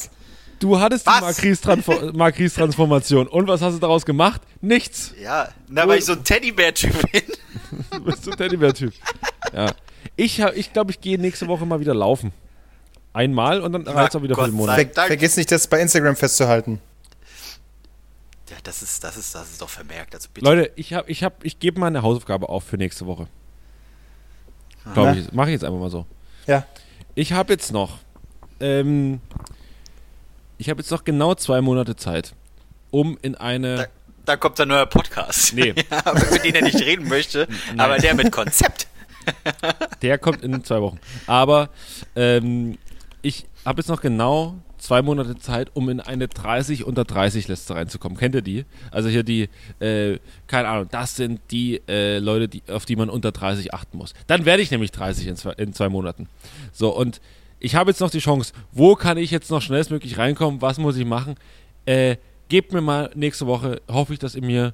du 0.59 0.79
hattest 0.79 1.05
Was? 1.05 1.17
die 1.37 1.47
Marquise-Transfor- 1.47 2.13
Marquise-Transformation. 2.17 3.27
Und 3.27 3.47
was 3.47 3.61
hast 3.61 3.73
du 3.75 3.79
daraus 3.79 4.05
gemacht? 4.05 4.41
Nichts. 4.61 5.13
Ja, 5.21 5.49
na, 5.67 5.87
weil 5.87 5.99
ich 5.99 6.05
so 6.05 6.13
ein 6.13 6.23
Teddybär-Typ 6.23 7.11
bin. 7.11 7.21
Du 7.91 8.03
bist 8.03 8.23
so 8.23 8.31
ein 8.31 8.37
Teddybär-Typ. 8.37 8.93
Ja. 9.51 9.71
Ich, 10.15 10.39
ich 10.39 10.73
glaube, 10.73 10.91
ich 10.91 11.01
gehe 11.01 11.17
nächste 11.19 11.47
Woche 11.47 11.65
mal 11.65 11.79
wieder 11.79 11.95
laufen. 11.95 12.31
Einmal 13.13 13.61
und 13.61 13.73
dann 13.73 13.87
reizt 13.87 14.15
auch 14.15 14.23
wieder 14.23 14.35
für 14.35 14.41
Gott 14.41 14.49
den 14.49 14.53
sei 14.53 14.57
Monat. 14.57 14.75
Ver 14.75 14.85
Dank. 14.85 15.07
vergiss 15.07 15.37
nicht, 15.37 15.51
das 15.51 15.67
bei 15.67 15.79
Instagram 15.79 16.15
festzuhalten. 16.15 16.81
Ja, 18.49 18.57
das 18.63 18.81
ist, 18.81 19.03
das 19.03 19.17
ist, 19.17 19.33
das 19.33 19.51
ist 19.51 19.61
doch 19.61 19.69
vermerkt. 19.69 20.15
Also 20.15 20.29
bitte. 20.33 20.45
Leute, 20.45 20.71
ich 20.75 20.93
habe, 20.93 21.09
ich 21.09 21.23
habe, 21.23 21.35
ich 21.43 21.59
gebe 21.59 21.79
mal 21.79 21.87
eine 21.87 22.01
Hausaufgabe 22.01 22.49
auf 22.49 22.63
für 22.63 22.77
nächste 22.77 23.05
Woche. 23.05 23.27
Glaube 24.93 25.17
ich, 25.17 25.31
mache 25.31 25.49
ich 25.49 25.53
jetzt 25.53 25.63
einfach 25.63 25.79
mal 25.79 25.89
so. 25.89 26.05
Ja. 26.45 26.65
Ich 27.15 27.31
habe 27.33 27.53
jetzt 27.53 27.71
noch, 27.71 27.99
ähm, 28.59 29.21
ich 30.57 30.69
habe 30.69 30.81
jetzt 30.81 30.91
noch 30.91 31.03
genau 31.03 31.35
zwei 31.35 31.61
Monate 31.61 31.95
Zeit, 31.95 32.33
um 32.91 33.17
in 33.21 33.35
eine, 33.35 33.75
Da, 33.75 33.85
da 34.25 34.37
kommt 34.37 34.59
ein 34.59 34.67
neuer 34.67 34.85
Podcast. 34.85 35.53
Nee. 35.53 35.73
ja, 35.91 36.13
mit 36.13 36.43
dem 36.43 36.55
er 36.55 36.61
nicht 36.63 36.81
reden 36.81 37.07
möchte, 37.07 37.47
aber 37.77 37.97
der 37.97 38.13
mit 38.13 38.31
Konzept. 38.31 38.87
der 40.01 40.17
kommt 40.17 40.43
in 40.43 40.63
zwei 40.63 40.81
Wochen. 40.81 40.99
Aber 41.27 41.69
ähm, 42.15 42.77
ich 43.23 43.45
habe 43.65 43.79
jetzt 43.79 43.87
noch 43.87 44.01
genau 44.01 44.55
zwei 44.77 45.01
Monate 45.01 45.37
Zeit, 45.37 45.71
um 45.73 45.89
in 45.89 46.01
eine 46.01 46.27
30 46.27 46.83
unter 46.83 47.05
30 47.05 47.47
Liste 47.47 47.73
reinzukommen. 47.73 48.17
Kennt 48.17 48.35
ihr 48.35 48.41
die? 48.41 48.65
Also 48.91 49.07
hier 49.07 49.23
die, 49.23 49.49
äh, 49.79 50.19
keine 50.45 50.67
Ahnung, 50.67 50.87
das 50.91 51.15
sind 51.15 51.39
die 51.49 51.81
äh, 51.87 52.19
Leute, 52.19 52.49
die, 52.49 52.61
auf 52.67 52.85
die 52.85 52.97
man 52.97 53.09
unter 53.09 53.31
30 53.31 53.73
achten 53.73 53.97
muss. 53.97 54.13
Dann 54.27 54.43
werde 54.43 54.61
ich 54.61 54.71
nämlich 54.71 54.91
30 54.91 55.27
in 55.27 55.35
zwei, 55.37 55.53
in 55.53 55.73
zwei 55.73 55.87
Monaten. 55.87 56.27
So, 56.73 56.95
und 56.95 57.21
ich 57.61 57.75
habe 57.75 57.91
jetzt 57.91 58.01
noch 58.01 58.11
die 58.11 58.19
Chance, 58.19 58.53
wo 58.73 58.95
kann 58.95 59.17
ich 59.17 59.31
jetzt 59.31 59.49
noch 59.49 59.61
schnellstmöglich 59.61 60.17
reinkommen? 60.17 60.61
Was 60.61 60.77
muss 60.77 60.97
ich 60.97 61.05
machen? 61.05 61.35
Äh, 61.85 62.17
gebt 62.49 62.73
mir 62.73 62.81
mal 62.81 63.09
nächste 63.15 63.47
Woche, 63.47 63.81
hoffe 63.87 64.11
ich, 64.11 64.19
dass 64.19 64.35
ihr 64.35 64.43
mir 64.43 64.73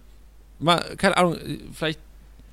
mal, 0.57 0.95
keine 0.97 1.17
Ahnung, 1.17 1.35
äh, 1.35 1.59
vielleicht 1.71 1.99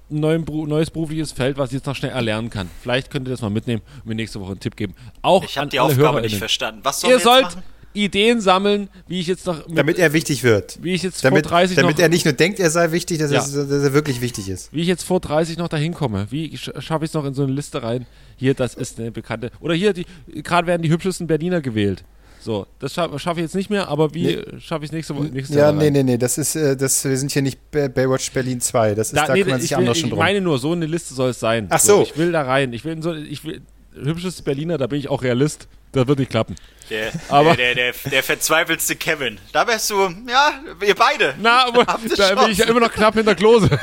neuen, 0.08 0.44
neues 0.44 0.90
berufliches 0.90 1.32
Feld, 1.32 1.58
was 1.58 1.70
ich 1.70 1.74
jetzt 1.74 1.86
noch 1.86 1.96
schnell 1.96 2.12
erlernen 2.12 2.50
kann. 2.50 2.70
Vielleicht 2.82 3.10
könnt 3.10 3.26
ihr 3.28 3.30
das 3.30 3.42
mal 3.42 3.50
mitnehmen 3.50 3.82
und 4.00 4.06
mir 4.06 4.14
nächste 4.14 4.40
Woche 4.40 4.52
einen 4.52 4.60
Tipp 4.60 4.76
geben. 4.76 4.94
Auch 5.22 5.44
Ich 5.44 5.56
habe 5.56 5.64
an 5.64 5.70
die 5.70 5.80
Aufgabe 5.80 6.00
HörerInnen. 6.00 6.22
nicht 6.30 6.38
verstanden. 6.38 6.80
Was 6.82 7.00
sollen 7.00 7.12
Ihr 7.12 7.18
sollt, 7.20 7.42
machen? 7.44 7.62
Ideen 7.96 8.40
sammeln, 8.40 8.88
wie 9.08 9.20
ich 9.20 9.26
jetzt 9.26 9.46
noch. 9.46 9.66
Mit, 9.66 9.78
damit 9.78 9.98
er 9.98 10.12
wichtig 10.12 10.42
wird. 10.42 10.78
Wie 10.82 10.92
ich 10.92 11.02
jetzt 11.02 11.24
damit, 11.24 11.46
vor 11.46 11.58
30 11.58 11.76
Damit 11.76 11.96
noch, 11.96 12.02
er 12.02 12.08
nicht 12.08 12.24
nur 12.24 12.34
denkt, 12.34 12.60
er 12.60 12.70
sei 12.70 12.92
wichtig, 12.92 13.18
dass, 13.18 13.30
ja. 13.30 13.38
er, 13.38 13.64
dass 13.64 13.82
er 13.82 13.92
wirklich 13.94 14.20
wichtig 14.20 14.48
ist. 14.48 14.72
Wie 14.72 14.82
ich 14.82 14.86
jetzt 14.86 15.02
vor 15.02 15.20
30 15.20 15.56
noch 15.56 15.68
dahin 15.68 15.94
komme. 15.94 16.26
Wie 16.30 16.56
schaffe 16.56 17.04
ich 17.04 17.10
es 17.10 17.14
noch 17.14 17.24
in 17.24 17.34
so 17.34 17.42
eine 17.42 17.52
Liste 17.52 17.82
rein? 17.82 18.06
Hier, 18.36 18.54
das 18.54 18.74
ist 18.74 19.00
eine 19.00 19.10
bekannte. 19.10 19.50
Oder 19.60 19.74
hier, 19.74 19.94
gerade 20.28 20.66
werden 20.66 20.82
die 20.82 20.90
hübschesten 20.90 21.26
Berliner 21.26 21.62
gewählt. 21.62 22.04
So, 22.46 22.64
das 22.78 22.94
schaffe 22.94 23.18
schaff 23.18 23.36
ich 23.38 23.42
jetzt 23.42 23.56
nicht 23.56 23.70
mehr, 23.70 23.88
aber 23.88 24.14
wie 24.14 24.36
nee. 24.36 24.60
schaffe 24.60 24.84
ich 24.84 24.90
es 24.90 24.92
nächste 24.92 25.16
Woche? 25.16 25.24
Nächste 25.24 25.58
ja, 25.58 25.72
nee, 25.72 25.90
nee, 25.90 26.04
nee, 26.04 26.16
das 26.16 26.38
ist, 26.38 26.54
äh, 26.54 26.76
das, 26.76 27.04
wir 27.04 27.16
sind 27.16 27.32
hier 27.32 27.42
nicht 27.42 27.58
Baywatch 27.72 28.30
Berlin 28.30 28.60
2. 28.60 28.94
Das 28.94 29.08
ist, 29.08 29.16
da, 29.16 29.26
da 29.26 29.32
nee, 29.32 29.42
kümmern 29.42 29.60
sich 29.60 29.72
will, 29.72 29.78
andere 29.78 29.96
schon 29.96 30.10
drum. 30.10 30.20
Ich 30.20 30.24
meine 30.24 30.40
nur, 30.40 30.60
so 30.60 30.70
eine 30.70 30.86
Liste 30.86 31.12
soll 31.12 31.30
es 31.30 31.40
sein. 31.40 31.66
Ach 31.70 31.80
so. 31.80 31.96
so. 31.96 32.02
Ich 32.04 32.16
will 32.16 32.30
da 32.30 32.42
rein. 32.42 32.72
Ich 32.72 32.84
will 32.84 33.02
so, 33.02 33.12
ich 33.14 33.44
will, 33.44 33.62
hübscheste 33.94 34.44
Berliner, 34.44 34.78
da 34.78 34.86
bin 34.86 35.00
ich 35.00 35.08
auch 35.08 35.24
Realist. 35.24 35.66
Das 35.90 36.06
wird 36.06 36.20
nicht 36.20 36.30
klappen. 36.30 36.54
Der, 36.88 37.10
aber 37.30 37.56
der, 37.56 37.74
der, 37.74 37.92
der, 37.92 38.10
der 38.12 38.22
verzweifelste 38.22 38.94
Kevin. 38.94 39.38
Da 39.52 39.66
wärst 39.66 39.90
du, 39.90 40.08
ja, 40.28 40.52
ihr 40.86 40.94
beide. 40.94 41.34
Na, 41.42 41.66
aber 41.66 41.84
da 41.84 41.96
bin 41.96 42.52
ich 42.52 42.58
ja 42.58 42.66
immer 42.66 42.78
noch 42.78 42.92
knapp 42.92 43.14
hinter 43.14 43.34
Klose. 43.34 43.70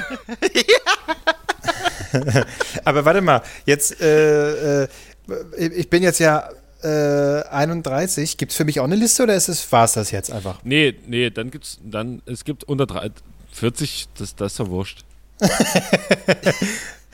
aber 2.86 3.04
warte 3.04 3.20
mal, 3.20 3.42
jetzt, 3.66 4.00
äh, 4.00 4.84
äh, 4.84 4.88
ich 5.58 5.90
bin 5.90 6.02
jetzt 6.02 6.20
ja 6.20 6.48
äh, 6.84 7.44
31. 7.50 8.38
Gibt 8.38 8.52
es 8.52 8.58
für 8.58 8.66
mich 8.66 8.80
auch 8.80 8.86
eine 8.86 8.96
Liste 8.96 9.24
oder 9.24 9.36
ist 9.36 9.50
es, 9.50 9.72
war 9.72 9.86
es 9.86 9.94
das 9.94 10.12
jetzt 10.12 10.32
einfach? 10.32 10.60
Nee, 10.64 10.96
nee, 11.08 11.30
dann 11.30 11.52
gibt's, 11.52 11.80
dann, 11.84 12.22
es 12.26 12.44
gibt 12.46 12.64
unter 12.66 12.86
3, 12.86 13.12
40, 13.52 14.08
das, 14.18 14.36
das 14.36 14.54
ist 14.54 14.60
ja 14.60 14.68
wurscht. 14.68 15.04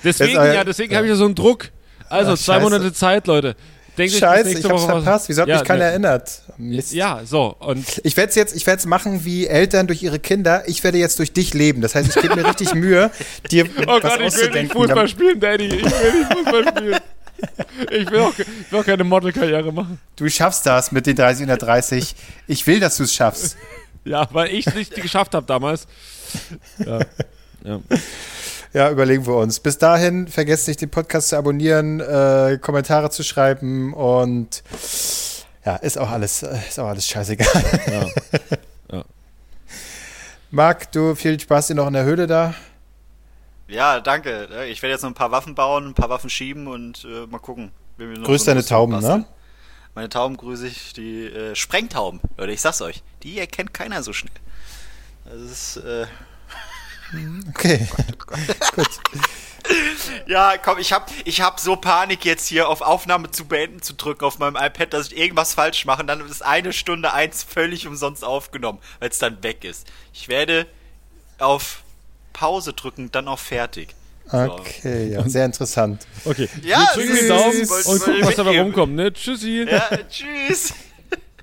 deswegen, 0.04 0.34
ja, 0.34 0.64
deswegen 0.64 0.92
ja. 0.92 0.98
habe 0.98 1.08
ich 1.08 1.12
ja 1.12 1.16
so 1.16 1.26
einen 1.26 1.36
Druck. 1.36 1.72
Also, 2.10 2.34
Ach, 2.34 2.38
zwei 2.38 2.60
Monate 2.60 2.92
Zeit, 2.94 3.28
Leute. 3.28 3.56
Denkt 4.00 4.16
Scheiße, 4.16 4.52
ich 4.52 4.64
hab's 4.64 4.70
Woche 4.70 4.88
verpasst. 4.88 5.28
Wieso 5.28 5.42
hat 5.42 5.50
ja, 5.50 5.58
mich 5.58 5.68
keiner 5.68 5.86
ne. 5.86 5.92
erinnert? 5.92 6.42
Mist. 6.58 6.94
Ja, 6.94 7.22
so. 7.26 7.56
Und 7.60 7.86
ich 8.06 8.16
werde 8.16 8.30
es 8.30 8.36
jetzt, 8.36 8.56
ich 8.56 8.66
werde 8.66 8.80
es 8.80 8.86
machen 8.86 9.26
wie 9.26 9.46
Eltern 9.46 9.88
durch 9.88 10.02
ihre 10.02 10.20
Kinder. 10.20 10.64
Ich 10.68 10.86
werde 10.86 10.98
jetzt 10.98 11.20
durch 11.20 11.34
dich 11.34 11.54
leben. 11.54 11.82
Das 11.82 11.96
heißt, 11.96 12.16
ich 12.16 12.22
gebe 12.22 12.36
mir 12.36 12.48
richtig 12.48 12.74
Mühe, 12.74 13.12
dir 13.52 13.66
oh 13.66 14.00
was 14.02 14.02
Gott, 14.02 14.22
ich 14.22 14.38
will 14.38 14.62
nicht 14.62 14.72
Fußball 14.72 15.08
spielen, 15.10 15.40
Daddy. 15.42 15.66
Ich 15.66 15.84
will 15.84 16.20
nicht 16.20 16.34
Fußball 16.34 16.68
spielen. 16.70 17.00
Ich 17.92 18.12
will, 18.12 18.20
auch, 18.20 18.34
ich 18.38 18.72
will 18.72 18.80
auch 18.80 18.86
keine 18.86 19.04
Modelkarriere 19.04 19.72
machen. 19.72 20.00
Du 20.16 20.30
schaffst 20.30 20.66
das 20.66 20.92
mit 20.92 21.06
den 21.06 21.16
30 21.16 21.44
und 21.44 21.48
der 21.48 21.58
30. 21.58 22.16
Ich 22.48 22.68
will, 22.68 22.80
dass 22.80 22.98
du 22.98 23.04
es 23.04 23.14
schaffst. 23.14 23.58
Ja, 24.06 24.28
weil 24.32 24.54
ich 24.54 24.68
es 24.68 24.76
nicht 24.76 24.96
geschafft 24.96 25.34
habe 25.34 25.46
damals. 25.46 25.88
Ja. 26.80 27.00
ja. 27.64 27.80
Ja, 28.72 28.92
überlegen 28.92 29.26
wir 29.26 29.36
uns. 29.36 29.60
Bis 29.60 29.80
dahin, 29.80 30.28
vergesst 30.28 30.68
nicht, 30.68 30.80
den 30.82 30.92
Podcast 30.92 31.30
zu 31.30 31.38
abonnieren, 31.38 32.00
äh, 32.00 32.60
Kommentare 32.62 33.10
zu 33.10 33.24
schreiben 33.24 33.94
und 33.94 34.64
ja, 35.66 35.76
ist 35.78 35.98
auch 35.98 36.12
alles, 36.12 36.44
ist 36.44 36.80
auch 36.80 36.88
alles 36.88 37.08
scheißegal. 37.08 37.64
Ja. 37.92 38.06
ja. 38.92 39.06
Marc, 40.52 40.92
du 40.92 41.16
viel 41.16 41.40
Spaß 41.40 41.68
dir 41.68 41.76
noch 41.76 41.88
in 41.88 41.94
der 41.94 42.04
Höhle 42.04 42.28
da. 42.28 42.54
Ja, 43.70 44.00
danke. 44.00 44.66
Ich 44.70 44.82
werde 44.82 44.94
jetzt 44.94 45.04
noch 45.04 45.10
ein 45.10 45.16
paar 45.16 45.32
Waffen 45.32 45.56
bauen, 45.56 45.88
ein 45.88 45.94
paar 45.94 46.10
Waffen 46.10 46.30
schieben 46.30 46.68
und 46.68 47.06
äh, 47.06 47.28
mal 47.28 47.40
gucken. 47.40 47.72
Grüß 47.98 48.44
so 48.44 48.52
deine 48.52 48.66
Tauben, 48.66 49.00
ne? 49.00 49.26
Meine 49.96 50.10
Tauben 50.10 50.38
grüße 50.38 50.68
ich, 50.68 50.94
die 50.94 51.26
äh, 51.26 51.56
Sprengtauben, 51.56 52.22
Leute, 52.38 52.52
ich 52.52 52.62
sag's 52.62 52.82
euch. 52.82 53.04
Die 53.24 53.40
erkennt 53.40 53.74
keiner 53.74 54.02
so 54.02 54.14
schnell. 54.14 54.34
Das 55.26 55.42
ist, 55.42 55.78
äh, 55.78 56.08
Okay. 57.50 57.88
Oh 57.92 57.96
Gott, 57.96 58.06
oh 58.14 58.26
Gott. 58.26 58.74
Gut. 58.76 58.90
Ja, 60.26 60.58
komm, 60.58 60.80
ich 60.80 60.94
hab, 60.94 61.12
ich 61.26 61.42
hab 61.42 61.60
so 61.60 61.76
Panik 61.76 62.26
jetzt 62.26 62.48
hier 62.48 62.70
auf 62.70 62.82
Aufnahme 62.82 63.30
zu 63.30 63.46
beenden 63.46 63.84
zu 63.84 63.94
drücken 63.94 64.26
auf 64.26 64.40
meinem 64.40 64.56
iPad, 64.56 64.94
dass 64.94 65.12
ich 65.12 65.18
irgendwas 65.18 65.54
falsch 65.54 65.86
mache. 65.86 66.02
Und 66.02 66.08
dann 66.08 66.26
ist 66.26 66.44
eine 66.44 66.74
Stunde 66.74 67.14
eins 67.14 67.44
völlig 67.44 67.86
umsonst 67.86 68.24
aufgenommen, 68.24 68.80
weil 69.00 69.10
es 69.10 69.20
dann 69.20 69.44
weg 69.44 69.64
ist. 69.64 69.86
Ich 70.12 70.28
werde 70.28 70.66
auf 71.38 71.84
Pause 72.40 72.72
drücken, 72.72 73.12
dann 73.12 73.28
auf 73.28 73.42
fertig. 73.42 73.96
Okay, 74.32 75.12
ja, 75.12 75.28
sehr 75.28 75.44
interessant. 75.44 76.08
Okay, 76.24 76.48
ja, 76.64 76.80
wir 76.80 77.04
drücken 77.04 77.18
die 77.22 77.28
Daumen 77.28 77.60
und 77.60 78.00
gucken, 78.00 78.22
was 78.22 78.36
dabei 78.36 78.62
rumkommt. 78.62 78.96
Ne? 78.96 79.12
Tschüssi. 79.12 79.68
Ja, 79.70 79.90
tschüss. 80.08 80.74